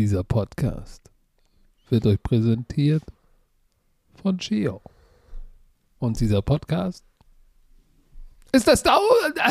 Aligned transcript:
Dieser 0.00 0.24
Podcast 0.24 1.10
wird 1.90 2.06
euch 2.06 2.22
präsentiert 2.22 3.02
von 4.22 4.38
Chio. 4.38 4.80
Und 5.98 6.18
dieser 6.18 6.40
Podcast 6.40 7.04
ist 8.50 8.66
der 8.66 8.78
Stau 8.78 8.98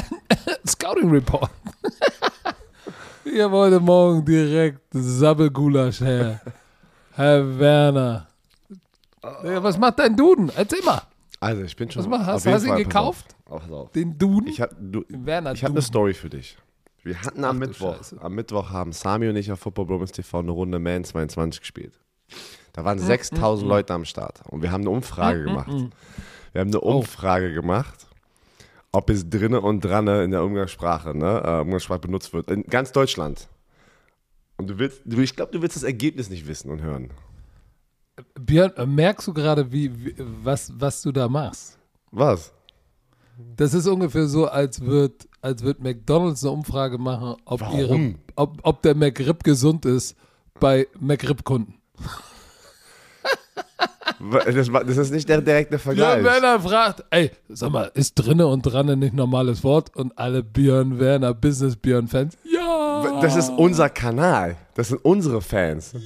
Scouting 0.68 1.12
Report. 1.12 1.52
Ich 3.26 3.40
habe 3.40 3.56
heute 3.58 3.80
Morgen 3.80 4.26
direkt 4.26 4.82
Sabbelgulasch 4.92 6.00
her. 6.02 6.42
Herr 7.12 7.60
Werner. 7.60 8.28
Was 9.22 9.78
macht 9.78 10.00
dein 10.00 10.16
Duden? 10.18 10.52
Erzähl 10.56 10.82
mal. 10.84 11.04
Also, 11.40 11.62
ich 11.62 11.76
bin 11.76 11.92
schon. 11.92 12.02
Was 12.02 12.10
mach- 12.10 12.26
hast- 12.26 12.48
du 12.48 12.50
ihn 12.50 12.60
Fall- 12.60 12.70
pass 12.70 12.78
gekauft? 12.80 13.36
Auf, 13.46 13.62
pass 13.62 13.72
auf. 13.72 13.92
Den 13.92 14.18
Duden? 14.18 14.48
Ich 14.50 14.60
habe 14.62 14.76
du, 14.80 15.02
hab 15.02 15.70
eine. 15.70 15.82
Story 15.84 16.16
für 16.16 16.32
dich. 16.32 16.58
Wir 17.04 17.22
hatten 17.22 17.44
am 17.44 17.58
Ach 17.58 17.60
Mittwoch, 17.68 17.98
am 18.20 18.36
Mittwoch 18.36 18.70
haben 18.72 18.92
Sami 18.92 19.30
und 19.30 19.36
ich 19.36 19.52
auf 19.52 19.60
Football 19.60 19.86
Bromance 19.86 20.14
TV 20.14 20.40
eine 20.40 20.52
Runde 20.52 20.80
Man 20.80 21.04
22 21.04 21.62
gespielt. 21.62 22.00
Da 22.74 22.86
waren 22.86 23.00
6000 23.00 23.68
Leute 23.68 23.94
am 23.94 24.06
Start 24.06 24.42
und 24.48 24.62
wir 24.62 24.72
haben 24.72 24.82
eine 24.82 24.90
Umfrage 24.92 25.44
gemacht. 25.44 25.72
Wir 26.52 26.62
haben 26.62 26.70
eine 26.70 26.82
Oh. 26.82 26.98
Umfrage 26.98 27.54
gemacht, 27.54 28.08
ob 28.92 29.10
es 29.10 29.30
drinne 29.30 29.62
und 29.62 29.82
dranne 29.82 30.24
in 30.24 30.32
der 30.32 30.44
Umgangssprache, 30.44 31.16
ne, 31.18 31.42
äh, 31.44 31.62
Umgangssprache 31.62 32.00
benutzt 32.00 32.34
wird. 32.34 32.52
In 32.52 32.64
ganz 32.64 32.92
Deutschland. 32.92 33.48
Und 34.58 34.70
du 34.70 34.78
willst, 34.78 35.02
du, 35.06 35.20
ich 35.20 35.36
glaube, 35.36 35.52
du 35.52 35.62
willst 35.62 35.76
das 35.78 35.84
Ergebnis 35.84 36.30
nicht 36.30 36.48
wissen 36.48 36.70
und 36.70 36.82
hören. 36.82 37.12
Björn, 38.40 38.74
äh, 38.76 38.86
merkst 38.86 39.28
du 39.28 39.34
gerade, 39.34 39.72
wie, 39.72 40.06
wie, 40.06 40.16
was, 40.18 40.72
was 40.76 41.02
du 41.02 41.12
da 41.12 41.30
machst? 41.30 41.78
Was? 42.12 42.52
Das 43.56 43.74
ist 43.74 43.88
ungefähr 43.88 44.28
so, 44.28 44.48
als 44.48 44.82
wird, 44.82 45.29
als 45.42 45.64
wird 45.64 45.80
McDonalds 45.82 46.44
eine 46.44 46.52
Umfrage 46.52 46.98
machen, 46.98 47.36
ob, 47.46 47.62
Warum? 47.62 47.78
ihre, 47.80 48.16
ob, 48.36 48.58
ob 48.64 48.82
der 48.82 48.96
McRib 48.96 49.44
gesund 49.44 49.86
ist 49.86 50.16
bei 50.60 50.88
McRib-Kunden. 51.00 51.76
Das, 54.46 54.72
war- 54.74 54.84
das 54.84 54.98
ist 54.98 55.12
nicht 55.12 55.30
der 55.30 55.40
direkte 55.42 55.80
Vergleich. 55.80 56.22
Björn 56.22 56.42
Werner 56.44 56.60
fragt, 56.60 57.06
ey, 57.10 57.32
sag 57.48 57.72
mal, 57.72 57.90
ist 57.94 58.16
drinne 58.16 58.48
und 58.48 58.64
dranne 58.64 58.98
nicht 58.98 59.14
normales 59.14 59.64
Wort? 59.64 59.96
Und 59.96 60.18
alle 60.18 60.44
Björn 60.44 61.00
Werner 61.00 61.34
Business 61.34 61.78
Björn 61.78 62.08
Fans, 62.08 62.38
ja, 62.44 63.20
Das 63.22 63.38
ist 63.38 63.50
unser 63.50 63.90
Kanal. 63.90 64.58
Das 64.76 64.90
sind 64.90 64.98
unsere 65.06 65.42
Fans. 65.42 65.94
ja. 65.94 66.00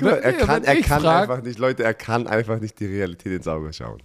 Mal, 0.00 0.18
er 0.18 0.32
Wenn- 0.32 0.38
kann, 0.38 0.48
wenn 0.48 0.64
er 0.64 0.80
kann 0.82 1.02
frag- 1.02 1.22
einfach 1.30 1.42
nicht, 1.44 1.58
Leute, 1.60 1.84
er 1.84 1.94
kann 1.94 2.26
einfach 2.26 2.58
nicht 2.58 2.80
die 2.80 2.86
Realität 2.86 3.32
ins 3.32 3.46
Auge 3.46 3.72
schauen. 3.72 4.02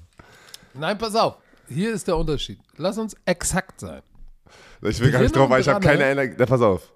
Nein, 0.75 0.97
pass 0.97 1.15
auf, 1.15 1.37
hier 1.69 1.93
ist 1.93 2.07
der 2.07 2.17
Unterschied. 2.17 2.59
Lass 2.77 2.97
uns 2.97 3.15
exakt 3.25 3.79
sein. 3.79 4.01
Ich 4.81 4.99
will 4.99 5.11
gar 5.11 5.21
nicht 5.21 5.35
drauf, 5.35 5.49
weil 5.49 5.61
ich 5.61 5.67
habe 5.69 5.79
keine 5.79 5.99
ne? 5.99 6.03
Erinnerung. 6.05 6.35
Na, 6.37 6.45
pass 6.45 6.61
auf. 6.61 6.91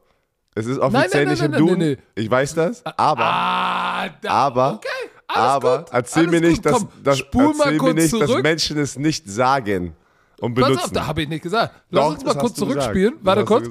Es 0.55 0.65
ist 0.65 0.79
offiziell 0.79 1.01
nein, 1.01 1.09
nein, 1.13 1.27
nicht 1.29 1.41
nein, 1.41 1.53
im 1.53 1.65
nein, 1.67 1.77
Duden. 1.79 1.97
Ich 2.15 2.29
weiß 2.31 2.55
das. 2.55 2.85
Aber, 2.85 3.23
Ah, 3.23 4.09
da, 4.21 4.29
aber, 4.31 4.73
okay, 4.73 4.87
alles 5.27 5.43
aber, 5.51 5.77
gut, 5.79 5.87
erzähl 5.91 6.27
mir 6.27 6.41
nicht, 6.41 6.63
gut. 6.63 6.65
dass, 6.65 6.79
Komm, 6.79 6.89
dass, 7.03 7.19
erzähl 7.21 7.79
mir 7.79 7.93
nicht 7.93 8.21
dass. 8.21 8.41
Menschen 8.41 8.77
es 8.79 8.97
nicht 8.97 9.29
sagen 9.29 9.95
und 10.39 10.53
Pass 10.55 10.65
benutzen. 10.65 10.85
auf, 10.85 10.91
da 10.91 11.07
habe 11.07 11.21
ich 11.23 11.29
nicht 11.29 11.41
gesagt. 11.43 11.73
Lass 11.89 12.03
Doch, 12.05 12.11
uns 12.13 12.25
mal 12.25 12.33
kurz 12.35 12.53
zurückspielen. 12.55 13.11
gesagt. 13.19 13.25
Warte 13.25 13.45
kurz. 13.45 13.67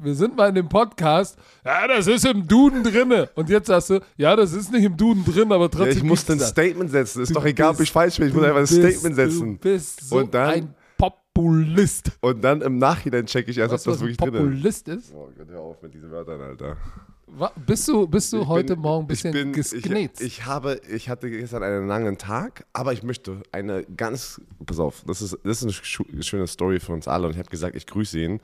Wir 0.00 0.14
sind 0.14 0.36
mal 0.36 0.48
in 0.48 0.54
dem 0.54 0.68
Podcast. 0.68 1.36
Ja, 1.64 1.88
das 1.88 2.06
ist 2.06 2.24
im 2.24 2.46
Duden 2.46 2.82
drinne. 2.84 3.30
Und 3.34 3.48
jetzt 3.50 3.66
sagst 3.66 3.90
du, 3.90 4.00
ja, 4.16 4.36
das 4.36 4.52
ist 4.52 4.70
nicht 4.72 4.84
im 4.84 4.96
Duden 4.96 5.24
drin, 5.24 5.50
aber 5.52 5.64
ja, 5.64 5.68
trotzdem. 5.68 5.96
ich 5.98 6.02
musste 6.04 6.32
ein. 6.34 6.40
Statement 6.40 6.90
setzen. 6.90 7.22
Ist 7.22 7.30
Du 7.30 7.34
doch 7.34 7.44
egal, 7.44 7.70
ob 7.70 7.76
bist- 7.78 7.88
ich 7.88 7.92
falsch 7.92 8.18
bin. 8.18 8.28
Ich 8.28 8.34
muss 8.34 8.44
einfach 8.44 8.60
ein 8.60 8.66
Statement 8.66 9.14
setzen. 9.16 9.54
Du 9.60 9.70
bist 9.70 10.08
so 10.08 10.16
Und 10.18 10.34
dann- 10.34 10.50
ein 10.50 10.74
Populist. 10.96 12.10
Und 12.20 12.42
dann 12.42 12.60
im 12.62 12.78
Nachhinein 12.78 13.26
checke 13.26 13.50
ich 13.50 13.58
erst, 13.58 13.72
Weißt 13.72 13.86
ob 13.86 13.92
was 13.92 13.98
das 14.00 14.02
ein 14.02 14.08
wirklich 14.08 14.16
drin 14.18 14.34
ist. 14.34 14.40
Populist 14.40 14.88
ist? 14.88 15.14
Oh 15.14 15.28
Gott, 15.36 15.48
hör 15.50 15.60
auf 15.60 15.82
mit 15.82 15.94
diesen 15.94 16.10
Wörtern, 16.10 16.40
Alter. 16.40 16.76
Bist 17.66 17.86
du, 17.88 18.06
bist 18.06 18.32
du 18.32 18.40
Ich 18.42 18.46
heute 18.48 18.74
bin- 18.74 18.82
Morgen 18.82 19.04
ein 19.04 19.08
bisschen 19.08 19.34
ich 19.34 19.42
bin, 19.42 19.52
gesknetzt? 19.52 20.20
Ich, 20.20 20.26
ich, 20.38 20.46
habe, 20.46 20.80
ich 20.90 21.08
hatte 21.08 21.30
gestern 21.30 21.62
einen 21.62 21.86
langen 21.86 22.18
Tag, 22.18 22.64
aber 22.72 22.92
ich 22.92 23.02
möchte 23.02 23.42
eine 23.52 23.84
ganz, 23.84 24.40
pass 24.64 24.78
auf, 24.78 25.02
das 25.06 25.22
ist, 25.22 25.38
das 25.44 25.62
ist 25.62 25.86
eine 26.08 26.22
schöne 26.22 26.46
Story 26.46 26.80
für 26.80 26.92
uns 26.92 27.06
alle 27.06 27.26
und 27.26 27.32
ich 27.32 27.38
habe 27.38 27.50
gesagt, 27.50 27.76
ich 27.76 27.86
grüße 27.86 28.18
ihn. 28.18 28.40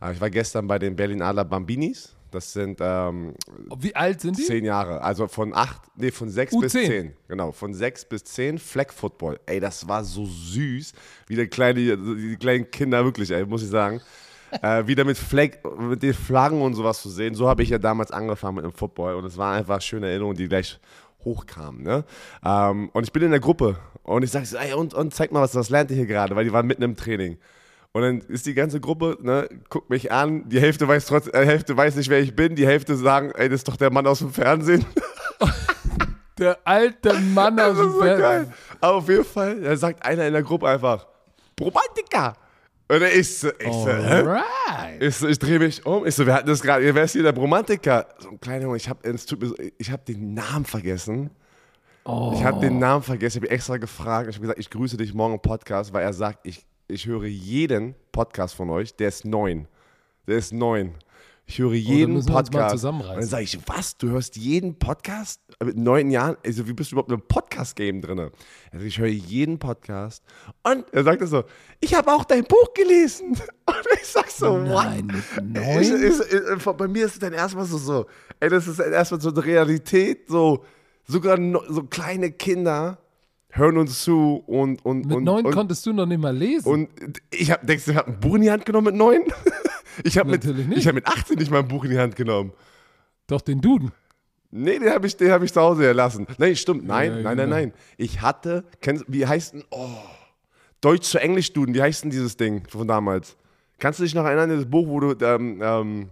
Äh, 0.00 0.12
Ich 0.12 0.20
war 0.20 0.30
gestern 0.30 0.66
bei 0.68 0.78
den 0.78 0.94
Berlin 0.94 1.22
Adler 1.22 1.44
Bambinis. 1.44 2.14
Das 2.30 2.52
sind 2.52 2.78
ähm, 2.82 3.32
Wie 3.78 3.96
alt 3.96 4.20
sind 4.20 4.36
die? 4.36 4.44
zehn 4.44 4.62
Jahre, 4.62 5.00
also 5.00 5.26
von 5.28 5.54
acht, 5.54 5.80
nee, 5.96 6.10
von 6.10 6.28
sechs 6.28 6.52
U10. 6.52 6.60
bis 6.60 6.72
zehn. 6.72 7.12
Genau, 7.26 7.52
von 7.52 7.72
sechs 7.72 8.04
bis 8.04 8.22
zehn 8.24 8.58
Flag 8.58 8.92
Football. 8.92 9.40
Ey, 9.46 9.60
das 9.60 9.88
war 9.88 10.04
so 10.04 10.26
süß, 10.26 10.92
wie 11.26 11.36
der 11.36 11.46
kleine, 11.48 11.96
die 11.96 12.36
kleinen 12.38 12.70
Kinder 12.70 13.02
wirklich, 13.02 13.30
ey, 13.30 13.46
muss 13.46 13.62
ich 13.62 13.70
sagen. 13.70 14.02
Äh, 14.62 14.86
wieder 14.86 15.04
mit 15.04 15.18
Flag, 15.18 15.50
mit 15.78 16.02
den 16.02 16.14
Flaggen 16.14 16.62
und 16.62 16.74
sowas 16.74 17.02
zu 17.02 17.08
sehen. 17.08 17.34
So 17.34 17.48
habe 17.48 17.62
ich 17.62 17.70
ja 17.70 17.78
damals 17.78 18.10
angefangen 18.10 18.56
mit 18.56 18.64
dem 18.64 18.72
Football 18.72 19.14
und 19.14 19.24
es 19.24 19.36
war 19.36 19.54
einfach 19.54 19.80
schöne 19.80 20.08
Erinnerungen, 20.08 20.36
die 20.36 20.48
gleich 20.48 20.78
hochkamen. 21.24 21.82
Ne? 21.82 22.04
Ähm, 22.44 22.90
und 22.92 23.04
ich 23.04 23.12
bin 23.12 23.22
in 23.22 23.30
der 23.30 23.40
Gruppe 23.40 23.76
und 24.02 24.22
ich 24.22 24.30
sage 24.30 24.46
ey, 24.58 24.74
und, 24.74 24.94
und 24.94 25.14
zeig 25.14 25.32
mal, 25.32 25.42
was, 25.42 25.54
was 25.54 25.70
lernt 25.70 25.90
ihr 25.90 25.96
hier 25.96 26.06
gerade? 26.06 26.34
Weil 26.36 26.44
die 26.44 26.52
waren 26.52 26.66
mitten 26.66 26.82
im 26.82 26.96
Training. 26.96 27.38
Und 27.92 28.02
dann 28.02 28.20
ist 28.28 28.46
die 28.46 28.54
ganze 28.54 28.80
Gruppe, 28.80 29.16
ne, 29.22 29.48
guckt 29.70 29.90
mich 29.90 30.12
an, 30.12 30.48
die 30.48 30.60
Hälfte 30.60 30.86
weiß 30.86 31.06
trotz, 31.06 31.26
äh, 31.26 31.44
Hälfte 31.44 31.76
weiß 31.76 31.96
nicht, 31.96 32.10
wer 32.10 32.20
ich 32.20 32.36
bin, 32.36 32.54
die 32.54 32.66
Hälfte 32.66 32.96
sagen, 32.96 33.32
ey, 33.34 33.48
das 33.48 33.60
ist 33.60 33.68
doch 33.68 33.76
der 33.76 33.90
Mann 33.90 34.06
aus 34.06 34.18
dem 34.20 34.30
Fernsehen. 34.30 34.84
Der 36.38 36.56
alte 36.64 37.14
Mann 37.14 37.58
aus 37.60 37.76
dem 37.76 37.90
so 37.90 38.00
Fernsehen. 38.00 38.20
geil. 38.20 38.52
Aber 38.80 38.94
auf 38.94 39.08
jeden 39.08 39.24
Fall, 39.24 39.60
da 39.60 39.76
sagt 39.76 40.04
einer 40.04 40.26
in 40.26 40.32
der 40.32 40.42
Gruppe 40.42 40.68
einfach, 40.68 41.06
Romantiker. 41.60 42.34
Und 42.90 43.02
er 43.02 43.12
ist 43.12 43.40
so, 43.40 43.48
ich 43.48 43.66
so, 43.66 43.86
hä? 43.88 44.22
Alright. 44.22 45.02
Ich, 45.02 45.16
so, 45.16 45.28
ich 45.28 45.38
drehe 45.38 45.58
mich 45.58 45.84
um. 45.84 46.06
Ich 46.06 46.14
so, 46.14 46.24
wir 46.24 46.32
hatten 46.32 46.48
das 46.48 46.62
gerade. 46.62 46.94
Wer 46.94 47.04
ist 47.04 47.12
hier 47.12 47.22
der 47.22 47.34
Romantiker? 47.34 48.06
So 48.18 48.30
ein 48.30 48.40
kleiner 48.40 48.64
Junge. 48.64 48.78
Ich 48.78 48.88
habe 48.88 49.00
ich 49.78 49.90
hab 49.90 50.06
den 50.06 50.34
Namen 50.34 50.64
vergessen. 50.64 51.30
Ich 52.32 52.42
habe 52.42 52.60
den 52.60 52.78
Namen 52.78 53.02
vergessen. 53.02 53.38
Ich 53.38 53.42
habe 53.44 53.54
extra 53.54 53.76
gefragt. 53.76 54.30
Ich 54.30 54.36
habe 54.36 54.42
gesagt, 54.42 54.58
ich 54.58 54.70
grüße 54.70 54.96
dich 54.96 55.12
morgen 55.12 55.34
im 55.34 55.40
Podcast, 55.40 55.92
weil 55.92 56.02
er 56.02 56.14
sagt, 56.14 56.46
ich, 56.46 56.64
ich 56.86 57.04
höre 57.06 57.26
jeden 57.26 57.94
Podcast 58.12 58.54
von 58.54 58.70
euch. 58.70 58.96
Der 58.96 59.08
ist 59.08 59.26
neun. 59.26 59.68
Der 60.26 60.38
ist 60.38 60.54
neun. 60.54 60.94
Ich 61.50 61.58
höre 61.58 61.72
jeden 61.72 62.12
wir 62.12 62.16
uns 62.18 62.28
mal 62.28 62.42
Podcast. 62.42 62.84
Und 62.84 63.00
dann 63.00 63.22
sage 63.22 63.44
ich, 63.44 63.58
was? 63.66 63.96
Du 63.96 64.10
hörst 64.10 64.36
jeden 64.36 64.78
Podcast 64.78 65.40
mit 65.64 65.78
neun 65.78 66.10
Jahren? 66.10 66.36
Also, 66.44 66.68
wie 66.68 66.74
bist 66.74 66.92
du 66.92 66.94
überhaupt 66.94 67.08
in 67.08 67.14
einem 67.14 67.26
Podcast-Game 67.26 68.02
drin? 68.02 68.30
Also, 68.70 68.84
ich 68.84 68.98
höre 68.98 69.06
jeden 69.06 69.58
Podcast. 69.58 70.22
Und 70.62 70.84
er 70.92 71.04
sagte 71.04 71.26
so, 71.26 71.44
ich 71.80 71.94
habe 71.94 72.12
auch 72.12 72.24
dein 72.26 72.44
Buch 72.44 72.74
gelesen. 72.74 73.30
Und 73.66 73.86
ich 73.94 74.06
sag 74.06 74.30
so, 74.30 74.58
Nein, 74.58 75.08
what? 75.08 75.42
mit 75.42 75.80
Ich, 75.80 75.90
ich, 75.90 76.58
ich, 76.58 76.64
bei 76.64 76.86
mir 76.86 77.06
ist 77.06 77.14
es 77.14 77.18
dann 77.18 77.32
erstmal 77.32 77.64
so, 77.64 77.78
so, 77.78 78.06
ey, 78.40 78.50
das 78.50 78.68
ist 78.68 78.78
erstmal 78.78 79.20
so 79.22 79.30
eine 79.30 79.42
Realität, 79.42 80.28
so, 80.28 80.64
sogar 81.04 81.38
no, 81.38 81.62
so 81.66 81.82
kleine 81.84 82.30
Kinder 82.30 82.98
hören 83.50 83.78
uns 83.78 84.02
zu 84.04 84.44
und, 84.46 84.84
und, 84.84 85.06
Mit 85.06 85.16
und, 85.16 85.24
neun 85.24 85.46
und, 85.46 85.52
konntest 85.54 85.86
du 85.86 85.94
noch 85.94 86.04
nicht 86.04 86.20
mal 86.20 86.36
lesen. 86.36 86.68
und 86.70 86.90
ich 87.30 87.50
hab, 87.50 87.66
denkst 87.66 87.86
du, 87.86 87.92
ich 87.92 87.96
habe 87.96 88.08
ein 88.08 88.20
Buch 88.20 88.34
in 88.34 88.42
die 88.42 88.50
Hand 88.50 88.66
genommen 88.66 88.88
mit 88.88 88.96
neun? 88.96 89.22
Ich 90.04 90.18
habe 90.18 90.30
mit, 90.30 90.44
ich 90.44 90.86
hab 90.86 90.94
mit 90.94 91.06
18 91.06 91.36
nicht 91.38 91.50
mal 91.50 91.60
ein 91.60 91.68
Buch 91.68 91.84
in 91.84 91.90
die 91.90 91.98
Hand 91.98 92.16
genommen. 92.16 92.52
Doch 93.26 93.40
den 93.40 93.60
Duden. 93.60 93.92
Nee, 94.50 94.78
den 94.78 94.90
habe 94.90 95.06
ich, 95.06 95.16
den 95.16 95.30
hab 95.30 95.42
ich 95.42 95.52
zu 95.52 95.60
Hause 95.60 95.82
gelassen. 95.82 96.26
Nein, 96.38 96.56
stimmt. 96.56 96.86
Nein, 96.86 97.10
Ja, 97.10 97.14
nein, 97.16 97.24
nein, 97.24 97.36
genau. 97.36 97.48
nein. 97.56 97.72
Ich 97.98 98.20
hatte, 98.22 98.64
kennst, 98.80 99.04
wie 99.08 99.26
heißt 99.26 99.54
denn, 99.54 99.64
oh, 99.70 99.88
Deutsch 100.80 101.06
zu 101.08 101.18
Englisch 101.18 101.52
Duden, 101.52 101.74
wie 101.74 101.82
heißt 101.82 102.04
denn 102.04 102.10
dieses 102.10 102.36
Ding 102.36 102.66
von 102.68 102.88
damals? 102.88 103.36
Kannst 103.78 103.98
du 104.00 104.04
dich 104.04 104.14
noch 104.14 104.24
erinnern, 104.24 104.48
dieses 104.48 104.68
Buch, 104.68 104.88
wo 104.88 105.00
du 105.00 105.24
ähm, 105.24 105.60
ähm, 105.62 106.08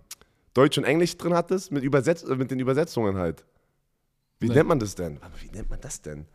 Deutsch 0.53 0.77
und 0.77 0.85
Englisch 0.85 1.17
drin 1.17 1.33
hattest, 1.35 1.73
mit, 1.73 1.83
Übersetz 1.83 2.25
mit 2.25 2.51
den 2.51 2.61
Übersetzungen 2.61 3.17
halt? 3.17 3.45
Wie 4.39 4.49
Nee. 4.49 4.55
nennt 4.57 4.69
man 4.69 4.79
das 4.79 4.95
denn? 4.95 5.17
Aber 5.23 5.35
wie 5.41 5.51
nennt 5.51 5.71
man 5.71 5.81
das 5.81 6.03
denn? 6.03 6.27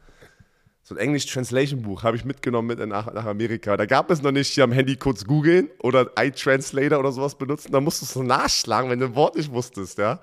So 0.84 0.96
ein 0.96 1.00
English-Translation-Buch 1.00 2.04
habe 2.04 2.18
ich 2.18 2.26
mitgenommen 2.26 2.68
mit 2.68 2.88
nach, 2.88 3.14
nach 3.14 3.26
Amerika. 3.26 3.78
Da 3.78 3.86
gab 3.86 4.10
es 4.10 4.22
noch 4.22 4.32
nicht 4.32 4.52
hier 4.52 4.64
am 4.64 4.72
Handy 4.72 4.96
kurz 4.96 5.26
googeln 5.26 5.70
oder 5.80 6.12
iTranslator 6.18 7.00
oder 7.00 7.12
sowas 7.12 7.36
benutzen. 7.36 7.72
Da 7.72 7.80
musstest 7.80 8.16
du 8.16 8.24
nachschlagen, 8.24 8.90
wenn 8.90 9.00
du 9.00 9.06
ein 9.06 9.16
Wort 9.16 9.36
nicht 9.36 9.52
wusstest, 9.52 10.00
ja. 10.00 10.20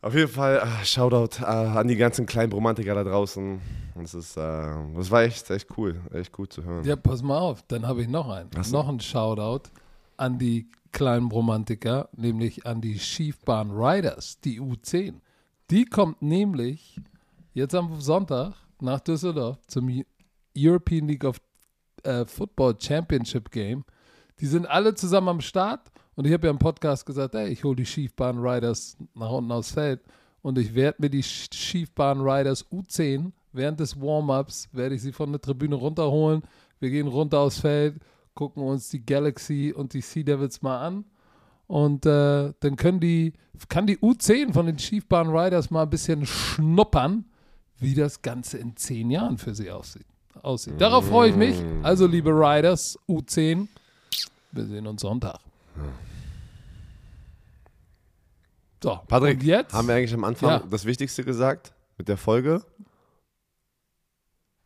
Auf 0.00 0.14
jeden 0.14 0.30
Fall, 0.30 0.60
ah, 0.60 0.84
Shoutout 0.84 1.42
äh, 1.42 1.46
an 1.46 1.88
die 1.88 1.96
ganzen 1.96 2.26
kleinen 2.26 2.52
Romantiker 2.52 2.94
da 2.94 3.02
draußen. 3.02 3.60
Das, 3.96 4.14
ist, 4.14 4.36
äh, 4.36 4.40
das 4.94 5.10
war 5.10 5.22
echt, 5.22 5.50
echt 5.50 5.66
cool. 5.76 6.00
Echt 6.12 6.38
cool 6.38 6.48
zu 6.48 6.62
hören. 6.62 6.84
Ja, 6.84 6.94
pass 6.94 7.22
mal 7.22 7.38
auf, 7.38 7.62
dann 7.66 7.86
habe 7.86 8.02
ich 8.02 8.08
noch 8.08 8.28
einen. 8.28 8.50
So. 8.62 8.76
Noch 8.76 8.88
einen 8.88 9.00
Shoutout 9.00 9.70
an 10.16 10.38
die 10.38 10.68
kleinen 10.92 11.30
Romantiker, 11.30 12.08
nämlich 12.16 12.64
an 12.66 12.80
die 12.80 12.98
Schiefbahn 12.98 13.70
Riders, 13.70 14.40
die 14.40 14.60
U10. 14.60 15.14
Die 15.70 15.84
kommt 15.84 16.22
nämlich 16.22 17.00
jetzt 17.54 17.74
am 17.74 18.00
Sonntag 18.00 18.54
nach 18.82 19.00
Düsseldorf 19.00 19.58
zum 19.66 19.88
Eu- 19.88 20.04
European 20.56 21.08
League 21.08 21.24
of 21.24 21.40
äh, 22.04 22.24
Football 22.26 22.76
Championship 22.80 23.50
Game. 23.50 23.84
Die 24.40 24.46
sind 24.46 24.66
alle 24.66 24.94
zusammen 24.94 25.28
am 25.28 25.40
Start 25.40 25.90
und 26.14 26.26
ich 26.26 26.32
habe 26.32 26.46
ja 26.46 26.50
im 26.50 26.58
Podcast 26.58 27.04
gesagt, 27.06 27.34
ey, 27.34 27.48
ich 27.48 27.64
hole 27.64 27.76
die 27.76 27.86
Schiefbahn 27.86 28.38
Riders 28.38 28.96
nach 29.14 29.30
unten 29.30 29.50
aufs 29.52 29.72
Feld 29.72 30.00
und 30.42 30.58
ich 30.58 30.74
werde 30.74 31.02
mir 31.02 31.10
die 31.10 31.22
Sch- 31.24 31.52
Schiefbahn 31.54 32.20
Riders 32.20 32.64
U10 32.70 33.32
während 33.52 33.80
des 33.80 34.00
Warm-ups 34.00 34.68
werde 34.72 34.94
ich 34.94 35.02
sie 35.02 35.12
von 35.12 35.32
der 35.32 35.40
Tribüne 35.40 35.74
runterholen. 35.74 36.42
Wir 36.80 36.90
gehen 36.90 37.08
runter 37.08 37.40
aufs 37.40 37.58
Feld, 37.60 37.96
gucken 38.34 38.62
uns 38.62 38.88
die 38.90 39.04
Galaxy 39.04 39.72
und 39.76 39.94
die 39.94 40.00
Sea 40.00 40.22
Devils 40.22 40.62
mal 40.62 40.80
an 40.86 41.04
Und 41.66 42.06
äh, 42.06 42.52
dann 42.60 42.76
können 42.76 43.00
die, 43.00 43.32
kann 43.68 43.86
die 43.88 43.98
U10 43.98 44.52
von 44.52 44.66
den 44.66 44.78
Schiefbahn 44.78 45.30
Riders 45.30 45.70
mal 45.70 45.82
ein 45.82 45.90
bisschen 45.90 46.24
schnuppern, 46.24 47.24
wie 47.80 47.94
das 47.94 48.22
Ganze 48.22 48.58
in 48.58 48.76
zehn 48.76 49.10
Jahren 49.10 49.38
für 49.38 49.54
sie 49.54 49.70
aussieht. 49.70 50.06
aussieht. 50.42 50.80
Darauf 50.80 51.06
freue 51.06 51.30
ich 51.30 51.36
mich. 51.36 51.56
Also, 51.82 52.06
liebe 52.06 52.30
Riders, 52.30 52.98
U10, 53.08 53.68
wir 54.52 54.64
sehen 54.66 54.86
uns 54.86 55.02
Sonntag. 55.02 55.38
So, 58.82 59.00
Patrick, 59.08 59.42
jetzt? 59.42 59.72
haben 59.72 59.88
wir 59.88 59.94
eigentlich 59.96 60.14
am 60.14 60.24
Anfang 60.24 60.50
Ja. 60.50 60.62
das 60.70 60.84
Wichtigste 60.84 61.24
gesagt 61.24 61.72
mit 61.96 62.08
der 62.08 62.16
Folge? 62.16 62.62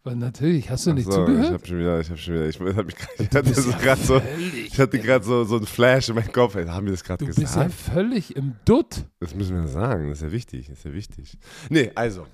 Weil 0.04 0.16
natürlich, 0.16 0.68
hast 0.68 0.86
du 0.86 0.92
nicht 0.92 1.04
So, 1.04 1.10
ich 1.12 1.16
zugehört? 1.26 1.52
habe 1.52 1.66
schon 1.66 1.78
wieder, 1.78 2.00
ich 2.00 2.08
habe 2.10 2.18
schon 2.18 2.34
wieder, 2.34 2.48
ich, 2.48 2.58
hab 2.58 2.86
mich, 2.86 2.96
ich 3.18 3.26
hatte 3.30 3.42
bist 3.44 3.62
so 3.62 3.70
ja 3.70 3.78
gerade 3.78 4.02
so, 4.02 4.20
ich 4.66 4.78
hatte 4.78 4.98
gerade 4.98 5.24
so, 5.24 5.44
so 5.44 5.56
ein 5.56 5.64
Flash 5.64 6.08
in 6.08 6.16
meinem 6.16 6.32
Kopf. 6.32 6.56
Ey, 6.56 6.66
haben 6.66 6.86
wir 6.86 6.92
das 6.92 7.04
gerade 7.04 7.18
Du 7.24 7.26
bist 7.26 7.38
ja 7.38 7.44
gesagt? 7.44 7.72
völlig 7.72 8.34
im 8.36 8.56
Dutt. 8.64 9.04
Das 9.20 9.34
müssen 9.34 9.54
wir 9.54 9.68
sagen, 9.68 10.08
das 10.08 10.18
ist 10.18 10.24
ja 10.24 10.32
wichtig, 10.32 10.66
das 10.68 10.78
ist 10.78 10.84
ja 10.84 10.92
wichtig. 10.92 11.38
Nee, 11.70 11.92
also, 11.94 12.26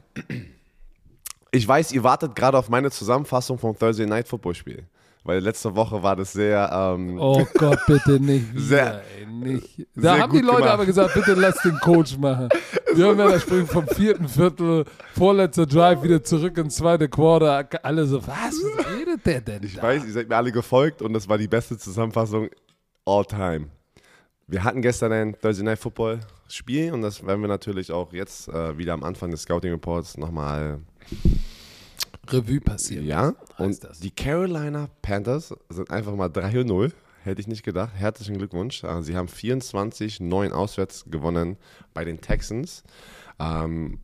ich 1.51 1.67
weiß, 1.67 1.93
ihr 1.93 2.03
wartet 2.05 2.35
gerade 2.35 2.59
auf 2.59 2.69
meine 2.69 2.91
Zusammenfassung 2.91 3.59
vom 3.59 3.79
Thursday 3.79 4.07
Night 4.07 4.29
Football 4.29 4.55
Spiel. 4.55 4.85
Weil 5.25 5.41
letzte 5.41 5.75
Woche 5.75 6.03
war 6.03 6.17
das 6.17 6.33
sehr, 6.33 6.71
ähm, 6.73 7.19
Oh 7.21 7.45
Gott, 7.59 7.79
bitte 7.87 8.13
nicht 8.21 8.51
wieder, 8.55 8.63
Sehr- 8.63 9.03
ey, 9.19 9.27
nicht. 9.27 9.87
Da 9.95 10.15
sehr 10.15 10.23
haben 10.23 10.33
die 10.33 10.39
Leute 10.41 10.57
gemacht. 10.59 10.73
aber 10.73 10.87
gesagt, 10.87 11.13
bitte 11.15 11.35
lass 11.35 11.61
den 11.63 11.79
Coach 11.81 12.17
machen. 12.17 12.49
Wir 12.95 13.07
haben 13.09 13.19
ja 13.19 13.29
das 13.29 13.43
Spiel 13.43 13.67
vom 13.67 13.87
vierten 13.89 14.27
Viertel, 14.29 14.85
vorletzter 15.15 15.67
Drive, 15.67 16.03
wieder 16.03 16.23
zurück 16.23 16.57
ins 16.57 16.77
zweite 16.77 17.09
Quarter. 17.11 17.69
Alle 17.85 18.07
so, 18.07 18.27
was, 18.27 18.55
was 18.77 18.87
redet 18.97 19.27
der 19.27 19.41
denn 19.43 19.63
ich 19.65 19.75
da? 19.75 19.83
weiß, 19.83 20.05
ihr 20.07 20.13
seid 20.13 20.29
mir 20.31 20.37
alle 20.37 20.53
gefolgt 20.53 21.03
und 21.03 21.13
das 21.13 21.29
war 21.29 21.37
die 21.37 21.49
beste 21.49 21.77
Zusammenfassung 21.77 22.49
all 23.05 23.25
time. 23.27 23.67
Wir 24.47 24.65
hatten 24.65 24.81
gestern 24.81 25.13
ein 25.13 25.37
Thursday 25.39 25.65
Night 25.65 25.79
Football 25.79 26.21
Spiel 26.49 26.93
und 26.95 27.03
das 27.03 27.27
werden 27.27 27.43
wir 27.43 27.49
natürlich 27.49 27.93
auch 27.93 28.15
jetzt 28.15 28.49
äh, 28.49 28.79
wieder 28.79 28.95
am 28.95 29.03
Anfang 29.05 29.31
des 29.31 29.43
Scouting 29.43 29.73
Reports 29.73 30.17
nochmal 30.17 30.79
Revue 32.29 32.61
passiert. 32.61 33.05
Ja, 33.05 33.35
und 33.57 33.83
das. 33.83 34.01
die 34.01 34.11
Carolina 34.11 34.89
Panthers 35.03 35.55
sind 35.71 35.91
einfach 35.91 36.15
mal 36.15 36.29
3-0. 36.29 36.93
Hätte 37.25 37.41
ich 37.41 37.47
nicht 37.47 37.63
gedacht. 37.63 37.93
Herzlichen 37.95 38.39
Glückwunsch. 38.39 38.85
Äh, 38.85 39.03
Sie 39.03 39.17
haben 39.17 39.29
24-9 39.29 40.51
auswärts 40.53 41.05
gewonnen 41.11 41.57
bei 41.95 42.05
den 42.05 42.21
Texans. 42.21 42.85
Ähm, 43.41 44.01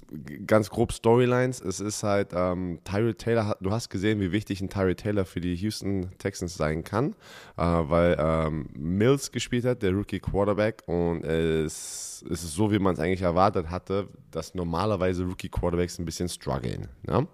ganz 0.47 0.71
grob 0.71 0.93
Storylines. 0.93 1.61
Es 1.61 1.81
ist 1.81 2.05
halt, 2.05 2.29
ähm, 2.35 2.79
Tyrell 2.85 3.15
Taylor, 3.15 3.57
du 3.61 3.73
hast 3.73 3.91
gesehen, 3.91 4.21
wie 4.21 4.31
wichtig 4.31 4.61
ein 4.61 4.69
Tyrell 4.69 4.95
Taylor 4.95 5.25
für 5.25 5.41
die 5.41 5.57
Houston 5.57 6.11
Texans 6.19 6.55
sein 6.55 6.85
kann, 6.85 7.17
äh, 7.57 7.63
weil 7.63 8.17
ähm, 8.19 8.69
Mills 8.77 9.33
gespielt 9.33 9.65
hat, 9.65 9.83
der 9.83 9.93
Rookie 9.93 10.21
Quarterback, 10.21 10.85
und 10.87 11.25
es, 11.25 12.25
es 12.31 12.45
ist 12.45 12.55
so, 12.55 12.71
wie 12.71 12.79
man 12.79 12.95
es 12.95 13.01
eigentlich 13.01 13.23
erwartet 13.23 13.71
hatte, 13.71 14.09
dass 14.31 14.55
normalerweise 14.55 15.25
Rookie 15.25 15.49
Quarterbacks 15.49 15.99
ein 15.99 16.05
bisschen 16.05 16.29
strugglen. 16.29 16.89
Ja? 17.09 17.27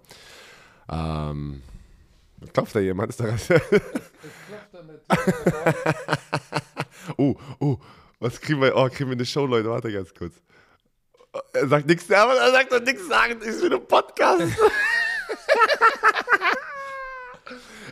Ähm, 1.29 1.61
klopft 2.51 2.75
da 2.75 2.79
jemand? 2.79 3.09
Ist 3.11 3.19
da 3.19 3.25
oh, 7.17 7.35
oh, 7.59 7.77
was 8.19 8.41
kriegen 8.41 8.59
wir? 8.59 8.75
Oh, 8.75 8.89
kriegen 8.89 9.09
wir 9.09 9.15
eine 9.15 9.25
Show, 9.25 9.45
Leute? 9.45 9.69
Warte 9.69 9.91
ganz 9.91 10.13
kurz. 10.13 10.41
Er 11.53 11.67
sagt 11.67 11.87
nichts, 11.87 12.11
aber 12.11 12.33
er 12.35 12.51
sagt 12.51 12.71
doch 12.73 12.81
nichts 12.81 13.07
sagen, 13.07 13.39
ist 13.41 13.63
wieder 13.63 13.77
ein 13.77 13.87
Podcast. 13.87 14.41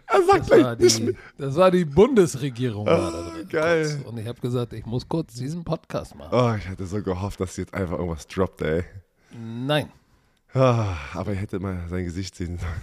er 0.08 0.24
sagt 0.24 0.50
Das 0.52 0.60
war, 0.64 0.76
die, 0.76 1.16
das 1.38 1.56
war 1.56 1.72
die 1.72 1.86
Bundesregierung. 1.86 2.86
war 2.86 3.12
da 3.12 3.22
drin, 3.32 3.46
Ah, 3.46 3.50
geil. 3.50 3.84
kurz. 4.04 4.08
Und 4.12 4.18
ich 4.18 4.28
habe 4.28 4.40
gesagt, 4.42 4.74
ich 4.74 4.86
muss 4.86 5.08
kurz 5.08 5.34
diesen 5.36 5.64
Podcast 5.64 6.16
machen. 6.16 6.30
Oh, 6.34 6.54
ich 6.58 6.68
hatte 6.68 6.86
so 6.86 7.02
gehofft, 7.02 7.40
dass 7.40 7.56
jetzt 7.58 7.74
einfach 7.74 7.98
irgendwas 7.98 8.28
droppt, 8.28 8.62
ey. 8.62 8.84
Nein. 9.32 9.90
Ah, 10.54 10.96
aber 11.14 11.34
ich 11.34 11.40
hätte 11.40 11.60
mal 11.60 11.78
sein 11.90 12.06
Gesicht 12.06 12.36
sehen 12.36 12.58
sollen. 12.58 12.82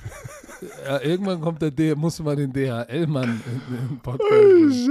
Ja, 0.87 1.01
irgendwann 1.03 1.41
kommt 1.41 1.61
der 1.61 1.73
D 1.73 1.95
musste 1.97 2.23
mal 2.23 2.37
den 2.37 2.53
DHL-Mann 2.53 3.43
im 3.91 3.99
Podcast. 4.01 4.89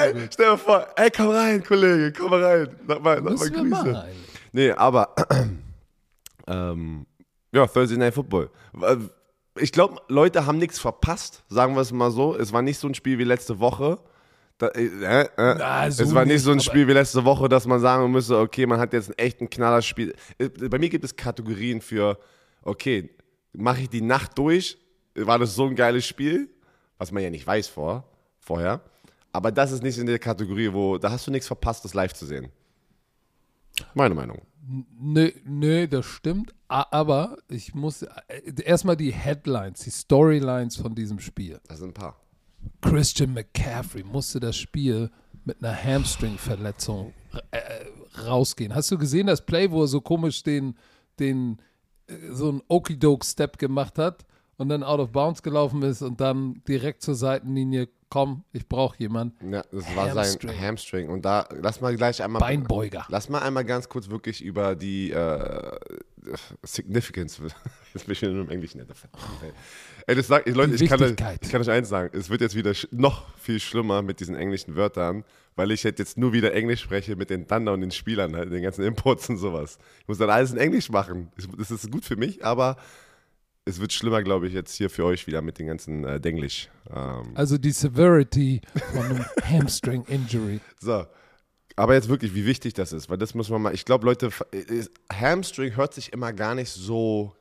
Ey, 0.00 0.28
stell 0.32 0.50
dir 0.52 0.58
vor, 0.58 0.86
ey, 0.96 1.10
komm 1.10 1.28
rein, 1.28 1.62
Kollege, 1.64 2.12
komm 2.12 2.32
rein. 2.32 2.68
Sag 2.86 3.02
mal, 3.02 3.16
sag 3.16 3.24
mal 3.24 3.82
Grüße. 3.82 4.04
Nee, 4.52 4.70
aber 4.72 5.14
ähm, 6.46 7.06
ja, 7.52 7.66
Thursday 7.66 7.98
Night 7.98 8.14
Football. 8.14 8.50
Ich 9.58 9.72
glaube, 9.72 9.96
Leute 10.08 10.46
haben 10.46 10.58
nichts 10.58 10.78
verpasst, 10.78 11.42
sagen 11.48 11.74
wir 11.74 11.80
es 11.80 11.92
mal 11.92 12.10
so. 12.10 12.36
Es 12.36 12.52
war 12.52 12.62
nicht 12.62 12.78
so 12.78 12.86
ein 12.88 12.94
Spiel 12.94 13.18
wie 13.18 13.24
letzte 13.24 13.58
Woche. 13.58 13.98
Da, 14.58 14.68
äh, 14.68 14.86
äh, 14.86 15.20
äh, 15.22 15.28
Na, 15.36 15.90
so 15.90 16.02
es 16.02 16.14
war 16.14 16.24
nicht 16.24 16.34
nicht, 16.34 16.42
so 16.42 16.50
ein 16.50 16.60
Spiel 16.60 16.88
wie 16.88 16.92
letzte 16.92 17.24
Woche, 17.24 17.48
dass 17.48 17.66
man 17.66 17.80
sagen 17.80 18.10
müsste, 18.10 18.38
okay, 18.38 18.66
man 18.66 18.80
hat 18.80 18.92
jetzt 18.92 19.10
ein 19.10 19.18
echt 19.18 19.40
ein 19.40 19.48
Knallerspiel. 19.48 20.14
Äh, 20.38 20.48
Bei 20.48 20.78
mir 20.78 20.88
gibt 20.88 21.04
es 21.04 21.14
Kategorien 21.14 21.80
für, 21.80 22.18
okay, 22.62 23.10
mache 23.52 23.82
ich 23.82 23.88
die 23.88 24.00
Nacht 24.00 24.36
durch? 24.36 24.78
War 25.14 25.38
das 25.38 25.54
so 25.54 25.66
ein 25.66 25.74
geiles 25.76 26.06
Spiel? 26.06 26.48
Was 26.98 27.12
man 27.12 27.22
ja 27.22 27.30
nicht 27.30 27.46
weiß 27.46 27.68
vor, 27.68 28.04
vorher. 28.40 28.80
Aber 29.32 29.52
das 29.52 29.72
ist 29.72 29.82
nicht 29.82 29.98
in 29.98 30.06
der 30.06 30.18
Kategorie, 30.18 30.72
wo, 30.72 30.98
da 30.98 31.10
hast 31.10 31.26
du 31.26 31.30
nichts 31.30 31.46
verpasst, 31.46 31.84
das 31.84 31.94
live 31.94 32.14
zu 32.14 32.26
sehen. 32.26 32.48
Meine 33.94 34.14
Meinung. 34.14 34.42
Nö, 35.00 35.30
nö, 35.44 35.86
das 35.86 36.06
stimmt. 36.06 36.54
Aber 36.68 37.38
ich 37.48 37.74
muss 37.74 38.02
äh, 38.02 38.12
erstmal 38.64 38.96
die 38.96 39.12
Headlines, 39.12 39.80
die 39.80 39.90
Storylines 39.90 40.76
von 40.76 40.94
diesem 40.94 41.20
Spiel. 41.20 41.60
Das 41.68 41.78
sind 41.78 41.90
ein 41.90 41.94
paar. 41.94 42.20
Christian 42.82 43.32
McCaffrey 43.32 44.04
musste 44.04 44.40
das 44.40 44.56
Spiel 44.56 45.10
mit 45.44 45.62
einer 45.62 45.74
Hamstring-Verletzung 45.74 47.14
äh, 47.50 48.20
rausgehen. 48.20 48.74
Hast 48.74 48.90
du 48.90 48.98
gesehen 48.98 49.28
das 49.28 49.44
Play, 49.44 49.70
wo 49.70 49.82
er 49.82 49.86
so 49.86 50.00
komisch 50.00 50.42
den, 50.42 50.76
den 51.18 51.58
äh, 52.06 52.32
so 52.32 52.50
einen 52.50 52.62
Okidoke-Step 52.68 53.58
gemacht 53.58 53.98
hat 53.98 54.26
und 54.58 54.68
dann 54.68 54.82
out 54.82 55.00
of 55.00 55.12
bounds 55.12 55.42
gelaufen 55.42 55.82
ist 55.82 56.02
und 56.02 56.20
dann 56.20 56.62
direkt 56.68 57.02
zur 57.02 57.14
Seitenlinie, 57.14 57.88
komm, 58.10 58.44
ich 58.52 58.66
brauche 58.68 58.96
jemanden. 58.98 59.52
Ja, 59.52 59.62
das 59.70 59.84
war 59.94 60.14
Hamstring. 60.14 60.50
sein 60.50 60.60
Hamstring. 60.60 61.08
Und 61.08 61.24
da, 61.24 61.48
lass 61.60 61.80
mal 61.80 61.94
gleich 61.96 62.22
einmal. 62.22 62.40
Beinbeuger. 62.40 63.06
Lass 63.08 63.28
mal 63.28 63.40
einmal 63.40 63.64
ganz 63.64 63.88
kurz 63.88 64.08
wirklich 64.08 64.42
über 64.42 64.74
die 64.74 65.10
äh, 65.10 65.78
Significance. 66.62 67.40
Jetzt 67.94 68.06
bin 68.06 68.12
ich 68.12 68.22
nur 68.22 68.42
im 68.42 68.50
Englischen. 68.50 68.80
Ey, 70.06 70.14
das 70.14 70.26
sagt, 70.26 70.48
Leute, 70.48 70.74
ich 70.74 70.88
kann, 70.88 71.16
ich 71.40 71.50
kann 71.50 71.60
euch 71.60 71.70
eins 71.70 71.88
sagen. 71.88 72.10
Es 72.16 72.30
wird 72.30 72.40
jetzt 72.42 72.54
wieder 72.54 72.72
noch 72.90 73.34
viel 73.36 73.58
schlimmer 73.60 74.02
mit 74.02 74.20
diesen 74.20 74.36
englischen 74.36 74.76
Wörtern, 74.76 75.24
weil 75.56 75.70
ich 75.70 75.82
jetzt 75.82 76.18
nur 76.18 76.32
wieder 76.32 76.52
Englisch 76.52 76.82
spreche 76.82 77.16
mit 77.16 77.30
den 77.30 77.46
Thunder 77.48 77.72
und 77.72 77.80
den 77.80 77.90
Spielern, 77.90 78.36
halt, 78.36 78.52
den 78.52 78.62
ganzen 78.62 78.84
Imports 78.84 79.28
und 79.30 79.38
sowas. 79.38 79.78
Ich 80.00 80.08
muss 80.08 80.18
dann 80.18 80.30
alles 80.30 80.52
in 80.52 80.58
Englisch 80.58 80.90
machen. 80.90 81.32
Das 81.56 81.70
ist 81.70 81.90
gut 81.90 82.04
für 82.04 82.16
mich, 82.16 82.44
aber 82.44 82.76
es 83.68 83.80
wird 83.80 83.92
schlimmer, 83.92 84.22
glaube 84.22 84.48
ich, 84.48 84.54
jetzt 84.54 84.74
hier 84.74 84.90
für 84.90 85.04
euch 85.04 85.26
wieder 85.26 85.42
mit 85.42 85.58
den 85.58 85.66
ganzen 85.66 86.04
äh, 86.04 86.20
Denglisch. 86.20 86.68
Ähm, 86.94 87.32
Also 87.34 87.58
die 87.58 87.70
Severity 87.70 88.60
von 88.94 89.04
einem 89.04 89.24
Hamstring-Injury. 89.44 90.60
So. 90.80 91.04
Aber 91.76 91.94
jetzt 91.94 92.08
wirklich, 92.08 92.34
wie 92.34 92.44
wichtig 92.44 92.74
das 92.74 92.92
ist, 92.92 93.08
weil 93.08 93.18
das 93.18 93.34
muss 93.34 93.50
man 93.50 93.62
mal, 93.62 93.72
ich 93.74 93.84
glaube, 93.84 94.04
Leute, 94.06 94.30
ist- 94.50 94.90
Hamstring 95.12 95.76
hört 95.76 95.94
sich 95.94 96.12
immer 96.12 96.32
gar 96.32 96.54
nicht 96.56 96.70
so 96.70 97.34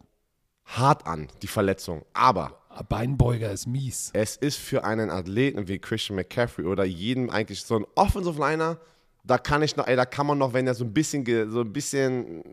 hart 0.66 1.08
an, 1.08 1.28
die 1.42 1.48
Verletzung. 1.48 2.06
Aber 2.14 2.62
Beinbeuger 2.90 3.52
ist 3.52 3.66
mies. 3.66 4.12
es 4.14 4.36
ist 4.36 4.58
für 4.58 4.84
einen 4.84 5.10
Athleten 5.10 5.68
wie 5.68 5.80
Christian 5.80 6.18
McCaffrey 6.18 6.66
oder 6.66 6.84
jeden 6.86 7.32
eigentlich 7.32 7.62
so 7.64 7.78
ein 7.78 7.86
Offensive 7.96 8.40
Liner, 8.40 8.78
da 9.24 9.40
kann 9.40 9.64
ich 9.64 9.76
noch, 9.76 9.88
ey, 9.88 9.96
da 9.96 10.06
kann 10.06 10.28
man 10.28 10.38
noch, 10.38 10.54
wenn 10.54 10.68
er 10.68 10.76
so 10.76 10.84
ein 10.86 10.94
bisschen, 10.94 11.26
so 11.50 11.62
ein 11.62 11.74
bisschen 11.74 12.44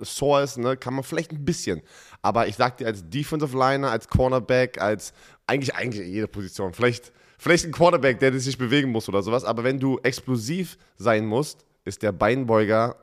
ist, 0.00 0.58
ne, 0.58 0.76
kann 0.76 0.94
man 0.94 1.04
vielleicht 1.04 1.32
ein 1.32 1.44
bisschen. 1.44 1.82
Aber 2.22 2.46
ich 2.46 2.56
sag 2.56 2.76
dir, 2.78 2.86
als 2.86 3.08
Defensive 3.08 3.56
Liner, 3.56 3.90
als 3.90 4.08
Cornerback, 4.08 4.80
als 4.80 5.12
eigentlich, 5.46 5.74
eigentlich 5.74 6.06
jede 6.06 6.28
Position, 6.28 6.72
vielleicht, 6.72 7.12
vielleicht 7.38 7.64
ein 7.64 7.72
Quarterback, 7.72 8.18
der 8.18 8.38
sich 8.38 8.58
bewegen 8.58 8.90
muss 8.90 9.08
oder 9.08 9.22
sowas, 9.22 9.44
aber 9.44 9.64
wenn 9.64 9.78
du 9.78 9.98
explosiv 10.02 10.76
sein 10.96 11.26
musst, 11.26 11.64
ist 11.84 12.02
der 12.02 12.12
Beinbeuger 12.12 12.96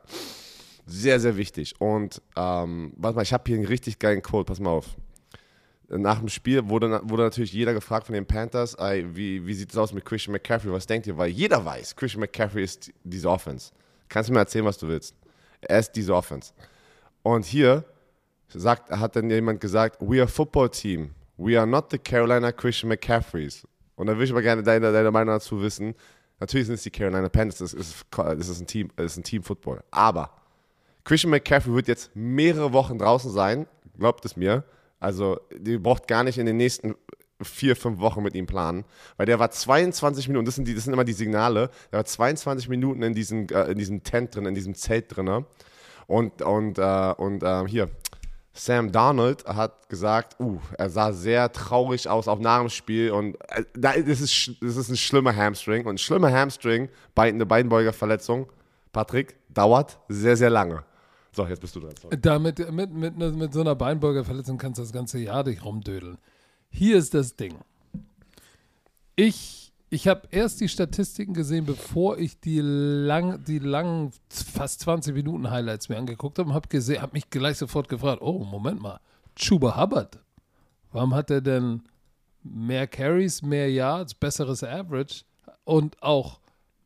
sehr, 0.86 1.18
sehr 1.18 1.36
wichtig. 1.36 1.74
Und 1.80 2.20
ähm, 2.36 2.92
warte 2.96 3.16
mal, 3.16 3.22
ich 3.22 3.32
habe 3.32 3.44
hier 3.46 3.56
einen 3.56 3.66
richtig 3.66 3.98
geilen 3.98 4.22
Quote, 4.22 4.46
pass 4.46 4.60
mal 4.60 4.70
auf 4.70 4.96
nach 5.88 6.18
dem 6.18 6.28
Spiel 6.28 6.68
wurde, 6.68 7.00
wurde 7.04 7.24
natürlich 7.24 7.52
jeder 7.52 7.74
gefragt 7.74 8.06
von 8.06 8.14
den 8.14 8.26
Panthers, 8.26 8.74
ey, 8.74 9.04
wie, 9.14 9.46
wie 9.46 9.54
sieht 9.54 9.70
es 9.70 9.76
aus 9.76 9.92
mit 9.92 10.04
Christian 10.04 10.32
McCaffrey? 10.32 10.72
Was 10.72 10.86
denkt 10.86 11.06
ihr? 11.06 11.16
Weil 11.16 11.30
jeder 11.30 11.64
weiß, 11.64 11.94
Christian 11.96 12.20
McCaffrey 12.20 12.64
ist 12.64 12.90
diese 13.02 13.28
Offense. 13.28 13.70
Kannst 14.08 14.28
du 14.28 14.32
mir 14.32 14.40
erzählen, 14.40 14.64
was 14.64 14.78
du 14.78 14.88
willst? 14.88 15.14
Er 15.60 15.78
ist 15.78 15.92
diese 15.92 16.14
Offense. 16.14 16.52
Und 17.24 17.46
hier 17.46 17.84
sagt, 18.48 18.90
hat 18.90 19.16
dann 19.16 19.30
jemand 19.30 19.60
gesagt, 19.60 19.96
we 20.00 20.20
are 20.20 20.28
football 20.28 20.68
team. 20.68 21.14
We 21.38 21.58
are 21.58 21.66
not 21.66 21.90
the 21.90 21.98
Carolina 21.98 22.52
Christian 22.52 22.90
McCaffreys. 22.90 23.66
Und 23.96 24.06
da 24.06 24.12
würde 24.12 24.24
ich 24.24 24.30
aber 24.30 24.42
gerne 24.42 24.62
deine, 24.62 24.92
deine 24.92 25.10
Meinung 25.10 25.34
dazu 25.34 25.60
wissen. 25.60 25.94
Natürlich 26.38 26.66
sind 26.66 26.74
es 26.74 26.82
die 26.82 26.90
Carolina 26.90 27.28
Panthers, 27.28 27.58
das 27.58 27.72
ist, 27.72 28.04
das 28.10 28.48
ist 28.48 28.60
ein 28.60 28.66
Team, 28.66 28.90
das 28.96 29.12
ist 29.12 29.16
ein 29.16 29.24
Team 29.24 29.42
Football. 29.42 29.82
Aber 29.90 30.30
Christian 31.02 31.30
McCaffrey 31.30 31.72
wird 31.72 31.88
jetzt 31.88 32.14
mehrere 32.14 32.72
Wochen 32.72 32.98
draußen 32.98 33.30
sein, 33.30 33.66
glaubt 33.98 34.24
es 34.26 34.36
mir. 34.36 34.64
Also, 35.00 35.40
die 35.56 35.78
braucht 35.78 36.06
gar 36.06 36.24
nicht 36.24 36.38
in 36.38 36.44
den 36.44 36.58
nächsten 36.58 36.94
vier, 37.40 37.74
fünf 37.74 38.00
Wochen 38.00 38.22
mit 38.22 38.34
ihm 38.34 38.46
planen, 38.46 38.84
weil 39.16 39.26
der 39.26 39.38
war 39.38 39.50
22 39.50 40.28
Minuten, 40.28 40.44
das 40.44 40.56
sind, 40.56 40.68
die, 40.68 40.74
das 40.74 40.84
sind 40.84 40.92
immer 40.92 41.04
die 41.04 41.14
Signale, 41.14 41.70
der 41.90 41.98
war 41.98 42.04
22 42.04 42.68
Minuten 42.68 43.02
in 43.02 43.14
diesem, 43.14 43.46
äh, 43.48 43.70
in 43.70 43.78
diesem 43.78 44.02
Tent 44.02 44.34
drin, 44.34 44.46
in 44.46 44.54
diesem 44.54 44.74
Zelt 44.74 45.16
drin. 45.16 45.44
Und, 46.06 46.42
und, 46.42 46.78
äh, 46.78 47.14
und 47.16 47.42
äh, 47.42 47.66
hier, 47.66 47.88
Sam 48.52 48.92
Darnold 48.92 49.44
hat 49.46 49.88
gesagt, 49.88 50.38
uh, 50.38 50.60
er 50.78 50.88
sah 50.88 51.12
sehr 51.12 51.50
traurig 51.50 52.08
aus 52.08 52.28
auch 52.28 52.38
nach 52.38 52.60
dem 52.60 52.68
Spiel 52.68 53.10
und 53.10 53.34
äh, 53.48 53.64
das, 53.74 54.20
ist, 54.20 54.52
das 54.60 54.76
ist 54.76 54.88
ein 54.90 54.96
schlimmer 54.96 55.34
Hamstring 55.34 55.86
und 55.86 55.96
ein 55.96 55.98
schlimmer 55.98 56.32
Hamstring, 56.32 56.88
eine 57.16 57.46
Beinbeugerverletzung, 57.46 58.46
Patrick, 58.92 59.34
dauert 59.48 59.98
sehr, 60.08 60.36
sehr 60.36 60.50
lange. 60.50 60.84
So, 61.32 61.46
jetzt 61.46 61.60
bist 61.60 61.74
du 61.74 61.80
dran. 61.80 61.94
Damit, 62.20 62.70
mit, 62.70 62.92
mit, 62.92 63.16
mit 63.16 63.52
so 63.52 63.60
einer 63.60 63.74
Beinbeugerverletzung 63.74 64.56
kannst 64.56 64.78
du 64.78 64.82
das 64.82 64.92
ganze 64.92 65.18
Jahr 65.18 65.42
dich 65.42 65.64
rumdödeln. 65.64 66.18
Hier 66.70 66.96
ist 66.96 67.12
das 67.12 67.34
Ding. 67.34 67.56
Ich, 69.16 69.63
ich 69.90 70.08
habe 70.08 70.28
erst 70.30 70.60
die 70.60 70.68
Statistiken 70.68 71.34
gesehen, 71.34 71.66
bevor 71.66 72.18
ich 72.18 72.40
die, 72.40 72.60
lang, 72.60 73.44
die 73.44 73.58
langen, 73.58 74.12
fast 74.28 74.80
20 74.80 75.14
Minuten 75.14 75.50
Highlights 75.50 75.88
mir 75.88 75.96
angeguckt 75.96 76.38
habe 76.38 76.48
und 76.50 76.54
habe 76.54 76.68
hab 77.00 77.12
mich 77.12 77.30
gleich 77.30 77.58
sofort 77.58 77.88
gefragt, 77.88 78.20
oh, 78.22 78.44
Moment 78.44 78.80
mal, 78.80 79.00
Chuba 79.36 79.80
Hubbard, 79.80 80.18
warum 80.92 81.14
hat 81.14 81.30
er 81.30 81.40
denn 81.40 81.82
mehr 82.42 82.86
Carries, 82.86 83.42
mehr 83.42 83.70
Yards, 83.70 84.14
besseres 84.14 84.64
Average 84.64 85.24
und 85.64 86.02
auch 86.02 86.40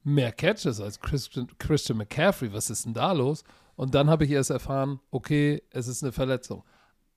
mehr 0.05 0.33
Catches 0.33 0.81
als 0.81 1.00
Christian, 1.00 1.49
Christian 1.59 1.99
McCaffrey? 1.99 2.52
Was 2.52 2.71
ist 2.71 2.85
denn 2.85 2.95
da 2.95 3.12
los? 3.12 3.45
Und 3.76 3.95
dann 3.95 4.11
habe 4.11 4.25
ich 4.25 4.31
erst 4.31 4.50
erfahren, 4.50 5.00
okay, 5.11 5.62
es 5.71 5.88
ist 5.88 6.02
eine 6.02 6.12
Verletzung. 6.12 6.64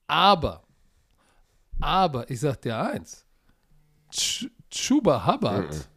Aber 0.06 0.62
aber 1.82 2.30
ich 2.30 2.40
sag 2.40 2.60
dir 2.62 2.78
eins: 2.78 3.26
Ch 4.10 4.46
Chuba 4.72 5.26
Hubbard 5.26 5.88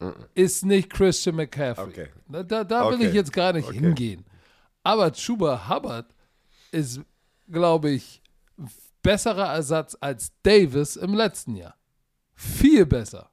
mm 0.00 0.04
-mm. 0.04 0.14
ist 0.34 0.64
nicht 0.64 0.90
Christian 0.90 1.36
McCaffrey. 1.36 1.84
Okay. 1.86 2.08
Da, 2.28 2.64
da, 2.64 2.86
okay. 2.86 2.98
will 2.98 3.06
ich 3.06 3.14
jetzt 3.14 3.32
gar 3.32 3.52
nicht 3.52 3.68
okay. 3.68 3.78
hingehen. 3.78 4.24
Aber 4.82 5.12
Chuba 5.12 5.68
Hubbard 5.68 6.14
ist, 6.72 7.00
glaube 7.48 7.90
ich, 7.90 8.20
besserer 9.02 9.54
Ersatz 9.54 9.96
als 10.00 10.32
Davis 10.42 10.96
im 10.96 11.14
letzten 11.14 11.54
Jahr. 11.54 11.76
Viel 12.34 12.84
besser. 12.84 13.30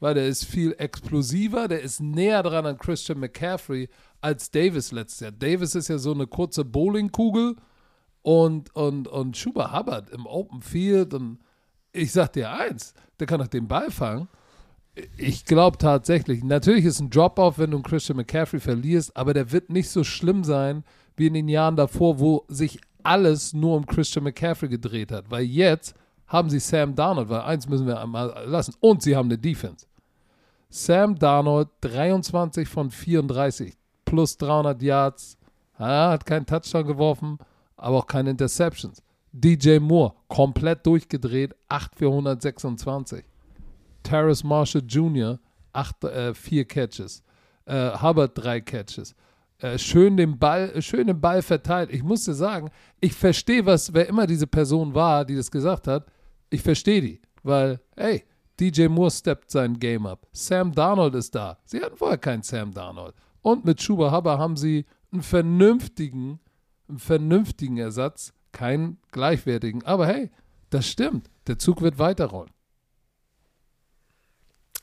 Weil 0.00 0.14
der 0.14 0.28
ist 0.28 0.44
viel 0.44 0.74
explosiver, 0.78 1.66
der 1.66 1.80
ist 1.80 2.00
näher 2.00 2.42
dran 2.42 2.66
an 2.66 2.78
Christian 2.78 3.18
McCaffrey 3.18 3.88
als 4.20 4.50
Davis 4.50 4.92
letztes 4.92 5.20
Jahr. 5.20 5.32
Davis 5.32 5.74
ist 5.74 5.88
ja 5.88 5.98
so 5.98 6.12
eine 6.12 6.26
kurze 6.26 6.64
Bowlingkugel 6.64 7.56
und, 8.22 8.74
und, 8.76 9.08
und 9.08 9.36
Schuber 9.36 9.72
Hubbard 9.72 10.10
im 10.10 10.26
Open 10.26 10.62
Field. 10.62 11.14
Und 11.14 11.38
ich 11.92 12.12
sag 12.12 12.32
dir 12.32 12.50
eins, 12.50 12.94
der 13.18 13.26
kann 13.26 13.40
doch 13.40 13.46
den 13.46 13.68
Ball 13.68 13.90
fangen. 13.90 14.28
Ich 15.16 15.44
glaube 15.44 15.78
tatsächlich, 15.78 16.42
natürlich 16.42 16.84
ist 16.84 17.00
ein 17.00 17.10
Drop-Off, 17.10 17.58
wenn 17.58 17.70
du 17.70 17.76
einen 17.76 17.84
Christian 17.84 18.16
McCaffrey 18.16 18.58
verlierst, 18.58 19.16
aber 19.16 19.32
der 19.32 19.52
wird 19.52 19.70
nicht 19.70 19.90
so 19.90 20.02
schlimm 20.02 20.42
sein 20.44 20.84
wie 21.16 21.28
in 21.28 21.34
den 21.34 21.48
Jahren 21.48 21.76
davor, 21.76 22.18
wo 22.18 22.44
sich 22.48 22.80
alles 23.02 23.52
nur 23.52 23.76
um 23.76 23.86
Christian 23.86 24.24
McCaffrey 24.24 24.68
gedreht 24.68 25.12
hat. 25.12 25.30
Weil 25.30 25.44
jetzt 25.44 25.94
haben 26.26 26.50
sie 26.50 26.58
Sam 26.58 26.94
Darnold, 26.94 27.28
weil 27.28 27.40
eins 27.40 27.68
müssen 27.68 27.86
wir 27.86 28.00
einmal 28.00 28.44
lassen. 28.46 28.74
Und 28.80 29.02
sie 29.02 29.16
haben 29.16 29.28
eine 29.28 29.38
Defense. 29.38 29.86
Sam 30.68 31.18
Darnold, 31.18 31.68
23 31.80 32.68
von 32.68 32.90
34, 32.90 33.74
plus 34.04 34.36
300 34.36 34.82
Yards, 34.82 35.38
hat 35.78 36.26
keinen 36.26 36.44
Touchdown 36.44 36.86
geworfen, 36.86 37.38
aber 37.76 37.98
auch 37.98 38.06
keine 38.06 38.30
Interceptions. 38.30 39.02
DJ 39.32 39.78
Moore, 39.78 40.14
komplett 40.28 40.86
durchgedreht, 40.86 41.54
8 41.68 41.94
für 41.96 42.06
126. 42.06 43.24
Terrace 44.02 44.44
Marshall 44.44 44.82
Jr., 44.86 45.38
8, 45.72 46.04
äh, 46.04 46.34
4 46.34 46.64
Catches. 46.64 47.22
Äh, 47.66 47.90
Hubbard, 48.00 48.32
3 48.34 48.60
Catches. 48.60 49.14
Äh, 49.58 49.78
schön, 49.78 50.16
den 50.16 50.38
Ball, 50.38 50.80
schön 50.80 51.06
den 51.06 51.20
Ball 51.20 51.42
verteilt. 51.42 51.90
Ich 51.92 52.02
muss 52.02 52.24
dir 52.24 52.34
sagen, 52.34 52.70
ich 53.00 53.12
verstehe, 53.12 53.66
was, 53.66 53.92
wer 53.92 54.08
immer 54.08 54.26
diese 54.26 54.46
Person 54.46 54.94
war, 54.94 55.24
die 55.24 55.36
das 55.36 55.50
gesagt 55.50 55.86
hat, 55.86 56.06
ich 56.50 56.62
verstehe 56.62 57.00
die. 57.00 57.20
Weil, 57.42 57.80
hey, 57.96 58.24
DJ 58.58 58.86
Moore 58.86 59.10
steppt 59.10 59.50
sein 59.50 59.78
Game 59.78 60.06
up. 60.06 60.26
Sam 60.32 60.72
Darnold 60.72 61.14
ist 61.14 61.34
da. 61.34 61.58
Sie 61.64 61.80
hatten 61.80 61.96
vorher 61.96 62.18
keinen 62.18 62.42
Sam 62.42 62.72
Darnold. 62.72 63.14
Und 63.42 63.64
mit 63.64 63.80
Schuba 63.82 64.10
Hubbard 64.10 64.38
haben 64.38 64.56
sie 64.56 64.86
einen 65.12 65.22
vernünftigen 65.22 66.40
einen 66.88 66.98
vernünftigen 66.98 67.76
Ersatz, 67.76 68.32
keinen 68.58 68.98
gleichwertigen. 69.12 69.84
Aber 69.84 70.08
hey, 70.08 70.30
das 70.70 70.88
stimmt. 70.88 71.30
Der 71.46 71.58
Zug 71.58 71.80
wird 71.80 71.98
weiterrollen. 72.00 72.50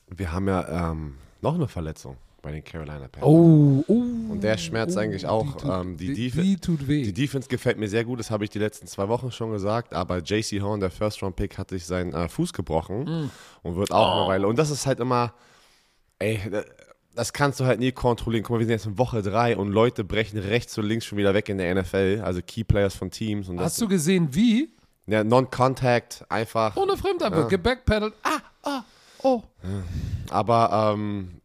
Wir 0.08 0.32
haben 0.32 0.48
ja 0.48 0.92
ähm, 0.92 1.16
noch 1.42 1.56
eine 1.56 1.68
Verletzung 1.68 2.16
bei 2.42 2.54
den 2.54 2.64
Carolina 2.64 3.10
Panthers. 3.10 3.24
Oh, 3.24 3.84
oh, 3.88 4.32
Und 4.32 4.44
der 4.44 4.58
schmerzt 4.58 4.96
oh, 4.96 5.00
eigentlich 5.02 5.28
auch. 5.28 5.44
Die, 5.44 5.62
tut, 5.62 5.70
ähm, 5.70 5.98
die, 5.98 6.14
die, 6.14 6.32
die, 6.32 6.56
tut 6.58 6.88
weh. 6.88 7.04
Die 7.04 7.12
Defense 7.12 7.50
gefällt 7.50 7.78
mir 7.78 7.90
sehr 7.90 8.06
gut, 8.06 8.20
das 8.20 8.32
habe 8.32 8.46
ich 8.46 8.50
die 8.50 8.60
letzten 8.60 8.88
zwei 8.88 9.10
Wochen 9.10 9.30
schon 9.32 9.52
gesagt. 9.52 9.94
Aber 9.94 10.20
JC 10.20 10.62
Horn, 10.62 10.80
der 10.80 10.92
First-Round-Pick, 10.92 11.58
hat 11.58 11.72
sich 11.72 11.86
seinen 11.86 12.14
äh, 12.14 12.30
Fuß 12.30 12.54
gebrochen 12.54 13.04
mm. 13.04 13.32
und 13.64 13.76
wird 13.76 13.92
auch 13.92 14.08
oh. 14.08 14.20
eine 14.20 14.30
Weile. 14.30 14.48
Und 14.48 14.58
das 14.58 14.70
ist 14.70 14.86
halt 14.86 15.02
immer, 15.02 15.34
ey, 16.20 16.40
das 17.16 17.34
kannst 17.34 17.60
du 17.60 17.66
halt 17.66 17.80
nie 17.80 17.92
kontrollieren. 17.92 18.44
Guck 18.44 18.56
mal, 18.56 18.60
wir 18.60 18.66
sind 18.66 18.74
jetzt 18.74 18.86
in 18.86 18.98
Woche 18.98 19.22
drei 19.22 19.56
und 19.58 19.72
Leute 19.72 20.04
brechen 20.04 20.38
rechts 20.38 20.78
und 20.78 20.86
links 20.86 21.06
schon 21.06 21.18
wieder 21.18 21.34
weg 21.34 21.50
in 21.50 21.58
der 21.58 21.74
NFL, 21.74 22.22
also 22.24 22.42
Key 22.46 22.64
Players 22.64 22.96
von 22.96 23.10
Teams. 23.10 23.50
Hast 23.58 23.82
du 23.82 23.88
gesehen, 23.88 24.30
wie? 24.32 24.70
Ja, 25.08 25.24
Non-Contact, 25.24 26.26
einfach. 26.30 26.76
Ohne 26.76 26.98
Fremdarbeit, 26.98 27.40
ja. 27.40 27.48
gebackpedalt. 27.48 28.14
Ah, 28.24 28.40
ah, 28.64 28.84
oh. 29.22 29.44
Aber 30.30 30.94
ähm, 30.94 31.42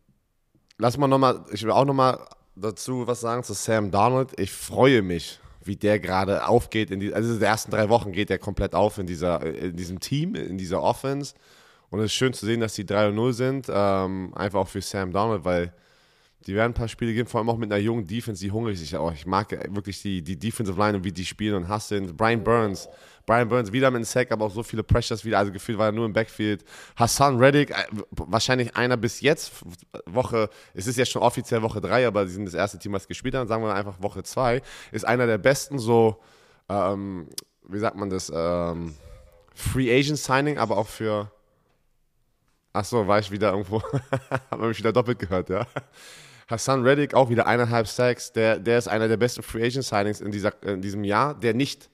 lass 0.79 0.97
mal 0.97 1.09
nochmal, 1.09 1.45
ich 1.53 1.63
will 1.63 1.71
auch 1.71 1.85
nochmal 1.85 2.19
dazu 2.57 3.07
was 3.07 3.21
sagen 3.21 3.43
zu 3.43 3.53
Sam 3.53 3.91
Donald. 3.91 4.39
Ich 4.41 4.51
freue 4.51 5.03
mich, 5.03 5.41
wie 5.63 5.77
der 5.77 6.01
gerade 6.01 6.47
aufgeht. 6.47 6.91
In 6.91 7.01
die, 7.01 7.15
also 7.15 7.39
die 7.39 7.45
ersten 7.45 7.71
drei 7.71 7.89
Wochen 7.89 8.13
geht 8.13 8.31
er 8.31 8.39
komplett 8.39 8.75
auf 8.75 8.99
in, 8.99 9.07
dieser, 9.07 9.43
in 9.43 9.77
diesem 9.77 10.01
Team, 10.01 10.35
in 10.35 10.59
dieser 10.59 10.83
Offense. 10.83 11.35
Und 11.91 11.99
es 12.01 12.07
ist 12.07 12.15
schön 12.15 12.33
zu 12.33 12.47
sehen, 12.47 12.61
dass 12.61 12.75
die 12.75 12.85
3-0 12.85 13.33
sind. 13.33 13.67
Ähm, 13.69 14.33
einfach 14.35 14.61
auch 14.61 14.69
für 14.69 14.81
Sam 14.81 15.13
Donald, 15.13 15.45
weil 15.45 15.73
die 16.47 16.55
werden 16.55 16.71
ein 16.71 16.75
paar 16.75 16.89
Spiele 16.89 17.13
geben, 17.13 17.29
vor 17.29 17.39
allem 17.39 17.51
auch 17.51 17.59
mit 17.59 17.71
einer 17.71 17.83
jungen 17.83 18.07
Defense, 18.07 18.43
die 18.43 18.51
hungrig 18.51 18.81
ist. 18.81 18.95
Auch. 18.95 19.13
Ich 19.13 19.27
mag 19.27 19.51
wirklich 19.75 20.01
die, 20.01 20.23
die 20.23 20.39
Defensive 20.39 20.79
Line 20.79 20.97
und 20.97 21.05
wie 21.05 21.13
die 21.13 21.27
spielen 21.27 21.55
und 21.55 21.69
hassen. 21.69 22.17
Brian 22.17 22.43
Burns. 22.43 22.89
Brian 23.27 23.49
Burns 23.49 23.71
wieder 23.71 23.91
mit 23.91 23.97
einem 23.97 24.05
Sack, 24.05 24.33
aber 24.33 24.47
auch 24.47 24.51
so 24.51 24.63
viele 24.63 24.83
Pressures 24.83 25.25
wieder. 25.25 25.39
Also 25.39 25.53
gefühlt 25.53 25.77
war 25.77 25.87
er 25.87 25.93
nur 25.93 26.07
im 26.07 26.13
Backfield. 26.13 26.65
Hassan 26.97 27.39
Reddick, 27.39 27.71
äh, 27.71 27.85
wahrscheinlich 28.11 28.75
einer 28.75 28.97
bis 28.97 29.21
jetzt, 29.21 29.53
Woche, 30.07 30.49
es 30.73 30.87
ist 30.87 30.97
jetzt 30.97 31.11
schon 31.13 31.23
offiziell 31.23 31.61
Woche 31.61 31.81
3, 31.81 32.07
aber 32.07 32.27
sie 32.27 32.35
sind 32.35 32.47
das 32.47 32.55
erste 32.55 32.79
Team, 32.79 32.93
was 32.93 33.07
gespielt 33.07 33.35
hat. 33.35 33.47
Sagen 33.47 33.63
wir 33.63 33.75
einfach 33.75 34.01
Woche 34.01 34.23
2, 34.23 34.63
ist 34.93 35.05
einer 35.05 35.27
der 35.27 35.39
besten 35.39 35.79
so, 35.79 36.21
ähm, 36.71 37.29
wie 37.69 37.79
sagt 37.79 37.97
man 37.97 38.09
das, 38.09 38.33
ähm, 38.35 38.95
Free 39.55 39.95
Agent 39.95 40.19
Signing, 40.19 40.57
aber 40.57 40.79
auch 40.79 40.89
für 40.89 41.31
Ach 42.73 42.85
so, 42.85 43.07
war 43.07 43.19
ich 43.19 43.31
wieder 43.31 43.51
irgendwo, 43.51 43.83
haben 44.51 44.63
wir 44.63 44.69
mich 44.69 44.79
wieder 44.79 44.93
doppelt 44.93 45.19
gehört, 45.19 45.49
ja. 45.49 45.67
Hassan 46.49 46.83
Reddick 46.83 47.15
auch 47.15 47.31
wieder 47.31 47.47
eineinhalb 47.47 47.87
Sacks. 47.87 48.33
Der, 48.33 48.59
der 48.59 48.79
ist 48.79 48.89
einer 48.89 49.09
der 49.09 49.17
besten 49.17 49.43
Free 49.43 49.65
Agent 49.65 49.85
Signings 49.85 50.21
in, 50.21 50.33
dieser, 50.33 50.53
in 50.63 50.83
diesem 50.83 51.05
Jahr, 51.05 51.35
der 51.35 51.55
nicht 51.55 51.89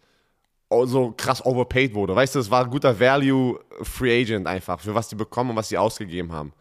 so 0.71 1.13
krass 1.17 1.45
overpaid 1.45 1.95
wurde. 1.95 2.17
Weißt 2.17 2.35
du, 2.35 2.39
es 2.39 2.51
war 2.51 2.65
ein 2.65 2.71
guter 2.71 2.99
Value 2.99 3.61
Free 3.83 4.23
Agent 4.23 4.47
einfach, 4.47 4.81
für 4.81 4.95
was 4.95 5.09
die 5.09 5.15
bekommen 5.15 5.51
und 5.51 5.57
was 5.57 5.69
sie 5.69 5.79
ausgegeben 5.79 6.33
haben. 6.33 6.53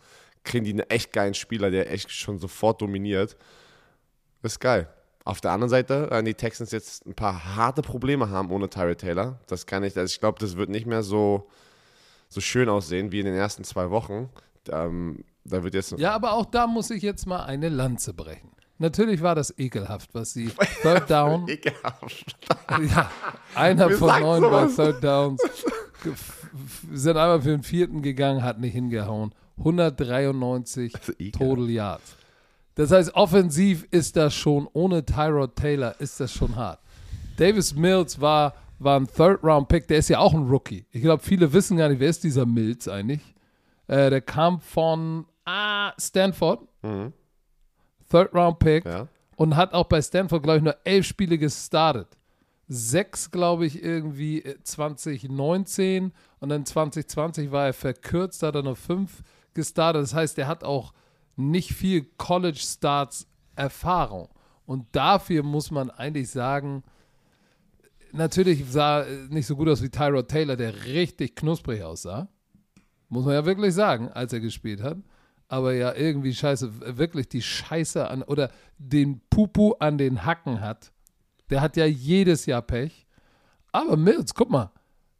Kriegen 0.43 0.65
die 0.65 0.71
einen 0.71 0.89
echt 0.89 1.11
geilen 1.11 1.33
Spieler, 1.33 1.71
der 1.71 1.91
echt 1.91 2.11
schon 2.11 2.37
sofort 2.37 2.81
dominiert. 2.81 3.35
Ist 4.43 4.59
geil. 4.59 4.87
Auf 5.23 5.41
der 5.41 5.51
anderen 5.51 5.69
Seite, 5.69 6.07
wenn 6.11 6.25
die 6.25 6.35
Texans 6.35 6.71
jetzt 6.71 7.07
ein 7.07 7.15
paar 7.15 7.55
harte 7.55 7.81
Probleme 7.81 8.29
haben 8.29 8.51
ohne 8.51 8.69
Tyree 8.69 8.93
Taylor, 8.93 9.39
das 9.47 9.65
kann 9.65 9.83
ich, 9.83 9.97
also 9.97 10.13
ich 10.13 10.19
glaube, 10.19 10.37
das 10.37 10.55
wird 10.55 10.69
nicht 10.69 10.85
mehr 10.85 11.01
so 11.01 11.49
so 12.35 12.41
schön 12.41 12.69
aussehen 12.69 13.11
wie 13.11 13.19
in 13.21 13.25
den 13.25 13.33
ersten 13.35 13.63
zwei 13.63 13.89
Wochen. 13.89 14.29
Ähm, 14.69 15.23
da 15.45 15.63
wird 15.63 15.73
jetzt 15.73 15.93
ja, 15.97 16.13
aber 16.13 16.33
auch 16.33 16.45
da 16.45 16.67
muss 16.67 16.89
ich 16.91 17.01
jetzt 17.01 17.25
mal 17.25 17.43
eine 17.45 17.69
Lanze 17.69 18.13
brechen. 18.13 18.51
Natürlich 18.77 19.21
war 19.21 19.35
das 19.35 19.57
ekelhaft, 19.57 20.13
was 20.13 20.33
sie 20.33 20.51
Third 20.81 21.09
Down. 21.09 21.47
ekelhaft. 21.47 22.35
ja, 22.93 23.09
einer 23.55 23.89
Wir 23.89 23.97
von 23.97 24.19
neun 24.19 24.41
bei 24.41 24.67
Third 24.67 25.01
Downs. 25.01 25.41
sind 26.91 27.15
einmal 27.15 27.41
für 27.41 27.49
den 27.51 27.63
vierten 27.63 28.01
gegangen, 28.01 28.43
hat 28.43 28.59
nicht 28.59 28.73
hingehauen. 28.73 29.33
193 29.59 30.91
Total 31.31 31.69
Yards. 31.69 32.17
Das 32.75 32.91
heißt, 32.91 33.15
offensiv 33.15 33.87
ist 33.91 34.17
das 34.17 34.35
schon, 34.35 34.67
ohne 34.73 35.05
Tyrod 35.05 35.55
Taylor 35.55 35.95
ist 36.01 36.19
das 36.19 36.33
schon 36.33 36.57
hart. 36.57 36.79
Davis 37.37 37.73
Mills 37.73 38.19
war 38.19 38.53
war 38.79 38.99
ein 38.99 39.07
Third-Round-Pick, 39.07 39.87
der 39.87 39.97
ist 39.97 40.09
ja 40.09 40.19
auch 40.19 40.33
ein 40.33 40.47
Rookie. 40.47 40.85
Ich 40.91 41.01
glaube, 41.01 41.23
viele 41.23 41.51
wissen 41.53 41.77
gar 41.77 41.89
nicht, 41.89 41.99
wer 41.99 42.09
ist 42.09 42.23
dieser 42.23 42.45
Mills 42.45 42.87
eigentlich. 42.87 43.35
Äh, 43.87 44.09
der 44.09 44.21
kam 44.21 44.59
von 44.59 45.25
ah, 45.45 45.93
Stanford. 45.99 46.67
Mhm. 46.81 47.13
Third-Round-Pick. 48.09 48.85
Ja. 48.85 49.07
Und 49.37 49.55
hat 49.55 49.73
auch 49.73 49.85
bei 49.85 50.01
Stanford, 50.01 50.43
glaube 50.43 50.57
ich, 50.57 50.63
nur 50.63 50.77
elf 50.83 51.05
Spiele 51.05 51.37
gestartet. 51.37 52.07
sechs, 52.67 53.29
glaube 53.29 53.65
ich, 53.65 53.83
irgendwie 53.83 54.41
äh, 54.41 54.57
2019 54.63 56.13
und 56.39 56.49
dann 56.49 56.65
2020 56.65 57.51
war 57.51 57.67
er 57.67 57.73
verkürzt, 57.73 58.41
da 58.41 58.47
hat 58.47 58.55
er 58.55 58.63
nur 58.63 58.75
fünf 58.75 59.21
gestartet. 59.53 60.01
Das 60.01 60.13
heißt, 60.13 60.37
er 60.39 60.47
hat 60.47 60.63
auch 60.63 60.93
nicht 61.35 61.73
viel 61.73 62.05
College-Starts 62.17 63.27
Erfahrung. 63.55 64.29
Und 64.65 64.87
dafür 64.93 65.43
muss 65.43 65.71
man 65.71 65.89
eigentlich 65.89 66.29
sagen, 66.29 66.83
natürlich 68.15 68.65
sah 68.69 69.01
er 69.01 69.27
nicht 69.29 69.45
so 69.45 69.55
gut 69.55 69.69
aus 69.69 69.81
wie 69.81 69.89
Tyrod 69.89 70.27
Taylor, 70.27 70.55
der 70.55 70.85
richtig 70.85 71.35
knusprig 71.35 71.83
aussah. 71.83 72.27
Muss 73.09 73.25
man 73.25 73.33
ja 73.33 73.45
wirklich 73.45 73.73
sagen, 73.73 74.09
als 74.11 74.33
er 74.33 74.39
gespielt 74.39 74.81
hat. 74.81 74.97
Aber 75.47 75.73
ja, 75.73 75.93
irgendwie 75.93 76.33
scheiße, 76.33 76.97
wirklich 76.97 77.29
die 77.29 77.41
Scheiße 77.41 78.07
an 78.09 78.23
oder 78.23 78.49
den 78.77 79.21
Pupu 79.29 79.73
an 79.79 79.97
den 79.97 80.25
Hacken 80.25 80.59
hat. 80.59 80.91
Der 81.49 81.61
hat 81.61 81.77
ja 81.77 81.85
jedes 81.85 82.47
Jahr 82.47 82.63
Pech. 82.63 83.05
Aber 83.71 83.95
Mills, 83.95 84.33
guck 84.33 84.49
mal, 84.49 84.71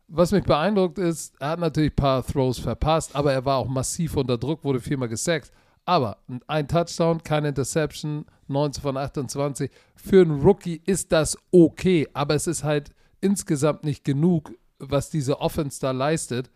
was 0.08 0.32
mich 0.32 0.44
beeindruckt 0.44 0.98
ist, 0.98 1.36
er 1.40 1.50
hat 1.50 1.60
natürlich 1.60 1.92
ein 1.92 1.96
paar 1.96 2.26
Throws 2.26 2.58
verpasst, 2.58 3.16
aber 3.16 3.34
er 3.34 3.46
war 3.46 3.58
auch 3.58 3.68
massiv 3.68 4.16
unter 4.18 4.38
Druck, 4.38 4.64
wurde 4.64 4.80
viermal 4.80 5.10
gesaxt. 5.10 5.52
Aber 5.86 6.18
ein 6.48 6.68
Touchdown, 6.68 7.22
keine 7.22 7.50
Interception, 7.50 8.26
19 8.48 8.82
von 8.82 8.98
28. 8.98 9.72
Für 9.96 10.22
einen 10.22 10.42
Rookie 10.42 10.82
ist 10.86 11.12
das 11.12 11.38
okay, 11.52 12.08
aber 12.14 12.36
es 12.36 12.48
ist 12.48 12.64
halt 12.64 12.92
insgesamt 13.22 13.84
nicht 13.84 14.04
genug, 14.04 14.54
was 14.80 15.10
diese 15.10 15.40
Offense 15.40 15.80
da 15.80 15.92
leistet. 15.92 16.52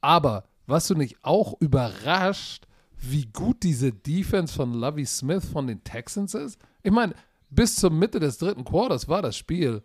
Aber 0.00 0.44
was 0.66 0.88
du 0.88 0.94
nicht 0.94 1.16
auch 1.22 1.54
überrascht, 1.60 2.66
wie 2.96 3.26
gut 3.26 3.62
diese 3.62 3.92
Defense 3.92 4.54
von 4.54 4.74
Lovey 4.74 5.06
Smith 5.06 5.46
von 5.46 5.66
den 5.66 5.82
Texans 5.84 6.34
ist? 6.34 6.58
Ich 6.82 6.92
meine, 6.92 7.14
bis 7.48 7.76
zur 7.76 7.90
Mitte 7.90 8.20
des 8.20 8.38
dritten 8.38 8.64
Quarters 8.64 9.08
war 9.08 9.22
das 9.22 9.36
Spiel, 9.36 9.82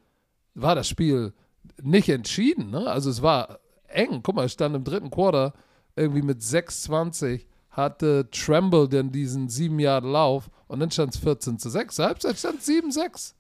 war 0.53 0.75
das 0.75 0.88
Spiel 0.88 1.33
nicht 1.81 2.09
entschieden. 2.09 2.69
Ne? 2.69 2.88
Also 2.88 3.09
es 3.09 3.21
war 3.21 3.59
eng. 3.88 4.21
Guck 4.21 4.35
mal, 4.35 4.45
es 4.45 4.53
stand 4.53 4.75
im 4.75 4.83
dritten 4.83 5.09
Quarter 5.09 5.53
irgendwie 5.95 6.21
mit 6.21 6.41
6,20 6.41 7.45
hatte 7.75 8.29
Tremble 8.32 8.88
dann 8.88 9.12
diesen 9.12 9.50
7 9.50 9.79
Jahre 9.79 10.08
Lauf 10.08 10.50
und 10.67 10.79
dann 10.79 10.89
stand 10.91 11.13
es 11.13 11.20
14 11.20 11.60
zu 11.60 11.70
6. 11.70 12.00
Halbzeit 12.00 12.38
stand 12.38 12.62
7-6. 12.62 13.34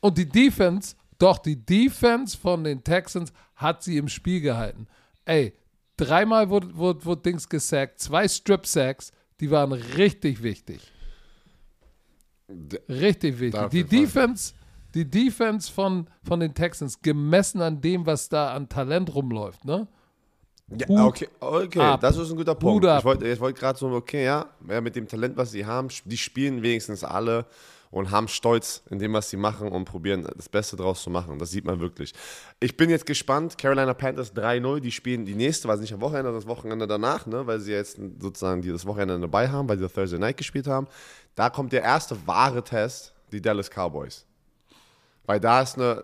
Und 0.00 0.16
die 0.16 0.28
Defense, 0.28 0.96
doch 1.18 1.38
die 1.38 1.56
Defense 1.56 2.36
von 2.36 2.64
den 2.64 2.82
Texans 2.82 3.32
hat 3.54 3.82
sie 3.82 3.98
im 3.98 4.08
Spiel 4.08 4.40
gehalten. 4.40 4.86
Ey, 5.26 5.54
dreimal 5.96 6.48
wurde, 6.48 6.74
wurde, 6.76 7.04
wurde 7.04 7.22
Dings 7.22 7.48
gesackt, 7.48 8.00
zwei 8.00 8.26
Strip-Sacks, 8.26 9.12
die 9.40 9.50
waren 9.50 9.72
richtig 9.72 10.42
wichtig. 10.42 10.80
Richtig 12.88 13.40
wichtig. 13.40 13.70
Die 13.70 13.84
Defense, 13.84 14.54
die 14.94 15.04
Defense 15.04 15.70
von, 15.70 16.08
von 16.22 16.40
den 16.40 16.54
Texans, 16.54 17.02
gemessen 17.02 17.60
an 17.60 17.80
dem, 17.80 18.06
was 18.06 18.28
da 18.28 18.54
an 18.54 18.68
Talent 18.68 19.14
rumläuft, 19.14 19.64
ne? 19.64 19.86
Ja, 20.68 21.04
okay, 21.04 21.28
okay. 21.38 21.96
das 22.00 22.16
ist 22.16 22.30
ein 22.30 22.36
guter 22.36 22.56
Punkt. 22.56 22.84
Ich 22.84 23.04
wollte 23.04 23.40
wollt 23.40 23.56
gerade 23.56 23.78
so, 23.78 23.88
okay, 23.90 24.24
ja, 24.24 24.46
mit 24.60 24.96
dem 24.96 25.06
Talent, 25.06 25.36
was 25.36 25.52
sie 25.52 25.64
haben, 25.64 25.88
die 26.04 26.16
spielen 26.16 26.62
wenigstens 26.62 27.04
alle 27.04 27.46
und 27.92 28.10
haben 28.10 28.26
Stolz 28.26 28.82
in 28.90 28.98
dem, 28.98 29.12
was 29.12 29.30
sie 29.30 29.36
machen 29.36 29.68
und 29.68 29.84
probieren, 29.84 30.26
das 30.36 30.48
Beste 30.48 30.76
draus 30.76 31.02
zu 31.02 31.10
machen. 31.10 31.38
Das 31.38 31.50
sieht 31.50 31.64
man 31.64 31.78
wirklich. 31.78 32.12
Ich 32.58 32.76
bin 32.76 32.90
jetzt 32.90 33.06
gespannt. 33.06 33.56
Carolina 33.58 33.94
Panthers 33.94 34.34
3-0, 34.34 34.80
die 34.80 34.90
spielen 34.90 35.24
die 35.24 35.36
nächste, 35.36 35.68
sie 35.76 35.82
nicht 35.82 35.94
am 35.94 36.00
Wochenende, 36.00 36.32
das 36.32 36.48
Wochenende 36.48 36.88
danach, 36.88 37.26
ne, 37.26 37.46
weil 37.46 37.60
sie 37.60 37.72
jetzt 37.72 38.00
sozusagen 38.18 38.60
die 38.60 38.70
das 38.70 38.86
Wochenende 38.86 39.20
dabei 39.20 39.48
haben, 39.48 39.68
weil 39.68 39.78
sie 39.78 39.88
Thursday 39.88 40.18
Night 40.18 40.36
gespielt 40.36 40.66
haben. 40.66 40.88
Da 41.36 41.48
kommt 41.48 41.72
der 41.72 41.82
erste 41.82 42.16
wahre 42.26 42.64
Test, 42.64 43.14
die 43.30 43.40
Dallas 43.40 43.70
Cowboys. 43.70 44.26
Weil 45.26 45.38
da 45.38 45.62
ist 45.62 45.76
eine 45.76 46.02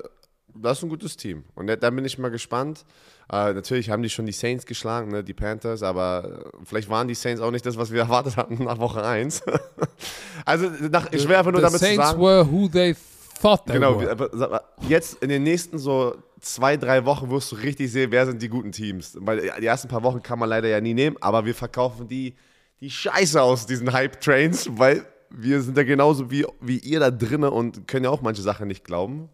das 0.55 0.79
ist 0.79 0.85
ein 0.85 0.91
gutes 0.91 1.17
Team. 1.17 1.45
Und 1.55 1.67
da 1.69 1.91
bin 1.91 2.05
ich 2.05 2.19
mal 2.19 2.31
gespannt. 2.31 2.85
Äh, 3.31 3.53
natürlich 3.55 3.91
haben 3.91 4.03
die 4.03 4.11
schon 4.11 4.27
die 4.27 4.33
Saints 4.33 4.67
geschlagen, 4.67 5.11
ne, 5.11 5.25
die 5.25 5.33
Panthers, 5.35 5.83
aber 5.83 6.51
vielleicht 6.65 6.89
waren 6.91 7.09
die 7.09 7.15
Saints 7.15 7.41
auch 7.41 7.51
nicht 7.51 7.65
das, 7.65 7.77
was 7.77 7.91
wir 7.93 8.01
erwartet 8.03 8.37
hatten 8.37 8.63
nach 8.65 8.79
Woche 8.79 9.05
1. 9.05 9.43
also 10.45 10.69
nach, 10.91 11.11
ich 11.13 11.27
will 11.29 11.37
einfach 11.37 11.53
nur 11.53 11.61
The 11.61 11.67
damit 11.67 11.81
Saints 11.81 11.97
sagen. 12.09 12.21
were 12.21 12.51
who 12.51 12.69
they 12.69 12.95
thought 13.41 13.65
they 13.67 13.75
Genau, 13.75 14.01
were. 14.01 14.63
jetzt 14.89 15.23
in 15.23 15.29
den 15.29 15.43
nächsten 15.45 15.79
so 15.79 16.17
zwei, 16.41 16.77
drei 16.77 17.05
Wochen 17.05 17.31
wirst 17.31 17.53
du 17.53 17.57
richtig 17.57 17.91
sehen, 17.93 18.11
wer 18.11 18.27
sind 18.27 18.43
die 18.43 18.49
guten 18.49 18.73
Teams. 18.73 19.17
Weil 19.21 19.41
die 19.61 19.67
ersten 19.67 19.89
paar 19.89 20.03
Wochen 20.03 20.23
kann 20.23 20.39
man 20.39 20.49
leider 20.49 20.69
ja 20.69 20.81
nie 20.81 20.95
nehmen, 20.95 21.17
aber 21.21 21.45
wir 21.47 21.55
verkaufen 21.55 22.09
die, 22.09 22.35
die 22.81 22.91
Scheiße 22.91 23.41
aus 23.41 23.65
diesen 23.67 23.93
Hype-Trains, 23.93 24.71
weil 24.73 25.07
wir 25.31 25.63
sind 25.63 25.77
ja 25.79 25.85
genauso 25.85 26.31
wie, 26.31 26.45
wie 26.61 26.79
ihr 26.79 27.01
da 27.01 27.11
drinnen 27.11 27.49
und 27.51 27.87
können 27.89 28.05
ja 28.05 28.11
auch 28.11 28.21
manche 28.21 28.43
Sachen 28.43 28.69
nicht 28.69 28.85
glauben. 28.85 29.31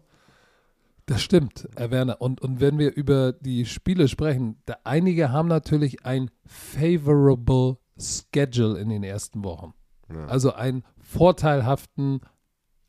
Das 1.09 1.23
stimmt, 1.23 1.67
Herr 1.75 1.89
Werner. 1.89 2.21
Und, 2.21 2.39
und 2.39 2.61
wenn 2.61 2.77
wir 2.77 2.95
über 2.95 3.33
die 3.33 3.65
Spiele 3.65 4.07
sprechen, 4.07 4.61
da 4.67 4.77
einige 4.83 5.31
haben 5.31 5.47
natürlich 5.47 6.05
ein 6.05 6.29
favorable 6.45 7.77
Schedule 7.97 8.77
in 8.77 8.89
den 8.89 9.01
ersten 9.01 9.43
Wochen. 9.43 9.73
Ja. 10.13 10.27
Also 10.27 10.53
einen 10.53 10.83
vorteilhaften 10.99 12.21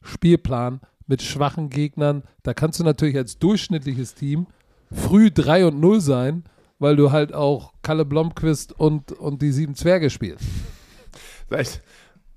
Spielplan 0.03 0.83
mit 1.07 1.23
schwachen 1.23 1.71
Gegnern. 1.71 2.25
Da 2.43 2.53
kannst 2.53 2.79
du 2.79 2.85
natürlich 2.85 3.17
als 3.17 3.39
durchschnittliches 3.39 4.15
Team 4.15 4.49
früh 4.93 5.31
3 5.31 5.69
und 5.69 5.81
0 5.81 6.03
sein, 6.03 6.45
weil 6.79 6.97
du 6.97 7.13
halt 7.13 7.33
auch 7.33 7.73
Kalle 7.81 8.05
Blomqvist 8.05 8.79
und, 8.79 9.13
und 9.13 9.41
die 9.41 9.53
sieben 9.53 9.75
Zwerge 9.75 10.11
spielst. 10.11 10.45
Vielleicht. 11.49 11.83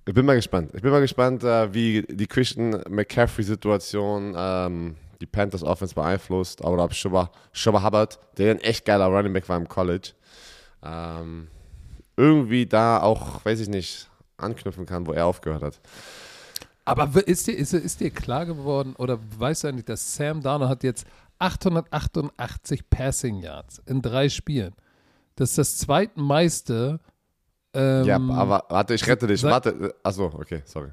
Ich 0.06 0.14
bin 0.14 0.26
mal 0.26 0.36
gespannt. 0.36 0.72
Ich 0.76 0.82
bin 0.82 0.92
mal 0.92 1.02
gespannt, 1.02 1.44
äh, 1.44 1.74
wie 1.74 2.04
die 2.04 2.28
Christian 2.28 2.82
McCaffrey-Situation 2.90 4.34
ähm, 4.38 4.96
die 5.24 5.28
Panthers 5.28 5.64
Offense 5.64 5.96
beeinflusst. 5.96 6.62
Oder 6.64 6.84
ob 6.84 6.94
Schuba, 6.94 7.32
Schuba 7.54 7.82
Hubbard, 7.82 8.20
der 8.38 8.52
ein 8.52 8.60
echt 8.60 8.84
geiler 8.86 9.06
Running 9.06 9.32
Back 9.32 9.48
war 9.48 9.56
im 9.58 9.70
College, 9.70 10.10
ähm, 10.84 11.48
irgendwie 12.18 12.66
da 12.66 13.02
auch, 13.02 13.44
weiß 13.46 13.62
ich 13.62 13.70
nicht, 13.70 14.10
anknüpfen 14.36 14.86
kann, 14.86 15.08
wo 15.08 15.14
er 15.14 15.26
aufgehört 15.26 15.64
hat. 15.64 15.80
Aber 16.86 17.10
ist 17.26 17.48
dir, 17.48 17.54
ist, 17.54 17.74
ist 17.74 18.02
dir 18.02 18.12
klar 18.12 18.46
geworden 18.46 18.96
oder 18.98 19.18
weißt 19.38 19.64
du 19.64 19.68
eigentlich, 19.70 19.86
dass 19.86 20.16
Sam 20.16 20.42
Darnold 20.42 20.70
hat 20.70 20.84
jetzt 20.84 21.08
888 21.40 22.90
Passing 22.90 23.38
Yards 23.38 23.82
in 23.86 24.02
drei 24.02 24.28
Spielen. 24.28 24.74
Das 25.36 25.52
ist 25.52 25.58
das 25.58 25.78
zweitmeiste. 25.78 27.00
Ähm, 27.74 28.04
ja, 28.04 28.18
aber 28.18 28.66
warte, 28.70 28.94
ich 28.94 29.08
rette 29.08 29.28
dich. 29.28 29.42
Warte. 29.44 29.96
Achso, 30.04 30.26
okay, 30.26 30.62
sorry. 30.66 30.90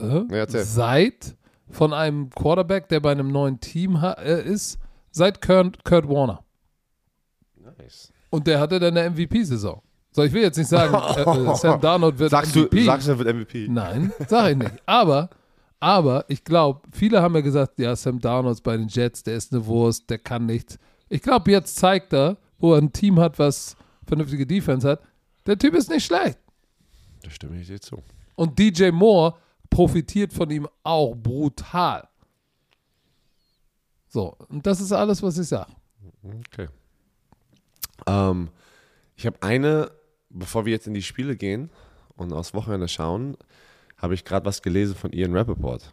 äh, 0.00 0.20
Nee, 0.28 0.44
seit 0.48 1.36
von 1.70 1.92
einem 1.92 2.30
Quarterback, 2.30 2.88
der 2.88 3.00
bei 3.00 3.12
einem 3.12 3.28
neuen 3.28 3.60
Team 3.60 3.96
äh, 3.96 4.42
ist, 4.42 4.78
seit 5.10 5.40
Kurt, 5.40 5.84
Kurt 5.84 6.08
Warner. 6.08 6.44
Nice. 7.78 8.12
Und 8.30 8.46
der 8.46 8.60
hatte 8.60 8.78
dann 8.78 8.96
eine 8.96 9.10
MVP-Saison. 9.10 9.82
So, 10.10 10.22
ich 10.22 10.32
will 10.32 10.42
jetzt 10.42 10.56
nicht 10.56 10.68
sagen, 10.68 10.94
äh, 10.94 11.50
äh, 11.50 11.54
Sam 11.56 11.80
Darnold 11.80 12.18
wird 12.18 12.30
Sagst 12.30 12.56
MVP. 12.56 12.78
du, 12.78 12.84
sagst 12.84 13.06
du, 13.06 13.12
er 13.12 13.18
wird 13.18 13.36
MVP? 13.36 13.68
Nein, 13.68 14.12
sag 14.28 14.52
ich 14.52 14.56
nicht. 14.56 14.72
Aber, 14.86 15.28
aber 15.78 16.24
ich 16.28 16.42
glaube, 16.42 16.80
viele 16.92 17.20
haben 17.20 17.34
ja 17.34 17.42
gesagt, 17.42 17.78
ja, 17.78 17.94
Sam 17.94 18.20
Darnold 18.20 18.54
ist 18.54 18.62
bei 18.62 18.76
den 18.76 18.88
Jets, 18.88 19.22
der 19.22 19.36
ist 19.36 19.52
eine 19.52 19.66
Wurst, 19.66 20.08
der 20.08 20.18
kann 20.18 20.46
nichts. 20.46 20.78
Ich 21.08 21.22
glaube, 21.22 21.50
jetzt 21.50 21.76
zeigt 21.76 22.12
er, 22.12 22.38
wo 22.58 22.72
er 22.72 22.80
ein 22.80 22.92
Team 22.92 23.20
hat, 23.20 23.38
was 23.38 23.76
vernünftige 24.06 24.46
Defense 24.46 24.88
hat. 24.88 25.00
Der 25.46 25.58
Typ 25.58 25.74
ist 25.74 25.90
nicht 25.90 26.06
schlecht. 26.06 26.38
Da 27.22 27.30
stimme 27.30 27.60
ich 27.60 27.66
dir 27.66 27.80
zu. 27.80 28.02
Und 28.36 28.58
DJ 28.58 28.90
Moore 28.90 29.34
profitiert 29.70 30.32
von 30.32 30.50
ihm 30.50 30.68
auch 30.82 31.14
brutal. 31.14 32.08
So, 34.08 34.36
und 34.48 34.66
das 34.66 34.80
ist 34.80 34.92
alles, 34.92 35.22
was 35.22 35.38
ich 35.38 35.48
sage. 35.48 35.72
Okay. 36.22 36.68
Ähm, 38.06 38.50
ich 39.16 39.26
habe 39.26 39.42
eine, 39.42 39.90
bevor 40.30 40.64
wir 40.64 40.72
jetzt 40.72 40.86
in 40.86 40.94
die 40.94 41.02
Spiele 41.02 41.36
gehen 41.36 41.70
und 42.16 42.32
aufs 42.32 42.54
Wochenende 42.54 42.88
schauen, 42.88 43.36
habe 43.96 44.14
ich 44.14 44.24
gerade 44.24 44.46
was 44.46 44.62
gelesen 44.62 44.94
von 44.94 45.12
Ian 45.12 45.34
Rappaport. 45.34 45.92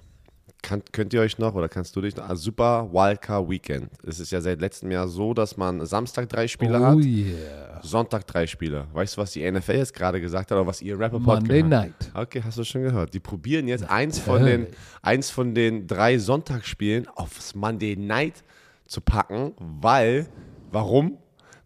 Kann, 0.63 0.81
könnt 0.93 1.13
ihr 1.13 1.19
euch 1.19 1.37
noch 1.39 1.55
oder 1.55 1.67
kannst 1.67 1.93
du 1.93 1.99
dich 1.99 2.15
noch? 2.15 2.29
Ah, 2.29 2.37
super 2.37 2.89
Wildcard 2.89 3.49
Weekend. 3.49 3.89
Es 4.07 4.21
ist 4.21 4.31
ja 4.31 4.39
seit 4.39 4.61
letztem 4.61 4.91
Jahr 4.91 5.09
so, 5.09 5.33
dass 5.33 5.57
man 5.57 5.85
Samstag 5.85 6.29
drei 6.29 6.47
Spiele 6.47 6.79
oh 6.79 6.83
hat, 6.85 6.97
yeah. 6.99 7.81
Sonntag 7.83 8.25
drei 8.25 8.47
Spiele. 8.47 8.87
Weißt 8.93 9.17
du, 9.17 9.21
was 9.21 9.31
die 9.33 9.51
NFL 9.51 9.73
jetzt 9.73 9.93
gerade 9.93 10.21
gesagt 10.21 10.51
hat 10.51 10.57
oder 10.57 10.65
was 10.65 10.81
ihr 10.81 10.97
Rappaport 10.97 11.41
Monday 11.41 11.63
gehört? 11.63 11.69
Night. 11.69 12.11
Okay, 12.13 12.41
hast 12.45 12.57
du 12.57 12.63
schon 12.63 12.81
gehört. 12.81 13.13
Die 13.13 13.19
probieren 13.19 13.67
jetzt 13.67 13.89
eins 13.89 14.19
von, 14.19 14.45
den, 14.45 14.67
eins 15.01 15.29
von 15.29 15.53
den 15.53 15.85
drei 15.85 16.17
Sonntagsspielen 16.17 17.09
aufs 17.09 17.55
Monday 17.55 17.97
Night 17.97 18.41
zu 18.87 19.01
packen, 19.01 19.51
weil, 19.59 20.27
warum? 20.71 21.17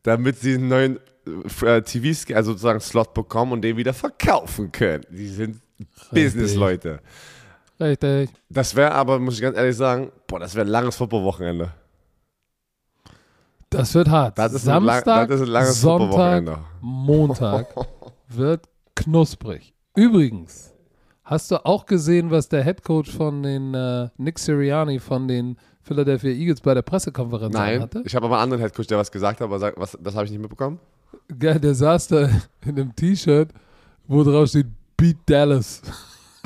Damit 0.01 0.39
sie 0.39 0.55
einen 0.55 0.69
neuen 0.69 0.99
äh, 1.61 1.83
TV, 1.83 2.33
also 2.33 2.53
sozusagen 2.53 2.79
Slot 2.79 3.13
bekommen 3.13 3.51
und 3.51 3.61
den 3.61 3.77
wieder 3.77 3.93
verkaufen 3.93 4.71
können. 4.71 5.05
Die 5.11 5.27
sind 5.27 5.61
Business-Leute. 6.11 6.99
Richtig. 7.79 8.31
Das 8.49 8.75
wäre 8.75 8.91
aber, 8.91 9.19
muss 9.19 9.35
ich 9.35 9.41
ganz 9.41 9.55
ehrlich 9.57 9.75
sagen, 9.75 10.11
boah, 10.27 10.39
das 10.39 10.55
wäre 10.55 10.65
ein 10.65 10.71
langes 10.71 10.95
Footballwochenende. 10.95 11.71
Das 13.69 13.93
wird 13.93 14.09
hart. 14.09 14.37
Das 14.37 14.53
ist 14.53 14.67
ein 14.67 14.83
lang- 14.83 15.03
Samstag, 15.03 15.29
das 15.29 15.41
ist 15.41 15.81
Sonntag. 15.81 16.59
Montag 16.81 17.67
wird 18.29 18.65
knusprig. 18.95 19.73
Übrigens 19.95 20.73
Hast 21.27 21.51
du 21.51 21.65
auch 21.65 21.85
gesehen, 21.85 22.31
was 22.31 22.47
der 22.47 22.63
Head 22.63 22.83
Coach 22.85 23.11
von 23.11 23.43
den 23.43 23.73
äh, 23.73 24.07
Nick 24.15 24.39
Sirianni 24.39 24.97
von 24.97 25.27
den 25.27 25.57
Philadelphia 25.81 26.29
Eagles 26.31 26.61
bei 26.61 26.73
der 26.73 26.83
Pressekonferenz 26.83 27.53
Nein, 27.53 27.81
hatte? 27.81 28.01
ich 28.05 28.15
habe 28.15 28.25
aber 28.27 28.35
einen 28.35 28.43
anderen 28.43 28.61
Headcoach, 28.61 28.87
der 28.87 28.97
was 28.97 29.11
gesagt 29.11 29.41
hat, 29.41 29.45
aber 29.45 29.59
sag, 29.59 29.77
was, 29.77 29.97
das 30.01 30.15
habe 30.15 30.23
ich 30.23 30.31
nicht 30.31 30.39
mitbekommen. 30.39 30.79
Geil, 31.37 31.59
der 31.59 31.75
saß 31.75 32.07
da 32.07 32.29
in 32.65 32.69
einem 32.79 32.95
T-Shirt, 32.95 33.49
wo 34.07 34.23
drauf 34.23 34.47
steht 34.47 34.67
Beat 34.95 35.17
Dallas. 35.25 35.81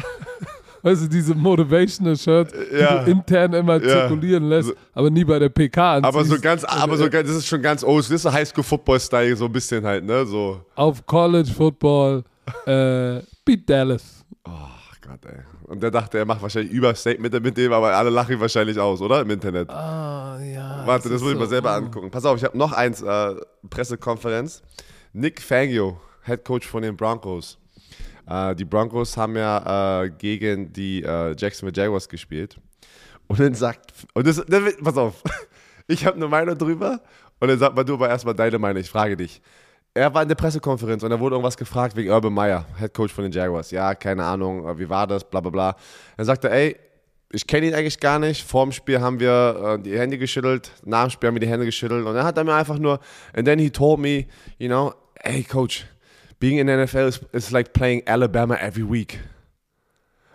weißt 0.84 1.04
du, 1.04 1.08
diese 1.08 1.36
motivational 1.36 2.18
Shirts, 2.18 2.54
Ja. 2.72 3.00
die 3.00 3.06
du 3.06 3.12
intern 3.12 3.54
immer 3.54 3.82
Ja. 3.82 4.08
zirkulieren 4.08 4.44
lässt, 4.50 4.70
So- 4.70 4.76
aber 4.94 5.10
nie 5.10 5.24
bei 5.24 5.40
der 5.40 5.50
PK 5.50 5.96
anziehst. 5.96 6.16
Aber 6.16 6.26
so 6.26 6.40
ganz, 6.40 6.64
Und, 6.64 6.70
aber 6.70 6.98
so 6.98 7.06
äh, 7.06 7.10
ganz, 7.10 7.28
das 7.28 7.38
ist 7.38 7.48
schon 7.48 7.62
ganz 7.62 7.84
old, 7.84 8.04
das 8.06 8.12
ist 8.12 8.22
so 8.24 8.32
Highschool-Football-Style, 8.34 9.36
so 9.36 9.46
ein 9.46 9.52
bisschen 9.52 9.86
halt, 9.86 10.04
ne, 10.06 10.26
so. 10.26 10.62
Auf 10.76 11.06
College 11.06 11.52
Football, 11.52 12.24
äh, 12.66 13.20
Beat 13.46 13.70
Dallas. 13.70 14.26
Ach 14.44 15.00
Gott, 15.02 15.26
ey. 15.26 15.40
Und 15.68 15.82
der 15.82 15.90
dachte, 15.90 16.18
er 16.18 16.26
macht 16.26 16.42
wahrscheinlich 16.42 16.74
Überstatement 16.74 17.42
mit 17.42 17.56
dem, 17.56 17.72
aber 17.72 17.96
alle 17.96 18.10
lachen 18.10 18.34
ihn 18.34 18.42
wahrscheinlich 18.42 18.78
aus, 18.78 19.00
oder? 19.02 19.22
Im 19.22 19.30
Internet. 19.30 19.70
Ah, 19.70 20.38
ja. 20.44 20.84
Warte, 20.86 21.08
das 21.08 21.18
ist 21.18 21.22
muss 21.22 21.32
ich 21.32 21.38
mal 21.38 21.46
so, 21.46 21.52
selber 21.52 21.70
oh. 21.72 21.78
angucken. 21.78 22.12
Pass 22.12 22.26
auf, 22.26 22.36
ich 22.38 22.44
habe 22.44 22.58
noch 22.58 22.74
eins, 22.74 23.02
äh, 23.02 23.36
Pressekonferenz. 23.70 24.62
Nick 25.14 25.42
Fangio, 25.42 26.00
Head 26.26 26.44
Coach 26.44 26.68
von 26.68 26.82
den 26.82 26.98
Broncos. 26.98 27.58
Äh, 28.32 28.56
die 28.56 28.66
Broncos 28.66 29.18
haben 29.18 29.36
ja 29.36 30.04
äh, 30.04 30.10
gegen 30.10 30.72
die 30.72 31.04
äh, 31.04 31.36
Jacksonville 31.38 31.76
Jaguars 31.76 32.08
gespielt. 32.08 32.58
Und 33.28 33.40
dann 33.40 33.54
sagt, 33.54 33.92
und 34.14 34.26
das, 34.26 34.44
das 34.48 34.78
pass 34.84 34.98
auf, 34.98 35.22
ich 35.88 36.06
habe 36.06 36.16
eine 36.16 36.28
Meinung 36.28 36.58
drüber. 36.58 37.02
Und 37.40 37.48
dann 37.48 37.60
sagt 37.60 37.76
mal 37.76 37.84
du 37.84 37.96
aber 37.96 38.10
erstmal 38.10 38.36
deine 38.36 38.60
Meinung, 38.60 38.82
ich 38.82 38.90
frage 38.90 39.18
dich. 39.18 39.42
Er 39.94 40.14
war 40.14 40.22
in 40.22 40.30
der 40.30 40.36
Pressekonferenz 40.36 41.04
und 41.04 41.10
da 41.10 41.20
wurde 41.20 41.36
irgendwas 41.36 41.58
gefragt 41.58 41.98
wegen 41.98 42.12
Urban 42.12 42.34
Meyer, 42.34 42.66
Head 42.78 42.94
Coach 42.94 43.14
von 43.14 43.24
den 43.24 43.34
Jaguars. 43.34 43.72
Ja, 43.72 43.94
keine 43.94 44.24
Ahnung, 44.24 44.66
äh, 44.66 44.80
wie 44.80 44.88
war 44.88 45.08
das, 45.08 45.24
bla 45.30 45.42
bla 45.42 45.50
bla. 45.50 45.76
Dann 46.16 46.26
sagt 46.26 46.46
er, 46.46 46.52
ey, 46.52 46.78
ich 47.34 47.48
kenne 47.48 47.68
ihn 47.68 47.74
eigentlich 47.74 48.00
gar 48.00 48.20
nicht. 48.20 48.46
Vor 48.46 48.64
dem 48.66 48.72
Spiel 48.72 49.02
haben 49.02 49.20
wir 49.20 49.78
äh, 49.80 49.84
die 49.84 49.98
Hände 49.98 50.18
geschüttelt, 50.18 50.72
nach 50.86 51.04
dem 51.04 51.10
Spiel 51.10 51.28
haben 51.28 51.36
wir 51.36 51.42
die 51.42 51.50
Hände 51.50 51.66
geschüttelt 51.66 52.06
und 52.06 52.14
dann 52.14 52.26
hat 52.26 52.38
er 52.38 52.46
mir 52.46 52.54
einfach 52.54 52.78
nur, 52.78 53.00
and 53.34 53.46
then 53.46 53.60
he 53.60 53.70
told 53.70 54.00
me, 54.00 54.28
you 54.58 54.70
know, 54.70 54.94
hey 55.20 55.44
Coach, 55.44 55.86
being 56.42 56.58
in 56.58 56.68
the 56.68 56.74
NFL 56.74 57.08
is, 57.08 57.22
is 57.32 57.52
like 57.52 57.72
playing 57.72 58.06
Alabama 58.06 58.56
every 58.56 58.84
week. 58.84 59.20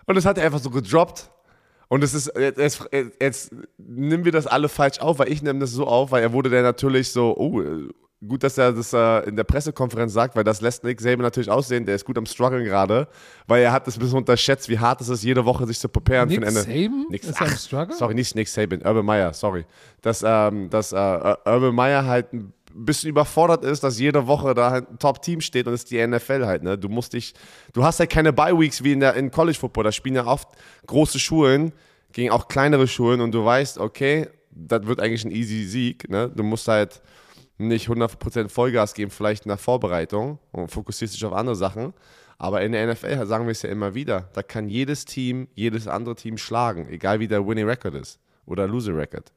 Und 0.06 0.14
das 0.14 0.24
hat 0.24 0.38
er 0.38 0.44
einfach 0.44 0.60
so 0.60 0.70
gedroppt. 0.70 1.30
Und 1.88 2.02
es 2.02 2.14
ist, 2.14 2.32
jetzt, 2.36 2.58
jetzt, 2.58 2.88
jetzt 3.20 3.54
nehmen 3.76 4.24
wir 4.24 4.32
das 4.32 4.46
alle 4.46 4.68
falsch 4.68 4.98
auf, 5.00 5.18
weil 5.18 5.30
ich 5.30 5.42
nehme 5.42 5.58
das 5.60 5.72
so 5.72 5.86
auf, 5.86 6.10
weil 6.10 6.22
er 6.22 6.32
wurde 6.32 6.48
dann 6.48 6.62
natürlich 6.62 7.10
so, 7.10 7.36
oh, 7.36 7.62
gut, 8.26 8.42
dass 8.42 8.58
er 8.58 8.72
das 8.72 8.92
äh, 8.92 9.28
in 9.28 9.36
der 9.36 9.44
Pressekonferenz 9.44 10.12
sagt, 10.12 10.34
weil 10.34 10.42
das 10.42 10.60
lässt 10.60 10.82
Nick 10.84 11.00
Saban 11.00 11.20
natürlich 11.20 11.50
aussehen, 11.50 11.84
der 11.84 11.94
ist 11.94 12.04
gut 12.04 12.18
am 12.18 12.26
struggeln 12.26 12.64
gerade, 12.64 13.06
weil 13.46 13.62
er 13.62 13.72
hat 13.72 13.86
das 13.86 13.96
ein 13.96 14.00
bisschen 14.00 14.18
unterschätzt, 14.18 14.68
wie 14.68 14.78
hart 14.78 15.00
es 15.00 15.08
ist, 15.08 15.22
jede 15.22 15.44
Woche 15.44 15.66
sich 15.66 15.78
zu 15.78 15.88
preparen 15.88 16.28
Nick 16.28 16.40
für 16.40 16.48
ein 16.48 16.56
Ende. 16.56 17.18
Saban 17.22 17.52
ach, 17.52 17.58
Struggle? 17.58 17.96
Sorry, 17.96 18.14
nicht 18.14 18.34
Nick 18.34 18.48
Saban, 18.48 18.80
Urban 18.82 19.04
Meyer, 19.04 19.32
sorry. 19.32 19.64
Dass, 20.02 20.24
ähm, 20.26 20.70
dass 20.70 20.92
äh, 20.92 20.96
Urban 20.96 21.74
Meyer 21.74 22.04
halt 22.04 22.32
ein 22.32 22.52
bisschen 22.84 23.10
überfordert 23.10 23.64
ist, 23.64 23.82
dass 23.82 23.98
jede 23.98 24.26
Woche 24.26 24.54
da 24.54 24.72
ein 24.72 24.98
Top-Team 24.98 25.40
steht 25.40 25.66
und 25.66 25.72
es 25.72 25.84
ist 25.84 25.90
die 25.90 26.04
NFL 26.06 26.44
halt, 26.46 26.62
ne? 26.62 26.76
Du 26.76 26.88
musst 26.88 27.12
dich, 27.12 27.34
du 27.72 27.84
hast 27.84 28.00
halt 28.00 28.10
keine 28.10 28.32
Bye-Weeks 28.32 28.84
wie 28.84 28.92
in 28.92 29.00
der 29.00 29.14
in 29.14 29.30
College 29.30 29.58
Football, 29.58 29.84
da 29.84 29.92
spielen 29.92 30.14
ja 30.14 30.26
oft 30.26 30.48
große 30.86 31.18
Schulen 31.18 31.72
gegen 32.12 32.30
auch 32.30 32.48
kleinere 32.48 32.88
Schulen 32.88 33.20
und 33.20 33.32
du 33.32 33.44
weißt, 33.44 33.78
okay, 33.78 34.28
das 34.50 34.86
wird 34.86 35.00
eigentlich 35.00 35.24
ein 35.24 35.30
easy 35.30 35.64
Sieg, 35.64 36.08
ne? 36.08 36.30
Du 36.34 36.42
musst 36.42 36.68
halt 36.68 37.00
nicht 37.58 37.88
100% 37.88 38.48
Vollgas 38.48 38.94
geben, 38.94 39.10
vielleicht 39.10 39.44
in 39.44 39.48
der 39.48 39.58
Vorbereitung 39.58 40.38
und 40.52 40.70
fokussierst 40.70 41.14
dich 41.14 41.24
auf 41.24 41.32
andere 41.32 41.56
Sachen. 41.56 41.94
Aber 42.38 42.60
in 42.60 42.72
der 42.72 42.86
NFL 42.92 43.26
sagen 43.26 43.46
wir 43.46 43.52
es 43.52 43.62
ja 43.62 43.70
immer 43.70 43.94
wieder, 43.94 44.28
da 44.34 44.42
kann 44.42 44.68
jedes 44.68 45.06
Team, 45.06 45.48
jedes 45.54 45.88
andere 45.88 46.14
Team 46.14 46.36
schlagen, 46.36 46.86
egal 46.90 47.18
wie 47.18 47.28
der 47.28 47.46
Winning 47.46 47.66
Record 47.66 47.94
ist 47.94 48.20
oder 48.44 48.66
Losing 48.66 48.94
Record. 48.94 49.32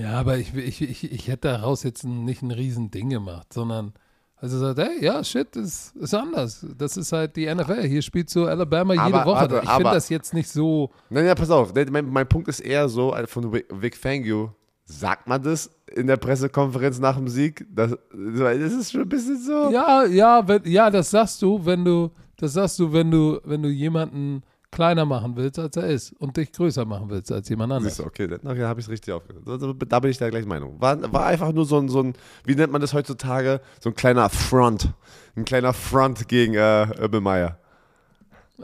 Ja, 0.00 0.12
aber 0.20 0.38
ich, 0.38 0.54
ich, 0.54 0.80
ich, 0.82 1.12
ich 1.12 1.28
hätte 1.28 1.48
daraus 1.48 1.82
jetzt 1.82 2.04
nicht 2.04 2.42
ein 2.42 2.50
Riesending 2.50 3.10
gemacht, 3.10 3.52
sondern 3.52 3.92
also 4.36 4.58
sagt, 4.58 4.78
hey, 4.78 5.04
ja, 5.04 5.24
shit, 5.24 5.56
ist, 5.56 5.96
ist 5.96 6.14
anders. 6.14 6.64
Das 6.76 6.96
ist 6.96 7.10
halt 7.10 7.34
die 7.34 7.52
NFL. 7.52 7.82
Hier 7.88 8.02
spielt 8.02 8.30
so 8.30 8.46
Alabama 8.46 8.92
jede 8.94 9.04
Aber- 9.04 9.24
Woche. 9.24 9.40
warte, 9.40 9.54
ich 9.56 9.60
finde 9.70 9.74
aber- 9.86 9.94
das 9.94 10.08
jetzt 10.08 10.32
nicht 10.34 10.48
so. 10.48 10.90
Nein, 11.10 11.26
ja, 11.26 11.34
pass 11.34 11.50
auf, 11.50 11.72
mein, 11.90 12.08
mein 12.08 12.28
Punkt 12.28 12.46
ist 12.48 12.60
eher 12.60 12.88
so, 12.88 13.14
von 13.26 13.52
Vic 13.52 13.66
Vic 13.70 13.96
Fangio, 13.96 14.52
sagt 14.84 15.26
man 15.26 15.42
das 15.42 15.68
in 15.94 16.06
der 16.06 16.16
Pressekonferenz 16.18 17.00
nach 17.00 17.16
dem 17.16 17.26
Sieg? 17.26 17.66
Das, 17.74 17.90
das 18.12 18.72
ist 18.72 18.92
schon 18.92 19.02
ein 19.02 19.08
bisschen 19.08 19.42
so. 19.42 19.70
Ja, 19.72 20.04
ja, 20.04 20.46
wenn, 20.46 20.62
ja, 20.66 20.88
das 20.90 21.10
sagst 21.10 21.42
du, 21.42 21.64
wenn 21.66 21.84
du, 21.84 22.10
das 22.36 22.52
sagst 22.52 22.78
du, 22.78 22.92
wenn 22.92 23.10
du, 23.10 23.40
wenn 23.44 23.62
du 23.62 23.68
jemanden 23.68 24.42
kleiner 24.70 25.04
machen 25.04 25.36
willst, 25.36 25.58
als 25.58 25.76
er 25.76 25.86
ist 25.86 26.12
und 26.18 26.36
dich 26.36 26.52
größer 26.52 26.84
machen 26.84 27.08
willst 27.08 27.32
als 27.32 27.48
jemand 27.48 27.72
anderes. 27.72 27.96
Siehst 27.96 28.04
du, 28.04 28.08
okay, 28.08 28.28
dann 28.28 28.40
okay, 28.46 28.64
habe 28.64 28.80
ich 28.80 28.86
es 28.86 28.90
richtig 28.90 29.14
aufgehört. 29.14 29.44
Da 29.88 30.00
bin 30.00 30.10
ich 30.10 30.18
der 30.18 30.30
gleichen 30.30 30.48
Meinung. 30.48 30.80
War, 30.80 31.12
war 31.12 31.26
einfach 31.26 31.52
nur 31.52 31.64
so 31.64 31.78
ein, 31.78 31.88
so 31.88 32.02
ein, 32.02 32.14
wie 32.44 32.54
nennt 32.54 32.72
man 32.72 32.80
das 32.80 32.92
heutzutage? 32.92 33.60
So 33.80 33.90
ein 33.90 33.94
kleiner 33.94 34.28
Front. 34.28 34.92
Ein 35.36 35.44
kleiner 35.44 35.72
Front 35.72 36.28
gegen 36.28 36.54
äh, 36.54 36.86
Urban 37.00 37.22
Meyer. 37.22 37.58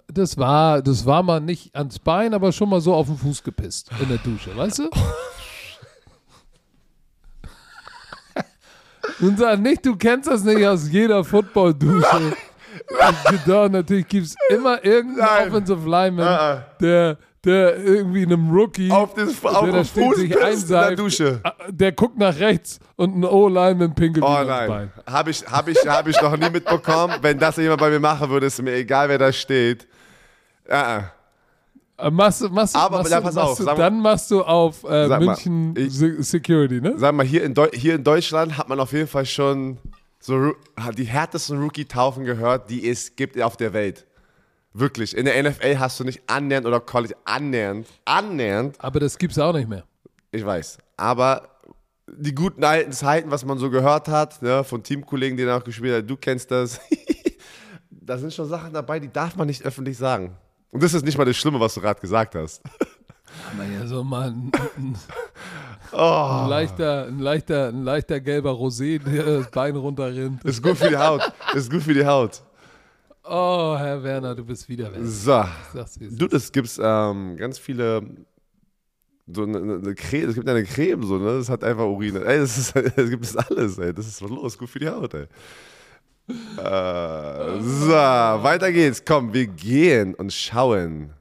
Das 0.08 0.36
war, 0.36 0.82
das 0.82 1.06
war 1.06 1.22
mal 1.22 1.40
nicht 1.40 1.74
ans 1.74 2.00
Bein, 2.00 2.34
aber 2.34 2.50
schon 2.52 2.68
mal 2.68 2.80
so 2.80 2.94
auf 2.94 3.06
den 3.06 3.16
Fuß 3.16 3.44
gepisst 3.44 3.90
in 4.00 4.08
der 4.08 4.18
Dusche, 4.18 4.56
weißt 4.56 4.80
du? 4.80 4.90
Und 9.20 9.38
sag 9.38 9.60
nicht, 9.60 9.86
du 9.86 9.94
kennst 9.96 10.28
das 10.28 10.42
nicht 10.42 10.66
aus 10.66 10.88
jeder 10.90 11.22
Football-Dusche. 11.22 12.34
Doch, 13.46 13.68
natürlich 13.68 14.08
gibt 14.08 14.26
es 14.26 14.34
immer 14.48 14.84
irgendeinen. 14.84 15.48
Offensive 15.50 15.88
Lineman, 15.88 16.26
Ah, 16.26 16.52
ah. 16.52 16.66
der, 16.80 17.18
der 17.44 17.76
irgendwie 17.78 18.24
einem 18.24 18.50
Rookie, 18.50 18.90
Auf 18.90 19.14
da 19.14 19.26
steht, 19.84 20.04
Fuß 20.04 20.16
sich 20.16 20.30
pisst 20.30 20.34
in 20.34 20.38
der 20.38 20.46
einseift, 20.46 20.98
Dusche. 20.98 21.40
ah, 21.42 21.52
der 21.68 21.92
guckt 21.92 22.18
nach 22.18 22.38
rechts 22.38 22.78
und 22.96 23.16
ein 23.16 23.24
O-Lineman 23.24 23.94
pinkelt 23.94 24.24
Oh 24.24 24.42
nein, 24.46 24.68
Bein. 24.68 24.92
habe 25.06 25.30
ich, 25.30 25.44
hab 25.46 25.68
ich, 25.68 25.78
hab 25.86 26.08
ich 26.08 26.20
noch 26.20 26.36
nie 26.36 26.50
mitbekommen. 26.50 27.14
Wenn 27.22 27.38
das 27.38 27.56
jemand 27.56 27.80
bei 27.80 27.90
mir 27.90 28.00
machen 28.00 28.28
würde, 28.30 28.46
ist 28.46 28.60
mir 28.62 28.74
egal, 28.74 29.08
wer 29.08 29.18
da 29.18 29.32
steht. 29.32 29.86
Äh, 30.66 31.00
Machst, 32.10 32.40
du- 32.42 32.48
machst, 32.48 32.74
Aber, 32.74 32.98
machst, 32.98 33.12
du- 33.12 33.20
pass 33.20 33.36
auf, 33.36 33.56
du, 33.58 33.64
dann 33.66 34.00
machst 34.00 34.28
du 34.30 34.42
auf 34.42 34.82
äh, 34.82 35.06
Sag 35.06 35.20
mal, 35.20 35.26
München 35.26 35.74
ich- 35.76 35.92
Se- 35.92 36.22
Security, 36.24 36.80
ne? 36.80 36.94
Sag 36.96 37.14
mal, 37.14 37.24
hier 37.24 37.44
in, 37.44 37.54
Deu 37.54 37.68
hier 37.72 37.94
in 37.94 38.02
Deutschland 38.02 38.58
hat 38.58 38.68
man 38.68 38.80
auf 38.80 38.92
jeden 38.92 39.06
Fall 39.06 39.24
schon 39.24 39.78
so 40.24 40.54
die 40.96 41.04
härtesten 41.04 41.58
Rookie-Taufen 41.58 42.24
gehört, 42.24 42.70
die 42.70 42.88
es 42.88 43.14
gibt 43.14 43.38
auf 43.40 43.58
der 43.58 43.74
Welt. 43.74 44.06
Wirklich. 44.72 45.14
In 45.14 45.26
der 45.26 45.42
NFL 45.42 45.78
hast 45.78 46.00
du 46.00 46.04
nicht 46.04 46.22
annähernd 46.26 46.66
oder 46.66 46.80
College 46.80 47.14
annähernd, 47.26 47.86
annähernd, 48.06 48.76
Aber 48.80 49.00
das 49.00 49.18
gibt's 49.18 49.38
auch 49.38 49.52
nicht 49.52 49.68
mehr. 49.68 49.84
ich 50.32 50.44
weiß. 50.44 50.78
Aber 50.96 51.48
die 52.08 52.34
guten 52.34 52.64
alten 52.64 52.92
Zeiten, 52.92 53.30
was 53.30 53.44
man 53.44 53.58
so 53.58 53.68
gehört 53.68 54.08
hat, 54.08 54.40
ne, 54.40 54.64
von 54.64 54.82
Teamkollegen, 54.82 55.36
die 55.36 55.44
da 55.44 55.58
auch 55.58 55.64
gespielt 55.64 55.94
haben, 55.94 56.06
du 56.06 56.16
kennst 56.16 56.50
das. 56.50 56.80
da 57.90 58.16
sind 58.16 58.32
schon 58.32 58.48
Sachen 58.48 58.72
dabei, 58.72 59.00
die 59.00 59.12
darf 59.12 59.36
man 59.36 59.46
nicht 59.46 59.62
öffentlich 59.62 59.98
sagen. 59.98 60.36
Und 60.70 60.82
das 60.82 60.94
ist 60.94 61.04
nicht 61.04 61.18
mal 61.18 61.24
das 61.24 61.36
Schlimme, 61.36 61.60
was 61.60 61.74
du 61.74 61.82
gerade 61.82 62.00
gesagt 62.00 62.34
hast. 62.34 62.62
Ja, 63.58 63.86
so 63.86 64.04
mal 64.04 64.28
ein, 64.28 64.52
ein, 64.76 64.96
Oh, 65.92 66.42
ein, 66.42 66.48
leichter, 66.48 67.06
ein, 67.06 67.18
leichter, 67.18 67.68
ein 67.68 67.84
leichter 67.84 68.20
gelber 68.20 68.52
Rosé, 68.52 68.98
der 68.98 69.24
das 69.24 69.50
Bein 69.50 69.76
runterrinnt. 69.76 70.44
ist 70.44 70.62
gut 70.62 70.76
für 70.76 70.88
die 70.88 70.96
Haut. 70.96 71.22
Ist 71.54 71.70
gut 71.70 71.82
für 71.82 71.94
die 71.94 72.04
Haut. 72.04 72.42
Oh, 73.22 73.74
Herr 73.78 74.02
Werner, 74.02 74.34
du 74.34 74.44
bist 74.44 74.68
wieder 74.68 74.92
weg. 74.92 75.00
So. 75.04 75.44
Du, 76.10 76.26
das 76.26 76.52
gibt's 76.52 76.78
ähm, 76.82 77.36
ganz 77.36 77.58
viele. 77.58 78.02
So 79.26 79.44
eine, 79.44 79.58
eine, 79.58 79.94
Creme, 79.94 80.28
es 80.28 80.34
gibt 80.34 80.46
eine 80.46 80.64
Creme, 80.64 81.02
so, 81.02 81.16
ne? 81.16 81.38
Das 81.38 81.48
hat 81.48 81.64
einfach 81.64 81.84
Urin. 81.84 82.16
Ey, 82.16 82.40
das, 82.40 82.58
ist, 82.58 82.76
das 82.96 83.08
gibt 83.08 83.24
es 83.24 83.34
alles, 83.34 83.78
ey. 83.78 83.94
Das 83.94 84.06
ist 84.06 84.20
was 84.20 84.28
los, 84.28 84.58
gut 84.58 84.68
für 84.68 84.78
die 84.78 84.88
Haut, 84.88 85.14
ey. 85.14 85.26
Äh, 86.28 87.60
so, 87.60 87.88
weiter 87.88 88.70
geht's. 88.70 89.02
Komm, 89.02 89.32
wir 89.32 89.46
gehen 89.46 90.14
und 90.14 90.30
schauen 90.30 91.14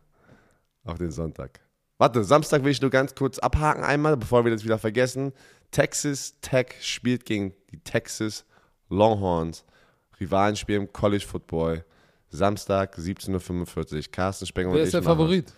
auf 0.83 0.97
den 0.97 1.11
Sonntag. 1.11 1.61
Warte, 2.03 2.21
Samstag 2.25 2.65
will 2.65 2.71
ich 2.73 2.81
nur 2.81 2.89
ganz 2.89 3.15
kurz 3.15 3.39
abhaken 3.39 3.81
einmal, 3.81 4.17
bevor 4.17 4.43
wir 4.43 4.51
das 4.51 4.65
wieder 4.65 4.77
vergessen. 4.77 5.31
Texas 5.71 6.37
Tech 6.41 6.75
spielt 6.81 7.25
gegen 7.25 7.53
die 7.71 7.79
Texas 7.79 8.43
Longhorns. 8.89 9.63
Rivalenspiel 10.19 10.75
im 10.75 10.91
College 10.91 11.23
Football. 11.25 11.85
Samstag 12.27 12.97
17.45 12.97 13.95
Uhr. 13.95 14.11
Carsten 14.11 14.45
Spenger 14.45 14.67
und 14.71 14.75
Wer 14.75 14.81
ich 14.81 14.87
ist 14.87 14.93
der 14.95 15.01
machen- 15.01 15.17
Favorit? 15.17 15.53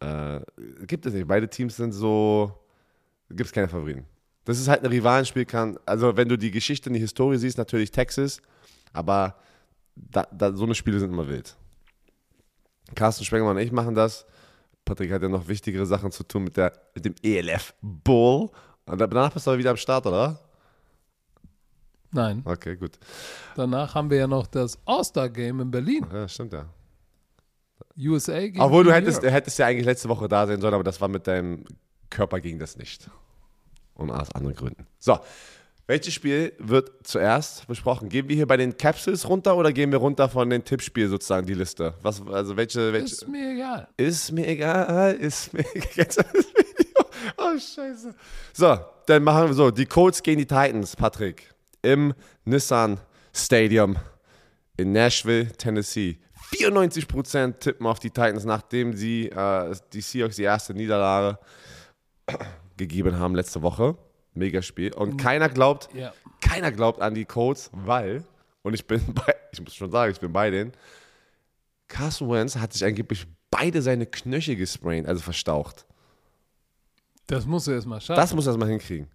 Äh, 0.00 0.40
gibt 0.84 1.06
es 1.06 1.14
nicht. 1.14 1.28
Beide 1.28 1.48
Teams 1.48 1.76
sind 1.76 1.92
so. 1.92 2.52
Gibt 3.28 3.46
es 3.46 3.52
keine 3.52 3.68
Favoriten. 3.68 4.04
Das 4.46 4.58
ist 4.58 4.66
halt 4.66 4.80
ein 4.82 4.90
Rivalenspiel, 4.90 5.44
kann. 5.44 5.78
Also, 5.86 6.16
wenn 6.16 6.28
du 6.28 6.36
die 6.36 6.50
Geschichte 6.50 6.90
und 6.90 6.94
die 6.94 7.00
Historie 7.00 7.38
siehst, 7.38 7.56
natürlich 7.56 7.92
Texas. 7.92 8.42
Aber 8.92 9.36
da, 9.94 10.26
da, 10.32 10.52
so 10.56 10.64
eine 10.64 10.74
Spiele 10.74 10.98
sind 10.98 11.12
immer 11.12 11.28
wild. 11.28 11.54
Carsten 12.96 13.24
Spengemann 13.24 13.56
und 13.58 13.62
ich 13.62 13.70
machen 13.70 13.94
das. 13.94 14.26
Patrick 14.84 15.12
hat 15.12 15.22
ja 15.22 15.28
noch 15.28 15.48
wichtigere 15.48 15.86
Sachen 15.86 16.10
zu 16.12 16.24
tun 16.24 16.44
mit, 16.44 16.56
der, 16.56 16.72
mit 16.94 17.04
dem 17.04 17.14
ELF 17.22 17.74
Bull. 17.80 18.50
Und 18.86 19.00
danach 19.00 19.32
bist 19.32 19.46
du 19.46 19.50
aber 19.50 19.58
wieder 19.58 19.70
am 19.70 19.76
Start, 19.76 20.06
oder? 20.06 20.38
Nein. 22.12 22.42
Okay, 22.44 22.76
gut. 22.76 22.98
Danach 23.56 23.94
haben 23.94 24.10
wir 24.10 24.18
ja 24.18 24.26
noch 24.26 24.46
das 24.46 24.78
All-Star-Game 24.84 25.60
in 25.60 25.70
Berlin. 25.70 26.06
Ja, 26.12 26.28
stimmt 26.28 26.52
ja. 26.52 26.66
USA 27.98 28.40
gegen 28.40 28.60
Obwohl 28.60 28.84
du 28.84 28.92
hättest, 28.92 29.22
hättest 29.22 29.58
ja 29.58 29.66
eigentlich 29.66 29.86
letzte 29.86 30.08
Woche 30.08 30.28
da 30.28 30.46
sein 30.46 30.60
sollen, 30.60 30.74
aber 30.74 30.84
das 30.84 31.00
war 31.00 31.08
mit 31.08 31.26
deinem 31.26 31.64
Körper 32.10 32.40
ging 32.40 32.58
das 32.58 32.76
nicht. 32.76 33.10
Und 33.94 34.10
aus 34.10 34.30
anderen 34.32 34.54
Gründen. 34.54 34.86
So, 34.98 35.18
welches 35.86 36.14
Spiel 36.14 36.52
wird 36.58 36.90
zuerst 37.06 37.66
besprochen? 37.66 38.08
Gehen 38.08 38.28
wir 38.28 38.36
hier 38.36 38.46
bei 38.46 38.56
den 38.56 38.76
Capsules 38.76 39.28
runter 39.28 39.56
oder 39.56 39.72
gehen 39.72 39.92
wir 39.92 39.98
runter 39.98 40.28
von 40.28 40.48
den 40.48 40.64
Tippspielen 40.64 41.10
sozusagen 41.10 41.46
die 41.46 41.54
Liste? 41.54 41.94
Was, 42.02 42.22
also 42.26 42.56
welche, 42.56 42.92
welche 42.92 43.06
Ist 43.06 43.28
mir 43.28 43.52
egal. 43.52 43.88
ist 43.96 44.32
mir 44.32 44.46
egal, 44.46 45.14
ist 45.14 45.52
mir 45.52 45.64
egal. 45.74 46.06
Oh, 47.36 47.52
scheiße. 47.52 48.14
So, 48.52 48.78
dann 49.06 49.22
machen 49.22 49.48
wir 49.48 49.54
so. 49.54 49.70
Die 49.70 49.86
Colts 49.86 50.22
gegen 50.22 50.38
die 50.38 50.46
Titans, 50.46 50.96
Patrick. 50.96 51.52
Im 51.82 52.14
Nissan 52.44 52.98
Stadium 53.34 53.96
in 54.76 54.92
Nashville, 54.92 55.48
Tennessee. 55.52 56.18
94% 56.52 57.58
tippen 57.58 57.86
auf 57.86 57.98
die 57.98 58.10
Titans, 58.10 58.44
nachdem 58.44 58.94
sie 58.94 59.28
äh, 59.28 59.74
die 59.92 60.00
Seahawks 60.00 60.36
die 60.36 60.42
erste 60.44 60.74
Niederlage 60.74 61.38
gegeben 62.76 63.18
haben 63.18 63.34
letzte 63.34 63.62
Woche. 63.62 63.96
Mega 64.34 64.62
Spiel. 64.62 64.92
Und 64.92 65.16
keiner 65.16 65.48
glaubt, 65.48 65.88
Ja. 65.94 66.12
keiner 66.40 66.72
glaubt 66.72 67.00
an 67.00 67.14
die 67.14 67.24
Colts, 67.24 67.70
weil, 67.72 68.24
und 68.62 68.74
ich 68.74 68.86
bin 68.86 69.00
bei, 69.14 69.34
ich 69.52 69.60
muss 69.60 69.74
schon 69.74 69.90
sagen, 69.90 70.12
ich 70.12 70.20
bin 70.20 70.32
bei 70.32 70.50
denen, 70.50 70.72
Carson 71.88 72.30
Wentz 72.30 72.56
hat 72.56 72.72
sich 72.72 72.84
angeblich 72.84 73.26
beide 73.50 73.80
seine 73.82 74.06
Knöchel 74.06 74.56
gespraint, 74.56 75.06
also 75.06 75.22
verstaucht. 75.22 75.86
Das 77.26 77.46
musst 77.46 77.66
du 77.66 77.70
erst 77.72 77.86
mal 77.86 78.00
schaffen. 78.00 78.20
Das 78.20 78.34
muss 78.34 78.46
er 78.46 78.50
erstmal 78.50 78.68
hinkriegen. 78.68 79.08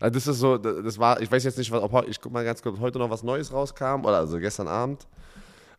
Also 0.00 0.14
das 0.14 0.26
ist 0.26 0.38
so, 0.38 0.56
das 0.58 0.98
war, 0.98 1.20
ich 1.20 1.30
weiß 1.30 1.44
jetzt 1.44 1.58
nicht, 1.58 1.70
was, 1.70 1.80
ob, 1.82 2.08
ich 2.08 2.20
guck 2.20 2.32
mal 2.32 2.44
ganz 2.44 2.60
kurz, 2.62 2.76
ob 2.76 2.80
heute 2.80 2.98
noch 2.98 3.10
was 3.10 3.22
Neues 3.22 3.52
rauskam, 3.52 4.04
oder 4.04 4.18
also 4.18 4.38
gestern 4.38 4.66
Abend. 4.66 5.06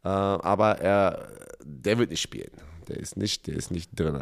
Äh, 0.03 0.07
aber 0.09 0.79
er, 0.79 1.27
der 1.63 1.97
wird 1.97 2.09
nicht 2.09 2.21
spielen. 2.21 2.51
Der 2.87 2.97
ist 2.97 3.17
nicht, 3.17 3.47
der 3.47 3.55
ist 3.55 3.71
nicht 3.71 3.97
drin. 3.99 4.17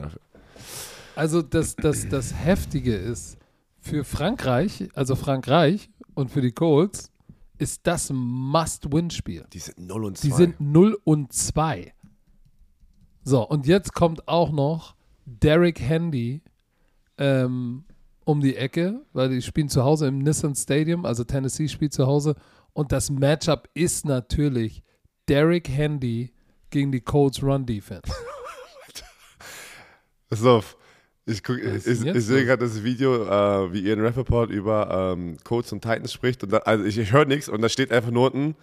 Also 1.16 1.42
das, 1.42 1.76
das, 1.76 2.08
das 2.10 2.34
Heftige 2.34 2.96
ist, 2.96 3.38
für 3.82 4.04
Frankreich, 4.04 4.88
also 4.94 5.16
Frankreich 5.16 5.90
und 6.14 6.32
für 6.32 6.42
die 6.42 6.52
Colts, 6.52 7.12
ist 7.58 7.86
das 7.86 8.10
ein 8.10 8.16
Must-Win-Spiel. 8.16 9.46
Die 9.52 9.60
sind 9.60 9.80
0 9.80 10.06
und 10.06 10.18
2. 10.18 10.28
Die 10.28 10.34
sind 10.34 10.62
0 10.62 10.98
und 11.04 11.34
2. 11.34 11.94
So, 13.24 13.48
und 13.48 13.68
jetzt 13.68 13.94
kommt 13.94 14.28
auch 14.28 14.52
noch 14.52 14.96
Derek 15.26 15.80
Handy 15.80 16.42
ähm, 17.18 17.84
um 18.24 18.40
die 18.42 18.56
Ecke, 18.56 19.02
weil 19.14 19.30
die 19.30 19.42
spielen 19.42 19.70
zu 19.70 19.84
Hause 19.84 20.08
im 20.08 20.20
Nissan 20.20 20.56
Stadium, 20.56 21.06
also 21.06 21.24
Tennessee 21.24 21.68
spielt 21.68 21.94
zu 21.94 22.08
Hause. 22.08 22.36
Und 22.74 22.92
das 22.92 23.10
Matchup 23.10 23.70
ist 23.74 24.06
natürlich 24.06 24.84
Derek 25.28 25.70
Handy 25.70 26.34
gegen 26.70 26.92
die 26.92 27.02
Colts 27.02 27.44
Run 27.44 27.66
Defense. 27.66 28.04
Pass 30.30 30.44
auf. 30.46 30.78
Ich, 31.26 31.44
guck, 31.44 31.58
ich, 31.60 31.86
ich 31.86 32.26
sehe 32.26 32.46
gerade 32.46 32.66
das 32.66 32.84
Video, 32.84 33.24
äh, 33.26 33.72
wie 33.74 33.82
Ian 33.82 34.02
Rappaport 34.02 34.50
über 34.50 35.14
ähm, 35.14 35.38
Colts 35.44 35.72
und 35.72 35.82
Titans 35.82 36.12
spricht. 36.12 36.44
Und 36.44 36.52
da, 36.52 36.58
also 36.60 36.84
ich, 36.84 36.98
ich 36.98 37.12
höre 37.12 37.26
nichts 37.26 37.48
und 37.48 37.62
da 37.62 37.70
steht 37.70 37.92
einfach 37.92 38.12
nur 38.12 38.34
unten. 38.34 38.56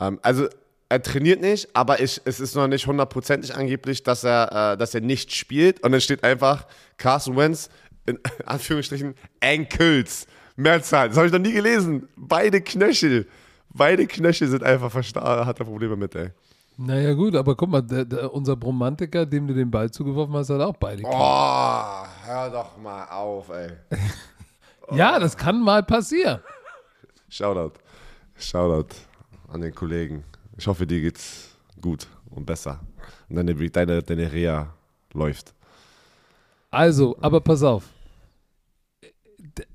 Ähm, 0.00 0.18
also 0.22 0.48
er 0.88 1.02
trainiert 1.02 1.40
nicht, 1.40 1.68
aber 1.72 2.00
ich, 2.00 2.20
es 2.24 2.40
ist 2.40 2.56
noch 2.56 2.66
nicht 2.66 2.86
hundertprozentig 2.86 3.54
angeblich, 3.54 4.02
dass 4.02 4.24
er, 4.24 4.72
äh, 4.72 4.76
dass 4.76 4.94
er 4.94 5.02
nicht 5.02 5.32
spielt. 5.32 5.82
Und 5.84 5.92
dann 5.92 6.00
steht 6.00 6.24
einfach 6.24 6.66
Carson 6.96 7.36
Wentz 7.36 7.70
in 8.06 8.18
Anführungsstrichen 8.44 9.14
Ankles. 9.40 10.26
Mehrzahl. 10.56 11.08
Das 11.08 11.16
habe 11.16 11.26
ich 11.26 11.32
noch 11.32 11.38
nie 11.38 11.52
gelesen. 11.52 12.08
Beide 12.16 12.60
Knöchel. 12.60 13.26
Beide 13.70 14.06
Knöchel 14.06 14.48
sind 14.48 14.62
einfach 14.62 14.90
versta 14.90 15.46
hat 15.46 15.58
er 15.58 15.64
Probleme 15.64 15.96
mit, 15.96 16.14
ey. 16.14 16.30
Naja, 16.82 17.12
gut, 17.12 17.34
aber 17.34 17.54
guck 17.56 17.68
mal, 17.68 17.82
der, 17.82 18.06
der, 18.06 18.32
unser 18.32 18.56
Bromantiker, 18.56 19.26
dem 19.26 19.46
du 19.46 19.52
den 19.52 19.70
Ball 19.70 19.90
zugeworfen 19.90 20.34
hast, 20.34 20.48
hat 20.48 20.62
auch 20.62 20.76
beide. 20.76 21.02
Oh, 21.04 22.04
hör 22.24 22.50
doch 22.50 22.78
mal 22.78 23.04
auf, 23.08 23.50
ey. 23.50 23.68
Ja, 24.92 25.20
das 25.20 25.36
kann 25.36 25.62
mal 25.62 25.84
passieren. 25.84 26.40
Shoutout. 27.28 27.78
Shoutout 28.34 28.96
an 29.46 29.60
den 29.60 29.72
Kollegen. 29.72 30.24
Ich 30.58 30.66
hoffe, 30.66 30.84
dir 30.84 31.00
geht's 31.00 31.54
gut 31.80 32.08
und 32.30 32.44
besser. 32.44 32.80
Und 33.28 33.36
deine, 33.36 33.54
deine, 33.54 34.02
deine 34.02 34.32
Reha 34.32 34.74
läuft. 35.12 35.54
Also, 36.72 37.16
aber 37.20 37.40
pass 37.40 37.62
auf. 37.62 37.84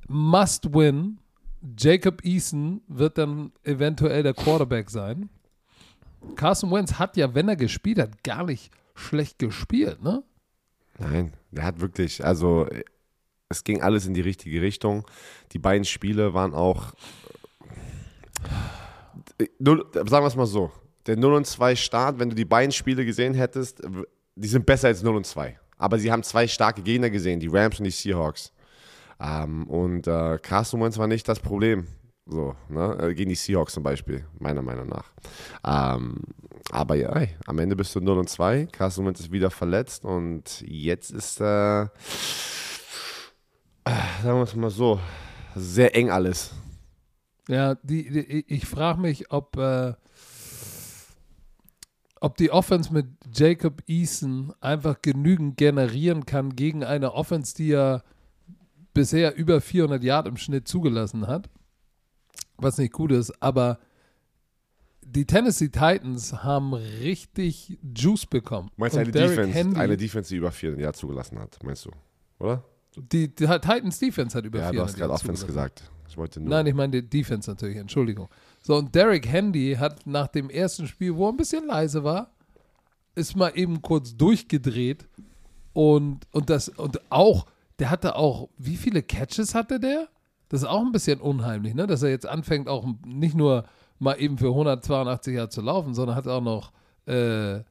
Must 0.10 0.74
win. 0.74 1.20
Jacob 1.78 2.26
Eason 2.26 2.82
wird 2.88 3.18
dann 3.18 3.54
eventuell 3.64 4.22
der 4.22 4.34
Quarterback 4.34 4.90
sein. 4.90 5.30
Carson 6.36 6.72
Wentz 6.72 6.94
hat 6.94 7.18
ja, 7.18 7.34
wenn 7.34 7.50
er 7.50 7.56
gespielt 7.56 8.00
hat, 8.00 8.24
gar 8.24 8.46
nicht 8.46 8.72
schlecht 8.96 9.40
gespielt, 9.40 10.02
ne? 10.02 10.24
Nein, 10.98 11.34
der 11.52 11.66
hat 11.66 11.82
wirklich, 11.82 12.24
also 12.24 12.68
es 13.50 13.64
ging 13.64 13.82
alles 13.82 14.06
in 14.06 14.14
die 14.14 14.22
richtige 14.22 14.62
Richtung. 14.62 15.06
Die 15.52 15.60
beiden 15.60 15.86
Spiele 15.86 16.34
waren 16.34 16.54
auch, 16.54 16.94
sagen 19.38 20.08
wir 20.08 20.24
es 20.26 20.36
mal 20.36 20.46
so, 20.46 20.72
der 21.06 21.18
0 21.18 21.34
und 21.34 21.48
2 21.48 21.76
Start, 21.76 22.20
wenn 22.20 22.30
du 22.30 22.36
die 22.36 22.46
beiden 22.46 22.72
Spiele 22.72 23.06
gesehen 23.06 23.34
hättest, 23.34 23.82
die 24.36 24.48
sind 24.48 24.66
besser 24.66 24.88
als 24.88 25.04
0 25.04 25.16
und 25.16 25.26
2. 25.26 25.60
Aber 25.78 26.00
sie 26.00 26.12
haben 26.12 26.24
zwei 26.24 26.48
starke 26.48 26.82
Gegner 26.82 27.10
gesehen, 27.10 27.40
die 27.40 27.48
Rams 27.48 27.80
und 27.80 27.86
die 27.86 27.92
Seahawks. 27.92 28.54
Ähm, 29.20 29.68
und 29.68 30.08
äh, 30.08 30.40
Carson 30.42 30.82
Wentz 30.82 30.98
war 30.98 31.08
nicht 31.08 31.28
das 31.28 31.40
Problem. 31.40 31.88
So, 32.28 32.56
ne? 32.70 32.98
Äh, 33.00 33.14
Gegen 33.14 33.30
die 33.30 33.36
Seahawks 33.36 33.74
zum 33.74 33.84
Beispiel, 33.84 34.26
meiner 34.40 34.64
Meinung 34.64 34.88
nach. 34.88 35.12
Ähm, 35.64 36.24
aber 36.72 36.96
ja, 36.96 37.16
ey, 37.16 37.30
am 37.46 37.60
Ende 37.60 37.76
bist 37.76 37.94
du 37.96 38.02
0 38.02 38.18
und 38.18 38.30
2. 38.30 38.68
Carson 38.72 39.06
Wentz 39.06 39.20
ist 39.20 39.32
wieder 39.32 39.52
verletzt 39.52 40.04
und 40.04 40.62
jetzt 40.66 41.12
ist, 41.12 41.40
äh, 41.40 41.84
äh, 41.84 41.88
sagen 44.24 44.40
wir 44.40 44.44
es 44.44 44.56
mal 44.56 44.72
so, 44.72 45.00
sehr 45.56 45.96
eng 45.96 46.10
alles. 46.10 46.52
Ja, 47.48 47.76
die, 47.76 48.10
die, 48.10 48.46
ich 48.48 48.66
frage 48.66 49.00
mich, 49.00 49.32
ob, 49.32 49.56
äh, 49.58 49.94
ob 52.20 52.38
die 52.38 52.50
Offense 52.50 52.92
mit 52.92 53.06
Jacob 53.32 53.84
Eason 53.88 54.52
einfach 54.62 55.00
genügend 55.04 55.58
generieren 55.58 56.26
kann 56.26 56.56
gegen 56.56 56.84
eine 56.84 57.14
Offense, 57.14 57.54
die 57.54 57.68
ja 57.68 58.02
bisher 58.96 59.36
über 59.36 59.62
400 59.62 60.04
Yard 60.04 60.28
im 60.28 60.38
Schnitt 60.38 60.68
zugelassen 60.68 61.28
hat, 61.28 61.50
was 62.58 62.78
nicht 62.78 62.94
gut 62.94 63.12
ist, 63.12 63.32
aber 63.42 63.80
die 65.02 65.26
Tennessee 65.26 65.70
Titans 65.70 66.34
haben 66.44 66.74
richtig 66.74 67.78
Juice 67.96 68.26
bekommen. 68.26 68.72
Meinst 68.76 68.96
du 68.96 69.02
eine 69.02 69.12
Derrick 69.12 69.36
Defense, 69.38 69.58
Henry, 69.58 69.80
eine 69.80 69.98
Defense, 69.98 70.30
die 70.30 70.38
über 70.38 70.52
vier 70.52 70.78
Jahre 70.80 70.94
zugelassen 70.94 71.40
hat, 71.40 71.58
meinst 71.64 71.86
du? 71.86 71.92
Oder? 72.40 72.64
die, 72.98 73.28
die 73.28 73.46
Titans 73.46 74.00
Defense 74.00 74.38
hat 74.38 74.46
über 74.46 74.60
Ja, 74.60 74.70
400 74.72 74.76
du 74.76 74.84
hast 74.84 74.98
gerade 74.98 75.14
Offense 75.14 75.42
zugelassen. 75.46 75.76
gesagt. 75.76 75.92
Ich 76.08 76.18
wollte 76.18 76.40
nur. 76.40 76.50
Nein, 76.50 76.68
ich 76.68 76.74
meine 76.74 77.02
die 77.02 77.10
Defense 77.10 77.50
natürlich, 77.50 77.78
Entschuldigung. 77.78 78.30
So, 78.62 78.76
und 78.76 78.94
Derek 78.96 79.28
Handy 79.28 79.76
hat 79.78 80.08
nach 80.08 80.28
dem 80.28 80.50
ersten 80.50 80.88
Spiel, 80.88 81.16
wo 81.16 81.28
er 81.28 81.34
ein 81.34 81.38
bisschen 81.38 81.66
leise 81.68 82.04
war, 82.04 82.32
ist 83.16 83.36
mal 83.36 83.52
eben 83.56 83.82
kurz 83.82 84.16
durchgedreht 84.16 85.08
und, 85.74 86.26
und 86.32 86.50
das, 86.50 86.70
und 86.70 87.00
auch, 87.12 87.46
der 87.80 87.90
hatte 87.90 88.16
auch, 88.16 88.50
wie 88.58 88.78
viele 88.78 89.04
Catches 89.04 89.54
hatte 89.56 89.80
der? 89.80 90.08
Das 90.50 90.62
ist 90.62 90.68
auch 90.68 90.82
ein 90.82 90.92
bisschen 90.92 91.20
unheimlich, 91.20 91.74
ne? 91.74 91.88
Dass 91.88 92.04
er 92.04 92.10
jetzt 92.10 92.28
anfängt, 92.28 92.68
auch 92.68 92.86
nicht 93.06 93.36
nur 93.36 93.66
mal 94.00 94.16
eben 94.16 94.38
für 94.38 94.50
182 94.50 95.36
Jahre 95.36 95.50
zu 95.50 95.62
laufen, 95.62 95.94
sondern 95.94 96.16
hat 96.16 96.28
auch 96.28 96.42
noch 96.42 96.72
äh, 97.08 97.62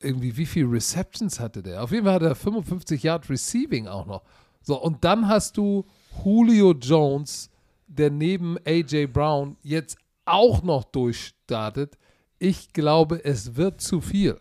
irgendwie, 0.00 0.36
wie 0.36 0.46
viele 0.46 0.72
Receptions 0.72 1.40
hatte 1.40 1.62
der? 1.62 1.82
Auf 1.82 1.90
jeden 1.90 2.04
Fall 2.04 2.14
hat 2.14 2.22
er 2.22 2.34
55 2.34 3.02
Yard 3.02 3.28
Receiving 3.28 3.88
auch 3.88 4.06
noch. 4.06 4.22
So, 4.62 4.80
und 4.80 5.04
dann 5.04 5.28
hast 5.28 5.56
du 5.56 5.84
Julio 6.24 6.72
Jones, 6.72 7.50
der 7.86 8.10
neben 8.10 8.56
AJ 8.66 9.06
Brown 9.06 9.56
jetzt 9.62 9.98
auch 10.24 10.62
noch 10.62 10.84
durchstartet. 10.84 11.96
Ich 12.38 12.72
glaube, 12.72 13.24
es 13.24 13.56
wird 13.56 13.80
zu 13.80 14.00
viel 14.00 14.38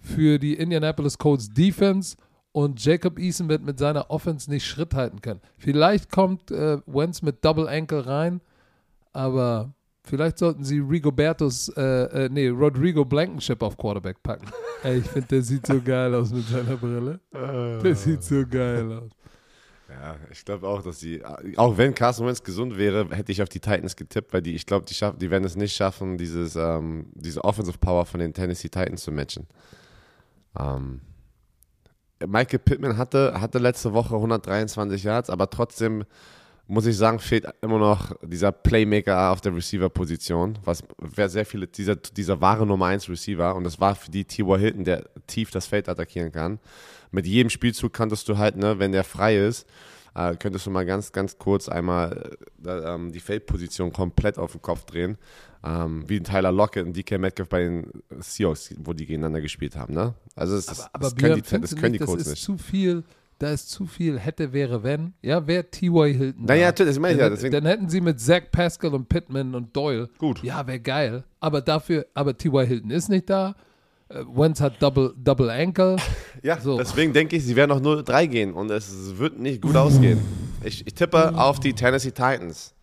für 0.00 0.38
die 0.38 0.54
Indianapolis 0.54 1.16
Colts 1.16 1.48
Defense 1.48 2.16
und 2.54 2.84
Jacob 2.84 3.18
Eason 3.18 3.48
wird 3.48 3.64
mit 3.64 3.80
seiner 3.80 4.10
Offense 4.12 4.48
nicht 4.48 4.64
Schritt 4.64 4.94
halten 4.94 5.20
können. 5.20 5.40
Vielleicht 5.58 6.08
kommt 6.12 6.52
äh, 6.52 6.78
Wentz 6.86 7.20
mit 7.20 7.44
Double 7.44 7.66
Ankle 7.68 8.06
rein, 8.06 8.40
aber 9.12 9.74
vielleicht 10.04 10.38
sollten 10.38 10.62
sie 10.62 10.78
Rigobertos, 10.78 11.68
äh, 11.76 11.82
äh, 11.82 12.28
nee, 12.30 12.46
Rodrigo 12.48 13.04
Blankenship 13.04 13.60
auf 13.60 13.76
Quarterback 13.76 14.22
packen. 14.22 14.46
Ey, 14.84 14.98
ich 14.98 15.06
finde, 15.06 15.26
der 15.28 15.42
sieht 15.42 15.66
so 15.66 15.80
geil 15.80 16.14
aus 16.14 16.30
mit 16.30 16.46
seiner 16.46 16.76
Brille. 16.76 17.18
Der 17.32 17.96
sieht 17.96 18.22
so 18.22 18.44
geil 18.48 18.92
aus. 19.02 19.10
Ja, 19.88 20.14
ich 20.30 20.44
glaube 20.44 20.68
auch, 20.68 20.80
dass 20.82 21.00
sie, 21.00 21.22
auch 21.56 21.76
wenn 21.76 21.92
Carson 21.92 22.26
Wentz 22.28 22.42
gesund 22.44 22.78
wäre, 22.78 23.08
hätte 23.10 23.32
ich 23.32 23.42
auf 23.42 23.48
die 23.48 23.60
Titans 23.60 23.96
getippt, 23.96 24.32
weil 24.32 24.42
die, 24.42 24.54
ich 24.54 24.64
glaube, 24.64 24.86
die, 24.86 24.94
schaff- 24.94 25.18
die 25.18 25.28
werden 25.30 25.44
es 25.44 25.56
nicht 25.56 25.74
schaffen, 25.74 26.18
dieses, 26.18 26.54
ähm, 26.54 27.06
diese 27.14 27.42
Offensive 27.42 27.78
Power 27.78 28.06
von 28.06 28.20
den 28.20 28.32
Tennessee 28.32 28.68
Titans 28.68 29.02
zu 29.02 29.10
matchen. 29.10 29.46
Ähm, 30.58 31.00
Michael 32.26 32.58
Pittman 32.58 32.96
hatte, 32.96 33.40
hatte 33.40 33.58
letzte 33.58 33.92
Woche 33.92 34.14
123 34.14 35.04
Yards, 35.04 35.30
aber 35.30 35.50
trotzdem 35.50 36.04
muss 36.66 36.86
ich 36.86 36.96
sagen, 36.96 37.18
fehlt 37.18 37.46
immer 37.60 37.78
noch 37.78 38.16
dieser 38.22 38.50
Playmaker 38.50 39.30
auf 39.30 39.40
der 39.40 39.54
Receiver-Position, 39.54 40.58
was 40.64 40.82
wer 40.98 41.28
sehr 41.28 41.44
viele, 41.44 41.66
dieser, 41.66 41.96
dieser 41.96 42.40
wahre 42.40 42.66
Nummer 42.66 42.86
1 42.86 43.08
Receiver 43.08 43.54
und 43.54 43.64
das 43.64 43.80
war 43.80 43.94
für 43.94 44.10
die 44.10 44.24
T.Y. 44.24 44.58
Hilton, 44.58 44.84
der 44.84 45.04
tief 45.26 45.50
das 45.50 45.66
Feld 45.66 45.88
attackieren 45.88 46.32
kann. 46.32 46.58
Mit 47.10 47.26
jedem 47.26 47.50
Spielzug 47.50 47.92
kanntest 47.92 48.28
du 48.28 48.38
halt, 48.38 48.56
ne, 48.56 48.78
wenn 48.78 48.92
der 48.92 49.04
frei 49.04 49.36
ist, 49.36 49.66
äh, 50.14 50.36
könntest 50.36 50.66
du 50.66 50.70
mal 50.70 50.86
ganz, 50.86 51.12
ganz 51.12 51.38
kurz 51.38 51.68
einmal 51.68 52.36
äh, 52.64 52.70
ähm, 52.70 53.12
die 53.12 53.20
Feldposition 53.20 53.92
komplett 53.92 54.38
auf 54.38 54.52
den 54.52 54.62
Kopf 54.62 54.84
drehen. 54.84 55.18
Ähm, 55.64 56.04
wie 56.06 56.20
Tyler 56.20 56.52
Lockett 56.52 56.84
und 56.84 56.94
DK 56.96 57.18
Metcalf 57.18 57.48
bei 57.48 57.60
den 57.60 57.90
Seahawks, 58.20 58.74
wo 58.78 58.92
die 58.92 59.06
gegeneinander 59.06 59.40
gespielt 59.40 59.76
haben. 59.76 59.94
Ne? 59.94 60.14
Also 60.36 60.56
das, 60.56 60.68
Aber, 60.68 60.90
aber 60.92 61.04
das 61.04 61.16
können 61.16 61.42
die, 61.42 61.60
das 61.60 61.74
können 61.76 61.92
die 61.94 61.98
Colts 61.98 62.24
ist 62.24 62.30
nicht. 62.30 62.42
zu 62.42 62.58
viel, 62.58 63.02
da 63.38 63.50
ist 63.50 63.70
zu 63.70 63.86
viel 63.86 64.18
hätte, 64.18 64.52
wäre, 64.52 64.82
wenn. 64.82 65.14
Ja, 65.22 65.46
wer 65.46 65.70
T.Y. 65.70 66.12
Hilton 66.14 66.44
Naja, 66.44 66.66
natürlich, 66.66 66.94
das 66.94 67.00
meine 67.00 67.14
ich 67.14 67.18
ja. 67.18 67.24
dann, 67.24 67.34
Deswegen, 67.34 67.52
dann 67.52 67.66
hätten 67.66 67.88
sie 67.88 68.02
mit 68.02 68.20
Zach 68.20 68.42
Pascal 68.52 68.94
und 68.94 69.08
Pittman 69.08 69.54
und 69.54 69.74
Doyle. 69.74 70.10
Gut. 70.18 70.42
Ja, 70.42 70.66
wäre 70.66 70.80
geil. 70.80 71.24
Aber 71.40 71.62
dafür, 71.62 72.06
aber 72.12 72.36
T.Y. 72.36 72.66
Hilton 72.66 72.90
ist 72.90 73.08
nicht 73.08 73.30
da. 73.30 73.56
Äh, 74.08 74.24
Wentz 74.26 74.60
hat 74.60 74.80
Double, 74.82 75.14
Double 75.16 75.50
Ankle. 75.50 75.96
ja, 76.42 76.60
so. 76.60 76.76
deswegen 76.76 77.12
denke 77.12 77.36
ich, 77.36 77.44
sie 77.44 77.56
werden 77.56 77.70
noch 77.70 77.80
0-3 77.80 78.26
gehen 78.26 78.52
und 78.52 78.70
es 78.70 79.16
wird 79.18 79.38
nicht 79.38 79.62
gut 79.62 79.76
ausgehen. 79.76 80.20
Ich, 80.62 80.86
ich 80.86 80.94
tippe 80.94 81.36
auf 81.36 81.60
die 81.60 81.72
Tennessee 81.72 82.10
Titans. 82.10 82.74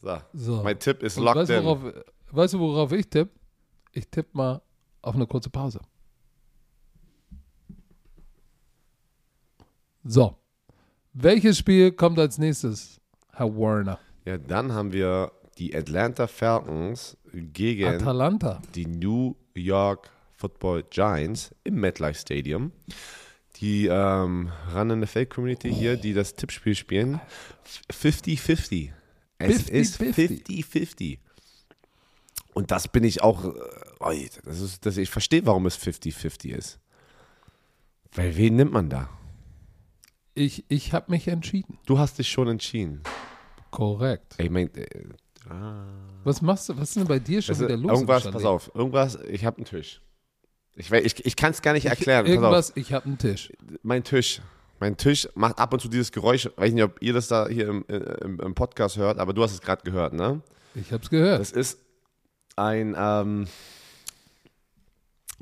So. 0.00 0.18
So. 0.32 0.62
Mein 0.62 0.78
Tipp 0.78 1.02
ist 1.02 1.18
Und 1.18 1.24
locked 1.24 1.40
weißt, 1.42 1.50
du, 1.50 1.54
in. 1.54 1.64
worauf, 1.64 1.80
weißt 2.30 2.54
du, 2.54 2.58
worauf 2.60 2.92
ich 2.92 3.08
tippe? 3.08 3.30
Ich 3.92 4.08
tippe 4.08 4.30
mal 4.32 4.62
auf 5.02 5.14
eine 5.14 5.26
kurze 5.26 5.50
Pause. 5.50 5.80
So. 10.04 10.36
Welches 11.12 11.58
Spiel 11.58 11.92
kommt 11.92 12.18
als 12.18 12.38
nächstes, 12.38 13.00
Herr 13.32 13.54
Warner? 13.56 13.98
Ja, 14.24 14.38
dann 14.38 14.72
haben 14.72 14.92
wir 14.92 15.32
die 15.58 15.74
Atlanta 15.74 16.26
Falcons 16.26 17.16
gegen 17.32 17.86
Atalanta. 17.86 18.62
die 18.74 18.86
New 18.86 19.34
York 19.54 20.08
Football 20.40 20.84
Giants 20.90 21.54
im 21.64 21.74
MetLife 21.74 22.18
Stadium. 22.18 22.72
Die 23.56 23.86
ähm, 23.88 24.50
rannende 24.68 25.06
Fake-Community 25.06 25.70
hier, 25.72 25.96
die 25.96 26.14
das 26.14 26.34
Tippspiel 26.34 26.74
spielen, 26.74 27.20
50-50. 27.92 28.90
Es 29.38 29.68
ist 29.68 30.00
50-50. 30.00 30.46
50-50. 30.46 31.18
Und 32.54 32.70
das 32.70 32.88
bin 32.88 33.04
ich 33.04 33.22
auch, 33.22 33.44
äh, 33.44 34.28
das 34.44 34.60
ist, 34.60 34.86
das, 34.86 34.96
ich 34.96 35.10
verstehe, 35.10 35.44
warum 35.44 35.66
es 35.66 35.78
50-50 35.78 36.54
ist. 36.54 36.78
Weil 38.12 38.36
wen 38.36 38.56
nimmt 38.56 38.72
man 38.72 38.88
da? 38.88 39.10
Ich, 40.34 40.64
ich 40.68 40.92
habe 40.94 41.10
mich 41.10 41.28
entschieden. 41.28 41.78
Du 41.86 41.98
hast 41.98 42.18
dich 42.18 42.30
schon 42.30 42.48
entschieden. 42.48 43.02
Korrekt. 43.70 44.36
Ich 44.38 44.48
mein, 44.50 44.74
äh, 44.74 44.86
Was 46.24 46.40
machst 46.40 46.68
du? 46.68 46.76
Was 46.76 46.90
ist 46.90 46.96
denn 46.96 47.06
bei 47.06 47.18
dir 47.18 47.42
schon 47.42 47.54
Also, 47.54 47.66
wieder 47.66 47.76
los? 47.76 47.92
irgendwas, 47.92 48.30
pass 48.30 48.44
auf, 48.44 48.70
irgendwas, 48.74 49.18
ich 49.28 49.44
habe 49.44 49.58
einen 49.58 49.66
Tisch. 49.66 50.00
Ich, 50.76 50.90
ich, 50.90 51.24
ich 51.26 51.36
kann 51.36 51.50
es 51.50 51.62
gar 51.62 51.72
nicht 51.74 51.86
erklären. 51.86 52.24
Auf. 52.26 52.30
Irgendwas, 52.30 52.72
ich 52.74 52.92
habe 52.92 53.06
einen 53.06 53.18
Tisch. 53.18 53.52
Mein 53.82 54.02
Tisch. 54.04 54.40
Mein 54.78 54.96
Tisch 54.96 55.28
macht 55.34 55.58
ab 55.58 55.72
und 55.74 55.80
zu 55.80 55.88
dieses 55.88 56.10
Geräusch. 56.10 56.46
Ich 56.46 56.56
weiß 56.56 56.72
nicht, 56.72 56.82
ob 56.84 57.02
ihr 57.02 57.12
das 57.12 57.28
da 57.28 57.48
hier 57.48 57.68
im, 57.68 57.84
äh, 57.88 57.96
im, 58.24 58.40
im 58.40 58.54
Podcast 58.54 58.96
hört, 58.96 59.18
aber 59.18 59.34
du 59.34 59.42
hast 59.42 59.52
es 59.52 59.60
gerade 59.60 59.82
gehört, 59.84 60.14
ne? 60.14 60.40
Ich 60.74 60.90
habe 60.92 61.02
es 61.02 61.10
gehört. 61.10 61.40
Das 61.40 61.52
ist 61.52 61.78
ein 62.56 62.94
ähm, 62.98 63.46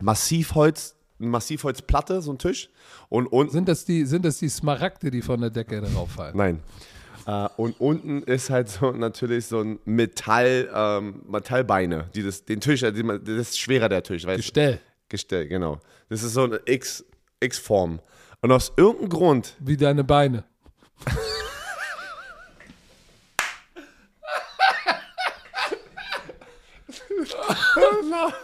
Massivholz, 0.00 0.94
eine 1.20 1.28
Massivholzplatte, 1.28 2.22
so 2.22 2.32
ein 2.32 2.38
Tisch. 2.38 2.68
Und 3.08 3.26
unten, 3.26 3.52
Sind 3.52 3.68
das, 3.68 3.84
die, 3.84 4.04
sind 4.06 4.24
das 4.24 4.38
die 4.38 4.48
Smaragde, 4.48 5.10
die 5.10 5.22
von 5.22 5.40
der 5.40 5.50
Decke 5.50 5.80
drauf 5.80 6.10
fallen? 6.12 6.36
nein. 6.36 6.60
Äh, 7.26 7.48
und 7.58 7.78
unten 7.80 8.22
ist 8.22 8.48
halt 8.48 8.68
so 8.70 8.90
natürlich 8.92 9.46
so 9.46 9.60
ein 9.60 9.78
Metall, 9.84 10.70
ähm, 10.72 11.22
Metallbeine, 11.28 12.08
die 12.14 12.22
das, 12.22 12.44
den 12.44 12.60
Tisch, 12.60 12.80
man- 12.82 13.22
das 13.22 13.34
ist 13.50 13.58
schwerer 13.60 13.88
der 13.90 14.02
Tisch, 14.02 14.24
weißt 14.24 14.38
du? 14.38 14.42
Gestell. 14.42 14.80
Gestell, 15.09 15.49
genau. 15.49 15.81
Das 16.09 16.23
ist 16.23 16.35
so 16.35 16.44
eine 16.44 16.61
X, 16.66 17.05
X-Form. 17.40 18.01
Und 18.40 18.53
aus 18.53 18.73
irgendeinem 18.77 19.09
Grund, 19.09 19.57
Wie 19.59 19.77
deine 19.77 20.05
Beine. 20.05 20.44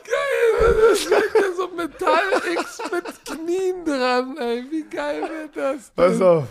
Geil, 0.05 0.75
das 0.91 0.99
ist 1.01 1.11
ja 1.11 1.21
so 1.57 1.69
Metall-X 1.69 2.79
mit 2.93 3.25
Knien 3.25 3.85
dran, 3.85 4.37
ey. 4.39 4.65
Wie 4.71 4.85
geil 4.85 5.23
wird 5.23 5.57
das? 5.57 5.91
Pass 5.95 6.21
auf. 6.21 6.45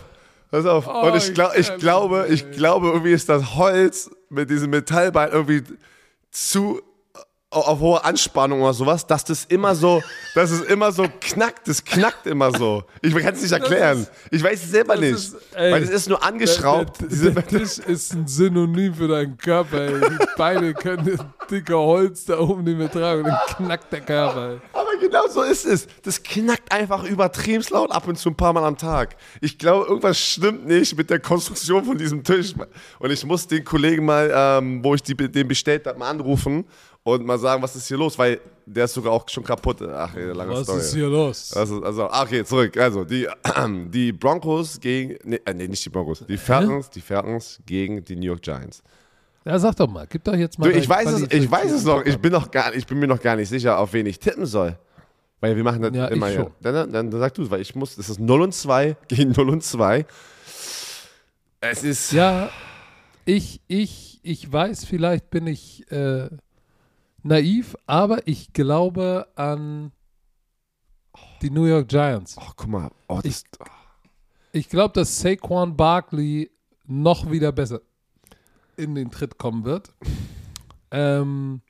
Pass 0.50 0.66
auf. 0.66 0.86
Oh, 0.86 1.06
und 1.06 1.16
ich, 1.16 1.34
glaub, 1.34 1.56
ich 1.56 1.68
ich 1.68 1.76
glaube, 1.78 2.26
ich 2.28 2.50
glaube, 2.52 2.88
irgendwie 2.88 3.12
ist 3.12 3.28
das 3.28 3.54
Holz 3.54 4.10
mit 4.28 4.50
diesem 4.50 4.70
Metallbein 4.70 5.30
irgendwie 5.32 5.62
zu 6.30 6.80
auf 7.60 7.80
hohe 7.80 8.04
Anspannung 8.04 8.62
oder 8.62 8.74
sowas, 8.74 9.06
dass 9.06 9.24
das 9.24 9.44
immer 9.46 9.74
so, 9.74 10.02
dass 10.34 10.50
es 10.50 10.60
immer 10.62 10.92
so 10.92 11.06
knackt. 11.20 11.68
Das 11.68 11.84
knackt 11.84 12.26
immer 12.26 12.50
so. 12.56 12.82
Ich 13.02 13.14
kann 13.14 13.34
es 13.34 13.42
nicht 13.42 13.52
erklären. 13.52 14.00
ist- 14.02 14.10
ich 14.30 14.42
weiß 14.42 14.62
es 14.64 14.70
selber 14.70 14.96
nicht. 14.96 15.12
ist- 15.14 15.36
ey, 15.54 15.72
weil 15.72 15.82
es 15.82 15.90
ist 15.90 16.08
nur 16.08 16.22
angeschraubt. 16.24 17.00
Der, 17.00 17.08
der, 17.08 17.30
der 17.30 17.46
Tisch 17.46 17.78
ist 17.78 18.12
ein 18.14 18.26
Synonym 18.26 18.94
für 18.94 19.08
deinen 19.08 19.36
Körper, 19.36 19.80
ey. 19.80 20.00
Die 20.00 20.26
Beine 20.36 20.74
können 20.74 21.16
das 21.16 21.26
dicke 21.50 21.76
Holz 21.76 22.24
da 22.24 22.38
oben 22.38 22.64
nicht 22.64 22.78
mehr 22.78 22.90
tragen 22.90 23.22
und 23.24 23.28
dann 23.28 23.66
knackt 23.66 23.92
der 23.92 24.00
Körper, 24.00 24.50
ey. 24.52 24.58
Aber 24.72 24.90
genau 25.00 25.26
so 25.28 25.42
ist 25.42 25.64
es. 25.66 25.86
Das 26.02 26.22
knackt 26.22 26.72
einfach 26.72 27.04
übertrieben 27.04 27.64
laut 27.70 27.90
ab 27.92 28.08
und 28.08 28.16
zu 28.18 28.30
ein 28.30 28.36
paar 28.36 28.52
Mal 28.52 28.64
am 28.64 28.76
Tag. 28.76 29.16
Ich 29.40 29.58
glaube, 29.58 29.86
irgendwas 29.86 30.18
stimmt 30.18 30.66
nicht 30.66 30.96
mit 30.96 31.10
der 31.10 31.20
Konstruktion 31.20 31.84
von 31.84 31.96
diesem 31.98 32.22
Tisch. 32.24 32.54
Und 32.98 33.10
ich 33.10 33.24
muss 33.24 33.46
den 33.46 33.64
Kollegen 33.64 34.04
mal, 34.04 34.30
ähm, 34.34 34.82
wo 34.82 34.94
ich 34.94 35.02
die, 35.02 35.14
den 35.14 35.48
bestellt 35.48 35.86
habe, 35.86 35.98
mal 35.98 36.08
anrufen 36.10 36.64
und 37.04 37.24
mal 37.24 37.38
sagen, 37.38 37.62
was 37.62 37.76
ist 37.76 37.86
hier 37.86 37.98
los, 37.98 38.18
weil 38.18 38.40
der 38.66 38.86
ist 38.86 38.94
sogar 38.94 39.12
auch 39.12 39.28
schon 39.28 39.44
kaputt. 39.44 39.82
Ach, 39.82 40.14
lange 40.16 40.52
Was 40.52 40.62
Story. 40.64 40.80
ist 40.80 40.94
hier 40.94 41.06
los? 41.06 41.52
Also, 41.54 41.82
also, 41.82 42.10
okay, 42.10 42.44
zurück. 42.44 42.76
Also, 42.78 43.04
die, 43.04 43.28
die 43.90 44.10
Broncos 44.12 44.80
gegen, 44.80 45.16
nee, 45.22 45.38
äh, 45.44 45.52
nee, 45.52 45.68
nicht 45.68 45.84
die 45.84 45.90
Broncos, 45.90 46.24
die 46.26 46.38
Falcons, 46.38 46.88
die 46.90 47.02
Falcons 47.02 47.60
gegen 47.66 48.02
die 48.04 48.16
New 48.16 48.26
York 48.26 48.40
Giants. 48.42 48.82
Ja, 49.44 49.58
sag 49.58 49.76
doch 49.76 49.86
mal, 49.86 50.06
gib 50.08 50.24
doch 50.24 50.34
jetzt 50.34 50.58
mal. 50.58 50.72
Du, 50.72 50.78
ich 50.78 50.88
weiß 50.88 51.10
es, 51.12 51.30
ich 51.30 51.50
weiß 51.50 51.70
es 51.72 51.84
noch. 51.84 52.02
Ich 52.06 52.18
bin 52.18 52.32
noch 52.32 52.50
gar, 52.50 52.74
ich 52.74 52.86
bin 52.86 52.98
mir 52.98 53.06
noch 53.06 53.20
gar 53.20 53.36
nicht 53.36 53.50
sicher, 53.50 53.78
auf 53.78 53.92
wen 53.92 54.06
ich 54.06 54.18
tippen 54.18 54.46
soll. 54.46 54.78
Weil 55.40 55.54
wir 55.56 55.62
machen 55.62 55.82
das 55.82 55.94
Ja, 55.94 56.06
immer 56.06 56.30
ich 56.30 56.36
ja. 56.36 56.44
schon. 56.44 56.52
Dann, 56.62 56.90
dann, 56.90 57.10
dann 57.10 57.20
sag 57.20 57.34
du 57.34 57.42
es, 57.42 57.50
weil 57.50 57.60
ich 57.60 57.74
muss, 57.74 57.96
das 57.96 58.08
ist 58.08 58.18
0 58.18 58.40
und 58.40 58.54
2 58.54 58.96
gegen 59.08 59.32
0 59.32 59.50
und 59.50 59.62
2. 59.62 60.06
Es 61.60 61.84
ist, 61.84 62.12
Ja, 62.12 62.48
ich, 63.26 63.60
ich, 63.68 64.20
ich 64.22 64.50
weiß, 64.50 64.86
vielleicht 64.86 65.28
bin 65.28 65.46
ich 65.46 65.90
äh, 65.92 66.30
naiv, 67.24 67.76
aber 67.86 68.26
ich 68.28 68.52
glaube 68.52 69.26
an 69.34 69.92
die 71.42 71.50
New 71.50 71.64
York 71.64 71.88
Giants. 71.88 72.36
oh, 72.38 72.52
guck 72.56 72.68
mal, 72.68 72.90
oh, 73.08 73.20
das, 73.22 73.44
Ich 74.52 74.68
glaube, 74.68 74.94
dass 74.94 75.20
Saquon 75.20 75.76
Barkley 75.76 76.50
noch 76.86 77.30
wieder 77.30 77.52
besser 77.52 77.80
in 78.76 78.94
den 78.94 79.10
Tritt 79.10 79.38
kommen 79.38 79.64
wird. 79.64 79.92
Ähm, 80.90 81.62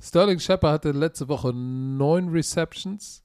Sterling 0.00 0.38
Shepard 0.38 0.72
hatte 0.72 0.92
letzte 0.92 1.28
Woche 1.28 1.52
neun 1.52 2.28
Receptions. 2.28 3.22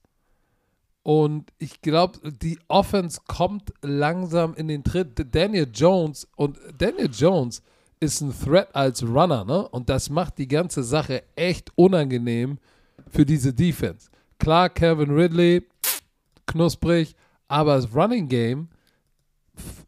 Und 1.02 1.52
ich 1.58 1.82
glaube, 1.82 2.32
die 2.32 2.58
Offense 2.68 3.20
kommt 3.28 3.72
langsam 3.80 4.54
in 4.54 4.68
den 4.68 4.82
Tritt. 4.82 5.34
Daniel 5.34 5.68
Jones 5.72 6.26
und 6.36 6.58
Daniel 6.78 7.10
Jones 7.12 7.62
ist 8.00 8.20
ein 8.20 8.32
Threat 8.38 8.74
als 8.74 9.02
Runner, 9.02 9.44
ne? 9.44 9.68
Und 9.68 9.88
das 9.88 10.10
macht 10.10 10.38
die 10.38 10.48
ganze 10.48 10.82
Sache 10.82 11.22
echt 11.34 11.70
unangenehm 11.76 12.58
für 13.08 13.24
diese 13.24 13.52
Defense. 13.52 14.10
Klar, 14.38 14.68
Kevin 14.68 15.10
Ridley, 15.10 15.66
knusprig, 16.46 17.14
aber 17.48 17.76
das 17.76 17.94
Running 17.94 18.28
Game 18.28 18.68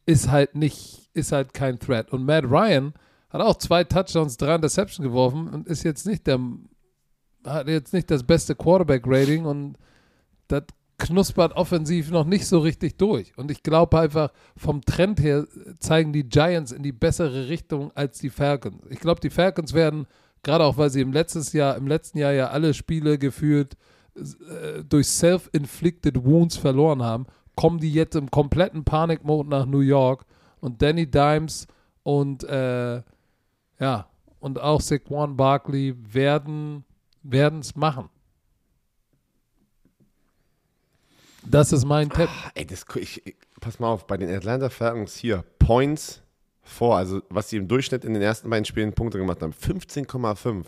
ist 0.06 0.28
halt 0.30 0.54
nicht, 0.54 1.10
ist 1.12 1.32
halt 1.32 1.52
kein 1.52 1.78
Threat. 1.78 2.10
Und 2.12 2.24
Matt 2.24 2.44
Ryan 2.44 2.94
hat 3.30 3.42
auch 3.42 3.56
zwei 3.58 3.84
Touchdowns, 3.84 4.36
drei 4.36 4.54
Interceptions 4.54 5.06
geworfen 5.06 5.48
und 5.48 5.66
ist 5.66 5.82
jetzt 5.82 6.06
nicht 6.06 6.26
der, 6.26 6.40
hat 7.44 7.68
jetzt 7.68 7.92
nicht 7.92 8.10
das 8.10 8.22
beste 8.22 8.54
Quarterback-Rating 8.54 9.44
und 9.44 9.76
das 10.48 10.64
knuspert 10.98 11.52
offensiv 11.52 12.10
noch 12.10 12.24
nicht 12.24 12.46
so 12.46 12.58
richtig 12.58 12.98
durch. 12.98 13.36
Und 13.38 13.50
ich 13.50 13.62
glaube 13.62 13.98
einfach, 13.98 14.32
vom 14.56 14.82
Trend 14.82 15.20
her 15.20 15.46
zeigen 15.78 16.12
die 16.12 16.28
Giants 16.28 16.72
in 16.72 16.82
die 16.82 16.92
bessere 16.92 17.48
Richtung 17.48 17.92
als 17.94 18.18
die 18.18 18.30
Falcons. 18.30 18.82
Ich 18.90 19.00
glaube, 19.00 19.20
die 19.20 19.30
Falcons 19.30 19.72
werden, 19.72 20.06
gerade 20.42 20.64
auch 20.64 20.76
weil 20.76 20.90
sie 20.90 21.00
im, 21.00 21.12
letztes 21.12 21.52
Jahr, 21.52 21.76
im 21.76 21.86
letzten 21.86 22.18
Jahr 22.18 22.32
ja 22.32 22.48
alle 22.48 22.74
Spiele 22.74 23.16
geführt 23.16 23.76
äh, 24.16 24.82
durch 24.84 25.06
self-inflicted 25.06 26.24
Wounds 26.24 26.56
verloren 26.56 27.02
haben, 27.02 27.26
kommen 27.54 27.78
die 27.78 27.92
jetzt 27.92 28.16
im 28.16 28.30
kompletten 28.30 28.84
Panikmode 28.84 29.48
nach 29.48 29.66
New 29.66 29.80
York 29.80 30.24
und 30.60 30.82
Danny 30.82 31.08
Dimes 31.08 31.66
und 32.02 32.44
äh, 32.44 33.02
ja, 33.80 34.08
und 34.40 34.60
auch 34.60 34.80
Saquon 34.80 35.36
Barkley 35.36 35.94
werden 35.96 36.84
es 37.60 37.76
machen. 37.76 38.08
Das 41.50 41.72
ist 41.72 41.84
mein 41.84 42.10
Tipp. 42.10 42.28
ey, 42.54 42.66
das, 42.66 42.84
ich, 42.96 43.26
ich, 43.26 43.36
pass 43.60 43.78
mal 43.78 43.88
auf, 43.88 44.06
bei 44.06 44.16
den 44.16 44.34
Atlanta 44.34 44.68
Falcons 44.68 45.16
hier, 45.16 45.44
Points 45.58 46.22
vor. 46.62 46.96
Also, 46.96 47.22
was 47.30 47.48
sie 47.48 47.56
im 47.56 47.68
Durchschnitt 47.68 48.04
in 48.04 48.14
den 48.14 48.22
ersten 48.22 48.50
beiden 48.50 48.64
Spielen 48.64 48.92
Punkte 48.92 49.18
gemacht 49.18 49.42
haben. 49.42 49.52
15,5. 49.52 50.64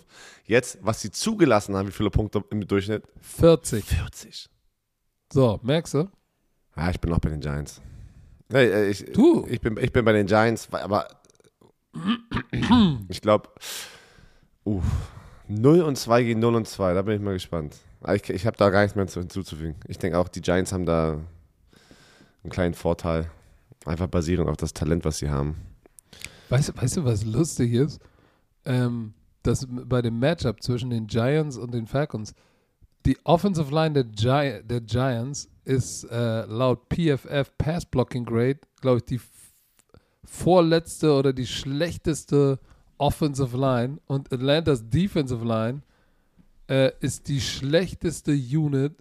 Jetzt, 0.46 0.78
was 0.80 1.00
sie 1.00 1.10
zugelassen 1.10 1.76
haben, 1.76 1.88
wie 1.88 1.92
viele 1.92 2.10
Punkte 2.10 2.42
im 2.50 2.66
Durchschnitt? 2.66 3.04
40. 3.20 3.84
40. 3.84 4.48
So, 5.32 5.60
merkst 5.62 5.94
du? 5.94 6.08
Ja, 6.76 6.90
ich 6.90 7.00
bin 7.00 7.12
auch 7.12 7.18
bei 7.18 7.28
den 7.28 7.40
Giants. 7.40 7.80
Äh, 8.52 8.90
ich, 8.90 9.04
Du? 9.12 9.46
Ich 9.48 9.60
bin, 9.60 9.76
ich 9.76 9.92
bin 9.92 10.04
bei 10.04 10.12
den 10.12 10.26
Giants, 10.26 10.68
aber 10.72 11.06
ich 13.08 13.20
glaube, 13.20 13.50
uh, 14.64 14.82
0 15.46 15.82
und 15.82 15.96
2 15.96 16.22
gegen 16.22 16.40
0 16.40 16.54
und 16.54 16.68
2, 16.68 16.94
da 16.94 17.02
bin 17.02 17.16
ich 17.16 17.20
mal 17.20 17.34
gespannt. 17.34 17.76
Ich, 18.14 18.28
ich 18.30 18.46
habe 18.46 18.56
da 18.56 18.70
gar 18.70 18.82
nichts 18.82 18.96
mehr 18.96 19.06
zu- 19.06 19.20
hinzuzufügen. 19.20 19.76
Ich 19.86 19.98
denke 19.98 20.18
auch, 20.18 20.28
die 20.28 20.40
Giants 20.40 20.72
haben 20.72 20.86
da 20.86 21.20
einen 22.42 22.50
kleinen 22.50 22.74
Vorteil. 22.74 23.30
Einfach 23.84 24.06
basierend 24.08 24.48
auf 24.48 24.56
das 24.56 24.72
Talent, 24.72 25.04
was 25.04 25.18
sie 25.18 25.28
haben. 25.30 25.56
Weißt, 26.48 26.70
du- 26.70 26.76
weißt 26.76 26.96
du, 26.98 27.04
was 27.04 27.24
lustig 27.24 27.72
ist? 27.74 28.00
Ähm, 28.64 29.14
dass 29.42 29.66
bei 29.70 30.02
dem 30.02 30.18
Matchup 30.18 30.62
zwischen 30.62 30.90
den 30.90 31.06
Giants 31.06 31.56
und 31.56 31.72
den 31.72 31.86
Falcons, 31.86 32.34
die 33.06 33.18
Offensive 33.24 33.74
Line 33.74 33.92
der, 33.92 34.04
Gi 34.04 34.62
der 34.66 34.80
Giants 34.82 35.48
ist 35.64 36.04
äh, 36.04 36.44
laut 36.44 36.88
PFF 36.92 37.50
Pass 37.56 37.86
Blocking 37.86 38.24
Grade, 38.26 38.58
glaube 38.82 38.98
ich, 38.98 39.04
die 39.04 39.20
vorletzte 40.24 41.12
oder 41.14 41.32
die 41.32 41.46
schlechteste 41.46 42.58
Offensive 42.98 43.56
Line 43.56 43.98
und 44.06 44.30
Atlantas 44.32 44.86
Defensive 44.88 45.44
Line 45.44 45.80
äh, 46.70 46.92
ist 47.00 47.28
die 47.28 47.40
schlechteste 47.40 48.32
Unit, 48.32 48.94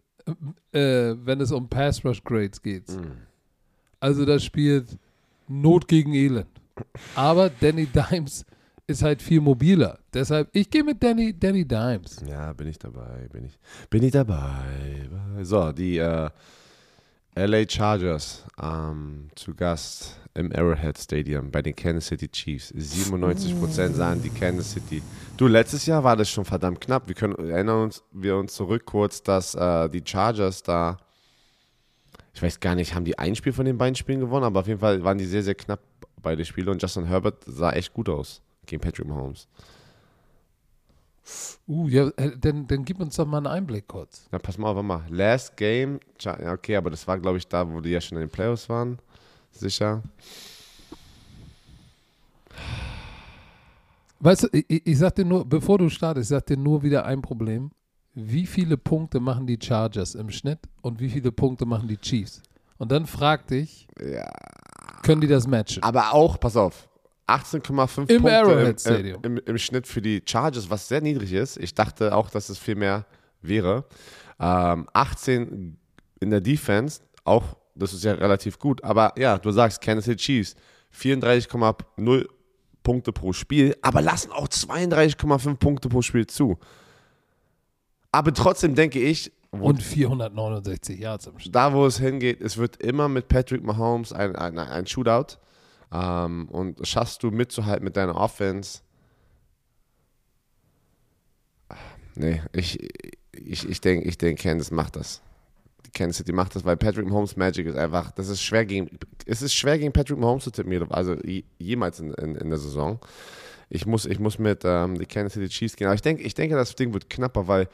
äh, 0.71 1.15
wenn 1.23 1.39
es 1.39 1.51
um 1.51 1.69
Pass 1.69 2.03
Rush 2.03 2.23
Grades 2.23 2.61
geht. 2.61 2.85
Also 3.99 4.25
da 4.25 4.39
spielt 4.39 4.97
Not 5.47 5.87
gegen 5.87 6.13
Elend. 6.13 6.47
Aber 7.15 7.49
Danny 7.49 7.85
Dimes 7.85 8.45
ist 8.87 9.03
halt 9.03 9.21
viel 9.21 9.41
mobiler. 9.41 9.99
Deshalb, 10.13 10.49
ich 10.53 10.69
gehe 10.69 10.83
mit 10.83 11.01
Danny, 11.03 11.37
Danny 11.37 11.65
Dimes. 11.65 12.23
Ja, 12.27 12.53
bin 12.53 12.67
ich 12.67 12.79
dabei, 12.79 13.27
bin 13.31 13.45
ich, 13.45 13.59
bin 13.89 14.03
ich 14.03 14.11
dabei. 14.11 15.07
So, 15.41 15.71
die 15.71 15.97
äh, 15.97 16.29
LA 17.35 17.69
Chargers 17.69 18.43
ähm, 18.61 19.29
zu 19.35 19.53
Gast 19.53 20.19
im 20.33 20.51
Arrowhead 20.53 20.97
Stadium 20.97 21.51
bei 21.51 21.61
den 21.61 21.75
Kansas 21.75 22.07
City 22.07 22.27
Chiefs. 22.27 22.73
97% 22.73 23.93
sagen 23.93 24.21
die 24.21 24.29
Kansas 24.29 24.71
City. 24.71 25.01
Du, 25.37 25.47
letztes 25.47 25.85
Jahr 25.85 26.03
war 26.03 26.15
das 26.15 26.29
schon 26.29 26.45
verdammt 26.45 26.81
knapp. 26.81 27.07
Wir 27.07 27.15
können 27.15 27.35
erinnern 27.49 27.83
uns, 27.83 28.03
wir 28.11 28.37
uns 28.37 28.53
zurück 28.53 28.85
kurz, 28.85 29.21
dass 29.23 29.55
äh, 29.55 29.89
die 29.89 30.03
Chargers 30.05 30.63
da, 30.63 30.97
ich 32.33 32.41
weiß 32.41 32.59
gar 32.59 32.75
nicht, 32.75 32.95
haben 32.95 33.05
die 33.05 33.17
ein 33.17 33.35
Spiel 33.35 33.53
von 33.53 33.65
den 33.65 33.77
beiden 33.77 33.95
Spielen 33.95 34.19
gewonnen, 34.19 34.45
aber 34.45 34.61
auf 34.61 34.67
jeden 34.67 34.79
Fall 34.79 35.03
waren 35.03 35.17
die 35.17 35.25
sehr, 35.25 35.43
sehr 35.43 35.55
knapp 35.55 35.81
beide 36.21 36.45
Spiele 36.45 36.71
und 36.71 36.81
Justin 36.81 37.05
Herbert 37.05 37.43
sah 37.45 37.71
echt 37.71 37.93
gut 37.93 38.09
aus 38.09 38.41
gegen 38.65 38.81
Patrick 38.81 39.07
Mahomes. 39.07 39.47
Uh, 41.67 41.87
ja, 41.87 42.07
äh, 42.17 42.31
dann, 42.37 42.65
dann 42.67 42.83
gib 42.83 42.99
uns 42.99 43.15
doch 43.15 43.25
mal 43.27 43.37
einen 43.37 43.47
Einblick 43.47 43.87
kurz. 43.87 44.27
Na, 44.31 44.39
pass 44.39 44.57
mal 44.57 44.69
auf, 44.69 44.75
warte 44.75 44.87
mal. 44.87 45.03
Last 45.09 45.55
Game, 45.57 45.99
okay, 46.25 46.75
aber 46.75 46.89
das 46.89 47.07
war, 47.07 47.19
glaube 47.19 47.37
ich, 47.37 47.47
da, 47.47 47.69
wo 47.71 47.79
die 47.81 47.89
ja 47.91 48.01
schon 48.01 48.17
in 48.17 48.23
den 48.23 48.29
Playoffs 48.31 48.67
waren. 48.69 48.99
Sicher. 49.51 50.01
Weißt 54.19 54.43
du, 54.43 54.47
ich, 54.51 54.65
ich 54.67 54.85
ich 54.87 54.97
sag 54.97 55.15
dir 55.15 55.25
nur, 55.25 55.45
bevor 55.45 55.77
du 55.77 55.89
startest, 55.89 56.25
ich 56.31 56.35
sag 56.35 56.45
dir 56.45 56.57
nur 56.57 56.83
wieder 56.83 57.05
ein 57.05 57.21
Problem. 57.21 57.71
Wie 58.15 58.45
viele 58.45 58.75
Punkte 58.75 59.19
machen 59.19 59.47
die 59.47 59.57
Chargers 59.61 60.15
im 60.15 60.29
Schnitt 60.29 60.59
und 60.81 60.99
wie 60.99 61.09
viele 61.09 61.31
Punkte 61.31 61.65
machen 61.65 61.87
die 61.87 61.97
Chiefs? 61.97 62.41
Und 62.77 62.91
dann 62.91 63.05
frag 63.05 63.47
dich, 63.47 63.87
Ja. 63.99 64.27
können 65.03 65.21
die 65.21 65.27
das 65.27 65.47
matchen? 65.47 65.83
Aber 65.83 66.13
auch, 66.13 66.39
pass 66.39 66.57
auf, 66.57 66.88
18,5 67.29 68.09
Im 68.09 68.21
Punkte 68.21 68.75
im, 68.85 69.13
im, 69.23 69.37
im, 69.37 69.43
im 69.45 69.57
Schnitt 69.57 69.87
für 69.87 70.01
die 70.01 70.21
Chargers, 70.25 70.69
was 70.69 70.87
sehr 70.87 71.01
niedrig 71.01 71.33
ist. 71.33 71.57
Ich 71.57 71.73
dachte 71.73 72.15
auch, 72.15 72.29
dass 72.29 72.49
es 72.49 72.57
viel 72.57 72.75
mehr 72.75 73.05
wäre. 73.41 73.85
Ähm, 74.39 74.87
18 74.93 75.77
in 76.19 76.29
der 76.29 76.41
Defense, 76.41 77.01
auch, 77.23 77.57
das 77.75 77.93
ist 77.93 78.03
ja 78.03 78.13
relativ 78.13 78.59
gut. 78.59 78.83
Aber 78.83 79.13
ja, 79.17 79.37
du 79.37 79.51
sagst 79.51 79.81
Kansas 79.81 80.05
City 80.05 80.17
Chiefs, 80.17 80.55
34,0 80.95 82.27
Punkte 82.83 83.11
pro 83.11 83.33
Spiel, 83.33 83.75
aber 83.81 84.01
lassen 84.01 84.31
auch 84.31 84.47
32,5 84.47 85.55
Punkte 85.57 85.89
pro 85.89 86.01
Spiel 86.01 86.25
zu. 86.27 86.57
Aber 88.11 88.33
trotzdem 88.33 88.73
denke 88.73 88.99
ich, 88.99 89.31
Und 89.51 89.81
469 89.83 90.99
Yards 90.99 91.27
im 91.27 91.39
Schnitt. 91.39 91.55
da, 91.55 91.73
wo 91.73 91.85
es 91.85 91.99
hingeht, 91.99 92.41
es 92.41 92.57
wird 92.57 92.77
immer 92.77 93.07
mit 93.07 93.27
Patrick 93.27 93.63
Mahomes 93.63 94.13
ein, 94.13 94.35
ein, 94.35 94.57
ein 94.57 94.87
Shootout. 94.87 95.37
Ähm, 95.91 96.47
und 96.49 96.85
schaffst 96.87 97.23
du 97.23 97.31
mitzuhalten 97.31 97.83
mit 97.83 97.97
deiner 97.97 98.15
Offense? 98.15 98.81
Nee, 102.15 102.41
ich, 102.53 102.77
ich, 103.31 103.67
ich 103.67 103.81
denke, 103.81 104.07
ich 104.07 104.17
denk, 104.17 104.39
Kansas 104.39 104.71
macht 104.71 104.95
das. 104.95 105.21
Kansas 105.93 106.17
City 106.17 106.33
macht 106.33 106.55
das, 106.55 106.65
weil 106.65 106.77
Patrick 106.77 107.07
Mahomes 107.07 107.35
Magic 107.35 107.65
ist 107.65 107.77
einfach, 107.77 108.11
das 108.11 108.27
ist 108.29 108.41
schwer 108.43 108.65
gegen, 108.65 108.89
es 109.25 109.41
ist 109.41 109.53
schwer 109.53 109.79
gegen 109.79 109.91
Patrick 109.91 110.19
Mahomes 110.19 110.43
zu 110.43 110.51
tippen, 110.51 110.91
also 110.91 111.15
je- 111.23 111.45
jemals 111.57 111.99
in, 111.99 112.13
in, 112.13 112.35
in 112.35 112.49
der 112.49 112.59
Saison. 112.59 112.99
Ich 113.69 113.85
muss, 113.85 114.05
ich 114.05 114.19
muss 114.19 114.39
mit 114.39 114.61
ähm, 114.65 114.97
die 114.97 115.05
Kansas 115.05 115.33
City 115.33 115.49
Chiefs 115.49 115.75
gehen. 115.75 115.87
Aber 115.87 115.95
ich 115.95 116.01
denke, 116.01 116.23
ich 116.23 116.33
denke, 116.33 116.55
das 116.55 116.75
Ding 116.75 116.93
wird 116.93 117.09
knapper, 117.09 117.47
weil 117.47 117.69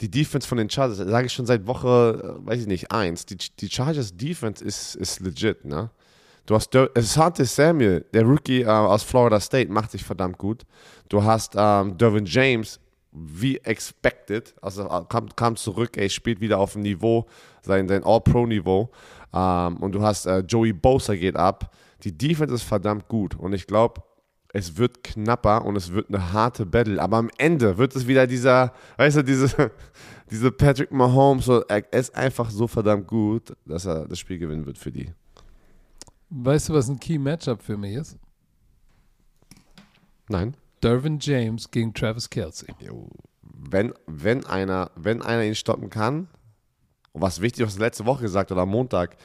die 0.00 0.10
Defense 0.10 0.46
von 0.46 0.58
den 0.58 0.68
Chargers, 0.70 0.98
sage 0.98 1.26
ich 1.26 1.32
schon 1.32 1.46
seit 1.46 1.66
Woche, 1.66 2.38
äh, 2.42 2.46
weiß 2.46 2.60
ich 2.60 2.66
nicht, 2.66 2.92
eins, 2.92 3.26
die, 3.26 3.36
die 3.36 3.70
Chargers 3.70 4.16
Defense 4.16 4.62
ist, 4.64 4.94
ist 4.94 5.20
legit, 5.20 5.64
ne? 5.64 5.90
Du 6.46 6.54
hast 6.54 6.74
Asante 6.76 7.44
Samuel, 7.44 8.06
der 8.14 8.22
Rookie 8.22 8.62
äh, 8.62 8.66
aus 8.66 9.02
Florida 9.02 9.40
State, 9.40 9.70
macht 9.70 9.90
sich 9.90 10.04
verdammt 10.04 10.38
gut. 10.38 10.62
Du 11.08 11.24
hast 11.24 11.54
ähm, 11.56 11.98
Dervin 11.98 12.24
James, 12.24 12.78
wie 13.10 13.56
expected, 13.58 14.54
also 14.62 14.84
äh, 14.84 15.02
kam, 15.08 15.28
kam 15.34 15.56
zurück, 15.56 15.96
ey, 15.96 16.08
spielt 16.08 16.40
wieder 16.40 16.58
auf 16.58 16.74
dem 16.74 16.82
Niveau, 16.82 17.26
sein, 17.62 17.88
sein 17.88 18.04
All-Pro-Niveau. 18.04 18.90
Ähm, 19.34 19.76
und 19.78 19.92
du 19.92 20.02
hast 20.02 20.26
äh, 20.26 20.38
Joey 20.38 20.72
Bosa 20.72 21.16
geht 21.16 21.34
ab. 21.34 21.74
Die 22.04 22.16
Defense 22.16 22.54
ist 22.54 22.62
verdammt 22.62 23.08
gut 23.08 23.34
und 23.34 23.52
ich 23.52 23.66
glaube, 23.66 24.02
es 24.52 24.76
wird 24.76 25.02
knapper 25.02 25.64
und 25.64 25.74
es 25.74 25.92
wird 25.92 26.08
eine 26.08 26.32
harte 26.32 26.64
Battle. 26.64 27.02
Aber 27.02 27.16
am 27.16 27.30
Ende 27.38 27.76
wird 27.76 27.96
es 27.96 28.06
wieder 28.06 28.28
dieser, 28.28 28.72
weißt 28.98 29.16
du, 29.16 29.24
diese, 29.24 29.72
diese 30.30 30.52
Patrick 30.52 30.92
Mahomes, 30.92 31.46
so, 31.46 31.62
er 31.62 31.92
ist 31.92 32.14
einfach 32.14 32.50
so 32.50 32.68
verdammt 32.68 33.08
gut, 33.08 33.52
dass 33.64 33.84
er 33.84 34.06
das 34.06 34.20
Spiel 34.20 34.38
gewinnen 34.38 34.64
wird 34.64 34.78
für 34.78 34.92
die. 34.92 35.10
Weißt 36.30 36.68
du, 36.68 36.74
was 36.74 36.88
ein 36.88 36.98
Key 36.98 37.18
Matchup 37.18 37.62
für 37.62 37.76
mich 37.76 37.94
ist? 37.94 38.16
Nein. 40.28 40.56
Dervin 40.82 41.18
James 41.20 41.70
gegen 41.70 41.94
Travis 41.94 42.28
Kelsey. 42.28 42.68
Wenn, 43.42 43.94
wenn, 44.06 44.44
einer, 44.46 44.90
wenn 44.96 45.22
einer 45.22 45.44
ihn 45.44 45.54
stoppen 45.54 45.88
kann, 45.90 46.28
und 47.12 47.22
was 47.22 47.40
wichtig, 47.40 47.64
was 47.66 47.78
letzte 47.78 48.04
Woche 48.04 48.22
gesagt 48.22 48.52
oder 48.52 48.62
am 48.62 48.68
Montag, 48.70 49.16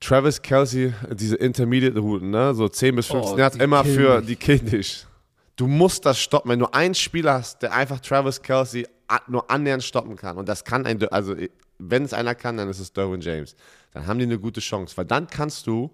Travis 0.00 0.42
Kelsey, 0.42 0.92
diese 1.12 1.36
Intermediate-Routen, 1.36 2.30
ne? 2.30 2.54
so 2.54 2.68
10 2.68 2.96
bis 2.96 3.06
15 3.06 3.32
Oh, 3.38 3.62
immer 3.62 3.82
killen 3.82 3.94
für 3.96 4.18
mich. 4.18 4.26
die 4.26 4.36
Kindisch. 4.36 5.06
Du 5.54 5.66
musst 5.66 6.04
das 6.04 6.18
stoppen. 6.18 6.50
Wenn 6.50 6.58
du 6.58 6.66
einen 6.66 6.94
Spieler 6.94 7.34
hast, 7.34 7.62
der 7.62 7.72
einfach 7.72 8.00
Travis 8.00 8.42
Kelsey 8.42 8.86
nur 9.28 9.50
annähernd 9.50 9.82
stoppen 9.84 10.16
kann, 10.16 10.36
und 10.36 10.48
das 10.48 10.64
kann 10.64 10.84
ein, 10.84 11.02
also 11.08 11.34
wenn 11.78 12.04
es 12.04 12.12
einer 12.12 12.34
kann, 12.34 12.56
dann 12.56 12.68
ist 12.68 12.80
es 12.80 12.92
Derwin 12.92 13.20
James, 13.20 13.54
dann 13.96 14.06
haben 14.06 14.18
die 14.18 14.24
eine 14.26 14.38
gute 14.38 14.60
Chance, 14.60 14.96
weil 14.96 15.06
dann 15.06 15.26
kannst 15.26 15.66
du 15.66 15.90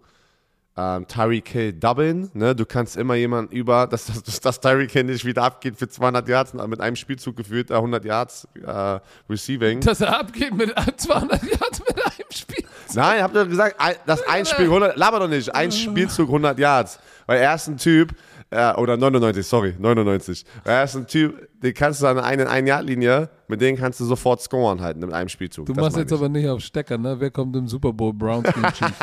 ähm, 0.77 1.07
Tyreek 1.07 1.49
Hill 1.49 1.73
doublen, 1.75 2.31
ne? 2.35 2.57
du 2.57 2.65
kannst 2.67 2.97
immer 2.97 3.15
jemanden 3.15 3.55
über, 3.55 3.87
dass, 3.87 4.07
dass, 4.07 4.23
dass, 4.23 4.41
dass 4.41 4.61
Tyreek 4.61 4.91
Hill 4.91 5.05
nicht 5.05 5.25
wieder 5.25 5.45
abgeht 5.45 5.77
für 5.77 5.89
200 5.89 6.27
Yards, 6.29 6.55
mit 6.55 6.81
einem 6.81 6.97
Spielzug 6.97 7.37
geführt, 7.37 7.71
äh, 7.71 7.75
100 7.75 8.05
Yards 8.05 8.49
äh, 8.55 8.99
Receiving. 9.31 9.81
Dass 9.83 10.01
er 10.01 10.19
abgeht 10.19 10.55
mit 10.55 10.75
200 10.97 11.43
Yards 11.45 11.81
mit 11.81 12.05
einem 12.05 12.31
Spiel. 12.33 12.65
Nein, 12.95 13.23
habt 13.23 13.35
ihr 13.37 13.47
gesagt, 13.47 13.77
ein- 13.79 13.97
das 14.07 14.27
ein 14.27 14.45
Spiel 14.47 14.65
100, 14.65 14.97
laber 14.97 15.21
doch 15.21 15.29
nicht, 15.29 15.55
ein 15.55 15.71
Spielzug 15.71 16.29
100 16.29 16.59
Yards. 16.59 16.99
Weil 17.27 17.39
er 17.41 17.55
ist 17.55 17.69
ein 17.69 17.77
Typ, 17.77 18.13
äh, 18.53 18.75
oder 18.75 18.97
99, 18.97 19.47
sorry, 19.47 19.75
99. 19.79 20.45
Er 20.65 20.85
ist 20.85 20.95
ein 20.97 21.07
Typ, 21.07 21.49
den 21.61 21.75
kannst 21.75 22.03
du 22.03 22.07
an 22.07 22.17
der 22.17 22.25
einen 22.25 22.47
ein 22.47 22.67
Yard 22.67 22.85
linie 22.87 23.29
mit 23.49 23.61
dem 23.61 23.77
kannst 23.77 24.01
du 24.01 24.05
sofort 24.05 24.41
scoren 24.41 24.81
halt 24.81 24.97
mit 24.97 25.13
einem 25.13 25.29
Spielzug. 25.29 25.67
Du 25.67 25.73
Das 25.75 25.83
machst 25.83 25.97
jetzt 25.99 26.11
ich. 26.13 26.19
aber 26.19 26.29
nicht 26.29 26.49
auf 26.49 26.61
Stecker, 26.61 26.97
ne? 26.97 27.17
Wer 27.19 27.31
kommt 27.31 27.55
im 27.57 27.67
Super 27.69 27.93
Bowl? 27.93 28.13
Browns 28.15 28.45
gegen 28.53 28.67
Chiefs. 28.73 28.99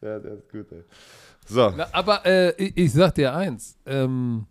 Ja, 0.00 0.18
der 0.18 0.32
ist 0.34 0.50
gut, 0.50 0.70
ey. 0.72 0.84
So, 1.46 1.72
Na, 1.76 1.86
aber 1.92 2.24
äh, 2.26 2.50
ich, 2.62 2.76
ich 2.76 2.92
sag 2.92 3.14
dir 3.14 3.34
eins. 3.34 3.76
Ähm, 3.86 4.46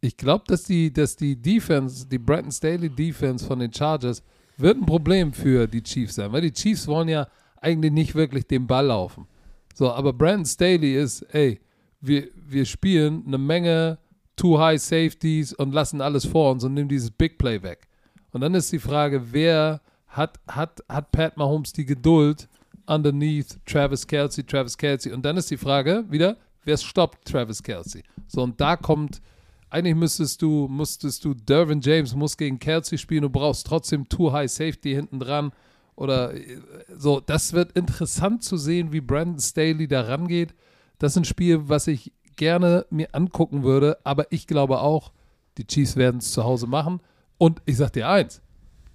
ich 0.00 0.16
glaube, 0.16 0.44
dass 0.46 0.62
die, 0.64 0.92
dass 0.92 1.16
die 1.16 1.34
Defense, 1.36 2.06
die 2.06 2.18
Brandon 2.18 2.52
Staley 2.52 2.88
Defense 2.88 3.44
von 3.44 3.58
den 3.58 3.72
Chargers, 3.72 4.22
wird 4.56 4.76
ein 4.76 4.86
Problem 4.86 5.32
für 5.32 5.66
die 5.66 5.82
Chiefs 5.82 6.14
sein, 6.16 6.32
weil 6.32 6.42
die 6.42 6.52
Chiefs 6.52 6.86
wollen 6.86 7.08
ja 7.08 7.26
eigentlich 7.60 7.92
nicht 7.92 8.14
wirklich 8.14 8.46
den 8.46 8.66
Ball 8.66 8.86
laufen. 8.86 9.26
So, 9.74 9.90
aber 9.90 10.12
Brandon 10.12 10.44
Staley 10.46 10.94
ist, 10.96 11.22
ey, 11.34 11.60
wir, 12.00 12.28
wir 12.34 12.64
spielen 12.64 13.24
eine 13.26 13.38
Menge 13.38 13.98
Too 14.36 14.58
High 14.58 14.80
Safeties 14.80 15.52
und 15.52 15.72
lassen 15.72 16.00
alles 16.00 16.24
vor 16.24 16.52
uns 16.52 16.64
und 16.64 16.74
nehmen 16.74 16.88
dieses 16.88 17.10
Big 17.10 17.38
Play 17.38 17.62
weg. 17.62 17.88
Und 18.30 18.40
dann 18.42 18.54
ist 18.54 18.70
die 18.72 18.78
Frage, 18.78 19.32
wer 19.32 19.80
hat, 20.06 20.38
hat, 20.46 20.82
hat 20.88 21.10
Pat 21.12 21.36
Mahomes 21.36 21.72
die 21.72 21.84
Geduld 21.84 22.48
underneath 22.86 23.58
Travis 23.66 24.06
Kelsey, 24.06 24.44
Travis 24.44 24.76
Kelsey? 24.76 25.12
Und 25.12 25.24
dann 25.24 25.36
ist 25.36 25.50
die 25.50 25.56
Frage 25.56 26.04
wieder, 26.08 26.36
Wer 26.68 26.76
stoppt 26.76 27.26
Travis 27.26 27.62
Kelsey? 27.62 28.02
So, 28.26 28.42
und 28.42 28.60
da 28.60 28.76
kommt, 28.76 29.22
eigentlich 29.70 29.94
müsstest 29.94 30.42
du, 30.42 30.68
musstest 30.68 31.24
du, 31.24 31.32
Dervin 31.32 31.80
James 31.80 32.14
muss 32.14 32.36
gegen 32.36 32.58
Kelsey 32.58 32.98
spielen, 32.98 33.22
du 33.22 33.30
brauchst 33.30 33.66
trotzdem 33.66 34.06
Too 34.06 34.32
High 34.32 34.50
Safety 34.50 34.92
hinten 34.92 35.18
dran. 35.18 35.52
Oder 35.96 36.34
äh, 36.34 36.60
so, 36.94 37.20
das 37.20 37.54
wird 37.54 37.72
interessant 37.72 38.44
zu 38.44 38.58
sehen, 38.58 38.92
wie 38.92 39.00
Brandon 39.00 39.40
Staley 39.40 39.88
da 39.88 40.02
rangeht. 40.02 40.54
Das 40.98 41.12
ist 41.12 41.16
ein 41.18 41.24
Spiel, 41.24 41.68
was 41.68 41.86
ich 41.86 42.12
gerne 42.36 42.86
mir 42.90 43.08
angucken 43.12 43.62
würde, 43.62 43.98
aber 44.04 44.26
ich 44.30 44.46
glaube 44.46 44.80
auch, 44.80 45.12
die 45.56 45.66
Chiefs 45.66 45.96
werden 45.96 46.18
es 46.18 46.32
zu 46.32 46.44
Hause 46.44 46.66
machen. 46.66 47.00
Und 47.38 47.60
ich 47.66 47.76
sag 47.76 47.92
dir 47.92 48.08
eins: 48.08 48.40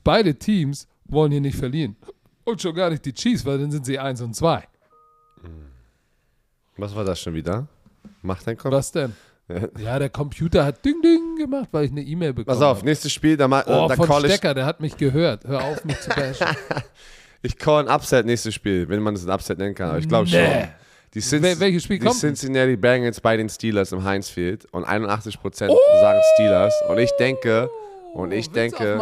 beide 0.03 0.35
Teams 0.35 0.87
wollen 1.05 1.31
hier 1.31 1.41
nicht 1.41 1.57
verlieren. 1.57 1.95
Und 2.45 2.61
schon 2.61 2.75
gar 2.75 2.89
nicht 2.89 3.05
die 3.05 3.13
Chiefs, 3.13 3.45
weil 3.45 3.57
dann 3.57 3.71
sind 3.71 3.85
sie 3.85 3.97
1 3.97 4.21
und 4.21 4.35
2. 4.35 4.63
Was 6.77 6.95
war 6.95 7.03
das 7.03 7.19
schon 7.19 7.33
wieder? 7.33 7.67
Macht 8.21 8.47
dein 8.47 8.57
Kopf? 8.57 8.71
Was 8.71 8.91
denn? 8.91 9.13
Ja, 9.77 9.99
der 9.99 10.09
Computer 10.09 10.65
hat 10.65 10.83
Ding 10.83 11.01
Ding 11.01 11.35
gemacht, 11.37 11.67
weil 11.71 11.85
ich 11.85 11.91
eine 11.91 12.01
E-Mail 12.01 12.33
bekommen 12.33 12.57
Pass 12.57 12.65
auf, 12.65 12.77
habe. 12.77 12.85
nächstes 12.87 13.11
Spiel, 13.11 13.35
da, 13.37 13.47
ma- 13.47 13.63
Oh, 13.67 13.87
da 13.87 13.95
von 13.95 14.07
call 14.07 14.25
ich, 14.25 14.31
Stecker, 14.31 14.53
der 14.53 14.65
hat 14.65 14.79
mich 14.79 14.95
gehört. 14.97 15.43
Hör 15.45 15.63
auf, 15.65 15.83
mich 15.85 15.99
zu 15.99 16.09
bashen. 16.09 16.47
ich 17.41 17.57
call 17.57 17.87
ein 17.87 17.93
Upset 17.93 18.25
nächstes 18.25 18.53
Spiel, 18.53 18.87
wenn 18.87 19.01
man 19.01 19.13
es 19.15 19.25
ein 19.25 19.29
Upset 19.31 19.57
nennen 19.57 19.75
kann. 19.75 19.89
Aber 19.89 19.99
ich 19.99 20.07
glaube 20.07 20.29
Nee. 20.29 20.31
schon. 20.61 20.69
Die, 21.13 21.21
Cinc- 21.21 21.41
Wel- 21.43 21.59
welches 21.59 21.83
Spiel 21.83 21.99
die 21.99 22.05
kommt? 22.05 22.19
Cincinnati 22.19 22.75
Bengals 22.75 23.21
bei 23.21 23.37
den 23.37 23.49
Steelers 23.49 23.91
im 23.91 24.03
Heinz 24.03 24.29
Field 24.29 24.65
und 24.73 24.83
81% 24.85 25.69
Oh! 25.69 25.77
sagen 26.01 26.19
Steelers. 26.35 26.73
Und 26.89 26.97
ich 26.97 27.11
denke, 27.19 27.69
und 28.13 28.31
ich 28.31 28.47
Willst 28.47 28.55
denke, 28.55 28.99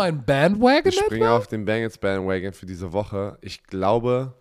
ich 0.90 0.96
springe 1.00 1.26
etwa? 1.26 1.38
auf 1.38 1.48
den 1.48 1.66
Bengals 1.66 1.98
Bandwagon 1.98 2.54
für 2.54 2.66
diese 2.66 2.92
Woche. 2.94 3.38
Ich 3.42 3.64
glaube, 3.64 4.34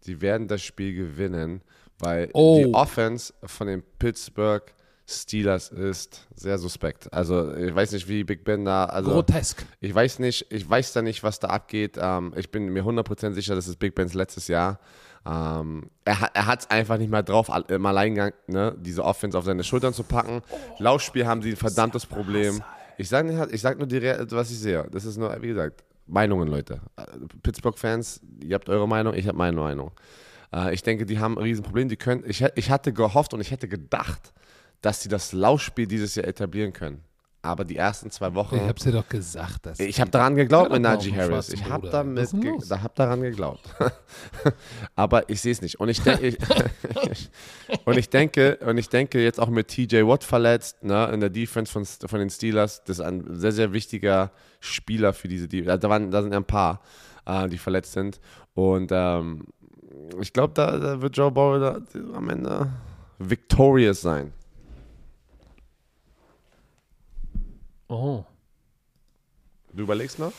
sie 0.00 0.20
werden 0.20 0.46
das 0.48 0.62
Spiel 0.62 0.94
gewinnen, 0.94 1.62
weil 1.98 2.30
Oh. 2.32 2.58
die 2.64 2.72
Offense 2.74 3.32
von 3.44 3.66
den 3.66 3.82
Pittsburgh 3.98 4.62
Steelers 5.08 5.68
ist 5.68 6.26
sehr 6.34 6.58
suspekt. 6.58 7.12
Also 7.12 7.54
ich 7.54 7.72
weiß 7.72 7.92
nicht, 7.92 8.08
wie 8.08 8.24
Big 8.24 8.42
Ben 8.42 8.64
da, 8.64 8.86
also 8.86 9.10
Grotesk. 9.12 9.64
ich 9.80 9.94
weiß 9.94 10.18
nicht, 10.18 10.46
ich 10.50 10.68
weiß 10.68 10.92
da 10.94 11.02
nicht, 11.02 11.22
was 11.22 11.38
da 11.38 11.46
abgeht. 11.48 11.96
Ähm, 12.00 12.32
ich 12.36 12.50
bin 12.50 12.68
mir 12.70 12.82
100% 12.84 13.32
sicher, 13.34 13.54
das 13.54 13.68
ist 13.68 13.78
Big 13.78 13.94
Bens 13.94 14.14
letztes 14.14 14.48
Jahr. 14.48 14.80
Ähm, 15.26 15.90
er 16.04 16.20
hat 16.20 16.30
er 16.34 16.58
es 16.58 16.70
einfach 16.70 16.98
nicht 16.98 17.10
mehr 17.10 17.22
drauf, 17.22 17.50
im 17.68 17.86
Alleingang 17.86 18.32
ne, 18.46 18.76
diese 18.78 19.04
Offense 19.04 19.36
auf 19.36 19.44
seine 19.44 19.64
Schultern 19.64 19.92
zu 19.92 20.04
packen. 20.04 20.42
Laufspiel 20.78 21.26
haben 21.26 21.42
sie 21.42 21.50
ein 21.50 21.56
verdammtes 21.56 22.06
Problem. 22.06 22.62
Ich 22.96 23.08
sage 23.08 23.48
sag 23.58 23.78
nur, 23.78 23.88
die, 23.88 24.02
was 24.02 24.50
ich 24.50 24.58
sehe. 24.58 24.86
Das 24.90 25.04
ist 25.04 25.16
nur, 25.16 25.36
wie 25.42 25.48
gesagt, 25.48 25.84
Meinungen, 26.06 26.48
Leute. 26.48 26.80
Pittsburgh-Fans, 27.42 28.20
ihr 28.42 28.54
habt 28.54 28.68
eure 28.68 28.86
Meinung, 28.86 29.14
ich 29.14 29.26
habe 29.26 29.36
meine 29.36 29.56
Meinung. 29.56 29.90
Äh, 30.52 30.72
ich 30.74 30.82
denke, 30.82 31.06
die 31.06 31.18
haben 31.18 31.36
ein 31.36 31.42
Riesenproblem. 31.42 31.88
Die 31.88 31.96
können, 31.96 32.22
ich, 32.26 32.44
ich 32.54 32.70
hatte 32.70 32.92
gehofft 32.92 33.34
und 33.34 33.40
ich 33.40 33.50
hätte 33.50 33.68
gedacht, 33.68 34.32
dass 34.80 35.02
sie 35.02 35.08
das 35.08 35.32
Laufspiel 35.32 35.86
dieses 35.86 36.14
Jahr 36.14 36.26
etablieren 36.26 36.72
können. 36.72 37.02
Aber 37.46 37.64
die 37.64 37.76
ersten 37.76 38.10
zwei 38.10 38.34
Wochen. 38.34 38.56
Ich 38.56 38.62
hab's 38.62 38.82
dir 38.82 38.92
doch 38.92 39.08
gesagt. 39.08 39.66
Dass 39.66 39.78
Ich 39.78 40.00
habe 40.00 40.10
daran 40.10 40.34
geglaubt 40.34 40.72
mit 40.72 40.82
Najee 40.82 41.12
Harris. 41.12 41.50
Ich 41.50 41.64
habe 41.64 41.88
damit, 41.88 42.30
ge 42.32 42.58
da 42.68 42.82
hab 42.82 42.96
daran 42.96 43.22
geglaubt. 43.22 43.62
Aber 44.96 45.28
ich 45.30 45.40
sehe 45.40 45.52
es 45.52 45.62
nicht. 45.62 45.78
Und 45.78 45.88
ich, 45.88 46.02
denke, 46.02 46.26
ich, 46.26 46.38
und 47.84 47.96
ich 47.96 48.10
denke, 48.10 48.58
und 48.66 48.78
ich 48.78 48.88
denke 48.88 49.22
jetzt 49.22 49.38
auch 49.38 49.48
mit 49.48 49.68
TJ 49.68 50.02
Watt 50.02 50.24
verletzt, 50.24 50.82
ne, 50.82 51.08
in 51.12 51.20
der 51.20 51.30
Defense 51.30 51.72
von, 51.72 51.84
von 51.84 52.18
den 52.18 52.30
Steelers, 52.30 52.82
das 52.84 52.98
ist 52.98 53.04
ein 53.04 53.24
sehr, 53.38 53.52
sehr 53.52 53.72
wichtiger 53.72 54.32
Spieler 54.58 55.12
für 55.12 55.28
diese 55.28 55.46
Defense. 55.46 55.78
Da, 55.78 55.88
waren, 55.88 56.10
da 56.10 56.22
sind 56.22 56.34
ein 56.34 56.44
paar, 56.44 56.80
äh, 57.26 57.48
die 57.48 57.58
verletzt 57.58 57.92
sind. 57.92 58.20
Und 58.54 58.90
ähm, 58.92 59.46
ich 60.20 60.32
glaube, 60.32 60.52
da, 60.54 60.76
da 60.78 61.00
wird 61.00 61.16
Joe 61.16 61.30
Burrow 61.30 61.80
am 62.12 62.28
Ende 62.28 62.70
victorious 63.18 64.00
sein. 64.00 64.32
Oh. 67.88 68.24
Du 69.72 69.82
überlegst 69.82 70.18
noch? 70.18 70.32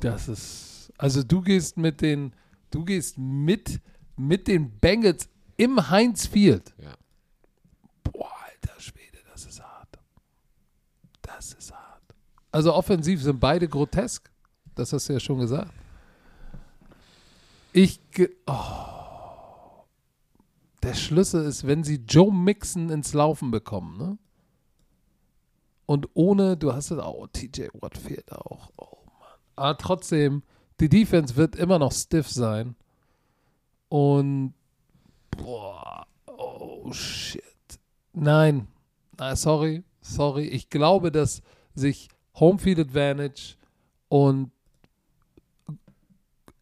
Das 0.00 0.28
ist. 0.28 0.92
Also 0.98 1.22
du 1.22 1.40
gehst 1.40 1.76
mit 1.76 2.00
den, 2.00 2.32
du 2.70 2.84
gehst 2.84 3.16
mit, 3.18 3.80
mit 4.16 4.48
den 4.48 4.70
Bengals 4.78 5.28
im 5.56 5.90
Heinz 5.90 6.26
Field. 6.26 6.74
Ja. 6.78 6.94
Boah, 8.04 8.30
alter 8.46 8.78
Schwede, 8.80 9.18
das 9.30 9.44
ist 9.46 9.62
hart. 9.62 9.98
Das 11.22 11.52
ist 11.54 11.72
hart. 11.72 12.02
Also 12.52 12.74
offensiv 12.74 13.22
sind 13.22 13.40
beide 13.40 13.68
grotesk. 13.68 14.30
Das 14.74 14.92
hast 14.92 15.08
du 15.08 15.14
ja 15.14 15.20
schon 15.20 15.38
gesagt. 15.40 15.72
Ich. 17.72 18.00
ge- 18.10 18.34
Oh. 18.46 18.99
Der 20.82 20.94
Schlüssel 20.94 21.44
ist, 21.44 21.66
wenn 21.66 21.84
sie 21.84 21.96
Joe 22.08 22.32
Mixon 22.32 22.88
ins 22.88 23.12
Laufen 23.12 23.50
bekommen, 23.50 23.98
ne? 23.98 24.18
Und 25.86 26.08
ohne, 26.14 26.56
du 26.56 26.72
hast 26.72 26.92
es 26.92 26.98
auch, 27.00 27.26
TJ 27.32 27.68
Watt 27.80 27.98
fehlt 27.98 28.30
auch. 28.32 28.70
Oh 28.76 28.98
Mann. 29.18 29.38
Aber 29.56 29.76
trotzdem, 29.76 30.44
die 30.78 30.88
Defense 30.88 31.34
wird 31.36 31.56
immer 31.56 31.78
noch 31.80 31.92
stiff 31.92 32.28
sein. 32.30 32.76
Und 33.88 34.54
boah, 35.32 36.06
oh 36.26 36.92
shit. 36.92 37.42
Nein, 38.12 38.68
Na, 39.18 39.36
sorry, 39.36 39.84
sorry. 40.00 40.44
Ich 40.46 40.70
glaube, 40.70 41.12
dass 41.12 41.42
sich 41.74 42.08
Homefield 42.36 42.78
Advantage 42.78 43.56
und 44.08 44.52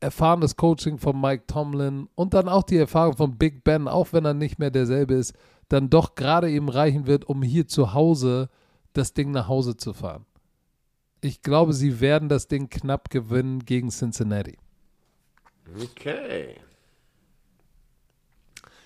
erfahrenes 0.01 0.57
Coaching 0.57 0.99
von 0.99 1.21
Mike 1.21 1.45
Tomlin 1.47 2.09
und 2.15 2.35
dann 2.35 2.49
auch 2.49 2.63
die 2.63 2.77
Erfahrung 2.77 3.17
von 3.17 3.37
Big 3.37 3.65
Ben, 3.65 3.89
auch 3.89 4.13
wenn 4.13 4.25
er 4.25 4.35
nicht 4.35 4.59
mehr 4.59 4.71
derselbe 4.71 5.15
ist, 5.15 5.35
dann 5.69 5.91
doch 5.91 6.15
gerade 6.15 6.51
eben 6.51 6.69
reichen 6.69 7.07
wird, 7.07 7.25
um 7.25 7.43
hier 7.43 7.67
zu 7.67 7.93
Hause 7.95 8.49
das 8.93 9.13
Ding 9.13 9.31
nach 9.31 9.49
Hause 9.49 9.77
zu 9.77 9.93
fahren. 9.93 10.25
Ich 11.21 11.43
glaube, 11.43 11.73
sie 11.73 12.01
werden 12.01 12.29
das 12.29 12.49
Ding 12.49 12.71
knapp 12.71 13.11
gewinnen 13.11 13.65
gegen 13.65 13.91
Cincinnati. 13.91 14.57
Okay. 15.83 16.57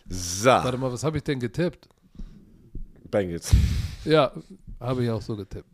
So, 0.08 0.48
Warte 0.48 0.78
mal, 0.78 0.92
was 0.92 1.04
habe 1.04 1.18
ich 1.18 1.24
denn 1.24 1.38
getippt? 1.38 1.88
Bengals. 3.10 3.54
Ja, 4.04 4.32
habe 4.80 5.04
ich 5.04 5.10
auch 5.10 5.22
so 5.22 5.36
getippt. 5.36 5.68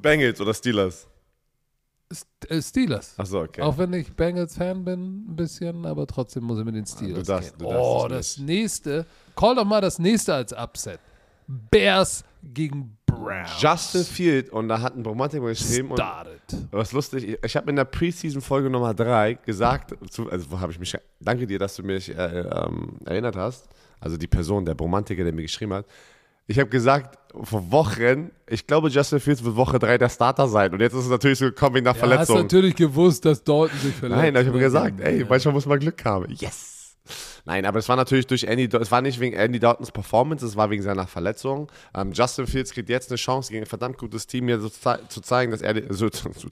Bengals 0.00 0.40
oder 0.40 0.54
Steelers? 0.54 1.08
Äh, 2.48 2.60
Steelers. 2.62 3.14
Achso, 3.18 3.42
okay. 3.42 3.62
Auch 3.62 3.76
wenn 3.78 3.92
ich 3.92 4.12
Bengals-Fan 4.14 4.84
bin, 4.84 5.24
ein 5.28 5.36
bisschen, 5.36 5.84
aber 5.86 6.06
trotzdem 6.06 6.44
muss 6.44 6.58
ich 6.58 6.64
mit 6.64 6.74
den 6.74 6.86
Steelers 6.86 7.26
darfst- 7.26 7.58
gehen. 7.58 7.66
oh, 7.68 8.06
das 8.08 8.38
nicht. 8.38 8.46
nächste. 8.46 9.06
Call 9.36 9.54
doch 9.54 9.64
mal 9.64 9.80
das 9.80 9.98
nächste 9.98 10.34
als 10.34 10.52
Upset. 10.52 11.00
Bears 11.46 12.24
gegen 12.42 12.96
Browns. 13.06 13.60
Justin 13.60 14.04
Field, 14.04 14.50
und 14.50 14.68
da 14.68 14.80
hat 14.80 14.96
ein 14.96 15.02
Bromantik 15.02 15.40
mal 15.40 15.48
geschrieben. 15.48 15.90
Und 15.90 15.98
Started. 15.98 16.40
was 16.70 16.92
lustig, 16.92 17.28
ich, 17.28 17.38
ich 17.44 17.56
habe 17.56 17.70
in 17.70 17.76
der 17.76 17.84
Preseason-Folge 17.84 18.70
Nummer 18.70 18.92
3 18.94 19.34
gesagt, 19.34 19.94
zu, 20.10 20.28
also 20.30 20.50
wo 20.50 20.58
habe 20.60 20.72
ich 20.72 20.78
mich, 20.78 20.96
danke 21.20 21.46
dir, 21.46 21.58
dass 21.58 21.76
du 21.76 21.82
mich 21.82 22.08
äh, 22.16 22.40
ähm, 22.40 22.98
erinnert 23.04 23.36
hast, 23.36 23.68
also 24.00 24.16
die 24.16 24.26
Person, 24.26 24.64
der 24.64 24.74
Bromantiker, 24.74 25.22
der 25.24 25.32
mir 25.32 25.42
geschrieben 25.42 25.74
hat. 25.74 25.86
Ich 26.46 26.58
habe 26.58 26.68
gesagt, 26.68 27.18
vor 27.42 27.70
Wochen, 27.72 28.30
ich 28.48 28.66
glaube, 28.66 28.88
Justin 28.90 29.18
Fields 29.18 29.42
wird 29.44 29.56
Woche 29.56 29.78
3 29.78 29.98
der 29.98 30.08
Starter 30.08 30.46
sein. 30.46 30.72
Und 30.72 30.80
jetzt 30.80 30.92
ist 30.92 31.04
es 31.04 31.08
natürlich 31.10 31.38
so 31.38 31.46
gekommen 31.46 31.76
wegen 31.76 31.84
der 31.84 31.94
Ja, 31.94 32.00
hast 32.02 32.08
Verletzung. 32.08 32.36
natürlich 32.42 32.76
gewusst, 32.76 33.24
dass 33.24 33.42
Dalton 33.42 33.76
sich 33.78 33.94
verletzt. 33.94 34.20
Nein, 34.20 34.36
habe 34.36 34.46
ich 34.46 34.52
ne? 34.52 34.58
gesagt, 34.60 35.00
ey, 35.00 35.20
Ja. 35.20 35.26
manchmal 35.28 35.54
muss 35.54 35.66
man 35.66 35.78
Glück 35.80 36.04
haben. 36.04 36.26
Yes! 36.38 36.96
Nein, 37.46 37.66
aber 37.66 37.78
es 37.78 37.88
war 37.88 37.96
natürlich 37.96 38.26
durch 38.26 38.44
Andy, 38.44 38.68
es 38.80 38.90
war 38.90 39.02
nicht 39.02 39.20
wegen 39.20 39.36
Andy 39.36 39.58
Daltons 39.58 39.90
Performance, 39.92 40.44
es 40.46 40.56
war 40.56 40.70
wegen 40.70 40.82
seiner 40.82 41.06
Verletzung. 41.06 41.70
Ähm, 41.94 42.12
Justin 42.12 42.46
Fields 42.46 42.72
kriegt 42.72 42.88
jetzt 42.88 43.10
eine 43.10 43.16
Chance 43.16 43.50
gegen 43.52 43.64
ein 43.64 43.68
verdammt 43.68 43.98
gutes 43.98 44.26
Team, 44.26 44.46
mir 44.46 44.58
so 44.60 44.68
zu 44.70 45.20
zeigen, 45.20 45.50
dass 45.50 45.60
er 45.60 45.92
so, 45.92 46.08
zu, 46.10 46.30
zu, 46.30 46.48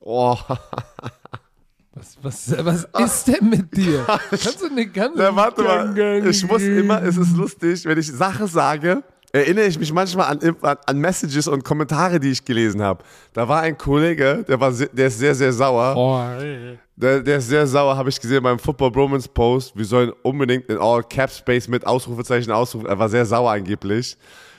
oh, 0.00 0.36
Was, 1.94 2.18
was, 2.22 2.56
was 2.62 2.86
ist 3.04 3.28
denn 3.28 3.48
mit 3.48 3.76
dir? 3.76 4.04
Kannst 4.30 4.62
du 4.62 4.72
nicht 4.72 4.94
ganz. 4.94 5.14
Na, 5.16 5.34
warte 5.34 5.62
mal, 5.62 6.26
ich 6.26 6.46
muss 6.46 6.62
immer, 6.62 7.02
es 7.02 7.16
ist 7.16 7.36
lustig, 7.36 7.84
wenn 7.86 7.98
ich 7.98 8.06
Sachen 8.06 8.46
sage, 8.46 9.02
erinnere 9.32 9.66
ich 9.66 9.78
mich 9.78 9.92
manchmal 9.92 10.26
an, 10.26 10.56
an, 10.62 10.76
an 10.86 10.98
Messages 10.98 11.48
und 11.48 11.64
Kommentare, 11.64 12.20
die 12.20 12.30
ich 12.30 12.44
gelesen 12.44 12.82
habe. 12.82 13.04
Da 13.32 13.48
war 13.48 13.62
ein 13.62 13.76
Kollege, 13.76 14.44
der, 14.46 14.60
war, 14.60 14.70
der 14.70 15.06
ist 15.08 15.18
sehr, 15.18 15.34
sehr 15.34 15.52
sauer. 15.52 15.94
Oh, 15.96 16.40
ey. 16.40 16.78
Der, 16.96 17.20
der 17.20 17.38
ist 17.38 17.48
sehr 17.48 17.66
sauer, 17.66 17.96
habe 17.96 18.08
ich 18.08 18.20
gesehen 18.20 18.42
beim 18.42 18.58
Football 18.58 18.90
Bromance 18.90 19.28
Post. 19.28 19.76
Wir 19.76 19.84
sollen 19.84 20.12
unbedingt 20.22 20.66
in 20.66 20.78
All 20.78 21.02
Cap 21.02 21.30
Space 21.30 21.68
mit 21.68 21.86
Ausrufezeichen 21.86 22.50
ausrufen. 22.52 22.86
Er 22.86 22.98
war 22.98 23.08
sehr 23.08 23.24
sauer 23.24 23.52
angeblich. 23.52 24.16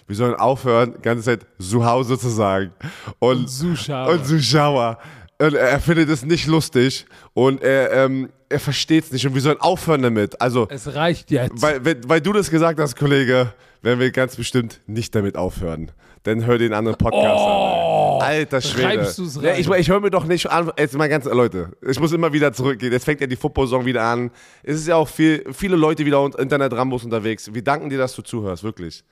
Wir 0.08 0.16
sollen 0.16 0.36
aufhören, 0.36 0.96
die 0.98 1.02
ganze 1.02 1.24
Zeit 1.26 1.46
zu 1.60 1.86
Hause 1.86 2.18
zu 2.18 2.30
sagen. 2.30 2.72
Und, 3.20 3.50
Zuschauer. 3.50 4.10
und 4.10 4.26
Zuschauer. 4.26 4.98
Und 5.42 5.54
er 5.54 5.80
findet 5.80 6.10
es 6.10 6.26
nicht 6.26 6.48
lustig 6.48 7.06
und 7.34 7.64
er, 7.64 7.94
ähm, 7.94 8.30
er 8.50 8.60
versteht 8.60 9.06
es 9.06 9.12
nicht 9.14 9.26
und 9.26 9.36
wir 9.36 9.42
sollen 9.42 9.62
aufhören 9.62 10.02
damit. 10.02 10.42
Also, 10.42 10.68
es 10.70 10.94
reicht 10.94 11.32
jetzt. 11.32 11.62
weil, 11.62 11.86
wenn, 11.86 12.10
weil 12.10 12.20
du 12.20 12.34
das 12.34 12.50
gesagt 12.52 12.78
hast, 12.80 12.98
Kollege, 12.98 13.54
werden 13.82 14.00
wir 14.02 14.12
ganz 14.12 14.36
bestimmt 14.36 14.82
nicht 14.88 15.16
damit 15.16 15.38
aufhören. 15.38 15.92
Dann 16.24 16.46
hör 16.46 16.58
den 16.58 16.74
anderen 16.74 16.98
Podcast 16.98 17.26
an. 17.26 18.22
Alter 18.22 18.60
Schwede. 18.60 18.84
Treibst 18.98 19.18
du's 19.18 19.36
Ja, 19.42 19.52
rein. 19.52 19.62
ich 19.62 19.70
ich 19.70 19.90
höre 19.90 20.02
mir 20.02 20.10
doch 20.10 20.26
nicht 20.26 20.48
an. 20.52 20.70
Jetzt 20.78 20.98
mal 20.98 21.08
ganz, 21.08 21.24
Leute, 21.24 21.72
ich 21.88 21.98
muss 21.98 22.12
immer 22.12 22.34
wieder 22.34 22.52
zurückgehen. 22.52 22.92
Jetzt 22.92 23.06
fängt 23.06 23.22
ja 23.22 23.28
die 23.28 23.38
Football-Saison 23.38 23.86
wieder 23.86 24.04
an. 24.04 24.32
Es 24.64 24.76
ist 24.76 24.88
ja 24.88 24.98
auch 24.98 25.08
viel, 25.08 25.46
viele 25.54 25.78
Leute 25.78 26.06
wieder 26.06 26.22
unter 26.22 26.40
Internet-Rambos 26.40 27.06
unterwegs. 27.06 27.54
Wir 27.54 27.64
danken 27.64 27.90
dir, 27.90 27.98
dass 27.98 28.14
du 28.14 28.22
zuhörst, 28.22 28.64
wirklich. 28.66 29.06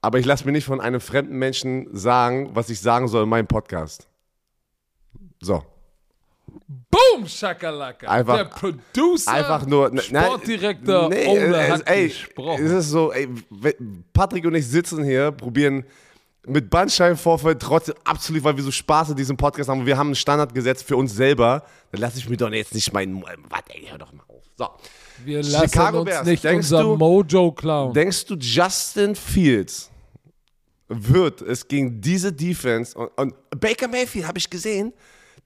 Aber 0.00 0.18
ich 0.18 0.26
lasse 0.26 0.44
mir 0.44 0.52
nicht 0.52 0.64
von 0.64 0.80
einem 0.80 1.00
fremden 1.00 1.36
Menschen 1.38 1.86
sagen, 1.92 2.50
was 2.54 2.68
ich 2.70 2.80
sagen 2.80 3.06
soll 3.06 3.22
in 3.22 3.28
meinem 3.28 3.46
Podcast. 3.46 4.08
So. 5.40 5.62
Boom, 6.90 7.26
Shakalaka. 7.26 8.08
Einfach- 8.08 8.36
Der 8.36 8.44
Producer, 8.44 9.30
Einfach 9.32 9.66
nur. 9.66 9.90
ne- 9.90 10.00
Sportdirektor 10.02 11.08
nee, 11.10 11.26
Ole 11.26 11.68
hat 11.72 11.88
ey, 11.88 12.08
gesprochen. 12.08 12.64
Es 12.64 12.72
ist 12.72 12.90
so, 12.90 13.12
ey, 13.12 13.28
Patrick 14.12 14.44
und 14.46 14.54
ich 14.54 14.66
sitzen 14.66 15.04
hier, 15.04 15.30
probieren 15.30 15.84
mit 16.46 16.70
Bandscheibenvorfall 16.70 17.56
trotzdem 17.58 17.94
absolut, 18.04 18.42
weil 18.42 18.56
wir 18.56 18.64
so 18.64 18.70
Spaß 18.70 19.10
in 19.10 19.16
diesem 19.16 19.36
Podcast 19.36 19.68
haben. 19.68 19.84
Wir 19.84 19.98
haben 19.98 20.08
einen 20.08 20.14
Standard 20.14 20.54
gesetzt 20.54 20.84
für 20.84 20.96
uns 20.96 21.14
selber. 21.14 21.64
Dann 21.92 22.00
lasse 22.00 22.18
ich 22.18 22.28
mir 22.28 22.38
doch 22.38 22.50
jetzt 22.50 22.74
nicht 22.74 22.90
meinen. 22.94 23.22
Warte, 23.22 23.74
ey, 23.74 23.86
hör 23.90 23.98
doch 23.98 24.12
mal 24.14 24.24
auf. 24.28 24.42
So. 24.56 24.66
Wir 25.24 25.42
lassen 25.42 25.68
Chicago 25.68 25.98
uns 26.00 26.10
Bears, 26.10 26.26
nicht 26.26 26.44
denkst 26.44 26.66
unser 26.66 26.82
du- 26.82 26.96
Mojo 26.96 27.52
klauen. 27.52 27.92
Denkst 27.92 28.24
du, 28.26 28.36
Justin 28.36 29.14
Fields 29.14 29.90
wird 30.88 31.42
es 31.42 31.68
gegen 31.68 32.00
diese 32.00 32.32
Defense 32.32 32.96
und, 32.96 33.08
und 33.18 33.34
Baker 33.60 33.88
Mayfield 33.88 34.26
habe 34.26 34.38
ich 34.38 34.48
gesehen, 34.48 34.94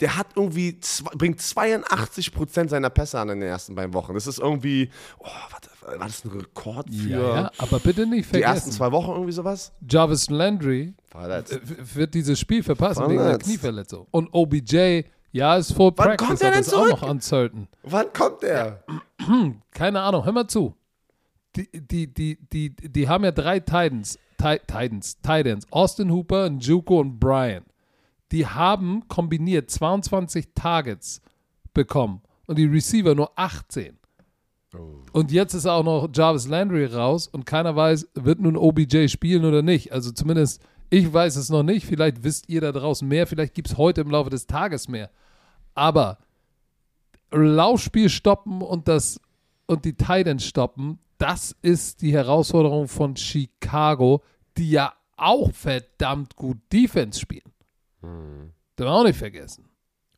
der 0.03 0.17
hat 0.19 0.27
irgendwie 0.37 0.79
bringt 1.17 1.41
82% 1.41 2.69
seiner 2.69 2.91
Pässe 2.91 3.19
an 3.19 3.31
in 3.31 3.41
den 3.41 3.49
ersten 3.49 3.75
beiden 3.75 3.95
Wochen. 3.95 4.13
Das 4.13 4.27
ist 4.27 4.39
irgendwie, 4.39 4.91
oh, 5.19 5.27
warte, 5.51 5.71
war 5.99 6.07
das 6.07 6.25
ein 6.25 6.31
Rekord 6.33 6.91
für 6.91 7.09
ja, 7.09 7.35
ja, 7.43 7.51
aber 7.59 7.79
bitte 7.79 8.07
nicht 8.07 8.35
die 8.35 8.43
ersten 8.43 8.71
vergessen, 8.71 8.73
zwei 8.73 8.93
Wochen 8.93 9.13
irgendwie 9.13 9.33
sowas? 9.33 9.73
Jarvis 9.89 10.29
Landry 10.29 10.93
Verletzt. 11.09 11.59
wird 11.97 12.13
dieses 12.15 12.39
Spiel 12.39 12.63
verpassen 12.63 13.05
wegen 13.05 13.15
der 13.19 13.23
Verletzt. 13.25 13.47
Knieverletzung. 13.47 14.07
Und 14.11 14.29
OBJ, 14.33 15.03
ja, 15.31 15.57
ist 15.57 15.73
full 15.73 15.93
Wann 15.97 16.07
practice, 16.09 16.27
kommt 16.29 16.43
der 16.43 16.51
denn 16.51 16.61
ist 16.61 16.75
auch 16.75 16.87
zurück? 16.87 17.01
noch 17.03 17.09
uncertain. 17.09 17.69
Wann 17.85 18.13
kommt 18.13 18.43
der? 18.43 18.85
Keine 19.71 20.01
Ahnung, 20.01 20.25
hör 20.25 20.33
mal 20.33 20.47
zu. 20.49 20.75
Die, 21.57 21.69
die, 21.73 22.13
die, 22.13 22.39
die, 22.53 22.75
die 22.75 23.09
haben 23.09 23.25
ja 23.25 23.31
drei 23.31 23.61
Titans, 23.61 24.19
Ti- 24.39 24.61
Titans, 24.67 25.17
Titans, 25.23 25.67
Austin 25.71 26.11
Hooper, 26.11 26.49
Njuko 26.51 27.01
und 27.01 27.21
Brian. 27.21 27.65
Die 28.33 28.47
haben 28.47 29.07
kombiniert 29.09 29.71
22 29.71 30.49
Targets 30.55 31.21
bekommen 31.75 32.23
und 32.47 32.59
die 32.59 32.67
Receiver 32.67 33.15
nur 33.15 33.39
18. 33.39 33.99
Und 35.13 35.31
jetzt 35.31 35.53
ist 35.53 35.67
auch 35.67 35.85
noch 35.85 36.09
Jarvis 36.15 36.49
Landry 36.49 36.87
raus 36.87 37.29
und 37.29 37.45
keiner 37.45 37.77
weiß, 37.77 38.09
wird 38.15 38.41
nun 38.41 38.57
OBJ 38.57 39.09
spielen 39.09 39.45
oder 39.45 39.61
nicht. 39.61 39.93
Also 39.93 40.13
zumindest 40.13 40.63
ich 40.89 41.11
weiß 41.11 41.37
es 41.37 41.49
noch 41.49 41.63
nicht. 41.63 41.87
Vielleicht 41.87 42.23
wisst 42.23 42.51
ihr 42.51 42.61
da 42.61 42.71
draußen 42.71 43.09
mehr. 43.09 43.27
Vielleicht 43.27 43.55
gibt 43.55 43.69
es 43.69 43.79
heute 43.79 44.03
im 44.03 44.11
Laufe 44.11 44.29
des 44.29 44.47
Tages 44.47 44.89
mehr. 44.89 45.11
Aber 45.75 46.19
Laufspiel 47.31 48.11
stoppen 48.11 48.61
und 48.61 48.89
das 48.89 49.19
und 49.67 49.87
die 49.87 49.95
Titans 49.95 50.45
stoppen, 50.45 50.99
das 51.17 51.57
ist 51.63 52.03
die 52.03 52.13
Herausforderung 52.13 52.89
von 52.89 53.17
Chicago, 53.17 54.23
die 54.59 54.71
ja 54.71 54.93
auch 55.17 55.51
verdammt 55.53 56.37
gut 56.37 56.59
Defense 56.71 57.19
spielen. 57.19 57.52
Darf 58.03 58.87
man 58.87 58.89
auch 58.89 59.05
nicht 59.05 59.19
vergessen. 59.19 59.69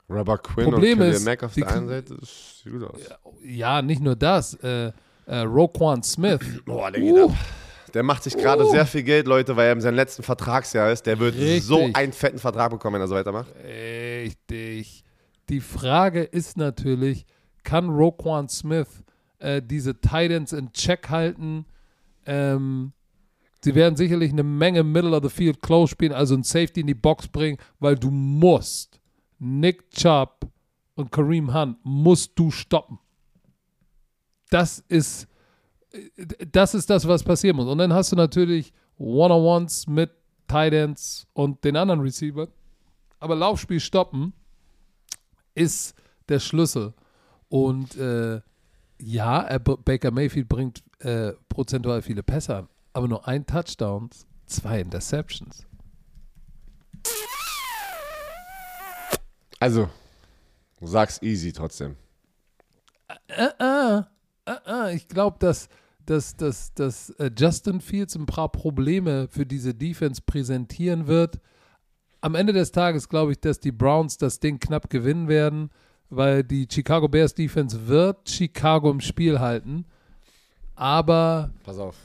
Rubber 0.09 0.39
Quinn 0.39 0.70
Problem 0.70 1.01
und 1.01 1.07
ist, 1.07 1.24
Mack 1.24 1.43
auf 1.43 1.55
der 1.55 1.68
einen 1.68 1.89
Seite, 1.89 2.16
sieht 2.22 2.72
gut 2.72 2.85
aus. 2.85 3.01
Ja, 3.43 3.80
nicht 3.80 4.03
nur 4.03 4.16
das. 4.16 4.55
Äh, 4.55 4.93
äh, 5.26 5.39
Roquan 5.39 6.03
Smith. 6.03 6.41
Boah, 6.66 6.91
der 6.91 7.01
geht 7.01 7.12
Uh, 7.12 7.30
ab. 7.30 7.37
Der 7.95 8.03
macht 8.03 8.22
sich 8.24 8.37
gerade 8.37 8.64
Uh. 8.66 8.70
sehr 8.70 8.85
viel 8.87 9.03
Geld, 9.03 9.26
Leute, 9.26 9.57
weil 9.57 9.68
er 9.68 9.72
in 9.72 9.80
seinem 9.80 9.95
letzten 9.95 10.22
Vertragsjahr 10.22 10.91
ist. 10.93 11.07
Der 11.07 11.18
wird 11.18 11.35
Richtig. 11.37 11.64
so 11.64 11.89
einen 11.95 12.12
fetten 12.12 12.39
Vertrag 12.39 12.70
bekommen, 12.70 12.95
wenn 12.95 13.01
er 13.03 13.09
so 13.09 13.14
weitermacht. 13.14 13.49
Richtig. 13.64 15.05
Die 15.49 15.61
Frage 15.61 16.22
ist 16.22 16.57
natürlich, 16.57 17.24
kann 17.62 17.89
Roquan 17.89 18.49
Smith 18.49 19.03
äh, 19.39 19.62
diese 19.62 19.99
Titans 20.01 20.53
in 20.53 20.72
Check 20.72 21.09
halten? 21.09 21.64
Ähm, 22.26 22.93
sie 23.65 23.75
werden 23.75 23.97
sicherlich 23.97 24.33
eine 24.33 24.43
Menge 24.43 24.83
Middle 24.83 25.17
of 25.17 25.23
the 25.23 25.29
Field 25.29 25.62
Close 25.62 25.91
spielen, 25.91 26.12
also 26.12 26.35
ein 26.35 26.43
Safety 26.43 26.81
in 26.81 26.87
die 26.87 26.95
Box 26.95 27.29
bringen, 27.29 27.59
weil 27.81 27.97
du 27.97 28.11
musst 28.11 29.01
Nick 29.39 29.91
Chubb 29.91 30.47
und 30.95 31.11
Kareem 31.11 31.53
Hunt 31.53 31.79
musst 31.83 32.39
du 32.39 32.51
stoppen. 32.51 32.99
Das 34.51 34.79
ist 34.89 35.29
das 36.53 36.75
ist 36.75 36.91
das, 36.91 37.07
was 37.07 37.23
passieren 37.23 37.57
muss. 37.57 37.69
Und 37.69 37.79
dann 37.79 37.93
hast 37.93 38.12
du 38.12 38.17
natürlich 38.17 38.73
One-on-Ones 38.99 39.87
mit 39.87 40.11
Titans 40.49 41.27
und 41.33 41.65
den 41.65 41.77
anderen 41.77 42.01
Receiver. 42.01 42.49
Aber 43.21 43.37
Laufspiel 43.37 43.81
stoppen 43.81 44.33
ist 45.55 45.95
der 46.29 46.41
Schlüssel. 46.41 46.95
Und 47.49 47.97
äh, 47.97 48.41
ja, 48.99 49.43
er, 49.43 49.59
Baker 49.61 50.11
Mayfield 50.11 50.49
bringt 50.49 50.83
äh, 50.99 51.33
prozentual 51.49 52.03
viele 52.03 52.23
Pässe 52.23 52.57
an, 52.57 52.69
aber 52.95 53.09
nur 53.09 53.28
ein 53.28 53.45
Touchdown, 53.45 54.09
zwei 54.47 54.80
Interceptions. 54.80 55.66
Also, 59.61 59.90
du 60.80 60.86
sagst 60.86 61.22
easy 61.22 61.53
trotzdem. 61.53 61.97
Äh, 63.28 63.49
äh, 63.59 64.03
äh, 64.47 64.53
äh. 64.66 64.95
Ich 64.95 65.09
glaube, 65.09 65.38
dass, 65.40 65.68
dass, 66.07 66.36
dass, 66.36 66.72
dass 66.74 67.11
äh, 67.11 67.30
Justin 67.36 67.80
Fields 67.80 68.14
ein 68.14 68.26
paar 68.26 68.51
Probleme 68.51 69.28
für 69.28 69.45
diese 69.45 69.74
Defense 69.74 70.22
präsentieren 70.24 71.07
wird. 71.07 71.40
Am 72.20 72.34
Ende 72.34 72.53
des 72.53 72.72
Tages 72.72 73.09
glaube 73.09 73.32
ich, 73.32 73.40
dass 73.40 73.59
die 73.59 73.72
Browns 73.72 74.16
das 74.18 74.40
Ding 74.40 74.61
knapp 74.61 74.88
gewinnen 74.88 75.28
werden, 75.28 75.70
weil 76.11 76.45
die 76.45 76.66
Chicago 76.70 77.09
Bears 77.09 77.34
Defense 77.34 77.86
wird 77.86 78.28
Chicago 78.28 78.90
im 78.90 79.01
Spiel 79.01 79.40
halten. 79.40 79.86
Aber. 80.75 81.51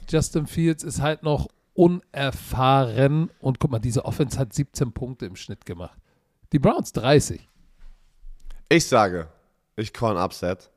Justin 0.10 0.48
Fields 0.48 0.84
ist 0.84 1.02
halt 1.02 1.24
noch 1.24 1.48
unerfahren. 1.74 3.32
Und 3.40 3.60
guck 3.60 3.72
mal, 3.72 3.80
diese 3.80 4.06
Offense 4.06 4.38
hat 4.38 4.54
17 4.54 4.92
Punkte 4.92 5.26
im 5.26 5.36
Schnitt 5.36 5.66
gemacht. 5.66 5.98
Die 6.52 6.60
Browns 6.60 6.92
30. 6.94 7.48
Ich 8.70 8.86
sage, 8.86 9.28
ich 9.76 9.94
call 9.94 10.18
ein 10.18 10.24
Upset. 10.24 10.70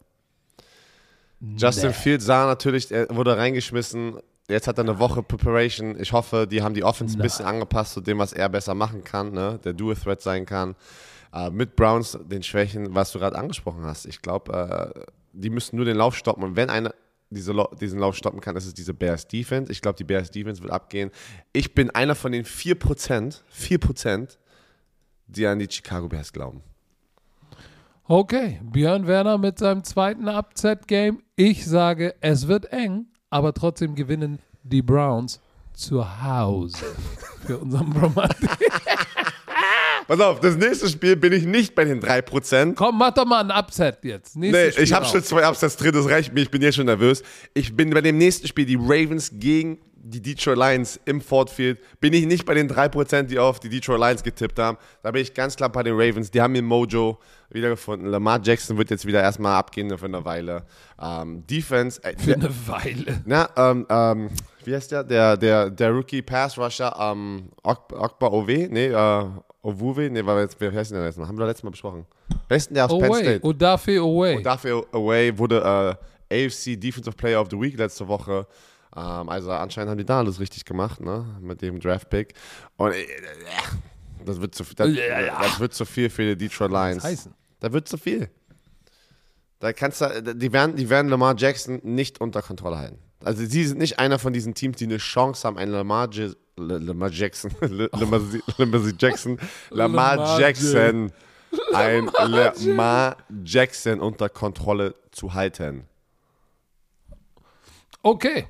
Justin 1.40 1.88
Nee. 1.88 1.94
Fields 1.94 2.24
sah 2.24 2.46
natürlich, 2.46 2.90
er 2.92 3.08
wurde 3.14 3.36
reingeschmissen. 3.36 4.18
Jetzt 4.48 4.68
hat 4.68 4.78
er 4.78 4.84
eine 4.84 4.98
Woche 4.98 5.22
Preparation. 5.22 5.98
Ich 6.00 6.12
hoffe, 6.12 6.46
die 6.46 6.62
haben 6.62 6.74
die 6.74 6.84
Offense 6.84 7.18
ein 7.18 7.22
bisschen 7.22 7.46
angepasst 7.46 7.94
zu 7.94 8.00
dem, 8.00 8.18
was 8.18 8.32
er 8.32 8.48
besser 8.48 8.74
machen 8.74 9.02
kann, 9.02 9.32
ne? 9.32 9.58
der 9.64 9.72
Dual-Threat 9.72 10.22
sein 10.22 10.46
kann. 10.46 10.76
Äh, 11.32 11.50
mit 11.50 11.74
Browns, 11.74 12.18
den 12.24 12.42
Schwächen, 12.42 12.94
was 12.94 13.12
du 13.12 13.18
gerade 13.18 13.36
angesprochen 13.36 13.84
hast. 13.84 14.06
Ich 14.06 14.22
glaube, 14.22 14.92
äh, 14.94 15.00
die 15.32 15.50
müssen 15.50 15.76
nur 15.76 15.84
den 15.84 15.96
Lauf 15.96 16.14
stoppen. 16.14 16.44
Und 16.44 16.56
wenn 16.56 16.70
einer 16.70 16.94
diese, 17.34 17.52
Lau- 17.52 17.70
diesen 17.80 17.98
Lauf 17.98 18.16
stoppen 18.16 18.40
kann, 18.40 18.56
ist 18.56 18.66
es 18.66 18.74
diese 18.74 18.94
Bears 18.94 19.26
Defense. 19.26 19.70
Ich 19.72 19.80
glaube, 19.82 19.96
die 19.96 20.04
Bears 20.04 20.30
Defense 20.30 20.62
wird 20.62 20.72
abgehen. 20.72 21.10
Ich 21.52 21.74
bin 21.74 21.90
einer 21.90 22.14
von 22.14 22.32
den 22.32 22.44
4%, 22.44 23.40
4%, 23.54 24.38
die 25.26 25.46
an 25.46 25.58
die 25.58 25.68
Chicago 25.70 26.08
Bears 26.08 26.32
glauben. 26.32 26.62
Okay, 28.04 28.60
Björn 28.64 29.06
Werner 29.06 29.38
mit 29.38 29.58
seinem 29.58 29.84
zweiten 29.84 30.28
Upset-Game. 30.28 31.22
Ich 31.36 31.64
sage, 31.66 32.14
es 32.20 32.48
wird 32.48 32.66
eng, 32.72 33.06
aber 33.30 33.54
trotzdem 33.54 33.94
gewinnen 33.94 34.38
die 34.64 34.82
Browns 34.82 35.40
zu 35.72 36.22
Hause 36.22 36.84
für 37.46 37.58
unseren 37.58 37.92
Romantik. 37.92 38.50
Pass 40.18 40.20
auf, 40.20 40.40
das 40.40 40.56
nächste 40.56 40.88
Spiel 40.88 41.16
bin 41.16 41.32
ich 41.32 41.44
nicht 41.46 41.74
bei 41.74 41.84
den 41.84 42.02
3%. 42.02 42.74
Komm, 42.74 42.98
mach 42.98 43.12
doch 43.14 43.24
mal 43.24 43.40
ein 43.40 43.50
Upset 43.50 43.98
jetzt. 44.02 44.36
Nee, 44.36 44.50
Nächstes 44.50 44.74
Spiel 44.74 44.84
ich 44.84 44.92
habe 44.92 45.06
schon 45.06 45.22
zwei 45.22 45.48
Upsets 45.48 45.76
drin, 45.76 45.92
das 45.92 46.06
reicht 46.08 46.34
mir, 46.34 46.42
ich 46.42 46.50
bin 46.50 46.60
jetzt 46.60 46.74
schon 46.74 46.86
nervös. 46.86 47.22
Ich 47.54 47.74
bin 47.74 47.90
bei 47.90 48.02
dem 48.02 48.18
nächsten 48.18 48.46
Spiel, 48.46 48.66
die 48.66 48.76
Ravens 48.78 49.30
gegen 49.32 49.78
die 50.04 50.20
Detroit 50.20 50.58
Lions 50.58 51.00
im 51.04 51.20
Ford 51.20 51.48
Field, 51.48 51.78
bin 52.00 52.12
ich 52.12 52.26
nicht 52.26 52.44
bei 52.44 52.54
den 52.54 52.68
3%, 52.68 53.22
die 53.22 53.38
auf 53.38 53.60
die 53.60 53.68
Detroit 53.68 54.00
Lions 54.00 54.22
getippt 54.22 54.58
haben. 54.58 54.76
Da 55.02 55.12
bin 55.12 55.22
ich 55.22 55.32
ganz 55.32 55.54
klar 55.56 55.70
bei 55.70 55.82
den 55.84 55.94
Ravens. 55.94 56.30
Die 56.30 56.40
haben 56.42 56.54
ihr 56.56 56.62
Mojo 56.62 57.18
wiedergefunden. 57.50 58.10
Lamar 58.10 58.40
Jackson 58.42 58.76
wird 58.76 58.90
jetzt 58.90 59.06
wieder 59.06 59.22
erstmal 59.22 59.54
abgehen 59.56 59.96
für 59.96 60.04
eine 60.06 60.24
Weile. 60.24 60.64
Ähm, 61.00 61.46
Defense, 61.46 62.02
äh, 62.02 62.18
Für 62.18 62.34
eine 62.34 62.50
Weile. 62.66 63.22
na, 63.24 63.48
ähm, 63.56 63.86
ähm, 63.88 64.30
wie 64.64 64.74
heißt 64.74 64.90
der? 64.90 65.04
Der, 65.04 65.36
der, 65.36 65.70
der 65.70 65.90
Rookie 65.92 66.20
Pass 66.22 66.58
Rusher, 66.58 66.94
ähm, 67.00 67.50
Ok- 67.62 67.92
Okbar 67.92 68.32
Ove? 68.32 68.68
Nee, 68.68 68.86
äh, 68.88 69.24
Ovuwe? 69.62 70.10
Nee, 70.10 70.26
war 70.26 70.40
jetzt, 70.40 70.56
wer 70.58 70.72
heißt 70.72 70.90
denn 70.90 70.98
der 70.98 71.06
letzte 71.06 71.20
Mal? 71.20 71.28
Haben 71.28 71.38
wir 71.38 71.46
letztes 71.46 71.62
Mal 71.62 71.70
besprochen. 71.70 72.04
Wer 72.48 72.56
ist 72.56 72.68
denn 72.68 72.74
der 72.74 72.86
aus 72.86 72.98
Penn 72.98 73.10
Away. 73.10 73.22
State? 73.22 73.46
Odafe 73.46 73.98
away. 74.00 74.42
Dafür 74.42 74.84
Away 74.92 75.38
wurde 75.38 75.96
äh, 76.30 76.46
AFC 76.46 76.80
Defensive 76.80 77.16
Player 77.16 77.40
of 77.40 77.48
the 77.50 77.60
Week 77.60 77.78
letzte 77.78 78.06
Woche. 78.08 78.46
Ähm, 78.96 79.28
also 79.28 79.52
anscheinend 79.52 79.90
haben 79.90 79.98
die 79.98 80.04
da 80.04 80.18
alles 80.18 80.40
richtig 80.40 80.64
gemacht, 80.64 81.00
ne? 81.00 81.24
Mit 81.40 81.62
dem 81.62 81.78
Draft-Pick. 81.78 82.34
Und 82.76 82.92
äh, 82.92 83.02
äh, 83.02 83.06
das, 84.24 84.40
wird 84.40 84.54
zu, 84.54 84.64
das, 84.74 84.90
das 84.94 85.60
wird 85.60 85.74
zu 85.74 85.84
viel 85.84 86.10
für 86.10 86.34
die 86.34 86.48
Detroit 86.48 86.72
Lions. 86.72 87.04
heißen? 87.04 87.32
Da 87.60 87.72
wird 87.72 87.86
zu 87.86 87.96
viel. 87.96 88.28
Da 89.60 89.72
kannst 89.72 90.00
du, 90.00 90.34
die 90.34 90.52
werden, 90.52 90.74
die 90.74 90.90
werden 90.90 91.08
Lamar 91.08 91.36
Jackson 91.38 91.80
nicht 91.84 92.20
unter 92.20 92.42
Kontrolle 92.42 92.78
halten. 92.78 92.98
Also 93.22 93.46
sie 93.46 93.64
sind 93.64 93.78
nicht 93.78 94.00
einer 94.00 94.18
von 94.18 94.32
diesen 94.32 94.54
Teams, 94.54 94.76
die 94.78 94.84
eine 94.84 94.96
Chance 94.96 95.46
haben, 95.46 95.56
einen 95.56 95.70
Lamar, 95.70 96.08
Lamar 96.56 97.10
Jackson, 97.10 97.50
Lamar, 97.60 98.20
Lamar 98.58 98.92
Jackson, 98.98 99.38
Lamar 99.70 100.16
Lamar 100.16 100.40
Jackson, 100.40 101.12
ein 101.72 102.06
Lamar 102.06 103.16
Jackson 103.44 104.00
unter 104.00 104.28
Kontrolle 104.28 104.94
zu 105.10 105.32
halten. 105.32 105.84
Okay. 108.02 108.46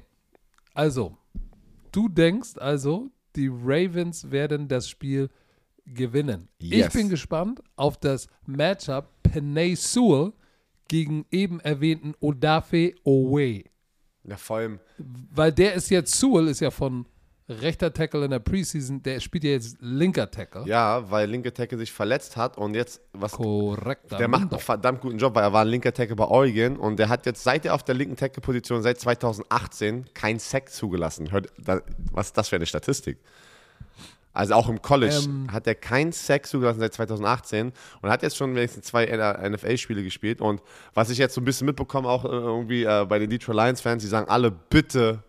Also, 0.74 1.16
du 1.92 2.08
denkst 2.08 2.56
also, 2.56 3.10
die 3.36 3.48
Ravens 3.48 4.30
werden 4.30 4.68
das 4.68 4.88
Spiel 4.88 5.28
gewinnen. 5.86 6.48
Yes. 6.58 6.86
Ich 6.86 6.92
bin 6.92 7.08
gespannt 7.08 7.62
auf 7.76 7.98
das 7.98 8.28
Matchup 8.46 9.08
Penay 9.22 9.74
Sewell 9.74 10.32
gegen 10.88 11.26
eben 11.30 11.60
erwähnten 11.60 12.14
Odafe 12.20 12.94
Owe. 13.04 13.64
Ja, 14.24 14.36
vor 14.36 14.58
allem, 14.58 14.80
Weil 14.98 15.52
der 15.52 15.74
ist 15.74 15.90
jetzt, 15.90 16.18
Sewell 16.18 16.48
ist 16.48 16.60
ja 16.60 16.70
von 16.70 17.06
rechter 17.48 17.92
Tackle 17.92 18.24
in 18.24 18.30
der 18.30 18.38
Preseason, 18.38 19.02
der 19.02 19.20
spielt 19.20 19.44
ja 19.44 19.50
jetzt 19.50 19.76
linker 19.80 20.30
Tackle. 20.30 20.64
ja, 20.66 21.10
weil 21.10 21.28
linke 21.28 21.52
Tackle 21.52 21.78
sich 21.78 21.92
verletzt 21.92 22.36
hat 22.36 22.56
und 22.56 22.74
jetzt, 22.74 23.00
was 23.12 23.32
Korrekt. 23.32 24.12
Der 24.12 24.28
macht 24.28 24.52
einen 24.52 24.60
verdammt 24.60 25.00
guten 25.00 25.18
Job, 25.18 25.34
weil 25.34 25.44
er 25.44 25.52
war 25.52 25.62
ein 25.62 25.68
linker 25.68 25.92
Tackle 25.92 26.16
bei 26.16 26.24
Oregon 26.24 26.76
und 26.76 26.98
der 26.98 27.08
hat 27.08 27.26
jetzt 27.26 27.42
seit 27.42 27.64
er 27.64 27.74
auf 27.74 27.82
der 27.82 27.94
linken 27.94 28.16
Tackle-Position 28.16 28.82
seit 28.82 29.00
2018 29.00 30.06
kein 30.14 30.38
Sack 30.38 30.70
zugelassen. 30.70 31.32
Hört, 31.32 31.48
was 32.12 32.26
ist 32.26 32.36
das 32.38 32.48
für 32.48 32.56
eine 32.56 32.66
Statistik? 32.66 33.18
Also 34.34 34.54
auch 34.54 34.68
im 34.68 34.80
College 34.80 35.14
Ähm. 35.26 35.52
hat 35.52 35.66
er 35.66 35.74
keinen 35.74 36.12
Sack 36.12 36.46
zugelassen 36.46 36.80
seit 36.80 36.94
2018 36.94 37.72
und 38.00 38.10
hat 38.10 38.22
jetzt 38.22 38.36
schon 38.36 38.54
wenigstens 38.54 38.86
zwei 38.86 39.04
NFL-Spiele 39.06 40.02
gespielt. 40.02 40.40
Und 40.40 40.62
was 40.94 41.10
ich 41.10 41.18
jetzt 41.18 41.34
so 41.34 41.40
ein 41.40 41.44
bisschen 41.44 41.66
mitbekomme, 41.66 42.08
auch 42.08 42.24
äh, 42.24 42.28
irgendwie 42.28 42.84
äh, 42.84 43.04
bei 43.06 43.18
den 43.18 43.28
Detroit 43.28 43.56
Lions-Fans, 43.56 44.02
die 44.02 44.08
sagen 44.08 44.30
alle, 44.30 44.50
bitte 44.50 45.22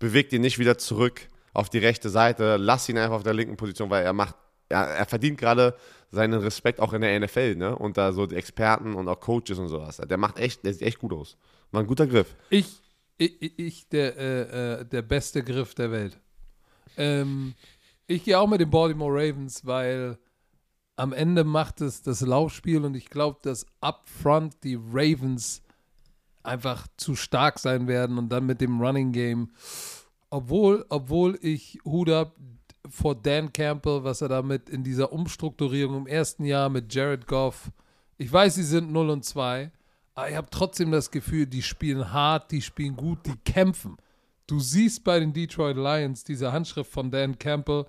bewegt 0.00 0.32
ihn 0.32 0.40
nicht 0.40 0.58
wieder 0.58 0.76
zurück 0.78 1.28
auf 1.58 1.68
die 1.68 1.78
rechte 1.78 2.08
Seite, 2.08 2.56
lass 2.56 2.88
ihn 2.88 2.96
einfach 2.96 3.16
auf 3.16 3.22
der 3.24 3.34
linken 3.34 3.56
Position, 3.56 3.90
weil 3.90 4.04
er 4.04 4.12
macht, 4.12 4.36
er, 4.68 4.86
er 4.86 5.06
verdient 5.06 5.38
gerade 5.38 5.74
seinen 6.12 6.40
Respekt 6.40 6.78
auch 6.78 6.92
in 6.92 7.00
der 7.00 7.18
NFL, 7.18 7.56
ne? 7.56 7.76
Und 7.76 7.96
da 7.96 8.12
so 8.12 8.26
die 8.26 8.36
Experten 8.36 8.94
und 8.94 9.08
auch 9.08 9.18
Coaches 9.18 9.58
und 9.58 9.66
sowas. 9.66 9.96
Der 9.96 10.18
macht 10.18 10.38
echt, 10.38 10.64
der 10.64 10.72
sieht 10.72 10.82
echt 10.82 11.00
gut 11.00 11.12
aus. 11.12 11.36
War 11.72 11.82
ein 11.82 11.88
guter 11.88 12.06
Griff. 12.06 12.36
Ich, 12.48 12.80
ich, 13.18 13.58
ich 13.58 13.88
der, 13.88 14.16
äh, 14.16 14.80
äh, 14.80 14.84
der 14.84 15.02
beste 15.02 15.42
Griff 15.42 15.74
der 15.74 15.90
Welt. 15.90 16.20
Ähm, 16.96 17.54
ich 18.06 18.22
gehe 18.22 18.38
auch 18.38 18.46
mit 18.46 18.60
den 18.60 18.70
Baltimore 18.70 19.12
Ravens, 19.12 19.66
weil 19.66 20.16
am 20.94 21.12
Ende 21.12 21.42
macht 21.42 21.80
es 21.80 22.02
das 22.02 22.20
Laufspiel 22.20 22.84
und 22.84 22.94
ich 22.94 23.10
glaube, 23.10 23.40
dass 23.42 23.66
upfront 23.80 24.62
die 24.62 24.76
Ravens 24.76 25.62
einfach 26.44 26.86
zu 26.96 27.16
stark 27.16 27.58
sein 27.58 27.88
werden 27.88 28.16
und 28.16 28.28
dann 28.28 28.46
mit 28.46 28.60
dem 28.60 28.80
Running 28.80 29.10
Game, 29.10 29.50
obwohl, 30.30 30.84
obwohl 30.88 31.38
ich 31.42 31.78
Hut 31.84 32.10
ab 32.10 32.36
vor 32.88 33.14
Dan 33.14 33.52
Campbell, 33.52 34.04
was 34.04 34.20
er 34.20 34.28
damit 34.28 34.68
in 34.68 34.82
dieser 34.82 35.12
Umstrukturierung 35.12 35.96
im 35.98 36.06
ersten 36.06 36.44
Jahr 36.44 36.68
mit 36.68 36.92
Jared 36.92 37.26
Goff, 37.26 37.70
ich 38.16 38.32
weiß, 38.32 38.56
sie 38.56 38.64
sind 38.64 38.90
0 38.92 39.10
und 39.10 39.24
2, 39.24 39.70
aber 40.14 40.30
ich 40.30 40.36
habe 40.36 40.48
trotzdem 40.50 40.90
das 40.90 41.10
Gefühl, 41.10 41.46
die 41.46 41.62
spielen 41.62 42.12
hart, 42.12 42.50
die 42.50 42.62
spielen 42.62 42.96
gut, 42.96 43.24
die 43.26 43.36
kämpfen. 43.44 43.96
Du 44.46 44.58
siehst 44.58 45.04
bei 45.04 45.20
den 45.20 45.32
Detroit 45.32 45.76
Lions 45.76 46.24
diese 46.24 46.52
Handschrift 46.52 46.90
von 46.90 47.10
Dan 47.10 47.38
Campbell, 47.38 47.86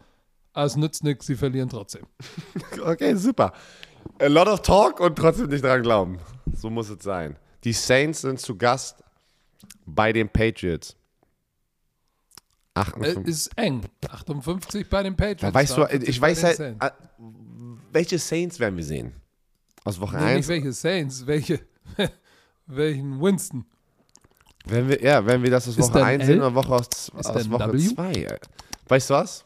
es 0.53 0.75
nützt 0.75 1.03
nichts, 1.03 1.25
sie 1.25 1.35
verlieren 1.35 1.69
trotzdem. 1.69 2.05
Okay, 2.81 3.15
super. 3.15 3.53
A 4.19 4.27
lot 4.27 4.47
of 4.47 4.61
talk 4.61 4.99
und 4.99 5.17
trotzdem 5.17 5.47
nicht 5.47 5.63
dran 5.63 5.81
glauben. 5.81 6.19
So 6.53 6.69
muss 6.69 6.89
es 6.89 7.03
sein. 7.03 7.37
Die 7.63 7.73
Saints 7.73 8.21
sind 8.21 8.39
zu 8.39 8.57
Gast 8.57 9.03
bei 9.85 10.13
den 10.13 10.29
Patriots. 10.29 10.95
Äh, 12.79 13.11
58. 13.11 13.27
ist 13.27 13.57
eng. 13.57 13.81
58 14.09 14.89
bei 14.89 15.03
den 15.03 15.15
Patriots. 15.15 15.41
Da 15.41 15.53
weißt 15.53 15.77
du, 15.77 15.83
58 15.83 16.09
ich 16.09 16.21
weiß 16.21 16.43
halt, 16.43 16.57
Saints. 16.57 16.85
äh, 16.85 16.91
welche 17.91 18.19
Saints 18.19 18.59
werden 18.59 18.77
wir 18.77 18.83
sehen? 18.83 19.13
Aus 19.83 19.99
Woche 19.99 20.17
Nee, 20.17 20.23
1? 20.23 20.37
nicht 20.37 20.47
welche 20.49 20.73
Saints, 20.73 21.25
welche, 21.25 21.59
welchen 22.67 23.21
Winston. 23.21 23.65
Wenn 24.65 24.89
wir, 24.89 25.01
ja, 25.01 25.25
wenn 25.25 25.41
wir 25.41 25.49
das 25.49 25.67
aus 25.67 25.77
Ist 25.77 25.89
Woche 25.89 25.99
da 25.99 26.05
ein 26.05 26.19
1 26.21 26.25
sehen 26.25 26.39
oder 26.39 26.53
Woche 26.53 26.73
aus, 26.73 27.11
aus 27.13 27.49
Woche 27.49 27.73
W? 27.73 27.77
2. 27.79 28.37
Weißt 28.87 29.09
du 29.09 29.13
was? 29.13 29.45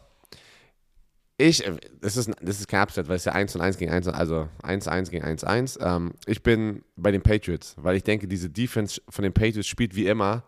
Ich, 1.38 1.65
äh, 1.65 1.75
das 2.01 2.17
ist, 2.17 2.31
das 2.41 2.59
ist 2.59 2.67
kein 2.67 2.81
Upset, 2.81 3.07
weil 3.07 3.15
es 3.15 3.25
ja 3.25 3.31
1 3.31 3.55
und 3.55 3.61
1 3.61 3.77
gegen 3.77 3.91
1, 3.91 4.07
also 4.07 4.49
1 4.61 4.88
1 4.88 5.09
gegen 5.09 5.23
1 5.23 5.43
1. 5.43 5.79
Ähm, 5.81 6.13
ich 6.25 6.43
bin 6.43 6.84
bei 6.95 7.11
den 7.11 7.21
Patriots, 7.21 7.75
weil 7.77 7.95
ich 7.95 8.03
denke, 8.03 8.27
diese 8.27 8.49
Defense 8.49 9.01
von 9.09 9.23
den 9.23 9.34
Patriots 9.34 9.67
spielt 9.67 9.95
wie 9.95 10.07
immer 10.07 10.43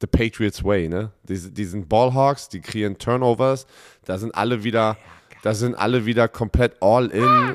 the 0.00 0.06
Patriots 0.06 0.62
way, 0.64 0.88
ne? 0.88 1.12
Die, 1.24 1.38
die 1.52 1.64
sind 1.64 1.88
Ballhawks, 1.88 2.48
die 2.48 2.60
kreieren 2.60 2.96
Turnovers, 2.98 3.66
da 4.04 4.18
sind 4.18 4.34
alle 4.34 4.64
wieder, 4.64 4.96
da 5.42 5.54
sind 5.54 5.74
alle 5.74 6.06
wieder 6.06 6.28
komplett 6.28 6.76
all 6.82 7.06
in. 7.08 7.54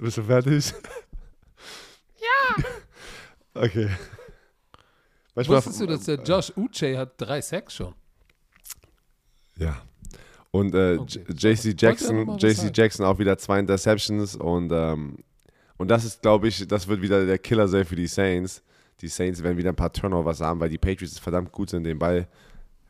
Bist 0.00 0.16
du 0.18 0.22
fertig? 0.22 0.72
Ja. 2.20 2.64
Okay. 3.54 3.88
Manchmal, 5.34 5.56
Wusstest 5.58 5.80
du, 5.80 5.86
dass 5.86 6.04
der 6.04 6.22
Josh 6.22 6.52
Uche 6.56 6.98
hat 6.98 7.14
drei 7.20 7.40
Sacks 7.40 7.74
schon? 7.74 7.94
Ja. 9.56 9.80
Und 10.50 10.74
äh, 10.74 10.96
Okay. 10.98 11.24
J- 11.28 11.42
JC 11.58 11.80
Jackson, 11.80 12.38
JC. 12.38 12.70
Jackson 12.76 13.04
auch 13.06 13.18
wieder 13.18 13.36
zwei 13.38 13.58
Interceptions 13.58 14.36
und, 14.36 14.70
ähm, 14.72 15.18
und 15.76 15.88
das 15.88 16.04
ist, 16.04 16.22
glaube 16.22 16.48
ich, 16.48 16.66
das 16.66 16.86
wird 16.86 17.02
wieder 17.02 17.26
der 17.26 17.38
Killer 17.38 17.68
sein 17.68 17.84
für 17.84 17.96
die 17.96 18.06
Saints. 18.06 18.62
Die 19.00 19.08
Saints 19.08 19.42
werden 19.42 19.58
wieder 19.58 19.70
ein 19.70 19.76
paar 19.76 19.92
Turnovers 19.92 20.40
haben, 20.40 20.60
weil 20.60 20.68
die 20.68 20.78
Patriots 20.78 21.18
verdammt 21.18 21.50
gut 21.50 21.70
sind, 21.70 21.84
den 21.84 21.98
Ball 21.98 22.28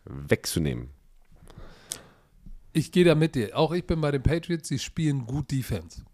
wegzunehmen. 0.05 0.91
Ich 2.72 2.93
gehe 2.93 3.05
da 3.05 3.14
mit 3.14 3.35
dir. 3.35 3.57
Auch 3.57 3.72
ich 3.72 3.87
bin 3.87 4.01
bei 4.01 4.11
den 4.11 4.22
Patriots. 4.22 4.68
Sie 4.68 4.78
spielen 4.78 5.26
gut 5.26 5.51
Defense. 5.51 6.05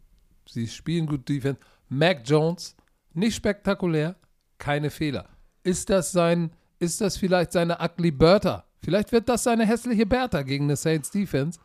Sie 0.46 0.68
spielen 0.68 1.06
gut 1.06 1.28
Defense. 1.28 1.58
Mac 1.88 2.22
Jones, 2.24 2.76
nicht 3.14 3.34
spektakulär, 3.34 4.14
keine 4.58 4.90
Fehler. 4.90 5.28
Ist 5.64 5.90
das 5.90 6.12
sein, 6.12 6.52
ist 6.78 7.00
das 7.00 7.16
vielleicht 7.16 7.52
seine 7.52 7.78
ugly 7.80 8.10
Bertha? 8.12 8.64
Vielleicht 8.82 9.10
wird 9.10 9.28
das 9.28 9.42
seine 9.42 9.66
hässliche 9.66 10.06
Bertha 10.06 10.42
gegen 10.42 10.64
eine 10.64 10.76
Saints 10.76 11.10
Defense. 11.10 11.58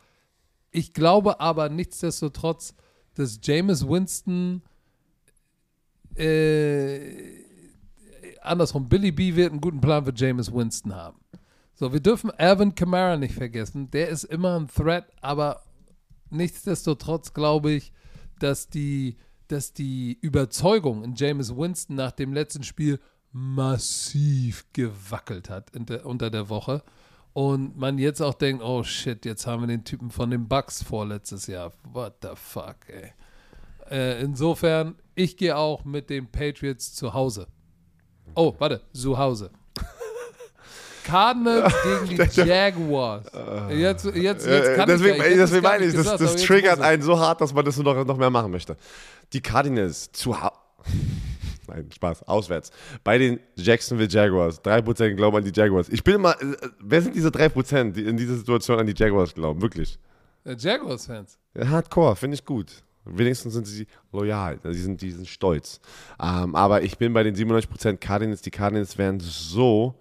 Ich 0.70 0.92
glaube 0.92 1.40
aber 1.40 1.68
nichtsdestotrotz, 1.68 2.74
dass 3.14 3.38
Jameis 3.42 3.86
Winston 3.86 4.62
äh, 6.18 7.44
andersrum, 8.42 8.88
Billy 8.88 9.12
B 9.12 9.34
wird 9.34 9.52
einen 9.52 9.60
guten 9.60 9.80
Plan 9.80 10.04
für 10.04 10.14
Jameis 10.14 10.52
Winston 10.52 10.94
haben. 10.94 11.20
So, 11.74 11.92
wir 11.92 12.00
dürfen 12.00 12.30
Alvin 12.30 12.74
Kamara 12.74 13.16
nicht 13.16 13.34
vergessen. 13.34 13.90
Der 13.90 14.08
ist 14.08 14.24
immer 14.24 14.58
ein 14.58 14.68
Threat, 14.68 15.06
aber 15.20 15.62
nichtsdestotrotz 16.30 17.34
glaube 17.34 17.72
ich, 17.72 17.92
dass 18.38 18.68
die, 18.68 19.16
dass 19.48 19.72
die 19.72 20.18
Überzeugung 20.20 21.04
in 21.04 21.14
Jameis 21.14 21.54
Winston 21.54 21.96
nach 21.96 22.12
dem 22.12 22.32
letzten 22.32 22.62
Spiel 22.62 22.98
massiv 23.32 24.64
gewackelt 24.72 25.50
hat 25.50 25.70
der, 25.74 26.06
unter 26.06 26.30
der 26.30 26.48
Woche. 26.48 26.82
Und 27.34 27.76
man 27.76 27.98
jetzt 27.98 28.22
auch 28.22 28.32
denkt, 28.32 28.62
oh 28.62 28.82
shit, 28.82 29.26
jetzt 29.26 29.46
haben 29.46 29.62
wir 29.62 29.66
den 29.66 29.84
Typen 29.84 30.10
von 30.10 30.30
den 30.30 30.48
Bucks 30.48 30.82
vorletztes 30.82 31.46
Jahr. 31.46 31.72
What 31.84 32.14
the 32.22 32.30
fuck, 32.34 32.76
ey. 32.88 33.12
Äh, 33.90 34.20
insofern, 34.20 34.96
ich 35.14 35.36
gehe 35.36 35.56
auch 35.56 35.84
mit 35.84 36.10
den 36.10 36.30
Patriots 36.30 36.94
zu 36.94 37.14
Hause. 37.14 37.46
Oh, 38.34 38.54
warte, 38.58 38.82
zu 38.92 39.16
Hause. 39.16 39.50
Cardinals 41.04 41.72
gegen 42.08 42.28
die 42.30 42.40
Jaguars. 42.48 43.26
Jetzt, 43.70 44.04
jetzt, 44.06 44.16
jetzt 44.16 44.46
Äh, 44.46 44.76
kann 44.76 44.88
deswegen 44.88 45.16
ich 45.16 45.30
ja, 45.30 45.36
deswegen 45.36 45.62
meine 45.62 45.84
ich, 45.84 45.92
das, 45.92 46.02
gesagt, 46.02 46.20
das 46.20 46.32
jetzt 46.32 46.46
triggert 46.46 46.80
einen 46.80 47.02
so 47.02 47.18
hart, 47.18 47.40
dass 47.40 47.54
man 47.54 47.64
das 47.64 47.76
nur 47.76 47.94
noch, 47.94 48.04
noch 48.04 48.16
mehr 48.16 48.30
machen 48.30 48.50
möchte. 48.50 48.76
Die 49.32 49.40
Cardinals 49.40 50.10
zu 50.12 50.40
Hause. 50.40 50.52
Nein, 51.68 51.88
Spaß, 51.92 52.22
auswärts. 52.24 52.70
Bei 53.02 53.18
den 53.18 53.40
Jacksonville 53.56 54.08
Jaguars. 54.08 54.62
3% 54.62 55.14
glauben 55.14 55.36
an 55.38 55.44
die 55.44 55.52
Jaguars. 55.52 55.88
Ich 55.88 56.04
bin 56.04 56.14
immer, 56.14 56.40
äh, 56.40 56.56
wer 56.80 57.02
sind 57.02 57.14
diese 57.16 57.28
3%, 57.28 57.92
die 57.92 58.04
in 58.04 58.16
dieser 58.16 58.36
Situation 58.36 58.78
an 58.78 58.86
die 58.86 58.94
Jaguars 58.96 59.34
glauben? 59.34 59.60
Wirklich. 59.62 59.98
Jaguars-Fans. 60.44 61.38
Ja, 61.54 61.68
Hardcore, 61.68 62.14
finde 62.14 62.36
ich 62.36 62.44
gut. 62.44 62.84
Wenigstens 63.06 63.54
sind 63.54 63.66
sie 63.66 63.86
loyal, 64.12 64.58
die 64.64 64.74
sind, 64.74 65.00
die 65.00 65.10
sind 65.12 65.28
stolz. 65.28 65.80
Ähm, 66.22 66.54
aber 66.54 66.82
ich 66.82 66.98
bin 66.98 67.12
bei 67.12 67.22
den 67.22 67.34
97% 67.34 67.96
Cardinals. 67.98 68.42
Die 68.42 68.50
Cardinals 68.50 68.98
werden 68.98 69.20
so 69.20 69.94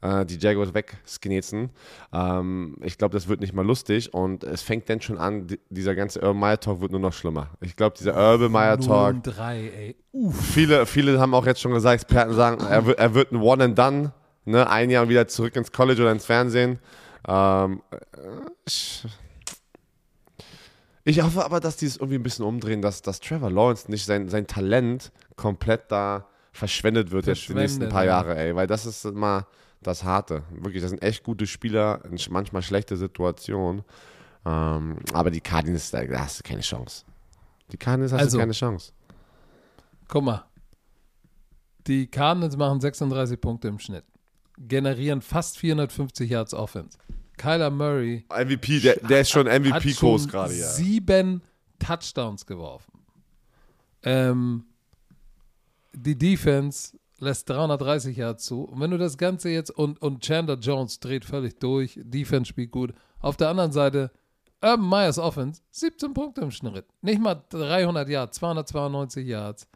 äh, 0.00 0.24
die 0.26 0.36
Jaguars 0.38 0.74
wegsknetzen. 0.74 1.70
Ähm, 2.12 2.76
ich 2.82 2.98
glaube, 2.98 3.12
das 3.14 3.26
wird 3.28 3.40
nicht 3.40 3.52
mal 3.52 3.64
lustig 3.66 4.14
und 4.14 4.44
es 4.44 4.62
fängt 4.62 4.88
dann 4.88 5.00
schon 5.00 5.18
an, 5.18 5.46
di- 5.46 5.58
dieser 5.70 5.94
ganze 5.94 6.20
Urban 6.20 6.38
Meyer 6.38 6.60
Talk 6.60 6.80
wird 6.80 6.92
nur 6.92 7.00
noch 7.00 7.12
schlimmer. 7.12 7.48
Ich 7.60 7.74
glaube, 7.74 7.96
dieser 7.98 8.14
Urban 8.16 8.52
Meyer 8.52 8.78
Talk, 8.78 8.88
0 8.88 9.14
und 9.14 9.22
3, 9.22 9.58
ey. 9.60 9.96
Uff. 10.12 10.40
viele, 10.52 10.86
viele 10.86 11.18
haben 11.20 11.34
auch 11.34 11.46
jetzt 11.46 11.60
schon 11.60 11.72
gesagt, 11.72 11.94
Experten 12.02 12.34
sagen, 12.34 12.60
er 12.64 12.86
wird, 12.86 12.98
er 12.98 13.14
wird 13.14 13.32
ein 13.32 13.40
One 13.40 13.64
and 13.64 13.78
Done, 13.78 14.12
ne? 14.44 14.68
ein 14.70 14.90
Jahr 14.90 15.08
wieder 15.08 15.26
zurück 15.28 15.56
ins 15.56 15.72
College 15.72 16.02
oder 16.02 16.12
ins 16.12 16.24
Fernsehen. 16.26 16.78
Ähm, 17.26 17.82
äh, 17.90 17.96
ich, 18.66 19.04
ich 21.08 21.22
hoffe 21.22 21.44
aber, 21.44 21.60
dass 21.60 21.76
die 21.76 21.86
es 21.86 21.96
irgendwie 21.96 22.16
ein 22.16 22.22
bisschen 22.22 22.44
umdrehen, 22.44 22.82
dass, 22.82 23.02
dass 23.02 23.20
Trevor 23.20 23.50
Lawrence 23.50 23.90
nicht 23.90 24.04
sein, 24.04 24.28
sein 24.28 24.46
Talent 24.46 25.10
komplett 25.36 25.90
da 25.90 26.26
verschwendet 26.52 27.10
wird 27.10 27.26
jetzt 27.26 27.48
die 27.48 27.54
nächsten 27.54 27.88
paar 27.88 28.04
ja. 28.04 28.10
Jahre, 28.10 28.36
ey. 28.36 28.54
Weil 28.54 28.66
das 28.66 28.84
ist 28.84 29.04
mal 29.04 29.46
das 29.80 30.04
Harte. 30.04 30.42
Wirklich, 30.50 30.82
das 30.82 30.90
sind 30.90 31.02
echt 31.02 31.22
gute 31.22 31.46
Spieler, 31.46 32.02
in 32.10 32.18
manchmal 32.30 32.62
schlechte 32.62 32.96
Situationen. 32.96 33.84
Ähm, 34.44 34.98
aber 35.12 35.30
die 35.30 35.40
Cardinals, 35.40 35.90
da 35.90 36.04
da 36.04 36.20
hast 36.20 36.40
du 36.40 36.42
keine 36.42 36.62
Chance. 36.62 37.04
Die 37.72 37.76
Cardinals 37.76 38.12
hast 38.12 38.20
Also- 38.20 38.36
du 38.36 38.42
keine 38.42 38.52
Chance. 38.52 38.92
Guck 40.08 40.24
mal. 40.24 40.44
Die 41.86 42.06
Cardinals 42.06 42.56
machen 42.56 42.80
36 42.80 43.40
Punkte 43.40 43.68
im 43.68 43.78
Schnitt. 43.78 44.04
Generieren 44.58 45.22
fast 45.22 45.58
450 45.58 46.30
Yards 46.30 46.54
Offense. 46.54 46.98
Kyler 47.38 47.70
Murray 47.70 48.24
MVP, 48.28 48.80
der, 48.80 48.96
der 48.96 49.22
ist 49.22 49.30
schon 49.30 49.46
MVP-Kurs 49.46 50.28
gerade, 50.28 50.54
ja. 50.54 50.66
sieben 50.68 51.42
Touchdowns 51.78 52.44
geworfen. 52.44 52.92
Ähm, 54.02 54.64
die 55.94 56.16
Defense 56.18 56.98
lässt 57.18 57.48
330 57.50 58.16
Yards 58.16 58.44
zu. 58.44 58.62
Und 58.64 58.80
wenn 58.80 58.90
du 58.90 58.98
das 58.98 59.18
Ganze 59.18 59.48
jetzt 59.50 59.70
und, 59.70 60.00
und 60.00 60.22
Chandler 60.22 60.58
Jones 60.58 61.00
dreht 61.00 61.24
völlig 61.24 61.58
durch, 61.58 61.98
Defense 62.02 62.48
spielt 62.48 62.70
gut. 62.70 62.92
Auf 63.20 63.36
der 63.36 63.48
anderen 63.48 63.72
Seite 63.72 64.10
Urban 64.62 64.88
Meyers 64.88 65.18
Offense 65.18 65.62
17 65.70 66.14
Punkte 66.14 66.40
im 66.42 66.50
Schnitt. 66.50 66.84
Nicht 67.00 67.20
mal 67.20 67.42
300 67.50 68.08
Yards, 68.08 68.38
292 68.38 69.26
Yards. 69.26 69.68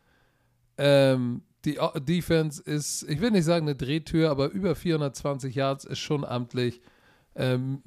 Ähm, 0.78 1.42
die 1.64 1.78
O- 1.78 1.98
Defense 1.98 2.60
ist, 2.62 3.04
ich 3.08 3.20
will 3.20 3.30
nicht 3.30 3.44
sagen 3.44 3.66
eine 3.66 3.76
Drehtür, 3.76 4.30
aber 4.30 4.50
über 4.50 4.74
420 4.74 5.54
Yards 5.54 5.84
ist 5.84 6.00
schon 6.00 6.24
amtlich. 6.24 6.80
Ähm, 7.34 7.82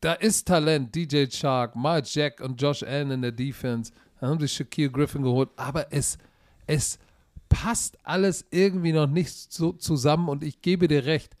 da 0.00 0.14
ist 0.14 0.48
Talent, 0.48 0.94
DJ 0.94 1.26
Shark, 1.30 1.76
Miles 1.76 2.14
Jack 2.14 2.40
und 2.40 2.60
Josh 2.60 2.82
Allen 2.82 3.10
in 3.10 3.22
der 3.22 3.32
Defense. 3.32 3.92
Dann 4.20 4.30
haben 4.30 4.40
sie 4.40 4.48
Shaquille 4.48 4.90
Griffin 4.90 5.22
geholt, 5.22 5.50
aber 5.56 5.92
es, 5.92 6.18
es 6.66 6.98
passt 7.48 7.98
alles 8.02 8.46
irgendwie 8.50 8.92
noch 8.92 9.06
nicht 9.06 9.52
so 9.52 9.72
zusammen 9.72 10.28
und 10.28 10.42
ich 10.42 10.62
gebe 10.62 10.88
dir 10.88 11.04
recht. 11.04 11.36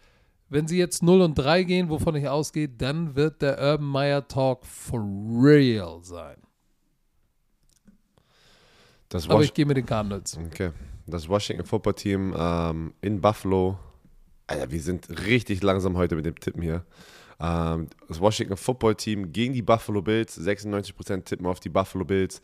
Wenn 0.48 0.66
sie 0.66 0.78
jetzt 0.78 1.02
0 1.02 1.20
und 1.20 1.34
3 1.36 1.62
gehen, 1.62 1.88
wovon 1.90 2.16
ich 2.16 2.28
ausgehe, 2.28 2.68
dann 2.68 3.14
wird 3.14 3.40
der 3.40 3.58
Urban 3.60 3.86
Meyer 3.86 4.26
Talk 4.26 4.66
for 4.66 5.00
real 5.00 6.00
sein. 6.02 6.36
Das 9.08 9.28
Aber 9.28 9.42
ich 9.42 9.54
gehe 9.54 9.64
mit 9.64 9.76
den 9.76 9.86
Cardinals. 9.86 10.36
okay. 10.38 10.70
Das 11.06 11.28
Washington 11.28 11.66
Football 11.66 11.94
Team 11.94 12.34
ähm, 12.36 12.94
in 13.00 13.20
Buffalo. 13.20 13.78
Alter, 14.46 14.70
wir 14.70 14.80
sind 14.80 15.08
richtig 15.26 15.62
langsam 15.62 15.96
heute 15.96 16.16
mit 16.16 16.26
dem 16.26 16.38
Tippen 16.38 16.62
hier. 16.62 16.84
Ähm, 17.40 17.88
das 18.06 18.20
Washington 18.20 18.56
Football 18.56 18.94
Team 18.96 19.32
gegen 19.32 19.54
die 19.54 19.62
Buffalo 19.62 20.02
Bills. 20.02 20.38
96% 20.38 21.24
tippen 21.24 21.46
auf 21.46 21.60
die 21.60 21.68
Buffalo 21.68 22.04
Bills. 22.04 22.38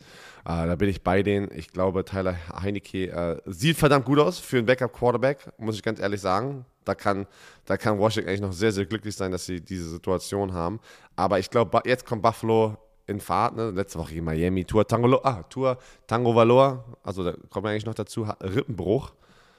Äh, 0.45 0.67
da 0.67 0.75
bin 0.77 0.89
ich 0.89 1.03
bei 1.03 1.23
denen. 1.23 1.51
Ich 1.55 1.69
glaube, 1.69 2.05
Tyler 2.05 2.37
Heineke 2.61 3.11
äh, 3.11 3.41
sieht 3.47 3.77
verdammt 3.77 4.07
gut 4.07 4.19
aus 4.19 4.39
für 4.39 4.59
einen 4.59 4.67
Backup-Quarterback, 4.67 5.53
muss 5.59 5.77
ich 5.77 5.83
ganz 5.83 6.01
ehrlich 6.01 6.21
sagen. 6.21 6.65
Da 6.85 6.95
kann, 6.95 7.27
da 7.65 7.77
kann 7.77 7.99
Washington 7.99 8.29
eigentlich 8.29 8.41
noch 8.41 8.53
sehr, 8.53 8.73
sehr 8.73 8.87
glücklich 8.87 9.15
sein, 9.15 9.33
dass 9.33 9.45
sie 9.45 9.61
diese 9.61 9.89
Situation 9.89 10.53
haben. 10.53 10.81
Aber 11.17 11.39
ich 11.39 11.51
glaube, 11.51 11.83
jetzt 11.85 12.07
kommt 12.07 12.23
Buffalo 12.23 12.77
in 13.07 13.21
Fahrt. 13.21 13.57
Ne? 13.57 13.71
Letzte 13.71 13.99
Woche 13.99 14.15
gegen 14.15 14.25
Miami. 14.25 14.65
Tour 14.65 14.87
Tango, 14.87 15.21
ah, 15.23 15.43
Tour 15.45 15.79
Tango 16.07 16.35
Valor. 16.35 16.85
Also 17.03 17.25
da 17.25 17.35
kommen 17.51 17.65
wir 17.65 17.71
eigentlich 17.71 17.87
noch 17.87 17.95
dazu. 17.95 18.27
Rippenbruch. 18.41 19.13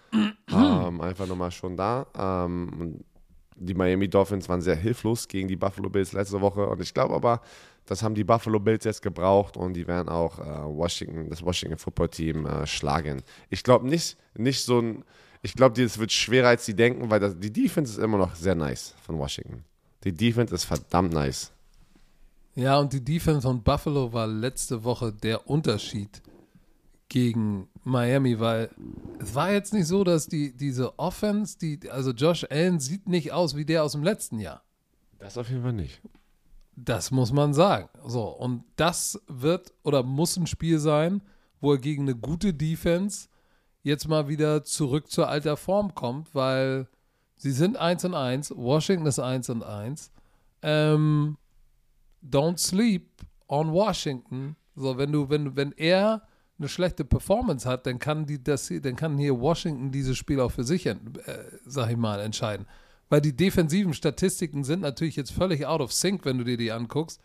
ähm, 0.13 1.01
einfach 1.01 1.27
nochmal 1.27 1.51
schon 1.51 1.75
da. 1.75 2.07
Ähm, 2.17 3.03
die 3.59 3.73
Miami 3.73 4.07
Dolphins 4.07 4.47
waren 4.49 4.61
sehr 4.61 4.75
hilflos 4.75 5.27
gegen 5.27 5.47
die 5.47 5.55
Buffalo 5.55 5.89
Bills 5.89 6.13
letzte 6.13 6.41
Woche 6.41 6.67
und 6.67 6.81
ich 6.81 6.93
glaube 6.93 7.15
aber, 7.15 7.41
das 7.85 8.03
haben 8.03 8.15
die 8.15 8.23
Buffalo 8.23 8.59
Bills 8.59 8.83
jetzt 8.83 9.01
gebraucht 9.01 9.57
und 9.57 9.73
die 9.73 9.87
werden 9.87 10.09
auch 10.09 10.39
äh, 10.39 10.43
Washington, 10.43 11.29
das 11.29 11.43
Washington 11.43 11.77
Football 11.77 12.09
Team 12.09 12.45
äh, 12.45 12.67
schlagen. 12.67 13.21
Ich 13.49 13.63
glaube 13.63 13.87
nicht, 13.87 14.17
nicht 14.35 14.63
so 14.63 14.79
ein, 14.79 15.03
ich 15.41 15.53
glaube, 15.53 15.81
es 15.81 15.97
wird 15.97 16.11
schwerer 16.11 16.49
als 16.49 16.65
sie 16.65 16.75
denken, 16.75 17.09
weil 17.09 17.19
das, 17.19 17.39
die 17.39 17.51
Defense 17.51 17.93
ist 17.93 18.03
immer 18.03 18.17
noch 18.17 18.35
sehr 18.35 18.55
nice 18.55 18.93
von 19.01 19.17
Washington. 19.17 19.63
Die 20.03 20.11
Defense 20.11 20.53
ist 20.53 20.65
verdammt 20.65 21.13
nice. 21.13 21.51
Ja, 22.55 22.79
und 22.79 22.91
die 22.91 23.03
Defense 23.03 23.43
von 23.43 23.61
Buffalo 23.63 24.11
war 24.11 24.27
letzte 24.27 24.83
Woche 24.83 25.13
der 25.13 25.47
Unterschied 25.49 26.21
gegen 27.09 27.69
Miami, 27.83 28.39
weil 28.39 28.69
es 29.19 29.33
war 29.33 29.51
jetzt 29.51 29.73
nicht 29.73 29.87
so, 29.87 30.03
dass 30.03 30.27
die 30.27 30.55
diese 30.55 30.97
Offense, 30.99 31.57
die 31.57 31.89
also 31.89 32.11
Josh 32.11 32.45
Allen 32.49 32.79
sieht 32.79 33.07
nicht 33.07 33.31
aus 33.31 33.55
wie 33.55 33.65
der 33.65 33.83
aus 33.83 33.93
dem 33.93 34.03
letzten 34.03 34.39
Jahr. 34.39 34.63
Das 35.19 35.37
auf 35.37 35.49
jeden 35.49 35.63
Fall 35.63 35.73
nicht. 35.73 36.01
Das 36.75 37.11
muss 37.11 37.31
man 37.31 37.53
sagen. 37.53 37.89
So, 38.05 38.27
und 38.27 38.63
das 38.75 39.19
wird 39.27 39.73
oder 39.83 40.03
muss 40.03 40.37
ein 40.37 40.47
Spiel 40.47 40.79
sein, 40.79 41.21
wo 41.59 41.73
er 41.73 41.79
gegen 41.79 42.03
eine 42.03 42.15
gute 42.15 42.53
Defense 42.53 43.29
jetzt 43.81 44.07
mal 44.07 44.27
wieder 44.27 44.63
zurück 44.63 45.09
zur 45.09 45.27
alter 45.29 45.57
Form 45.57 45.95
kommt, 45.95 46.35
weil 46.35 46.87
sie 47.37 47.51
sind 47.51 47.77
1 47.77 48.05
und 48.05 48.13
1, 48.13 48.53
Washington 48.55 49.07
ist 49.07 49.19
1 49.19 49.49
und 49.49 49.63
1. 49.63 50.11
Ähm, 50.61 51.37
don't 52.23 52.57
sleep 52.57 53.09
on 53.47 53.71
Washington. 53.71 54.55
So, 54.75 54.97
wenn 54.97 55.11
du, 55.11 55.29
wenn, 55.29 55.55
wenn 55.55 55.71
er 55.71 56.21
eine 56.59 56.69
schlechte 56.69 57.05
Performance 57.05 57.67
hat, 57.69 57.85
dann 57.85 57.99
kann 57.99 58.25
die 58.25 58.43
das 58.43 58.71
dann 58.81 58.95
kann 58.95 59.17
hier 59.17 59.39
Washington 59.39 59.91
dieses 59.91 60.17
Spiel 60.17 60.39
auch 60.39 60.51
für 60.51 60.63
sich, 60.63 60.85
äh, 60.85 60.95
sag 61.65 61.91
ich 61.91 61.97
mal, 61.97 62.19
entscheiden. 62.19 62.65
Weil 63.09 63.21
die 63.21 63.35
defensiven 63.35 63.93
Statistiken 63.93 64.63
sind 64.63 64.81
natürlich 64.81 65.15
jetzt 65.15 65.31
völlig 65.31 65.65
out 65.65 65.81
of 65.81 65.93
sync, 65.93 66.25
wenn 66.25 66.39
du 66.39 66.43
dir 66.43 66.57
die 66.57 66.71
anguckst, 66.71 67.21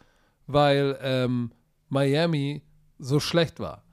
weil 0.46 0.98
ähm, 1.00 1.50
Miami 1.88 2.62
so 2.98 3.20
schlecht 3.20 3.58
war. 3.58 3.84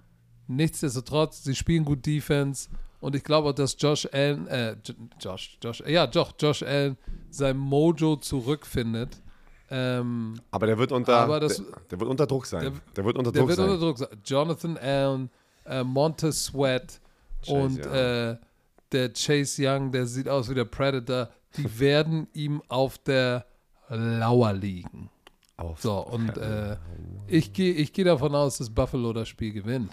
Nichtsdestotrotz, 0.47 1.43
sie 1.43 1.55
spielen 1.55 1.85
gut 1.85 2.05
Defense 2.05 2.69
und 2.99 3.15
ich 3.15 3.23
glaube 3.23 3.49
auch, 3.49 3.53
dass 3.53 3.75
Josh 3.79 4.07
Allen, 4.11 4.47
äh, 4.47 4.75
Josh, 5.19 5.57
Josh, 5.63 5.83
ja, 5.87 6.05
doch, 6.05 6.33
Josh 6.39 6.63
Allen 6.63 6.97
sein 7.29 7.57
Mojo 7.57 8.17
zurückfindet. 8.17 9.21
Ähm, 9.71 10.33
Aber 10.51 10.65
der 10.67 10.77
wird 10.77 10.91
unter, 10.91 11.39
das- 11.39 11.57
der, 11.57 11.65
der 11.91 11.99
wird 11.99 12.09
unter 12.09 12.25
Druck 12.27 12.45
sein. 12.45 12.61
Der, 12.61 12.71
der- 12.95 13.05
wird 13.05 13.17
unter 13.17 13.31
der 13.31 13.41
Druck 13.41 13.49
wird 13.49 13.57
sein. 13.57 13.69
unter 13.69 13.79
Druck 13.85 13.97
sein. 13.97 14.07
Jonathan 14.25 14.77
Allen, 14.77 15.29
äh, 15.65 15.83
Montez 15.83 16.45
Sweat 16.45 16.99
Chase 17.45 17.53
und 17.55 17.85
Young. 17.85 17.93
äh, 17.93 18.37
der 18.91 19.13
Chase 19.13 19.61
Young, 19.65 19.91
der 19.91 20.05
sieht 20.07 20.27
aus 20.27 20.49
wie 20.49 20.55
der 20.55 20.65
Predator, 20.65 21.29
die 21.57 21.67
werden 21.79 22.27
ihm 22.33 22.61
auf 22.67 22.97
der 22.97 23.45
Lauer 23.89 24.53
liegen. 24.53 25.09
Auf. 25.57 25.81
So, 25.81 25.97
und 25.99 26.37
äh, 26.37 26.77
ich 27.27 27.51
gehe 27.53 27.73
ich 27.73 27.91
geh 27.91 28.03
davon 28.03 28.33
aus, 28.33 28.57
dass 28.59 28.69
Buffalo 28.69 29.11
das 29.13 29.27
Spiel 29.27 29.51
gewinnt. 29.51 29.91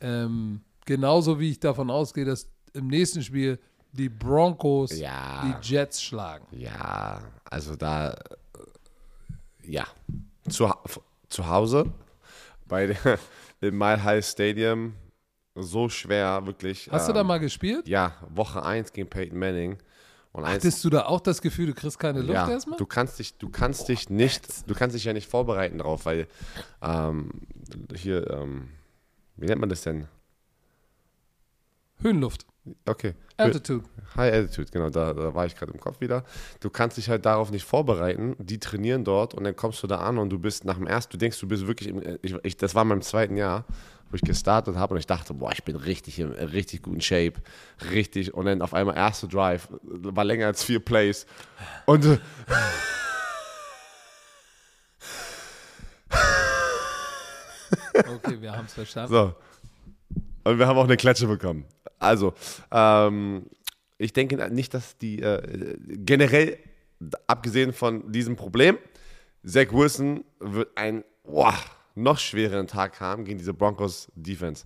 Ähm, 0.00 0.62
genauso 0.86 1.38
wie 1.38 1.50
ich 1.50 1.60
davon 1.60 1.90
ausgehe, 1.90 2.24
dass 2.24 2.48
im 2.72 2.86
nächsten 2.88 3.22
Spiel 3.22 3.58
die 3.92 4.08
Broncos 4.08 4.98
Ja. 4.98 5.42
die 5.62 5.68
Jets 5.68 6.02
schlagen. 6.02 6.46
Ja, 6.52 7.20
also 7.44 7.76
da, 7.76 8.16
ja, 9.64 9.86
zu, 10.48 10.72
zu 11.28 11.48
Hause 11.48 11.92
bei 12.66 12.88
der, 12.88 13.18
im 13.60 13.78
Mile 13.78 14.02
High 14.02 14.24
Stadium 14.24 14.94
so 15.54 15.88
schwer, 15.88 16.46
wirklich. 16.46 16.88
Hast 16.90 17.08
du 17.08 17.12
ähm, 17.12 17.16
da 17.16 17.24
mal 17.24 17.38
gespielt? 17.38 17.86
Ja, 17.86 18.14
Woche 18.30 18.64
1 18.64 18.92
gegen 18.92 19.08
Peyton 19.08 19.38
Manning. 19.38 19.78
Und 20.32 20.44
eins, 20.44 20.64
Hattest 20.64 20.82
du 20.84 20.90
da 20.90 21.04
auch 21.04 21.20
das 21.20 21.42
Gefühl, 21.42 21.66
du 21.66 21.74
kriegst 21.74 21.98
keine 21.98 22.20
Luft 22.20 22.32
ja, 22.32 22.48
erstmal? 22.48 22.78
du 22.78 22.86
kannst 22.86 23.18
dich, 23.18 23.36
du 23.36 23.50
kannst 23.50 23.88
dich 23.88 24.08
nicht, 24.08 24.68
du 24.68 24.74
kannst 24.74 24.96
dich 24.96 25.04
ja 25.04 25.12
nicht 25.12 25.28
vorbereiten 25.28 25.78
drauf, 25.78 26.06
weil 26.06 26.26
ähm, 26.80 27.30
hier, 27.94 28.30
ähm, 28.30 28.70
wie 29.36 29.46
nennt 29.46 29.60
man 29.60 29.68
das 29.68 29.82
denn? 29.82 30.08
Höhenluft, 32.00 32.46
Okay. 32.86 33.14
Altitude. 33.36 33.84
High 34.16 34.32
Altitude, 34.32 34.70
genau, 34.70 34.88
da, 34.88 35.12
da 35.12 35.34
war 35.34 35.46
ich 35.46 35.56
gerade 35.56 35.72
im 35.72 35.80
Kopf 35.80 36.00
wieder. 36.00 36.24
Du 36.60 36.70
kannst 36.70 36.96
dich 36.96 37.08
halt 37.08 37.26
darauf 37.26 37.50
nicht 37.50 37.64
vorbereiten. 37.64 38.36
Die 38.38 38.60
trainieren 38.60 39.04
dort 39.04 39.34
und 39.34 39.44
dann 39.44 39.56
kommst 39.56 39.82
du 39.82 39.86
da 39.88 39.96
an 39.96 40.18
und 40.18 40.30
du 40.30 40.38
bist 40.38 40.64
nach 40.64 40.76
dem 40.76 40.86
ersten, 40.86 41.12
du 41.12 41.18
denkst, 41.18 41.40
du 41.40 41.48
bist 41.48 41.66
wirklich, 41.66 41.88
im, 41.88 42.18
ich, 42.22 42.36
ich, 42.44 42.56
das 42.56 42.74
war 42.74 42.84
mein 42.84 43.02
zweiten 43.02 43.36
Jahr, 43.36 43.64
wo 44.10 44.16
ich 44.16 44.22
gestartet 44.22 44.76
habe 44.76 44.94
und 44.94 45.00
ich 45.00 45.06
dachte, 45.06 45.34
boah, 45.34 45.50
ich 45.52 45.64
bin 45.64 45.74
richtig 45.74 46.20
im 46.20 46.30
richtig 46.30 46.82
guten 46.82 47.00
Shape, 47.00 47.34
richtig. 47.90 48.32
Und 48.32 48.44
dann 48.44 48.62
auf 48.62 48.74
einmal 48.74 48.96
erste 48.96 49.26
Drive, 49.26 49.68
war 49.82 50.24
länger 50.24 50.46
als 50.46 50.62
vier 50.62 50.78
Plays. 50.78 51.26
Und 51.86 52.04
äh, 52.04 52.18
Okay, 57.94 58.40
wir 58.40 58.52
haben 58.52 58.66
es 58.66 58.74
verstanden. 58.74 59.12
So. 59.12 59.34
Und 60.44 60.58
wir 60.58 60.66
haben 60.66 60.78
auch 60.78 60.84
eine 60.84 60.96
Klatsche 60.96 61.26
bekommen. 61.26 61.64
Also, 62.02 62.34
ähm, 62.70 63.46
ich 63.98 64.12
denke 64.12 64.36
nicht, 64.50 64.74
dass 64.74 64.98
die 64.98 65.22
äh, 65.22 65.76
generell, 65.78 66.58
abgesehen 67.26 67.72
von 67.72 68.10
diesem 68.10 68.36
Problem, 68.36 68.78
Zach 69.44 69.72
Wilson 69.72 70.24
wird 70.40 70.76
einen 70.76 71.04
boah, 71.24 71.54
noch 71.94 72.18
schwereren 72.18 72.66
Tag 72.66 73.00
haben 73.00 73.24
gegen 73.24 73.38
diese 73.38 73.54
Broncos 73.54 74.10
Defense. 74.14 74.64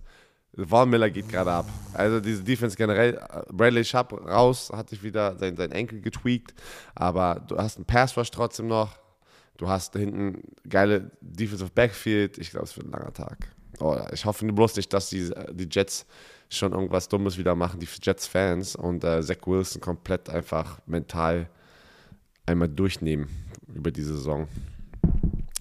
Von 0.55 0.89
Miller 0.89 1.09
geht 1.11 1.29
gerade 1.29 1.51
ab. 1.51 1.67
Also 1.93 2.19
diese 2.19 2.43
Defense 2.43 2.75
generell, 2.75 3.15
äh, 3.15 3.43
Bradley 3.51 3.83
Sharp 3.83 4.13
raus, 4.13 4.71
hat 4.73 4.89
sich 4.89 5.03
wieder 5.03 5.37
sein, 5.37 5.55
sein 5.55 5.71
Enkel 5.71 6.01
getweakt, 6.01 6.55
aber 6.95 7.43
du 7.47 7.57
hast 7.57 7.77
einen 7.77 7.85
Pass 7.85 8.17
Rush 8.17 8.31
trotzdem 8.31 8.67
noch. 8.67 8.97
Du 9.57 9.67
hast 9.67 9.93
hinten 9.95 10.43
geile 10.67 11.11
Defensive 11.21 11.71
Backfield. 11.73 12.37
Ich 12.37 12.51
glaube, 12.51 12.65
es 12.65 12.77
wird 12.77 12.87
ein 12.87 12.91
langer 12.91 13.13
Tag. 13.13 13.49
oh, 13.79 13.97
ich 14.11 14.25
hoffe 14.25 14.45
bloß 14.45 14.75
nicht, 14.75 14.93
dass 14.93 15.09
die, 15.09 15.31
die 15.51 15.67
Jets 15.69 16.05
schon 16.49 16.73
irgendwas 16.73 17.09
Dummes 17.09 17.37
wieder 17.37 17.55
machen, 17.55 17.79
die 17.79 17.87
Jets-Fans 18.01 18.75
und 18.75 19.03
äh, 19.03 19.21
Zach 19.21 19.45
Wilson 19.45 19.81
komplett 19.81 20.29
einfach 20.29 20.79
mental 20.85 21.49
einmal 22.45 22.69
durchnehmen 22.69 23.27
über 23.73 23.91
die 23.91 24.03
Saison. 24.03 24.47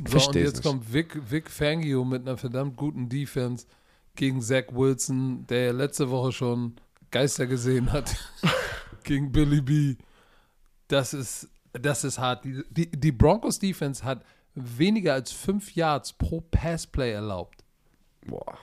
So, 0.06 0.18
und 0.26 0.34
jetzt 0.36 0.56
nicht. 0.56 0.62
kommt 0.62 0.92
Vic, 0.92 1.18
Vic 1.30 1.50
Fangio 1.50 2.04
mit 2.04 2.22
einer 2.22 2.36
verdammt 2.36 2.76
guten 2.76 3.08
Defense 3.08 3.66
gegen 4.14 4.40
Zach 4.40 4.64
Wilson, 4.72 5.46
der 5.46 5.66
ja 5.66 5.72
letzte 5.72 6.10
Woche 6.10 6.32
schon 6.32 6.76
Geister 7.10 7.46
gesehen 7.46 7.92
hat 7.92 8.14
gegen 9.04 9.32
Billy 9.32 9.60
B. 9.60 9.96
Das 10.88 11.14
ist, 11.14 11.48
das 11.72 12.04
ist 12.04 12.18
hart. 12.18 12.44
Die, 12.44 12.62
die, 12.70 12.90
die 12.90 13.12
Broncos 13.12 13.58
Defense 13.58 14.04
hat 14.04 14.24
weniger 14.54 15.14
als 15.14 15.32
fünf 15.32 15.74
Yards 15.74 16.12
pro 16.12 16.40
Passplay 16.40 17.12
erlaubt. 17.12 17.64
Boah. 18.26 18.58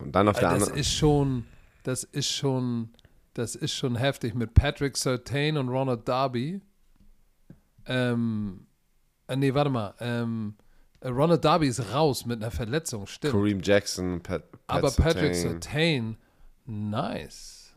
Und 0.00 0.12
dann 0.12 0.28
auf 0.28 0.38
der 0.38 0.50
das 0.50 0.54
anderen. 0.54 0.72
Das 0.72 0.80
ist 0.80 0.94
schon, 0.94 1.44
das 1.82 2.04
ist 2.04 2.30
schon, 2.30 2.90
das 3.34 3.54
ist 3.54 3.74
schon 3.74 3.96
heftig 3.96 4.34
mit 4.34 4.54
Patrick 4.54 4.96
Sertain 4.96 5.56
und 5.56 5.68
Ronald 5.68 6.08
Darby. 6.08 6.60
Ähm, 7.86 8.66
äh, 9.26 9.36
nee, 9.36 9.54
warte 9.54 9.70
mal. 9.70 9.94
Ähm, 10.00 10.54
Ronald 11.04 11.44
Darby 11.44 11.68
ist 11.68 11.92
raus 11.92 12.26
mit 12.26 12.42
einer 12.42 12.50
Verletzung, 12.50 13.06
stimmt. 13.06 13.32
Kareem 13.32 13.60
Jackson, 13.62 14.20
Pat, 14.20 14.50
Pat 14.50 14.60
Aber 14.66 14.90
Patrick 14.90 15.34
Sertain, 15.34 16.16
nice. 16.66 17.72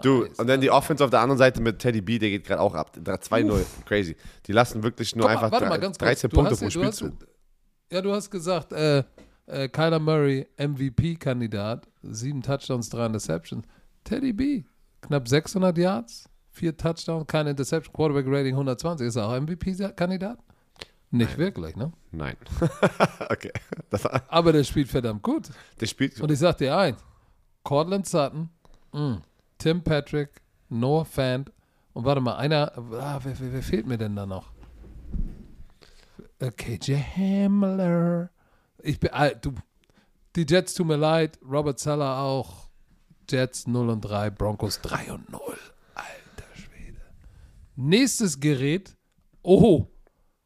Du, 0.00 0.22
nice. 0.22 0.38
und 0.38 0.46
dann 0.46 0.60
die 0.60 0.70
Offense 0.70 1.04
auf 1.04 1.10
der 1.10 1.20
anderen 1.20 1.38
Seite 1.38 1.60
mit 1.60 1.78
Teddy 1.78 2.00
B, 2.00 2.18
der 2.18 2.30
geht 2.30 2.44
gerade 2.44 2.60
auch 2.60 2.74
ab. 2.74 2.96
2-0, 2.96 3.64
crazy. 3.84 4.16
Die 4.46 4.52
lassen 4.52 4.82
wirklich 4.82 5.14
nur 5.14 5.28
Guck 5.28 5.42
einfach 5.42 5.60
mal, 5.60 5.78
13 5.78 6.30
Punkte 6.30 6.56
pro 6.56 6.70
Spiel 6.70 6.92
zu. 6.92 7.12
Ja, 7.90 8.00
du 8.00 8.12
hast 8.12 8.30
gesagt, 8.30 8.72
äh, 8.72 9.04
äh, 9.46 9.68
Kyler 9.68 9.98
Murray, 9.98 10.46
MVP-Kandidat, 10.58 11.88
sieben 12.02 12.42
Touchdowns, 12.42 12.88
drei 12.88 13.06
Interceptions. 13.06 13.64
Teddy 14.04 14.32
B, 14.32 14.64
knapp 15.02 15.28
600 15.28 15.76
Yards, 15.76 16.28
vier 16.50 16.76
Touchdowns, 16.76 17.26
keine 17.26 17.50
Interception, 17.50 17.92
Quarterback-Rating 17.92 18.54
120. 18.54 19.06
Ist 19.06 19.16
er 19.16 19.28
auch 19.28 19.40
MVP-Kandidat? 19.40 20.38
Nicht 21.10 21.30
Nein. 21.30 21.38
wirklich, 21.38 21.76
ne? 21.76 21.92
Nein. 22.10 22.36
okay. 23.30 23.52
Aber 24.28 24.52
der 24.52 24.64
spielt 24.64 24.88
verdammt 24.88 25.22
gut. 25.22 25.48
Der 25.80 25.86
spielt 25.86 26.20
Und 26.20 26.30
ich 26.30 26.38
sag 26.38 26.58
dir 26.58 26.76
eins: 26.76 26.98
Cortland 27.62 28.06
Sutton, 28.06 28.50
mh, 28.92 29.00
mm, 29.00 29.22
Tim 29.58 29.82
Patrick, 29.82 30.42
Noah 30.68 31.04
Fant 31.04 31.52
und 31.92 32.04
warte 32.04 32.20
mal, 32.20 32.36
einer, 32.36 32.72
ah, 32.76 33.20
wer, 33.22 33.38
wer, 33.40 33.52
wer, 33.52 33.62
fehlt 33.62 33.86
mir 33.86 33.96
denn 33.96 34.16
da 34.16 34.26
noch? 34.26 34.52
KJ 36.38 36.96
Hamler. 36.96 38.30
Ich 38.86 39.00
bin, 39.00 39.10
ah, 39.12 39.30
du, 39.30 39.52
die 40.36 40.46
Jets 40.48 40.74
tut 40.74 40.86
mir 40.86 40.96
leid, 40.96 41.38
Robert 41.42 41.78
Zeller 41.78 42.18
auch. 42.18 42.68
Jets 43.28 43.66
0 43.66 43.90
und 43.90 44.00
3, 44.02 44.30
Broncos 44.30 44.80
3 44.80 45.12
und 45.12 45.30
0. 45.30 45.40
Alter 45.94 46.54
Schwede. 46.54 47.00
Nächstes 47.74 48.38
Gerät. 48.38 48.96
Oh, 49.42 49.88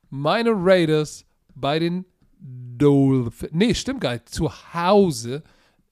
meine 0.08 0.52
Raiders 0.54 1.26
bei 1.54 1.78
den 1.78 2.06
Dolphins. 2.38 3.52
Nee, 3.52 3.74
stimmt 3.74 4.00
gar 4.00 4.12
nicht. 4.12 4.30
Zu 4.30 4.50
Hause 4.72 5.42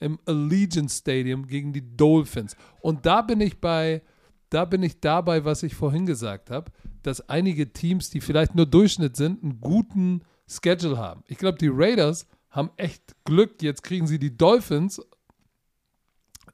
im 0.01 0.18
Allegiant 0.24 0.90
Stadium 0.90 1.46
gegen 1.46 1.74
die 1.74 1.96
Dolphins. 1.96 2.57
Und 2.80 3.05
da 3.05 3.20
bin 3.20 3.42
ich 3.42 3.61
bei, 3.61 4.03
da 4.49 4.64
bin 4.64 4.82
ich 4.82 5.01
dabei, 5.01 5.44
was 5.44 5.62
ich 5.62 5.74
vorhin 5.74 6.07
gesagt 6.07 6.51
habe, 6.51 6.72
dass 7.03 7.28
einige 7.28 7.72
Teams, 7.72 8.09
die 8.09 8.22
vielleicht 8.22 8.55
nur 8.55 8.64
Durchschnitt 8.64 9.16
sind, 9.16 9.42
einen 9.42 9.61
guten 9.61 10.22
Schedule 10.46 10.96
haben. 10.96 11.22
Ich 11.26 11.36
glaube, 11.36 11.59
die 11.59 11.68
Raiders 11.70 12.26
haben 12.51 12.70
echt 12.76 13.14
Glück. 13.24 13.62
Jetzt 13.62 13.82
kriegen 13.82 14.07
sie 14.07 14.18
die 14.18 14.36
Dolphins 14.36 15.01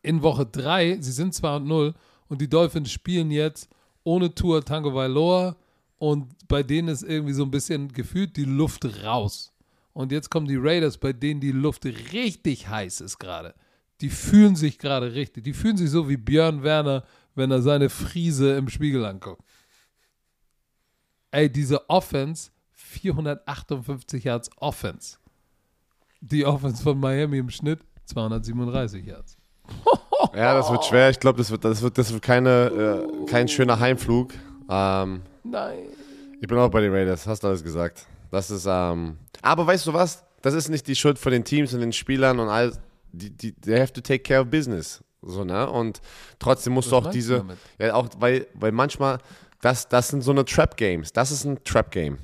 in 0.03 0.23
Woche 0.23 0.47
3. 0.47 0.99
Sie 1.01 1.13
sind 1.13 1.35
2 1.35 1.57
und 1.57 1.67
0 1.67 1.95
und 2.29 2.41
die 2.41 2.49
Dolphins 2.49 2.91
spielen 2.91 3.31
jetzt 3.31 3.69
ohne 4.03 4.35
Tour 4.35 4.65
Tango 4.65 4.95
Vailoa 4.95 5.57
und 5.97 6.47
bei 6.49 6.63
denen 6.63 6.89
ist 6.89 7.03
irgendwie 7.03 7.33
so 7.33 7.45
ein 7.45 7.51
bisschen 7.51 7.93
gefühlt 7.93 8.37
die 8.37 8.45
Luft 8.45 8.85
raus. 9.05 9.53
Und 9.93 10.13
jetzt 10.13 10.29
kommen 10.31 10.47
die 10.47 10.57
Raiders, 10.57 10.99
bei 10.99 11.13
denen 11.13 11.41
die 11.41 11.53
Luft 11.53 11.87
richtig 11.87 12.69
heiß 12.69 13.01
ist 13.01 13.19
gerade. 13.19 13.55
Die 14.01 14.11
fühlen 14.11 14.57
sich 14.57 14.79
gerade 14.79 15.15
richtig. 15.15 15.45
Die 15.45 15.53
fühlen 15.53 15.77
sich 15.77 15.89
so 15.89 16.09
wie 16.09 16.17
Björn 16.17 16.63
Werner, 16.63 17.05
wenn 17.35 17.51
er 17.51 17.63
seine 17.63 17.89
Friese 17.89 18.57
im 18.57 18.69
Spiegel 18.69 19.05
anguckt. 19.05 19.43
Ey, 21.31 21.51
diese 21.51 21.89
Offense, 21.89 22.51
458 22.73 24.25
Yards 24.25 24.51
Offense. 24.57 25.19
Die 26.27 26.47
Offense 26.47 26.83
von 26.83 26.99
Miami 26.99 27.37
im 27.37 27.51
Schnitt 27.51 27.81
237 28.07 29.05
Yards. 29.05 29.37
ja, 30.35 30.55
das 30.55 30.71
wird 30.71 30.85
schwer. 30.87 31.11
Ich 31.11 31.21
glaube, 31.21 31.37
das 31.37 31.51
wird, 31.51 31.65
das 31.65 31.83
wird, 31.83 31.99
das 31.99 32.13
wird 32.13 32.23
keine, 32.23 33.07
äh, 33.21 33.27
kein 33.27 33.47
schöner 33.47 33.79
Heimflug. 33.79 34.33
Ähm, 34.71 35.21
Nein. 35.43 35.79
Ich 36.41 36.49
bin 36.49 36.57
auch 36.57 36.71
bei 36.71 36.81
den 36.81 36.93
Raiders, 36.93 37.27
hast 37.27 37.43
du 37.43 37.49
alles 37.49 37.63
gesagt. 37.63 38.07
Das 38.31 38.51
ist, 38.51 38.67
ähm, 38.67 39.19
aber 39.43 39.67
weißt 39.67 39.87
du 39.87 39.93
was? 39.93 40.25
Das 40.41 40.55
ist 40.55 40.71
nicht 40.71 40.87
die 40.87 40.97
Schuld 40.97 41.19
von 41.19 41.31
den 41.31 41.45
Teams 41.45 41.75
und 41.75 41.81
den 41.81 41.93
Spielern 41.93 42.39
und 42.39 42.49
all, 42.49 42.73
die, 43.13 43.31
die, 43.31 43.53
they 43.53 43.79
have 43.79 43.93
to 43.93 44.01
take 44.01 44.21
care 44.21 44.41
of 44.41 44.49
business. 44.49 45.05
So, 45.21 45.45
ne? 45.45 45.69
Und 45.69 46.01
trotzdem 46.39 46.73
musst 46.73 46.91
was 46.91 47.03
du 47.03 47.09
auch 47.09 47.13
diese, 47.13 47.41
du 47.41 47.85
ja, 47.85 47.95
auch, 47.95 48.09
weil, 48.19 48.47
weil 48.55 48.73
manchmal, 48.73 49.19
das, 49.61 49.89
das 49.89 50.09
sind 50.09 50.23
so 50.23 50.31
eine 50.31 50.47
Trap-Games. 50.47 51.13
Das 51.13 51.31
ist 51.31 51.45
ein 51.45 51.63
Trap-Game. 51.65 52.19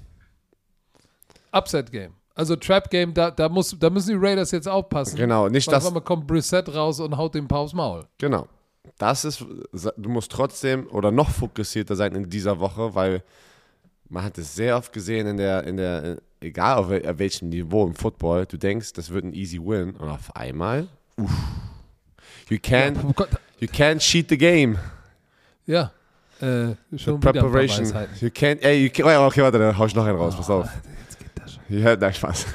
Upset-Game. 1.52 2.14
Also 2.40 2.56
Trap-Game, 2.56 3.12
da, 3.12 3.30
da, 3.30 3.50
muss, 3.50 3.76
da 3.78 3.90
müssen 3.90 4.18
die 4.18 4.26
Raiders 4.26 4.50
jetzt 4.50 4.66
aufpassen. 4.66 5.14
Genau, 5.14 5.50
nicht 5.50 5.66
weil 5.66 5.74
das. 5.74 5.94
Weil 5.94 6.00
kommt 6.00 6.26
Brissett 6.26 6.74
raus 6.74 6.98
und 6.98 7.14
haut 7.14 7.34
den 7.34 7.46
Paar 7.46 7.58
aufs 7.58 7.74
Maul. 7.74 8.06
Genau. 8.16 8.48
Das 8.96 9.26
ist, 9.26 9.44
du 9.74 10.08
musst 10.08 10.32
trotzdem 10.32 10.86
oder 10.86 11.10
noch 11.10 11.28
fokussierter 11.28 11.96
sein 11.96 12.14
in 12.14 12.30
dieser 12.30 12.58
Woche, 12.58 12.94
weil 12.94 13.22
man 14.08 14.24
hat 14.24 14.38
es 14.38 14.54
sehr 14.54 14.78
oft 14.78 14.90
gesehen 14.90 15.26
in 15.26 15.36
der, 15.36 15.64
in 15.64 15.76
der, 15.76 16.16
egal 16.40 16.78
auf 16.78 16.88
welchem 16.88 17.50
Niveau 17.50 17.86
im 17.86 17.94
Football, 17.94 18.46
du 18.46 18.56
denkst, 18.56 18.94
das 18.94 19.10
wird 19.10 19.26
ein 19.26 19.34
easy 19.34 19.58
win 19.58 19.90
und 19.90 20.08
auf 20.08 20.34
einmal, 20.34 20.88
uff, 21.18 21.30
you 22.48 22.56
can't, 22.56 22.96
oh 23.04 23.24
you 23.58 23.68
can't 23.68 23.98
cheat 23.98 24.30
the 24.30 24.38
game. 24.38 24.78
Ja, 25.66 25.92
äh, 26.40 26.74
schon 26.96 27.20
the 27.20 27.28
preparation. 27.28 27.84
You 28.18 28.28
can't, 28.28 28.62
ey, 28.62 28.82
you 28.82 28.88
can't, 28.88 29.26
okay, 29.26 29.42
warte, 29.42 29.58
dann 29.58 29.76
hau 29.76 29.84
ich 29.84 29.94
noch 29.94 30.06
einen 30.06 30.16
raus, 30.16 30.32
oh, 30.34 30.38
pass 30.38 30.48
auf. 30.48 30.68
Das. 31.34 31.58
Ja, 31.68 31.96
nein, 31.96 32.14
Spaß. 32.14 32.46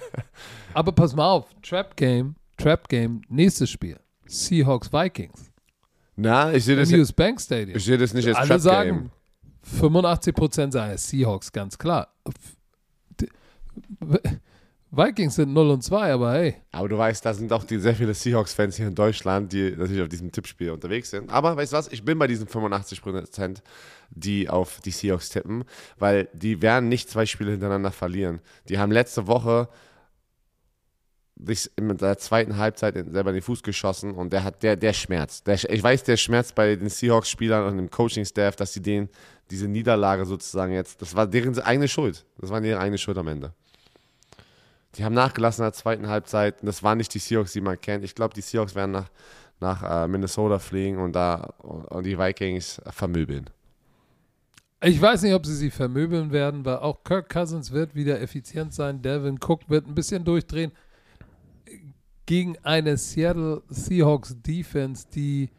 Aber 0.74 0.92
pass 0.92 1.14
mal 1.14 1.30
auf, 1.30 1.46
Trap 1.62 1.96
Game, 1.96 2.36
Trap 2.56 2.88
Game, 2.88 3.22
nächstes 3.28 3.70
Spiel, 3.70 3.98
Seahawks 4.26 4.92
Vikings. 4.92 5.50
Na, 6.16 6.52
ich 6.52 6.64
sehe 6.64 6.76
das, 6.76 6.90
Im 6.90 7.06
Bank 7.16 7.40
Stadium. 7.40 7.76
Ich 7.76 7.84
sehe 7.84 7.98
das 7.98 8.12
nicht 8.12 8.28
als 8.28 8.36
Alle 8.36 8.48
Trap 8.48 8.60
sagen, 8.60 9.10
Game. 9.70 9.80
85% 9.80 10.72
sagen 10.72 10.96
Seahawks, 10.96 11.50
ganz 11.52 11.78
klar. 11.78 12.14
Vikings 14.92 15.36
sind 15.36 15.52
0 15.52 15.70
und 15.70 15.82
2, 15.82 16.12
aber 16.12 16.32
hey. 16.32 16.56
Aber 16.72 16.88
du 16.88 16.98
weißt, 16.98 17.24
da 17.24 17.32
sind 17.32 17.52
auch 17.52 17.62
die, 17.62 17.78
sehr 17.78 17.94
viele 17.94 18.12
Seahawks-Fans 18.12 18.76
hier 18.76 18.88
in 18.88 18.94
Deutschland, 18.96 19.52
die 19.52 19.70
natürlich 19.70 20.02
auf 20.02 20.08
diesem 20.08 20.32
Tippspiel 20.32 20.70
unterwegs 20.70 21.10
sind. 21.10 21.30
Aber 21.30 21.56
weißt 21.56 21.72
du 21.72 21.76
was? 21.76 21.88
Ich 21.88 22.04
bin 22.04 22.18
bei 22.18 22.26
diesen 22.26 22.48
85%, 22.48 23.58
die 24.10 24.48
auf 24.48 24.80
die 24.80 24.90
Seahawks 24.90 25.28
tippen, 25.28 25.64
weil 25.98 26.28
die 26.32 26.60
werden 26.60 26.88
nicht 26.88 27.08
zwei 27.08 27.24
Spiele 27.24 27.52
hintereinander 27.52 27.92
verlieren. 27.92 28.40
Die 28.68 28.78
haben 28.78 28.90
letzte 28.90 29.28
Woche 29.28 29.68
sich 31.36 31.70
in 31.76 31.96
der 31.96 32.18
zweiten 32.18 32.56
Halbzeit 32.56 32.94
selber 32.94 33.30
in 33.30 33.36
den 33.36 33.42
Fuß 33.42 33.62
geschossen 33.62 34.12
und 34.12 34.32
der 34.32 34.42
hat 34.42 34.62
der 34.62 34.76
der 34.76 34.92
schmerzt. 34.92 35.46
Der, 35.46 35.54
ich 35.54 35.82
weiß, 35.82 36.02
der 36.02 36.16
schmerzt 36.16 36.54
bei 36.56 36.74
den 36.74 36.88
Seahawks-Spielern 36.88 37.64
und 37.64 37.76
dem 37.76 37.90
Coaching-Staff, 37.90 38.56
dass 38.56 38.72
sie 38.72 38.82
den 38.82 39.08
diese 39.50 39.68
Niederlage 39.68 40.26
sozusagen 40.26 40.72
jetzt, 40.72 41.00
das 41.00 41.14
war 41.14 41.26
deren 41.26 41.58
eigene 41.60 41.88
Schuld. 41.88 42.24
Das 42.38 42.50
war 42.50 42.60
deren 42.60 42.80
eigene 42.80 42.98
Schuld 42.98 43.18
am 43.18 43.28
Ende. 43.28 43.52
Die 44.96 45.04
haben 45.04 45.14
nachgelassen 45.14 45.62
in 45.62 45.66
der 45.66 45.72
zweiten 45.72 46.08
Halbzeit. 46.08 46.56
Das 46.62 46.82
waren 46.82 46.98
nicht 46.98 47.14
die 47.14 47.18
Seahawks, 47.18 47.52
die 47.52 47.60
man 47.60 47.80
kennt. 47.80 48.04
Ich 48.04 48.14
glaube, 48.14 48.34
die 48.34 48.40
Seahawks 48.40 48.74
werden 48.74 48.90
nach, 48.90 49.10
nach 49.60 50.04
äh, 50.04 50.08
Minnesota 50.08 50.58
fliegen 50.58 50.98
und 50.98 51.12
da 51.12 51.54
und 51.58 52.04
die 52.04 52.18
Vikings 52.18 52.80
vermöbeln. 52.90 53.50
Ich 54.82 55.00
weiß 55.00 55.22
nicht, 55.22 55.34
ob 55.34 55.44
sie 55.44 55.54
sie 55.54 55.70
vermöbeln 55.70 56.32
werden, 56.32 56.64
weil 56.64 56.78
auch 56.78 57.04
Kirk 57.04 57.28
Cousins 57.28 57.70
wird 57.70 57.94
wieder 57.94 58.20
effizient 58.20 58.72
sein. 58.72 59.02
Devin 59.02 59.38
Cook 59.38 59.68
wird 59.68 59.86
ein 59.86 59.94
bisschen 59.94 60.24
durchdrehen 60.24 60.72
gegen 62.24 62.56
eine 62.62 62.96
Seattle 62.96 63.62
Seahawks 63.68 64.36
Defense, 64.40 65.06
die, 65.12 65.50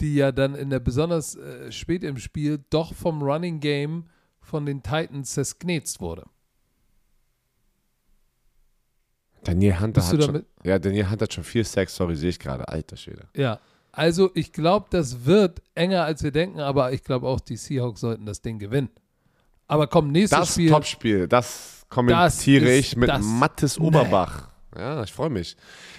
die 0.00 0.16
ja 0.16 0.32
dann 0.32 0.54
in 0.54 0.70
der 0.70 0.80
besonders 0.80 1.36
äh, 1.36 1.70
spät 1.70 2.02
im 2.02 2.16
Spiel 2.16 2.64
doch 2.70 2.94
vom 2.94 3.22
Running 3.22 3.60
Game 3.60 4.06
von 4.40 4.66
den 4.66 4.82
Titans 4.82 5.34
zersknetzt 5.34 6.00
wurde. 6.00 6.24
Daniel 9.44 9.80
Hunter 9.80 10.06
hat 10.06 10.22
schon, 10.24 10.44
ja, 10.64 10.78
Daniel 10.78 11.08
Hunter 11.10 11.24
hat 11.24 11.32
schon 11.32 11.44
vier 11.44 11.64
Sacks, 11.64 11.94
sorry, 11.94 12.16
sehe 12.16 12.30
ich 12.30 12.38
gerade, 12.38 12.66
alter 12.68 12.96
Schwede. 12.96 13.28
Ja, 13.36 13.60
also 13.92 14.30
ich 14.34 14.52
glaube, 14.52 14.86
das 14.90 15.24
wird 15.24 15.62
enger 15.74 16.04
als 16.04 16.22
wir 16.22 16.30
denken, 16.30 16.60
aber 16.60 16.92
ich 16.92 17.02
glaube 17.02 17.26
auch, 17.26 17.40
die 17.40 17.56
Seahawks 17.56 18.00
sollten 18.00 18.26
das 18.26 18.40
Ding 18.42 18.58
gewinnen. 18.58 18.90
Aber 19.66 19.86
komm, 19.86 20.10
nächstes 20.12 20.38
das 20.38 20.52
Spiel. 20.52 20.68
Das 20.68 20.76
Topspiel, 20.76 21.28
das 21.28 21.86
kommentiere 21.88 22.64
Das 22.66 22.74
ich 22.74 22.96
mit 22.96 23.08
das- 23.08 23.22
Mattes 23.24 23.78
Oberbach. 23.78 24.48
Ja, 24.76 25.02
ich 25.02 25.12
freue 25.12 25.30
mich. 25.30 25.56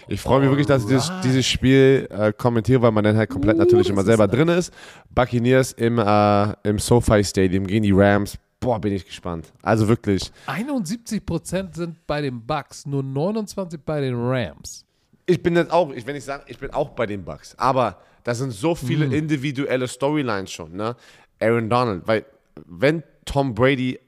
Ich 0.07 0.21
freue 0.21 0.39
mich 0.41 0.49
wirklich, 0.49 0.67
dass 0.67 0.83
ich 0.83 0.89
dieses, 0.89 1.11
dieses 1.23 1.45
Spiel 1.45 2.07
äh, 2.11 2.31
kommentiere, 2.31 2.81
weil 2.81 2.91
man 2.91 3.03
dann 3.03 3.17
halt 3.17 3.29
komplett 3.29 3.55
Uh, 3.55 3.59
natürlich 3.59 3.89
immer 3.89 4.03
selber 4.03 4.27
drin 4.27 4.47
ist. 4.47 4.71
Buccaneers 5.13 5.73
im, 5.73 5.97
äh, 5.99 6.53
im 6.63 6.79
SoFi 6.79 7.23
Stadium 7.23 7.67
gegen 7.67 7.83
die 7.83 7.91
Rams. 7.91 8.37
Boah, 8.59 8.79
bin 8.79 8.91
ich 8.93 9.05
gespannt. 9.05 9.51
Also 9.61 9.87
wirklich. 9.87 10.31
71% 10.47 11.75
sind 11.75 12.05
bei 12.07 12.21
den 12.21 12.45
Bucks, 12.45 12.85
nur 12.85 13.03
29 13.03 13.79
bei 13.85 14.01
den 14.01 14.15
Rams. 14.15 14.85
Ich 15.25 15.41
bin 15.41 15.55
jetzt 15.55 15.71
auch, 15.71 15.91
ich 15.93 16.05
will 16.05 16.13
nicht 16.15 16.25
sagen, 16.25 16.43
ich 16.47 16.57
bin 16.57 16.71
auch 16.73 16.89
bei 16.89 17.05
den 17.05 17.23
Bucks, 17.23 17.55
aber 17.57 18.01
da 18.23 18.33
sind 18.35 18.51
so 18.51 18.75
viele 18.75 19.07
Mhm. 19.07 19.13
individuelle 19.13 19.87
Storylines 19.87 20.51
schon, 20.51 20.75
ne? 20.75 20.95
Aaron 21.39 21.69
Donald, 21.69 22.05
weil 22.07 22.25
wenn 22.65 23.03
Tom 23.25 23.53
Brady 23.53 23.99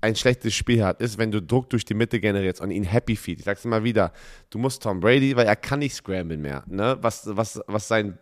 ein 0.00 0.14
schlechtes 0.14 0.54
Spiel 0.54 0.84
hat, 0.84 1.00
ist, 1.00 1.18
wenn 1.18 1.30
du 1.32 1.42
Druck 1.42 1.68
durch 1.70 1.84
die 1.84 1.94
Mitte 1.94 2.20
generierst 2.20 2.60
und 2.60 2.70
ihn 2.70 2.84
happy 2.84 3.16
feed. 3.16 3.40
Ich 3.40 3.44
sag's 3.44 3.64
immer 3.64 3.82
wieder, 3.82 4.12
du 4.48 4.58
musst 4.58 4.82
Tom 4.82 5.00
Brady, 5.00 5.34
weil 5.36 5.46
er 5.46 5.56
kann 5.56 5.80
nicht 5.80 5.94
scramblen 5.96 6.40
mehr, 6.40 6.62
ne? 6.66 6.96
Was, 7.02 7.24
was, 7.36 7.60
was 7.66 7.88
sein, 7.88 8.16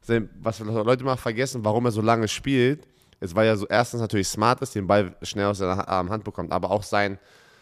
sein 0.00 0.28
was 0.40 0.58
Leute 0.60 1.04
mal 1.04 1.16
vergessen, 1.16 1.62
warum 1.64 1.84
er 1.84 1.92
so 1.92 2.00
lange 2.00 2.26
spielt, 2.26 2.88
ist, 3.20 3.34
weil 3.34 3.46
er 3.46 3.56
so 3.56 3.66
erstens 3.68 4.00
natürlich 4.00 4.28
smart 4.28 4.60
ist, 4.62 4.74
den 4.74 4.86
Ball 4.86 5.14
schnell 5.22 5.46
aus 5.46 5.60
Ha- 5.60 5.86
Hand 5.86 6.24
bekommt, 6.24 6.52
aber 6.52 6.70
auch 6.70 6.82
sein, 6.82 7.18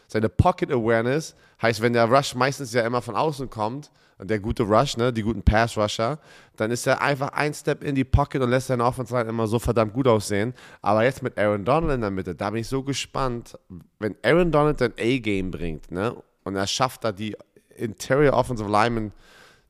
seine 0.06 0.28
Pocket 0.28 0.70
Awareness 0.70 1.34
heißt, 1.60 1.82
wenn 1.82 1.92
der 1.92 2.06
Rush 2.06 2.34
meistens 2.34 2.72
ja 2.72 2.82
immer 2.82 3.02
von 3.02 3.14
außen 3.16 3.50
kommt, 3.50 3.90
der 4.20 4.40
gute 4.40 4.64
Rush, 4.64 4.96
ne, 4.96 5.12
die 5.12 5.22
guten 5.22 5.42
Pass-Rusher, 5.42 6.18
dann 6.56 6.72
ist 6.72 6.86
er 6.88 7.00
einfach 7.00 7.28
ein 7.34 7.54
Step 7.54 7.84
in 7.84 7.94
die 7.94 8.04
Pocket 8.04 8.42
und 8.42 8.50
lässt 8.50 8.66
seine 8.66 8.84
Offense 8.84 9.16
immer 9.20 9.46
so 9.46 9.60
verdammt 9.60 9.92
gut 9.92 10.08
aussehen. 10.08 10.54
Aber 10.82 11.04
jetzt 11.04 11.22
mit 11.22 11.38
Aaron 11.38 11.64
Donald 11.64 11.94
in 11.94 12.00
der 12.00 12.10
Mitte, 12.10 12.34
da 12.34 12.50
bin 12.50 12.60
ich 12.60 12.68
so 12.68 12.82
gespannt, 12.82 13.56
wenn 14.00 14.16
Aaron 14.24 14.50
Donald 14.50 14.82
ein 14.82 14.92
A-Game 14.98 15.52
bringt, 15.52 15.92
ne, 15.92 16.16
und 16.42 16.56
er 16.56 16.66
schafft 16.66 17.04
da 17.04 17.12
die 17.12 17.36
Interior 17.76 18.34
Offensive 18.34 18.68
Linemen 18.68 19.12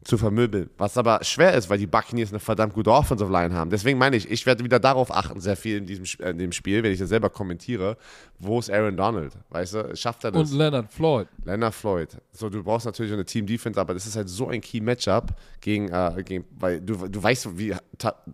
zu 0.08 0.16
vermöbeln. 0.16 0.70
Was 0.78 0.96
aber 0.96 1.22
schwer 1.22 1.52
ist, 1.52 1.68
weil 1.68 1.76
die 1.76 1.86
Buccaneers 1.86 2.30
eine 2.30 2.40
verdammt 2.40 2.72
gute 2.72 2.90
Offensive 2.90 3.30
Line 3.30 3.52
haben. 3.52 3.68
Deswegen 3.68 3.98
meine 3.98 4.16
ich, 4.16 4.30
ich 4.30 4.46
werde 4.46 4.64
wieder 4.64 4.80
darauf 4.80 5.14
achten, 5.14 5.38
sehr 5.38 5.54
viel 5.54 5.76
in 5.76 5.84
diesem 5.84 6.06
äh, 6.24 6.30
in 6.30 6.38
dem 6.38 6.52
Spiel, 6.52 6.82
wenn 6.82 6.92
ich 6.92 6.98
das 6.98 7.10
selber 7.10 7.28
kommentiere. 7.28 7.98
Wo 8.38 8.58
ist 8.58 8.70
Aaron 8.70 8.96
Donald? 8.96 9.34
Weißt 9.50 9.74
du, 9.74 9.94
schafft 9.94 10.24
er 10.24 10.30
das? 10.30 10.50
Und 10.50 10.56
Leonard 10.56 10.90
Floyd. 10.90 11.28
Leonard 11.44 11.74
Floyd. 11.74 12.16
So, 12.32 12.48
du 12.48 12.64
brauchst 12.64 12.86
natürlich 12.86 13.12
eine 13.12 13.26
Team-Defense, 13.26 13.78
aber 13.78 13.92
das 13.92 14.06
ist 14.06 14.16
halt 14.16 14.30
so 14.30 14.48
ein 14.48 14.62
Key-Matchup 14.62 15.34
gegen, 15.60 15.88
äh, 15.88 16.22
gegen, 16.24 16.46
weil 16.58 16.80
du, 16.80 17.06
du 17.06 17.22
weißt, 17.22 17.58
wie 17.58 17.76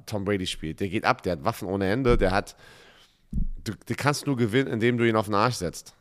Tom 0.06 0.24
Brady 0.24 0.46
spielt. 0.46 0.78
Der 0.78 0.88
geht 0.88 1.04
ab, 1.04 1.24
der 1.24 1.32
hat 1.32 1.44
Waffen 1.44 1.66
ohne 1.66 1.90
Ende, 1.90 2.16
der 2.16 2.30
hat, 2.30 2.54
du, 3.64 3.72
du 3.84 3.94
kannst 3.96 4.28
nur 4.28 4.36
gewinnen, 4.36 4.72
indem 4.72 4.96
du 4.96 5.08
ihn 5.08 5.16
auf 5.16 5.26
den 5.26 5.34
Arsch 5.34 5.56
setzt. 5.56 5.92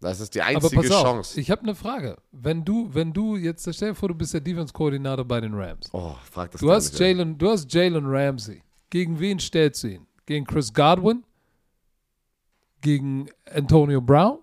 Das 0.00 0.20
ist 0.20 0.34
die 0.34 0.40
Aber 0.42 0.50
einzige 0.50 0.76
pass 0.82 0.90
auf, 0.92 1.02
Chance. 1.02 1.40
ich 1.40 1.50
habe 1.50 1.62
eine 1.62 1.74
Frage. 1.74 2.16
Wenn 2.30 2.64
du, 2.64 2.88
wenn 2.92 3.12
du 3.12 3.36
jetzt, 3.36 3.68
stell 3.74 3.90
dir 3.90 3.94
vor, 3.96 4.08
du 4.08 4.14
bist 4.14 4.32
der 4.32 4.40
Defense-Koordinator 4.40 5.24
bei 5.24 5.40
den 5.40 5.54
Rams. 5.54 5.88
oh, 5.92 6.14
frag 6.30 6.52
das 6.52 6.60
Du 6.60 6.70
hast 6.70 6.92
nicht. 6.92 7.00
Jalen, 7.00 7.36
du 7.36 7.50
hast 7.50 7.72
Jalen 7.72 8.06
Ramsey. 8.06 8.62
Gegen 8.90 9.18
wen 9.18 9.38
stellst 9.40 9.82
du 9.82 9.88
ihn? 9.88 10.06
Gegen 10.24 10.44
Chris 10.46 10.72
Godwin? 10.72 11.24
Gegen 12.80 13.28
Antonio 13.52 14.00
Brown? 14.00 14.38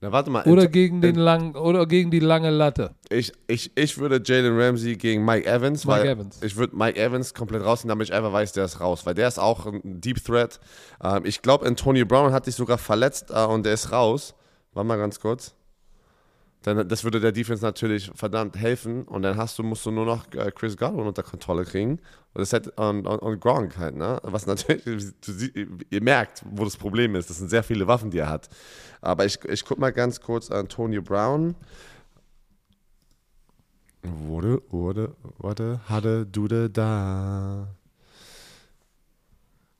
Na, 0.00 0.12
warte 0.12 0.30
mal. 0.30 0.44
Oder 0.44 0.66
gegen 0.66 1.00
den 1.00 1.14
langen, 1.14 1.54
oder 1.56 1.86
gegen 1.86 2.10
die 2.10 2.18
lange 2.18 2.50
Latte? 2.50 2.94
Ich, 3.08 3.32
ich, 3.46 3.70
ich 3.76 3.96
würde 3.98 4.20
Jalen 4.22 4.58
Ramsey 4.60 4.96
gegen 4.96 5.24
Mike 5.24 5.46
Evans, 5.48 5.84
Mike 5.86 6.00
weil 6.00 6.08
Evans. 6.08 6.42
ich 6.42 6.56
würde 6.56 6.76
Mike 6.76 7.00
Evans 7.00 7.32
komplett 7.32 7.62
rausnehmen, 7.64 7.90
damit 7.90 8.08
ich 8.08 8.14
einfach 8.14 8.32
weiß, 8.32 8.52
der 8.52 8.64
ist 8.66 8.80
raus, 8.80 9.06
weil 9.06 9.14
der 9.14 9.28
ist 9.28 9.38
auch 9.38 9.64
ein 9.64 10.00
Deep 10.00 10.22
Threat. 10.22 10.60
Ähm, 11.02 11.24
ich 11.24 11.40
glaube, 11.40 11.64
Antonio 11.66 12.04
Brown 12.04 12.32
hat 12.32 12.44
sich 12.44 12.56
sogar 12.56 12.78
verletzt 12.78 13.30
äh, 13.30 13.44
und 13.44 13.64
der 13.64 13.72
ist 13.74 13.90
raus. 13.92 14.34
Warte 14.76 14.88
mal 14.88 14.98
ganz 14.98 15.20
kurz. 15.20 15.54
Dann, 16.60 16.86
das 16.86 17.02
würde 17.02 17.18
der 17.18 17.32
Defense 17.32 17.64
natürlich 17.64 18.10
verdammt 18.14 18.56
helfen 18.56 19.04
und 19.04 19.22
dann 19.22 19.38
hast 19.38 19.58
du, 19.58 19.62
musst 19.62 19.86
du 19.86 19.90
nur 19.90 20.04
noch 20.04 20.26
äh, 20.34 20.50
Chris 20.50 20.76
Godwin 20.76 21.06
unter 21.06 21.22
Kontrolle 21.22 21.64
kriegen 21.64 21.92
und, 22.34 22.40
das 22.40 22.52
hat, 22.52 22.78
und, 22.78 23.06
und, 23.06 23.18
und 23.20 23.40
Gronk 23.40 23.78
halt, 23.78 23.96
ne? 23.96 24.20
Was 24.22 24.46
natürlich, 24.46 24.84
du, 25.22 25.32
ihr 25.88 26.02
merkt, 26.02 26.44
wo 26.50 26.64
das 26.64 26.76
Problem 26.76 27.14
ist. 27.14 27.30
Das 27.30 27.38
sind 27.38 27.48
sehr 27.48 27.62
viele 27.62 27.86
Waffen, 27.86 28.10
die 28.10 28.18
er 28.18 28.28
hat. 28.28 28.50
Aber 29.00 29.24
ich, 29.24 29.42
ich 29.46 29.64
guck 29.64 29.78
mal 29.78 29.92
ganz 29.92 30.20
kurz 30.20 30.50
Antonio 30.50 31.00
Brown. 31.00 31.54
Wurde, 34.02 34.60
wurde, 34.68 35.16
wurde, 35.38 35.80
hatte, 35.88 36.26
dude, 36.26 36.68
da. 36.68 37.74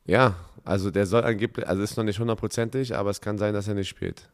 Ja, 0.07 0.37
also 0.65 0.91
der 0.91 1.05
soll 1.05 1.23
angeblich, 1.23 1.69
also 1.69 1.83
ist 1.83 1.99
noch 1.99 2.05
nicht 2.05 2.19
hundertprozentig, 2.19 2.97
aber 2.97 3.11
es 3.11 3.21
kann 3.21 3.37
sein, 3.37 3.53
dass 3.53 3.69
er 3.69 3.75
nicht 3.75 3.89
spielt. 3.89 4.31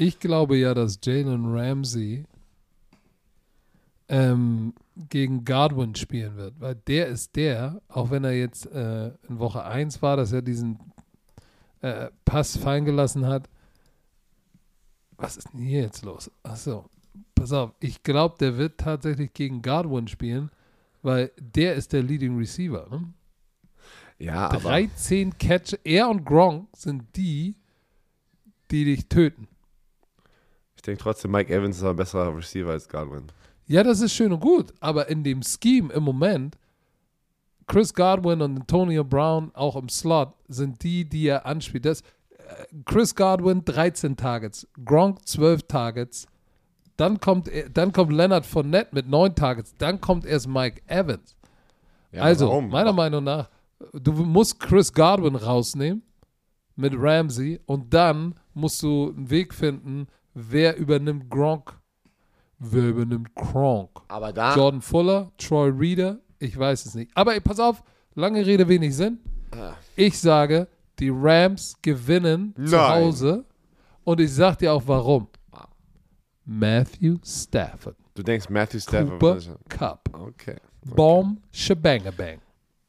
Ich 0.00 0.20
glaube 0.20 0.56
ja, 0.56 0.74
dass 0.74 1.00
Jalen 1.02 1.52
Ramsey 1.52 2.24
ähm, 4.08 4.72
gegen 5.08 5.44
Godwin 5.44 5.96
spielen 5.96 6.36
wird, 6.36 6.60
weil 6.60 6.76
der 6.76 7.08
ist 7.08 7.34
der, 7.34 7.82
auch 7.88 8.08
wenn 8.12 8.22
er 8.22 8.30
jetzt 8.30 8.66
äh, 8.66 9.08
in 9.28 9.40
Woche 9.40 9.64
1 9.64 10.00
war, 10.00 10.16
dass 10.16 10.30
er 10.30 10.40
diesen 10.40 10.78
äh, 11.80 12.10
Pass 12.24 12.56
fallen 12.56 12.84
gelassen 12.84 13.26
hat. 13.26 13.48
Was 15.16 15.36
ist 15.36 15.52
denn 15.52 15.62
hier 15.62 15.80
jetzt 15.80 16.04
los? 16.04 16.30
Achso, 16.44 16.88
pass 17.34 17.52
auf, 17.52 17.72
ich 17.80 18.04
glaube, 18.04 18.36
der 18.38 18.56
wird 18.56 18.78
tatsächlich 18.78 19.34
gegen 19.34 19.62
Godwin 19.62 20.06
spielen, 20.06 20.52
weil 21.02 21.32
der 21.40 21.74
ist 21.74 21.92
der 21.92 22.04
Leading 22.04 22.38
Receiver. 22.38 22.86
Ne? 22.88 23.12
Ja, 24.20 24.46
aber 24.46 24.60
13 24.60 25.36
Catch, 25.38 25.76
er 25.82 26.08
und 26.08 26.24
Gronk 26.24 26.68
sind 26.76 27.16
die, 27.16 27.56
die 28.70 28.84
dich 28.84 29.08
töten. 29.08 29.48
Ich 30.78 30.82
denke 30.82 31.02
trotzdem, 31.02 31.32
Mike 31.32 31.52
Evans 31.52 31.78
ist 31.78 31.82
ein 31.82 31.96
besserer 31.96 32.36
Receiver 32.36 32.70
als 32.70 32.88
Godwin. 32.88 33.24
Ja, 33.66 33.82
das 33.82 34.00
ist 34.00 34.12
schön 34.14 34.32
und 34.32 34.38
gut, 34.38 34.72
aber 34.78 35.08
in 35.08 35.24
dem 35.24 35.42
Scheme 35.42 35.92
im 35.92 36.04
Moment, 36.04 36.56
Chris 37.66 37.92
Godwin 37.92 38.40
und 38.40 38.60
Antonio 38.60 39.02
Brown 39.02 39.50
auch 39.54 39.74
im 39.74 39.88
Slot 39.88 40.34
sind 40.46 40.84
die, 40.84 41.04
die 41.04 41.26
er 41.26 41.46
anspielt. 41.46 41.84
Das, 41.84 42.02
äh, 42.02 42.04
Chris 42.84 43.16
Godwin 43.16 43.64
13 43.64 44.16
Targets, 44.16 44.68
Gronk 44.84 45.26
12 45.26 45.64
Targets, 45.64 46.28
dann 46.96 47.18
kommt, 47.18 47.50
dann 47.74 47.92
kommt 47.92 48.12
Leonard 48.12 48.46
Fournette 48.46 48.94
mit 48.94 49.08
9 49.08 49.34
Targets, 49.34 49.74
dann 49.78 50.00
kommt 50.00 50.26
erst 50.26 50.46
Mike 50.46 50.80
Evans. 50.86 51.36
Ja, 52.12 52.22
also, 52.22 52.46
warum? 52.46 52.68
meiner 52.68 52.92
Meinung 52.92 53.24
nach, 53.24 53.50
du 53.92 54.12
musst 54.12 54.60
Chris 54.60 54.92
Godwin 54.92 55.34
rausnehmen 55.34 56.02
mit 56.76 56.94
Ramsey 56.96 57.58
und 57.66 57.92
dann 57.92 58.36
musst 58.54 58.80
du 58.84 59.08
einen 59.08 59.28
Weg 59.28 59.52
finden, 59.52 60.06
wer 60.34 60.76
übernimmt 60.76 61.28
Gronk, 61.30 61.72
wer 62.58 62.88
übernimmt 62.88 63.34
Gronk. 63.34 63.90
Aber 64.08 64.32
da, 64.32 64.54
Jordan 64.54 64.80
Fuller, 64.80 65.32
Troy 65.38 65.70
Reader, 65.70 66.18
ich 66.38 66.56
weiß 66.58 66.86
es 66.86 66.94
nicht. 66.94 67.10
Aber 67.14 67.34
ey, 67.34 67.40
pass 67.40 67.58
auf, 67.60 67.82
lange 68.14 68.44
Rede, 68.44 68.68
wenig 68.68 68.94
Sinn. 68.96 69.18
Ah. 69.50 69.74
Ich 69.96 70.18
sage, 70.18 70.68
die 70.98 71.10
Rams 71.12 71.76
gewinnen 71.82 72.54
zu 72.56 72.76
Nein. 72.76 73.04
Hause 73.04 73.44
und 74.04 74.20
ich 74.20 74.32
sag 74.32 74.56
dir 74.58 74.72
auch 74.72 74.82
warum. 74.86 75.28
Matthew 76.44 77.16
Stafford, 77.24 77.96
du 78.14 78.22
denkst 78.22 78.48
Matthew 78.48 78.80
Stafford. 78.80 79.20
Cooper 79.20 79.58
Cup, 79.68 80.08
Okay. 80.12 80.56
Bomb, 80.84 81.40
Shebangabang. 81.52 82.38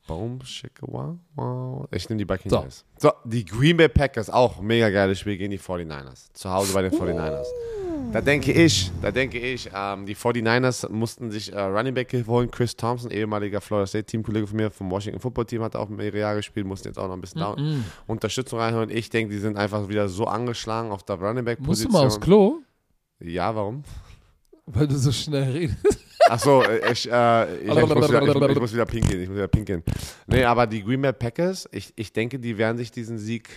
Boom, 0.10 0.40
schicke, 0.44 0.82
wow, 0.88 1.16
wow. 1.36 1.88
Ich 1.92 2.10
nehme 2.10 2.18
die 2.18 2.26
Buccaneers. 2.26 2.84
So. 2.98 3.12
die 3.26 3.46
Green 3.46 3.78
Bay 3.78 3.88
Packers, 3.90 4.30
auch 4.30 4.60
mega 4.60 4.90
geiles 4.90 5.20
Spiel 5.20 5.38
gegen 5.38 5.52
die 5.52 5.60
49ers. 5.60 6.34
Zu 6.34 6.50
Hause 6.50 6.74
bei 6.74 6.82
den 6.82 6.92
49ers. 6.92 7.46
Da 8.12 8.22
denke 8.22 8.52
ich, 8.52 8.92
da 9.04 9.12
denke 9.12 9.38
ich, 9.38 9.70
ähm, 9.72 10.08
die 10.08 10.16
49ers 10.16 10.90
mussten 10.90 11.30
sich 11.30 11.54
äh, 11.54 11.60
Running 11.62 11.94
Back 11.94 12.12
holen. 12.26 12.50
Chris 12.50 12.76
Thompson, 12.76 13.12
ehemaliger 13.12 13.62
Florida 13.62 13.86
State 13.86 14.06
Teamkollege 14.06 14.48
von 14.48 14.58
mir 14.58 14.72
vom 14.72 14.90
Washington 14.90 15.20
Football 15.20 15.46
Team, 15.46 15.62
hat 15.62 15.76
auch 15.76 15.90
mehrere 15.90 16.18
Jahre 16.20 16.38
gespielt, 16.38 16.66
mussten 16.66 16.88
jetzt 16.88 16.98
auch 16.98 17.08
noch 17.08 17.14
ein 17.14 17.22
bisschen 17.22 17.42
down- 17.42 17.86
Unterstützung 18.08 18.58
reinholen. 18.58 18.90
Ich 18.90 19.12
denke, 19.12 19.32
die 19.32 19.40
sind 19.40 19.58
einfach 19.58 19.88
wieder 19.90 20.10
so 20.10 20.26
angeschlagen 20.26 20.92
auf 20.92 21.04
der 21.04 21.18
Running 21.18 21.46
Back 21.46 21.60
Musst 21.60 21.84
du 21.84 21.86
Position. 21.86 21.92
mal 22.02 22.08
aufs 22.08 22.20
Klo, 22.20 22.60
Ja, 23.20 23.54
warum? 23.54 23.84
weil 24.66 24.88
du 24.88 24.98
so 24.98 25.12
schnell 25.12 25.52
redest. 25.52 26.00
Achso, 26.30 26.64
ich, 26.92 27.12
äh, 27.12 27.56
ich, 27.56 27.68
ich, 27.68 27.76
muss 27.76 28.10
wieder, 28.10 28.22
ich, 28.22 28.52
ich 28.52 28.60
muss 28.60 28.74
wieder 28.74 28.86
pinkeln, 28.86 29.22
ich 29.22 29.28
muss 29.30 29.38
wieder 29.38 29.48
pinkeln. 29.48 29.84
Nee, 30.28 30.44
aber 30.44 30.68
die 30.68 30.84
Green 30.84 31.02
Bay 31.02 31.14
Packers, 31.14 31.68
ich, 31.72 31.94
ich 31.96 32.14
denke, 32.14 32.40
die 32.40 32.58
werden 32.58 32.78
sich 32.78 32.92
diesen 32.92 33.18
Sieg 33.18 33.50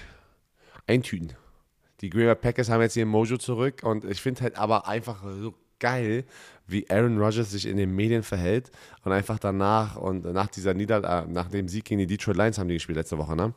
eintüten. 0.86 1.32
Die 2.00 2.10
Green 2.10 2.26
Bay 2.26 2.34
Packers 2.34 2.70
haben 2.70 2.80
jetzt 2.80 2.96
ihren 2.96 3.08
Mojo 3.08 3.36
zurück 3.36 3.82
und 3.82 4.04
ich 4.04 4.20
finde 4.20 4.42
halt 4.42 4.56
aber 4.56 4.88
einfach 4.88 5.22
so 5.40 5.54
geil, 5.78 6.24
wie 6.66 6.88
Aaron 6.88 7.18
Rodgers 7.18 7.50
sich 7.50 7.66
in 7.66 7.76
den 7.76 7.94
Medien 7.94 8.22
verhält 8.22 8.70
und 9.04 9.12
einfach 9.12 9.38
danach 9.38 9.96
und 9.96 10.24
nach 10.24 10.46
dieser 10.46 10.74
Nieder 10.74 11.24
äh, 11.24 11.30
nach 11.30 11.48
dem 11.48 11.68
Sieg 11.68 11.84
gegen 11.84 11.98
die 11.98 12.06
Detroit 12.06 12.36
Lions 12.36 12.58
haben 12.58 12.68
die 12.68 12.74
gespielt 12.74 12.96
letzte 12.96 13.18
Woche, 13.18 13.34
ne? 13.34 13.52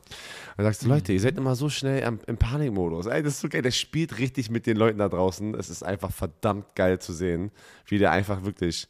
Dann 0.56 0.66
sagst 0.66 0.84
du, 0.84 0.88
Leute, 0.88 1.12
ihr 1.12 1.20
seid 1.20 1.38
immer 1.38 1.54
so 1.54 1.68
schnell 1.68 2.04
am, 2.04 2.18
im 2.26 2.36
Panikmodus. 2.36 3.06
Ey, 3.06 3.22
das 3.22 3.34
ist 3.34 3.40
so 3.40 3.48
geil. 3.48 3.62
Der 3.62 3.70
spielt 3.70 4.18
richtig 4.18 4.50
mit 4.50 4.66
den 4.66 4.76
Leuten 4.76 4.98
da 4.98 5.08
draußen. 5.08 5.54
Es 5.54 5.70
ist 5.70 5.84
einfach 5.84 6.10
verdammt 6.10 6.74
geil 6.74 6.98
zu 6.98 7.12
sehen, 7.12 7.52
wie 7.86 7.98
der 7.98 8.10
einfach 8.10 8.44
wirklich 8.44 8.88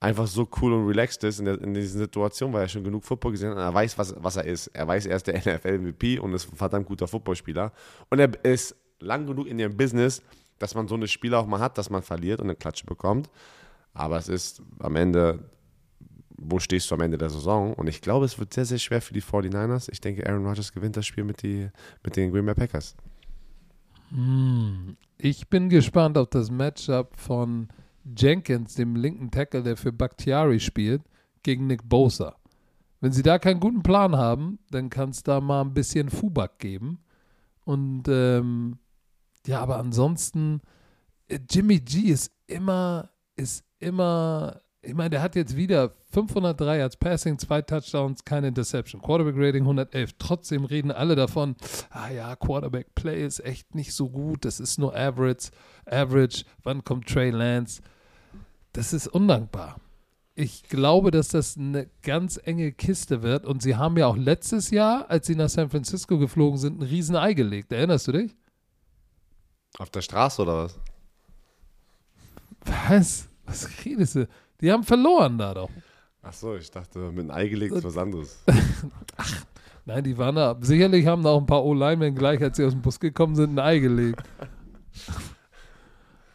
einfach 0.00 0.26
so 0.26 0.48
cool 0.60 0.72
und 0.72 0.86
relaxed 0.86 1.24
ist 1.24 1.40
in, 1.40 1.46
der, 1.46 1.60
in 1.60 1.74
dieser 1.74 1.98
Situation, 1.98 2.52
weil 2.52 2.62
er 2.62 2.68
schon 2.68 2.84
genug 2.84 3.04
Football 3.04 3.32
gesehen 3.32 3.50
hat 3.50 3.56
und 3.56 3.62
er 3.62 3.74
weiß, 3.74 3.98
was, 3.98 4.14
was 4.18 4.36
er 4.36 4.44
ist. 4.44 4.68
Er 4.68 4.86
weiß, 4.86 5.06
er 5.06 5.16
ist 5.16 5.26
der 5.26 5.38
NFL-MVP 5.38 6.18
und 6.18 6.32
ist 6.34 6.52
ein 6.52 6.56
verdammt 6.56 6.86
guter 6.86 7.08
Footballspieler. 7.08 7.72
Und 8.08 8.18
er 8.18 8.44
ist 8.44 8.76
lang 9.00 9.26
genug 9.26 9.46
in 9.46 9.58
ihrem 9.58 9.76
Business, 9.76 10.22
dass 10.58 10.74
man 10.74 10.88
so 10.88 10.94
eine 10.94 11.08
Spiele 11.08 11.38
auch 11.38 11.46
mal 11.46 11.60
hat, 11.60 11.78
dass 11.78 11.90
man 11.90 12.02
verliert 12.02 12.40
und 12.40 12.46
eine 12.46 12.56
Klatsche 12.56 12.86
bekommt. 12.86 13.28
Aber 13.92 14.16
es 14.18 14.28
ist 14.28 14.62
am 14.80 14.96
Ende, 14.96 15.50
wo 16.36 16.58
stehst 16.60 16.90
du 16.90 16.94
am 16.94 17.00
Ende 17.00 17.18
der 17.18 17.30
Saison? 17.30 17.74
Und 17.74 17.88
ich 17.88 18.00
glaube, 18.00 18.24
es 18.24 18.38
wird 18.38 18.54
sehr, 18.54 18.64
sehr 18.64 18.78
schwer 18.78 19.00
für 19.00 19.14
die 19.14 19.22
49ers. 19.22 19.88
Ich 19.90 20.00
denke, 20.00 20.28
Aaron 20.28 20.46
Rodgers 20.46 20.72
gewinnt 20.72 20.96
das 20.96 21.06
Spiel 21.06 21.24
mit, 21.24 21.42
die, 21.42 21.68
mit 22.04 22.16
den 22.16 22.30
Green 22.30 22.46
Bay 22.46 22.54
Packers. 22.54 22.96
Ich 25.18 25.48
bin 25.48 25.68
gespannt 25.68 26.16
auf 26.16 26.28
das 26.28 26.50
Matchup 26.50 27.16
von 27.16 27.68
Jenkins, 28.16 28.74
dem 28.74 28.96
linken 28.96 29.30
Tackle, 29.30 29.62
der 29.62 29.76
für 29.76 29.92
Bakhtiari 29.92 30.60
spielt, 30.60 31.02
gegen 31.42 31.66
Nick 31.66 31.88
Bosa. 31.88 32.36
Wenn 33.00 33.12
sie 33.12 33.22
da 33.22 33.38
keinen 33.38 33.60
guten 33.60 33.82
Plan 33.82 34.16
haben, 34.16 34.58
dann 34.70 34.90
kann 34.90 35.10
es 35.10 35.22
da 35.22 35.40
mal 35.40 35.62
ein 35.62 35.74
bisschen 35.74 36.08
Fubak 36.08 36.58
geben. 36.58 36.98
Und 37.64 38.08
ähm, 38.08 38.78
ja, 39.46 39.60
aber 39.60 39.78
ansonsten, 39.78 40.60
äh, 41.28 41.38
Jimmy 41.48 41.78
G 41.78 42.10
ist 42.10 42.32
immer, 42.46 43.10
ist 43.36 43.64
immer, 43.78 44.60
ich 44.82 44.94
meine, 44.94 45.10
der 45.10 45.22
hat 45.22 45.36
jetzt 45.36 45.56
wieder 45.56 45.92
503 46.10 46.82
als 46.82 46.96
Passing, 46.96 47.38
zwei 47.38 47.62
Touchdowns, 47.62 48.24
keine 48.24 48.48
Interception. 48.48 49.00
Quarterback 49.00 49.34
Rating 49.36 49.62
111. 49.62 50.12
Trotzdem 50.18 50.64
reden 50.64 50.90
alle 50.90 51.14
davon, 51.14 51.56
ah 51.90 52.10
ja, 52.10 52.34
Quarterback 52.34 52.94
Play 52.94 53.24
ist 53.24 53.40
echt 53.40 53.74
nicht 53.74 53.94
so 53.94 54.08
gut, 54.10 54.44
das 54.44 54.60
ist 54.60 54.78
nur 54.78 54.96
Average, 54.96 55.50
Average. 55.86 56.44
Wann 56.64 56.82
kommt 56.84 57.06
Trey 57.06 57.30
Lance? 57.30 57.82
Das 58.78 58.92
ist 58.92 59.08
undankbar. 59.08 59.80
Ich 60.36 60.62
glaube, 60.68 61.10
dass 61.10 61.26
das 61.26 61.56
eine 61.56 61.90
ganz 62.04 62.38
enge 62.40 62.70
Kiste 62.70 63.22
wird. 63.22 63.44
Und 63.44 63.60
sie 63.60 63.74
haben 63.74 63.96
ja 63.96 64.06
auch 64.06 64.16
letztes 64.16 64.70
Jahr, 64.70 65.10
als 65.10 65.26
sie 65.26 65.34
nach 65.34 65.48
San 65.48 65.68
Francisco 65.68 66.16
geflogen 66.16 66.60
sind, 66.60 66.78
ein 66.78 66.84
Riesenei 66.84 67.34
gelegt. 67.34 67.72
Erinnerst 67.72 68.06
du 68.06 68.12
dich? 68.12 68.36
Auf 69.78 69.90
der 69.90 70.00
Straße 70.02 70.42
oder 70.42 70.66
was? 70.66 70.78
Was? 72.88 73.28
Was 73.46 73.68
redest 73.84 74.14
du? 74.14 74.28
Die 74.60 74.70
haben 74.70 74.84
verloren 74.84 75.38
da 75.38 75.54
doch. 75.54 75.70
Ach 76.22 76.32
so, 76.32 76.54
ich 76.54 76.70
dachte, 76.70 77.00
mit 77.10 77.18
einem 77.18 77.30
Ei 77.32 77.48
gelegt 77.48 77.74
ist 77.74 77.82
was 77.82 77.96
anderes. 77.98 78.44
Nein, 79.86 80.04
die 80.04 80.16
waren 80.16 80.36
da. 80.36 80.56
Sicherlich 80.60 81.04
haben 81.04 81.24
da 81.24 81.30
auch 81.30 81.40
ein 81.40 81.46
paar 81.46 81.64
O-Linemen 81.64 82.14
gleich, 82.14 82.40
als 82.40 82.58
sie 82.58 82.64
aus 82.64 82.74
dem 82.74 82.82
Bus 82.82 83.00
gekommen 83.00 83.34
sind, 83.34 83.54
ein 83.54 83.58
Ei 83.58 83.80
gelegt. 83.80 84.22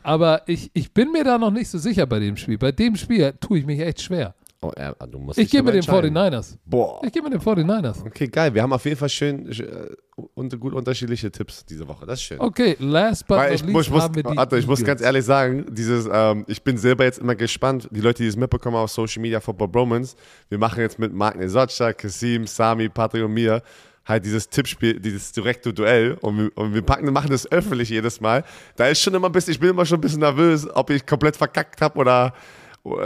Aber 0.03 0.41
ich, 0.47 0.69
ich 0.73 0.93
bin 0.93 1.11
mir 1.11 1.23
da 1.23 1.37
noch 1.37 1.51
nicht 1.51 1.69
so 1.69 1.77
sicher 1.77 2.05
bei 2.05 2.19
dem 2.19 2.37
Spiel. 2.37 2.57
Bei 2.57 2.71
dem 2.71 2.95
Spiel 2.95 3.33
tue 3.39 3.59
ich 3.59 3.65
mich 3.65 3.79
echt 3.79 4.01
schwer. 4.01 4.35
Oh, 4.63 4.71
äh, 4.77 4.93
du 5.11 5.19
musst 5.19 5.37
Ich 5.37 5.49
gehe 5.51 5.61
mit 5.61 5.73
den 5.73 5.79
entscheiden. 5.81 6.15
49ers. 6.15 6.57
Boah. 6.65 7.01
Ich 7.03 7.11
gehe 7.11 7.21
mit 7.21 7.33
den 7.33 7.41
49ers. 7.41 8.05
Okay, 8.05 8.27
geil. 8.27 8.53
Wir 8.53 8.61
haben 8.61 8.71
auf 8.71 8.85
jeden 8.85 8.95
Fall 8.95 9.09
schön 9.09 9.51
äh, 9.51 9.89
und 10.35 10.57
gut 10.59 10.73
unterschiedliche 10.73 11.29
Tipps 11.31 11.65
diese 11.65 11.85
Woche. 11.87 12.05
Das 12.05 12.19
ist 12.19 12.23
schön. 12.23 12.39
Okay, 12.39 12.77
last 12.79 13.27
but 13.27 13.37
Weil 13.37 13.51
not 13.51 13.55
ich, 13.59 13.65
least 13.65 13.91
muss, 13.91 14.01
haben 14.03 14.15
wir 14.15 14.23
die 14.23 14.37
warte, 14.37 14.57
ich 14.57 14.67
muss 14.67 14.83
ganz 14.83 15.01
ehrlich 15.01 15.25
sagen, 15.25 15.65
dieses, 15.69 16.07
ähm, 16.11 16.45
ich 16.47 16.63
bin 16.63 16.77
selber 16.77 17.03
jetzt 17.03 17.19
immer 17.19 17.35
gespannt, 17.35 17.89
die 17.91 17.99
Leute, 17.99 18.23
die 18.23 18.29
es 18.29 18.37
mitbekommen 18.37 18.77
auf 18.77 18.89
Social 18.89 19.21
Media, 19.21 19.41
Football 19.41 19.67
Bromance, 19.67 20.15
wir 20.47 20.57
machen 20.57 20.79
jetzt 20.79 20.97
mit 20.97 21.11
Mark 21.13 21.37
Nesotscha, 21.37 21.91
Kasim, 21.91 22.47
Sami, 22.47 22.87
Patrick 22.87 23.25
und 23.25 23.33
mir 23.33 23.61
halt 24.05 24.25
dieses 24.25 24.49
Tippspiel, 24.49 24.99
dieses 24.99 25.31
direkte 25.31 25.73
Duell 25.73 26.17
und 26.21 26.37
wir, 26.37 26.51
und 26.55 26.73
wir 26.73 26.81
packen, 26.81 27.11
machen 27.13 27.29
das 27.31 27.49
öffentlich 27.51 27.89
jedes 27.89 28.19
Mal. 28.21 28.43
Da 28.75 28.87
ist 28.87 29.01
schon 29.01 29.13
immer 29.13 29.29
ein 29.29 29.31
bisschen, 29.31 29.53
ich 29.53 29.59
bin 29.59 29.69
immer 29.69 29.85
schon 29.85 29.99
ein 29.99 30.01
bisschen 30.01 30.19
nervös, 30.19 30.67
ob 30.73 30.89
ich 30.89 31.05
komplett 31.05 31.37
verkackt 31.37 31.81
habe 31.81 31.97
oder 31.99 32.33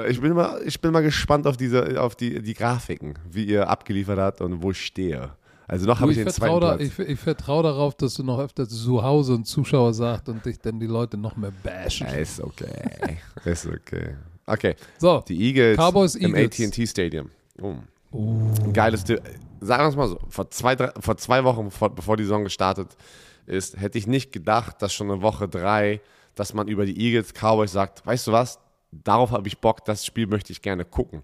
ich 0.09 0.19
bin 0.19 0.33
mal, 0.33 0.59
ich 0.65 0.81
bin 0.81 0.91
mal 0.91 1.03
gespannt 1.03 1.45
auf 1.45 1.55
diese, 1.55 2.01
auf 2.01 2.15
die, 2.15 2.41
die 2.41 2.53
Grafiken, 2.55 3.13
wie 3.29 3.43
ihr 3.43 3.69
abgeliefert 3.69 4.17
habt 4.17 4.41
und 4.41 4.63
wo 4.63 4.71
ich 4.71 4.83
stehe. 4.83 5.31
Also 5.67 5.85
noch 5.85 5.99
habe 5.99 6.11
ich 6.11 6.17
ich, 6.17 6.23
den 6.23 6.33
vertraue 6.33 6.61
zweiten 6.61 6.79
da, 6.79 6.85
Platz. 6.85 6.99
ich, 6.99 7.09
ich 7.13 7.19
vertraue 7.19 7.63
darauf, 7.63 7.93
dass 7.93 8.13
du 8.15 8.23
noch 8.23 8.39
öfter 8.39 8.67
zu 8.67 9.03
Hause 9.03 9.35
und 9.35 9.45
Zuschauer 9.45 9.93
sagst 9.93 10.29
und 10.29 10.45
dich 10.45 10.59
dann 10.59 10.79
die 10.79 10.87
Leute 10.87 11.17
noch 11.17 11.35
mehr 11.35 11.51
bashen. 11.61 12.07
Ja, 12.07 12.13
ist 12.13 12.41
okay. 12.41 13.17
ist 13.45 13.67
okay. 13.67 14.15
Okay. 14.45 14.75
So, 14.97 15.23
Die 15.27 15.37
Eagles 15.39 15.77
Cowboys, 15.77 16.15
im. 16.15 16.33
AT&T 16.33 16.87
Stadium. 16.87 17.29
Oh. 17.61 17.75
Ein 18.17 18.73
Geiles, 18.73 19.03
Di- 19.03 19.19
sagen 19.61 19.83
wir 19.83 19.89
es 19.89 19.95
mal 19.95 20.07
so, 20.07 20.19
vor 20.29 20.49
zwei, 20.49 20.75
drei, 20.75 20.91
vor 20.99 21.17
zwei 21.17 21.43
Wochen, 21.43 21.65
bevor, 21.65 21.93
bevor 21.93 22.17
die 22.17 22.23
Saison 22.23 22.43
gestartet 22.43 22.97
ist, 23.45 23.79
hätte 23.79 23.97
ich 23.97 24.07
nicht 24.07 24.31
gedacht, 24.31 24.81
dass 24.81 24.93
schon 24.93 25.09
in 25.09 25.21
Woche 25.21 25.47
drei, 25.47 26.01
dass 26.35 26.53
man 26.53 26.67
über 26.67 26.85
die 26.85 26.99
Eagles, 26.99 27.33
Cowboys 27.33 27.71
sagt, 27.71 28.05
weißt 28.05 28.27
du 28.27 28.31
was, 28.31 28.59
darauf 28.91 29.31
habe 29.31 29.47
ich 29.47 29.59
Bock, 29.59 29.85
das 29.85 30.05
Spiel 30.05 30.27
möchte 30.27 30.51
ich 30.51 30.61
gerne 30.61 30.83
gucken. 30.83 31.21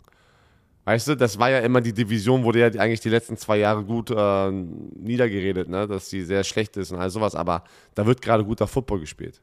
Weißt 0.86 1.08
du, 1.08 1.16
das 1.16 1.40
war 1.40 1.50
ja 1.50 1.60
immer 1.60 1.82
die 1.82 1.94
Division, 1.94 2.44
wurde 2.44 2.60
ja 2.60 2.68
eigentlich 2.80 3.00
die 3.00 3.10
letzten 3.10 3.38
zwei 3.38 3.58
Jahre 3.58 3.84
gut 3.86 4.12
äh, 4.12 4.52
niedergeredet, 4.52 5.70
ne? 5.70 5.88
dass 5.88 6.10
sie 6.10 6.24
sehr 6.24 6.44
schlecht 6.44 6.76
ist 6.78 6.92
und 6.92 7.00
all 7.00 7.10
sowas, 7.10 7.36
aber 7.36 7.64
da 7.96 8.06
wird 8.06 8.22
gerade 8.22 8.44
guter 8.44 8.68
Football 8.68 9.00
gespielt. 9.00 9.42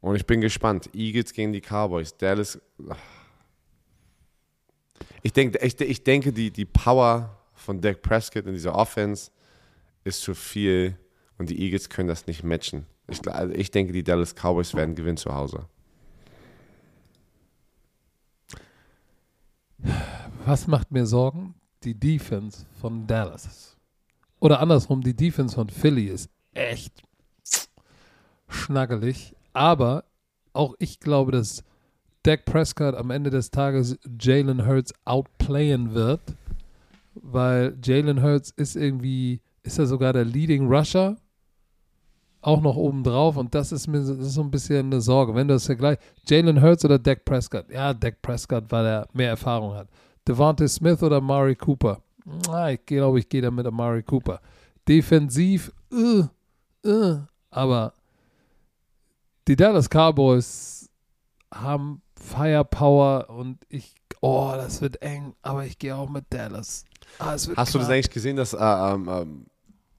Und 0.00 0.14
ich 0.16 0.26
bin 0.26 0.40
gespannt. 0.40 0.90
Eagles 0.94 1.32
gegen 1.32 1.52
die 1.52 1.60
Cowboys. 1.60 2.16
Dallas. 2.16 2.60
Ich, 5.22 5.32
denk, 5.32 5.56
ich, 5.62 5.80
ich 5.80 6.04
denke, 6.04 6.32
die, 6.32 6.50
die 6.50 6.64
Power 6.64 7.36
von 7.54 7.80
Dak 7.80 8.02
Prescott 8.02 8.46
in 8.46 8.52
dieser 8.52 8.74
Offense 8.74 9.30
ist 10.04 10.22
zu 10.22 10.34
viel 10.34 10.96
und 11.38 11.50
die 11.50 11.60
Eagles 11.60 11.88
können 11.88 12.08
das 12.08 12.26
nicht 12.26 12.44
matchen. 12.44 12.86
Ich, 13.08 13.26
also 13.26 13.54
ich 13.54 13.70
denke, 13.70 13.92
die 13.92 14.04
Dallas 14.04 14.34
Cowboys 14.34 14.74
werden 14.74 14.94
gewinnen 14.94 15.16
zu 15.16 15.34
Hause. 15.34 15.66
was 20.48 20.66
macht 20.66 20.90
mir 20.90 21.06
Sorgen? 21.06 21.54
Die 21.84 21.94
Defense 21.94 22.64
von 22.80 23.06
Dallas. 23.06 23.76
Oder 24.40 24.60
andersrum, 24.60 25.02
die 25.02 25.14
Defense 25.14 25.54
von 25.54 25.68
Philly 25.68 26.06
ist 26.06 26.30
echt 26.54 27.02
schnackelig. 28.48 29.36
Aber 29.52 30.04
auch 30.54 30.74
ich 30.78 31.00
glaube, 31.00 31.32
dass 31.32 31.62
Dak 32.28 32.44
Prescott 32.44 32.94
am 32.94 33.10
Ende 33.10 33.30
des 33.30 33.50
Tages 33.50 33.98
Jalen 34.20 34.66
Hurts 34.66 34.92
outplayen 35.06 35.94
wird, 35.94 36.20
weil 37.14 37.74
Jalen 37.82 38.22
Hurts 38.22 38.50
ist 38.50 38.76
irgendwie, 38.76 39.40
ist 39.62 39.78
er 39.78 39.86
sogar 39.86 40.12
der 40.12 40.26
Leading 40.26 40.66
Rusher, 40.70 41.16
auch 42.42 42.60
noch 42.60 42.76
oben 42.76 43.02
drauf 43.02 43.38
und 43.38 43.54
das 43.54 43.72
ist 43.72 43.86
mir 43.88 44.02
so- 44.02 44.14
das 44.14 44.26
ist 44.26 44.34
so 44.34 44.42
ein 44.42 44.50
bisschen 44.50 44.86
eine 44.92 45.00
Sorge. 45.00 45.34
Wenn 45.34 45.48
du 45.48 45.54
das 45.54 45.64
vergleichst, 45.64 46.04
Jalen 46.26 46.60
Hurts 46.60 46.84
oder 46.84 46.98
Dak 46.98 47.24
Prescott? 47.24 47.70
Ja, 47.70 47.94
Dak 47.94 48.20
Prescott, 48.20 48.64
weil 48.68 48.84
er 48.84 49.08
mehr 49.14 49.30
Erfahrung 49.30 49.72
hat. 49.74 49.88
Devontae 50.26 50.68
Smith 50.68 51.02
oder 51.02 51.16
Amari 51.16 51.56
Cooper? 51.56 52.02
Ah, 52.50 52.68
ich 52.70 52.84
glaube, 52.84 53.20
ich 53.20 53.28
gehe 53.30 53.40
da 53.40 53.50
mit 53.50 53.66
Amari 53.66 54.02
Cooper. 54.02 54.38
Defensiv, 54.86 55.72
äh, 55.90 56.88
äh, 56.88 57.16
aber 57.50 57.94
die 59.48 59.56
Dallas 59.56 59.88
Cowboys 59.88 60.90
haben 61.52 62.02
Firepower 62.20 63.30
und 63.30 63.58
ich, 63.68 63.94
oh, 64.20 64.52
das 64.54 64.80
wird 64.80 65.02
eng, 65.02 65.34
aber 65.42 65.64
ich 65.64 65.78
gehe 65.78 65.94
auch 65.96 66.08
mit 66.08 66.24
Dallas. 66.30 66.84
Ah, 67.18 67.32
Hast 67.32 67.74
du 67.74 67.78
das 67.78 67.88
eigentlich 67.88 68.10
gesehen, 68.10 68.36
dass 68.36 68.52
äh, 68.52 68.58
ähm, 68.58 69.08
ähm, 69.08 69.46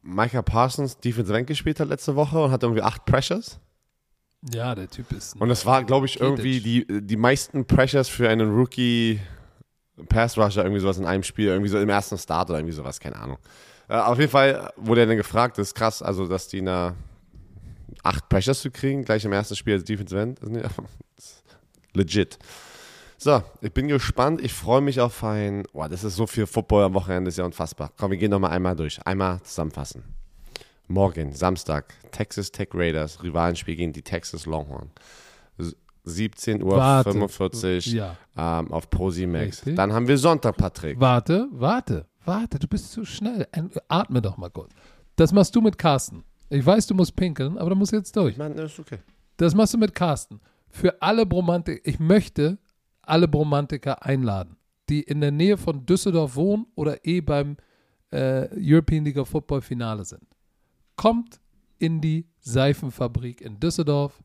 Micah 0.02 0.42
Parsons 0.42 0.98
Defensive 0.98 1.38
End 1.38 1.48
gespielt 1.48 1.80
hat 1.80 1.90
letzte 1.90 2.16
Woche 2.16 2.42
und 2.44 2.52
hat 2.52 2.64
irgendwie 2.64 2.82
acht 2.82 3.06
Pressures? 3.06 3.60
Ja, 4.54 4.74
der 4.74 4.90
Typ 4.90 5.12
ist. 5.12 5.36
Und 5.36 5.50
das 5.50 5.66
war, 5.66 5.84
glaube 5.84 6.06
ich, 6.06 6.20
irgendwie 6.20 6.62
die, 6.62 6.86
die 7.02 7.18
meisten 7.18 7.66
Pressures 7.66 8.08
für 8.08 8.30
einen 8.30 8.50
Rookie 8.56 9.20
Pass 10.08 10.38
Rusher, 10.38 10.64
irgendwie 10.64 10.80
sowas 10.80 10.98
in 10.98 11.06
einem 11.06 11.24
Spiel, 11.24 11.48
irgendwie 11.48 11.70
so 11.70 11.78
im 11.78 11.90
ersten 11.90 12.18
Start 12.18 12.50
oder 12.50 12.60
irgendwie 12.60 12.76
sowas, 12.76 13.00
keine 13.00 13.18
Ahnung. 13.18 13.38
Äh, 13.90 13.98
auf 13.98 14.18
jeden 14.18 14.32
Fall 14.32 14.72
wurde 14.78 15.02
er 15.02 15.08
dann 15.08 15.18
gefragt, 15.18 15.58
das 15.58 15.70
ist 15.70 15.76
krass, 15.76 16.02
also 16.02 16.28
dass 16.28 16.48
die 16.48 16.62
na 16.62 16.96
acht 18.04 18.30
Pressures 18.30 18.62
zu 18.62 18.72
kriegen, 18.72 19.04
gleich 19.04 19.26
im 19.26 19.34
ersten 19.34 19.56
Spiel 19.58 19.74
als 19.74 19.84
Defensive 19.84 20.22
End, 20.22 20.40
das 21.16 21.39
legit. 21.94 22.38
So, 23.18 23.44
ich 23.62 23.74
bin 23.74 23.90
gespannt, 23.90 24.40
ich 24.42 24.54
freue 24.54 24.80
mich 24.82 25.02
auf 25.02 25.24
ein, 25.24 25.64
boah, 25.74 25.90
das 25.90 26.04
ist 26.06 26.16
so 26.16 26.26
viel 26.26 26.46
Football 26.46 26.86
am 26.86 26.94
Wochenende, 26.94 27.26
das 27.28 27.34
ist 27.34 27.40
ja 27.40 27.46
unfassbar. 27.46 27.92
Komm, 27.98 28.12
wir 28.12 28.18
gehen 28.18 28.32
nochmal 28.32 28.52
einmal 28.52 28.76
durch, 28.76 29.06
einmal 29.06 29.42
zusammenfassen. 29.44 30.04
Morgen, 30.88 31.34
Samstag, 31.34 31.94
Texas 32.12 32.52
Tech 32.52 32.70
Raiders, 32.74 33.22
Rivalenspiel 33.22 33.76
gegen 33.76 33.94
die 33.94 34.02
Texas 34.02 34.46
Longhorn. 34.46 34.90
17.45 36.06 36.64
Uhr 36.64 36.78
Warte. 36.78 37.12
45, 37.12 37.86
Ja. 37.88 38.16
ähm, 38.38 38.72
auf. 38.72 38.88
Richtig. 39.00 39.76
Dann 39.76 39.94
haben 39.94 40.08
wir 40.08 40.18
Sonntag, 40.18 40.58
Patrick. 40.58 41.00
Warte, 41.00 41.48
warte, 41.52 42.08
warte, 42.26 42.58
du 42.58 42.68
bist 42.68 42.92
zu 42.92 43.06
schnell. 43.06 43.48
Atme 43.88 44.22
doch 44.22 44.38
mal 44.38 44.50
kurz. 44.50 44.72
Das 45.16 45.32
machst 45.34 45.56
du 45.56 45.62
mit 45.62 45.78
Carsten. 45.78 46.24
Ich 46.50 46.66
weiß, 46.66 46.88
du 46.88 46.96
musst 46.96 47.16
pinkeln, 47.16 47.58
aber 47.58 47.70
du 47.70 47.76
musst 47.76 47.92
jetzt 47.92 48.16
durch. 48.16 48.38
Mann, 48.38 48.56
das 48.56 48.72
ist 48.74 48.80
okay. 48.80 49.00
Das 49.38 49.54
machst 49.54 49.74
du 49.74 49.78
mit 49.78 49.94
Carsten. 49.94 50.40
Für 50.70 51.02
alle 51.02 51.26
Bromantiker, 51.26 51.82
ich 51.84 52.00
möchte 52.00 52.58
alle 53.02 53.28
Bromantiker 53.28 54.06
einladen, 54.06 54.58
die 54.88 55.02
in 55.02 55.22
der 55.22 55.32
Nähe 55.32 55.58
von 55.58 55.86
Düsseldorf 55.86 56.36
wohnen 56.36 56.68
oder 56.76 57.06
eh 57.06 57.22
beim 57.22 57.58
äh, 58.12 58.48
European 58.56 59.06
League 59.06 59.18
of 59.18 59.30
Football 59.30 59.62
Finale 59.62 60.06
sind. 60.06 60.28
Kommt 60.96 61.40
in 61.80 62.02
die 62.02 62.28
Seifenfabrik 62.40 63.42
in 63.42 63.60
Düsseldorf. 63.60 64.22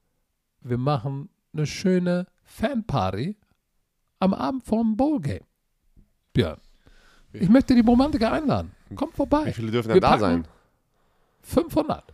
Wir 0.60 0.78
machen 0.78 1.28
eine 1.52 1.66
schöne 1.66 2.26
Fanparty 2.42 3.36
am 4.18 4.34
Abend 4.34 4.64
vorm 4.64 4.96
Bowl-Game. 4.96 5.44
Björn, 6.32 6.60
ich 7.32 7.48
möchte 7.48 7.74
die 7.74 7.82
Bromantiker 7.82 8.32
einladen. 8.32 8.72
Kommt 8.94 9.14
vorbei. 9.14 9.46
Wie 9.46 9.52
viele 9.52 9.70
dürfen 9.70 9.90
denn 9.90 10.00
da 10.00 10.18
sein? 10.18 10.46
500. 11.42 12.12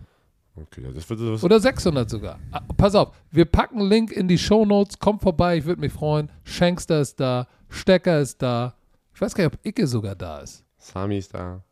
Okay, 0.57 0.83
das 0.93 1.09
wird 1.09 1.21
das 1.21 1.45
Oder 1.45 1.61
600 1.61 2.11
sogar. 2.11 2.39
Ah, 2.51 2.61
Pass 2.77 2.95
auf, 2.95 3.15
wir 3.31 3.45
packen 3.45 3.81
Link 3.81 4.13
in 4.13 4.29
die 4.29 4.39
Shownotes. 4.39 4.99
Kommt 4.99 5.23
vorbei, 5.23 5.59
ich 5.59 5.65
würde 5.65 5.81
mich 5.81 5.93
freuen. 5.93 6.31
Shankster 6.45 7.01
ist 7.01 7.19
da, 7.21 7.47
Stecker 7.69 8.21
ist 8.21 8.43
da. 8.43 8.75
Ich 9.15 9.21
weiß 9.21 9.35
gar 9.35 9.45
nicht, 9.45 9.55
ob 9.55 9.67
Icke 9.67 9.87
sogar 9.87 10.15
da 10.15 10.41
ist. 10.41 10.65
Sami 10.79 11.19
ist 11.19 11.33
da. 11.35 11.63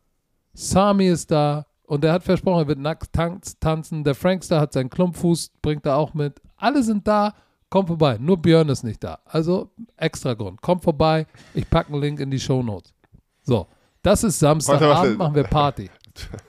Sami 0.53 1.07
ist 1.07 1.29
da 1.31 1.65
und 1.83 2.03
der 2.03 2.13
hat 2.13 2.23
versprochen, 2.23 2.63
er 2.63 2.67
wird 2.67 2.79
nackt 2.79 3.11
tanz, 3.13 3.59
tanzen. 3.59 4.03
Der 4.03 4.15
Frankster 4.15 4.59
hat 4.59 4.73
seinen 4.73 4.89
Klumpfuß, 4.89 5.51
bringt 5.61 5.85
er 5.85 5.97
auch 5.97 6.13
mit. 6.13 6.41
Alle 6.55 6.83
sind 6.83 7.07
da, 7.07 7.33
kommt 7.69 7.87
vorbei. 7.87 8.17
Nur 8.19 8.37
Björn 8.37 8.69
ist 8.69 8.83
nicht 8.83 9.03
da. 9.03 9.19
Also 9.25 9.71
extra 9.97 10.33
Grund. 10.33 10.61
Kommt 10.61 10.83
vorbei, 10.83 11.27
ich 11.53 11.69
packe 11.69 11.91
einen 11.93 12.01
Link 12.01 12.19
in 12.19 12.31
die 12.31 12.39
Shownotes. 12.39 12.93
So, 13.43 13.67
das 14.01 14.23
ist 14.23 14.39
Samstagabend, 14.39 15.17
machen 15.17 15.35
wir 15.35 15.43
Party. 15.43 15.89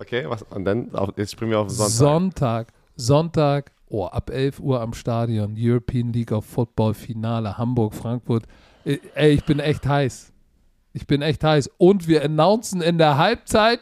Okay, 0.00 0.24
was? 0.28 0.42
Und 0.50 0.64
dann, 0.64 0.92
auf, 0.94 1.10
jetzt 1.16 1.32
springen 1.32 1.50
wir 1.52 1.58
auf 1.60 1.70
Sonntag. 1.70 1.92
Sonntag, 1.92 2.72
Sonntag, 2.96 3.72
oh, 3.88 4.06
ab 4.06 4.30
11 4.30 4.58
Uhr 4.60 4.80
am 4.80 4.94
Stadion, 4.94 5.54
European 5.58 6.12
League 6.12 6.32
of 6.32 6.44
Football 6.46 6.94
Finale, 6.94 7.56
Hamburg, 7.58 7.94
Frankfurt. 7.94 8.44
Äh, 8.84 8.98
Ey, 9.14 9.32
ich 9.32 9.44
bin 9.44 9.58
echt 9.60 9.86
heiß. 9.86 10.32
Ich 10.94 11.06
bin 11.06 11.20
echt 11.22 11.44
heiß. 11.44 11.70
Und 11.78 12.08
wir 12.08 12.24
announcen 12.24 12.80
in 12.80 12.98
der 12.98 13.16
Halbzeit 13.18 13.80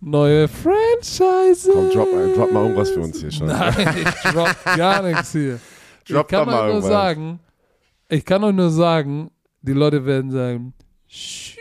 neue 0.00 0.48
Franchise. 0.48 1.68
Komm, 1.72 1.90
drop, 1.90 2.12
mal- 2.12 2.32
drop 2.32 2.52
mal 2.52 2.62
irgendwas 2.62 2.90
für 2.90 3.00
uns 3.00 3.20
hier 3.20 3.30
schon. 3.30 3.48
Nein, 3.48 3.74
ich 3.98 4.30
drop 4.32 4.54
gar 4.76 5.02
nichts 5.02 5.32
hier. 5.32 5.58
Drop 6.08 6.26
ich 6.32 6.36
kann 6.38 6.46
mal 6.46 6.54
euch 6.54 6.60
nur 6.60 6.68
irgendwas. 6.76 6.90
sagen, 6.90 7.40
ich 8.08 8.24
kann 8.24 8.42
euch 8.42 8.54
nur 8.54 8.70
sagen, 8.70 9.30
die 9.62 9.72
Leute 9.72 10.04
werden 10.04 10.30
sagen, 10.30 10.74
"Tschüss." 11.08 11.56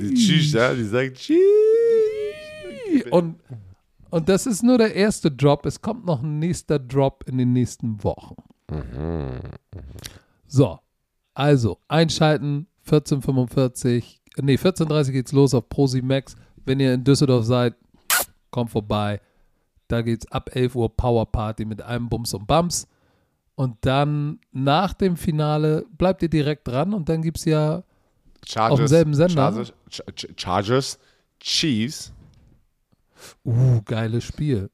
Die 0.00 0.14
Tschüss, 0.14 0.52
ja, 0.52 0.72
die 0.74 0.84
sagen 0.84 1.12
Tschüss. 1.14 1.38
Und, 3.12 3.36
und 4.10 4.28
das 4.28 4.46
ist 4.46 4.62
nur 4.62 4.78
der 4.78 4.94
erste 4.94 5.30
Drop. 5.30 5.66
Es 5.66 5.80
kommt 5.80 6.04
noch 6.06 6.22
ein 6.22 6.38
nächster 6.38 6.78
Drop 6.78 7.24
in 7.26 7.38
den 7.38 7.52
nächsten 7.52 8.02
Wochen. 8.04 8.36
So, 10.46 10.78
also 11.34 11.78
einschalten, 11.88 12.66
14.45, 12.88 14.04
nee, 14.42 14.54
14.30 14.54 15.12
geht's 15.12 15.32
los 15.32 15.54
auf 15.54 15.68
ProSimax. 15.68 16.36
Wenn 16.64 16.80
ihr 16.80 16.94
in 16.94 17.04
Düsseldorf 17.04 17.44
seid, 17.44 17.74
kommt 18.50 18.70
vorbei. 18.70 19.20
Da 19.88 20.02
geht's 20.02 20.30
ab 20.32 20.50
11 20.54 20.74
Uhr 20.74 20.96
Power 20.96 21.26
Party 21.30 21.64
mit 21.64 21.82
einem 21.82 22.08
Bums 22.08 22.34
und 22.34 22.46
Bums. 22.46 22.88
Und 23.54 23.76
dann 23.82 24.40
nach 24.52 24.92
dem 24.94 25.16
Finale 25.16 25.86
bleibt 25.96 26.22
ihr 26.22 26.28
direkt 26.28 26.66
dran 26.68 26.92
und 26.92 27.08
dann 27.08 27.22
gibt's 27.22 27.44
ja 27.44 27.82
Chargers, 28.46 28.72
Auf 28.72 28.78
demselben 28.80 29.14
Sender? 29.14 29.32
Chargers, 29.34 29.72
Ch- 29.90 30.12
Ch- 30.12 30.40
Chargers, 30.40 30.98
Chiefs. 31.40 32.12
Uh, 33.44 33.80
geiles 33.84 34.24
Spiel. 34.24 34.70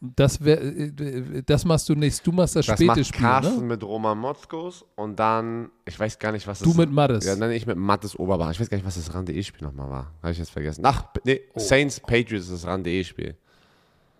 Das, 0.00 0.42
wär, 0.44 0.60
äh, 0.62 1.42
das 1.44 1.64
machst 1.64 1.88
du 1.88 1.94
nicht. 1.94 2.26
Du 2.26 2.32
machst 2.32 2.56
das, 2.56 2.66
Das 2.66 2.76
späte 2.76 2.86
macht 2.86 3.06
Spiel. 3.06 3.20
Carsten 3.20 3.60
Ne? 3.60 3.66
mit 3.66 3.82
Roman 3.82 4.18
Motzkos 4.18 4.84
und 4.96 5.18
dann, 5.18 5.70
ich 5.84 5.98
weiß 5.98 6.18
gar 6.18 6.32
nicht, 6.32 6.46
was 6.46 6.60
das 6.60 6.68
Du 6.68 6.74
mit 6.74 6.90
Mattes. 6.90 7.24
Ja, 7.26 7.36
dann 7.36 7.50
ich 7.52 7.66
mit 7.66 7.76
Mattes 7.76 8.18
Oberbach. 8.18 8.50
Ich 8.50 8.60
weiß 8.60 8.70
gar 8.70 8.76
nicht, 8.76 8.86
was 8.86 8.94
das 8.96 9.12
RAN.de-Spiel 9.14 9.66
nochmal 9.66 9.90
war. 9.90 10.14
Habe 10.22 10.32
ich 10.32 10.38
jetzt 10.38 10.50
vergessen. 10.50 10.82
Ach, 10.84 11.04
nee, 11.24 11.40
Oh. 11.54 11.58
Saints 11.60 12.00
Patriots 12.00 12.46
ist 12.48 12.64
das 12.64 12.66
RAN.de-Spiel. 12.66 13.36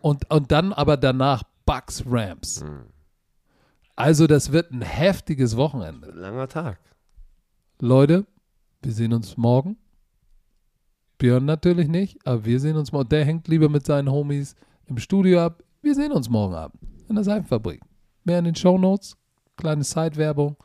Und, 0.01 0.31
und 0.31 0.51
dann 0.53 0.73
aber 0.73 0.97
danach 0.97 1.43
Bucks 1.67 2.03
Rams. 2.07 2.63
Hm. 2.63 2.85
Also, 3.97 4.27
das 4.27 4.51
wird 4.53 4.71
ein 4.73 4.83
heftiges 4.83 5.57
Wochenende. 5.57 6.11
Langer 6.13 6.49
Tag. 6.49 6.79
Leute, 7.81 8.27
wir 8.83 8.93
sehen 8.93 9.13
uns 9.13 9.37
morgen. 9.37 9.77
Björn 11.21 11.45
natürlich 11.45 11.87
nicht, 11.87 12.19
aber 12.27 12.47
wir 12.47 12.59
sehen 12.59 12.77
uns 12.77 12.93
morgen. 12.93 13.11
Der 13.11 13.25
hängt 13.27 13.47
lieber 13.47 13.69
mit 13.69 13.85
seinen 13.85 14.11
Homies 14.11 14.57
im 14.87 14.99
Studio 14.99 15.41
ab. 15.41 15.63
Wir 15.83 15.95
sehen 15.95 16.13
uns 16.13 16.31
morgen 16.31 16.55
Abend 16.55 16.81
in 17.09 17.15
der 17.15 17.25
Seifenfabrik. 17.25 17.83
Mehr 18.25 18.39
in 18.39 18.47
den 18.47 18.55
Shownotes. 18.55 19.17
Kleine 19.57 19.85
Side-Werbung. 19.85 20.57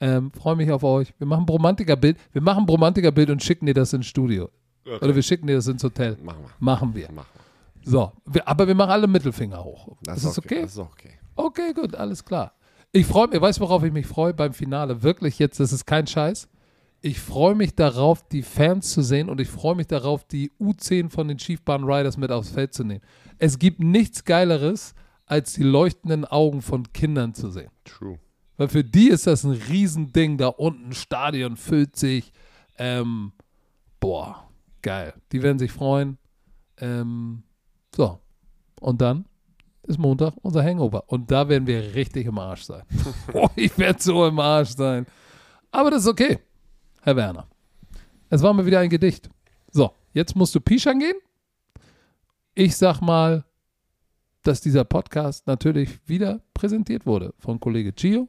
Ähm, 0.00 0.32
Freue 0.32 0.56
mich 0.56 0.70
auf 0.72 0.82
euch. 0.82 1.12
Wir 1.18 1.26
machen 1.26 1.44
Bromantiker-Bild. 1.44 2.16
Wir 2.32 2.40
machen 2.40 2.64
Bromantiker-Bild 2.64 3.28
und 3.28 3.42
schicken 3.42 3.66
dir 3.66 3.74
das 3.74 3.92
ins 3.92 4.06
Studio. 4.06 4.48
Oder 4.86 5.14
wir 5.14 5.22
schicken 5.22 5.46
dir 5.46 5.56
das 5.56 5.66
ins 5.66 5.84
Hotel. 5.84 6.16
Machen 6.22 6.42
wir. 6.42 6.50
Machen 6.58 6.94
wir. 6.94 7.12
Machen 7.12 7.26
wir. 7.34 7.90
So, 7.90 8.12
wir, 8.24 8.48
aber 8.48 8.66
wir 8.66 8.74
machen 8.74 8.90
alle 8.90 9.06
Mittelfinger 9.06 9.62
hoch. 9.62 9.94
Das 10.02 10.18
ist 10.18 10.26
das 10.26 10.38
okay? 10.38 10.62
Das 10.62 10.72
ist 10.72 10.78
okay. 10.78 11.18
Okay, 11.36 11.74
gut, 11.74 11.94
alles 11.94 12.24
klar. 12.24 12.54
Ich 12.92 13.06
freue 13.06 13.28
mich, 13.28 13.40
weißt 13.40 13.58
du, 13.58 13.64
worauf 13.64 13.84
ich 13.84 13.92
mich 13.92 14.06
freue 14.06 14.32
beim 14.32 14.54
Finale? 14.54 15.02
Wirklich 15.02 15.38
jetzt, 15.38 15.60
das 15.60 15.72
ist 15.72 15.84
kein 15.84 16.06
Scheiß. 16.06 16.48
Ich 17.00 17.20
freue 17.20 17.54
mich 17.54 17.74
darauf, 17.76 18.26
die 18.28 18.42
Fans 18.42 18.90
zu 18.90 19.02
sehen 19.02 19.28
und 19.28 19.40
ich 19.40 19.48
freue 19.48 19.76
mich 19.76 19.86
darauf, 19.86 20.24
die 20.24 20.50
U10 20.60 21.10
von 21.10 21.28
den 21.28 21.38
Chiefbahn 21.38 21.84
Riders 21.84 22.16
mit 22.16 22.32
aufs 22.32 22.50
Feld 22.50 22.74
zu 22.74 22.82
nehmen. 22.82 23.02
Es 23.38 23.58
gibt 23.58 23.80
nichts 23.80 24.24
Geileres, 24.24 24.94
als 25.24 25.52
die 25.52 25.62
leuchtenden 25.62 26.24
Augen 26.24 26.60
von 26.60 26.92
Kindern 26.92 27.34
zu 27.34 27.50
sehen. 27.50 27.70
True. 27.84 28.18
Weil 28.56 28.68
für 28.68 28.82
die 28.82 29.08
ist 29.08 29.26
das 29.26 29.44
ein 29.44 29.52
Riesending. 29.52 30.38
Da 30.38 30.48
unten, 30.48 30.92
Stadion 30.92 31.56
füllt 31.56 31.94
sich. 31.94 32.32
Ähm, 32.76 33.32
boah, 34.00 34.48
geil. 34.82 35.14
Die 35.30 35.42
werden 35.42 35.60
sich 35.60 35.70
freuen. 35.70 36.18
Ähm, 36.78 37.44
so. 37.94 38.18
Und 38.80 39.00
dann 39.00 39.26
ist 39.84 39.98
Montag 39.98 40.34
unser 40.42 40.64
Hangover. 40.64 41.04
Und 41.06 41.30
da 41.30 41.48
werden 41.48 41.68
wir 41.68 41.94
richtig 41.94 42.26
im 42.26 42.38
Arsch 42.38 42.62
sein. 42.62 42.82
Boah, 43.32 43.50
ich 43.56 43.78
werde 43.78 44.02
so 44.02 44.26
im 44.26 44.40
Arsch 44.40 44.70
sein. 44.70 45.06
Aber 45.70 45.90
das 45.90 46.02
ist 46.02 46.08
okay, 46.08 46.40
Herr 47.02 47.16
Werner. 47.16 47.46
Es 48.30 48.42
war 48.42 48.52
mal 48.52 48.66
wieder 48.66 48.80
ein 48.80 48.90
Gedicht. 48.90 49.30
So, 49.70 49.92
jetzt 50.12 50.36
musst 50.36 50.54
du 50.54 50.60
Pischern 50.60 50.98
gehen. 50.98 51.16
Ich 52.54 52.76
sag 52.76 53.00
mal, 53.00 53.44
dass 54.42 54.60
dieser 54.60 54.84
Podcast 54.84 55.46
natürlich 55.46 55.98
wieder 56.06 56.40
präsentiert 56.54 57.06
wurde 57.06 57.34
von 57.38 57.60
Kollege 57.60 57.92
Gio. 57.92 58.28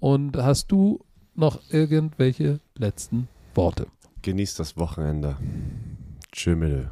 Und 0.00 0.36
hast 0.36 0.72
du 0.72 1.04
noch 1.34 1.60
irgendwelche 1.70 2.60
letzten 2.74 3.28
Worte? 3.54 3.86
Genießt 4.22 4.58
das 4.58 4.76
Wochenende. 4.76 5.36
Tschüss. 6.32 6.86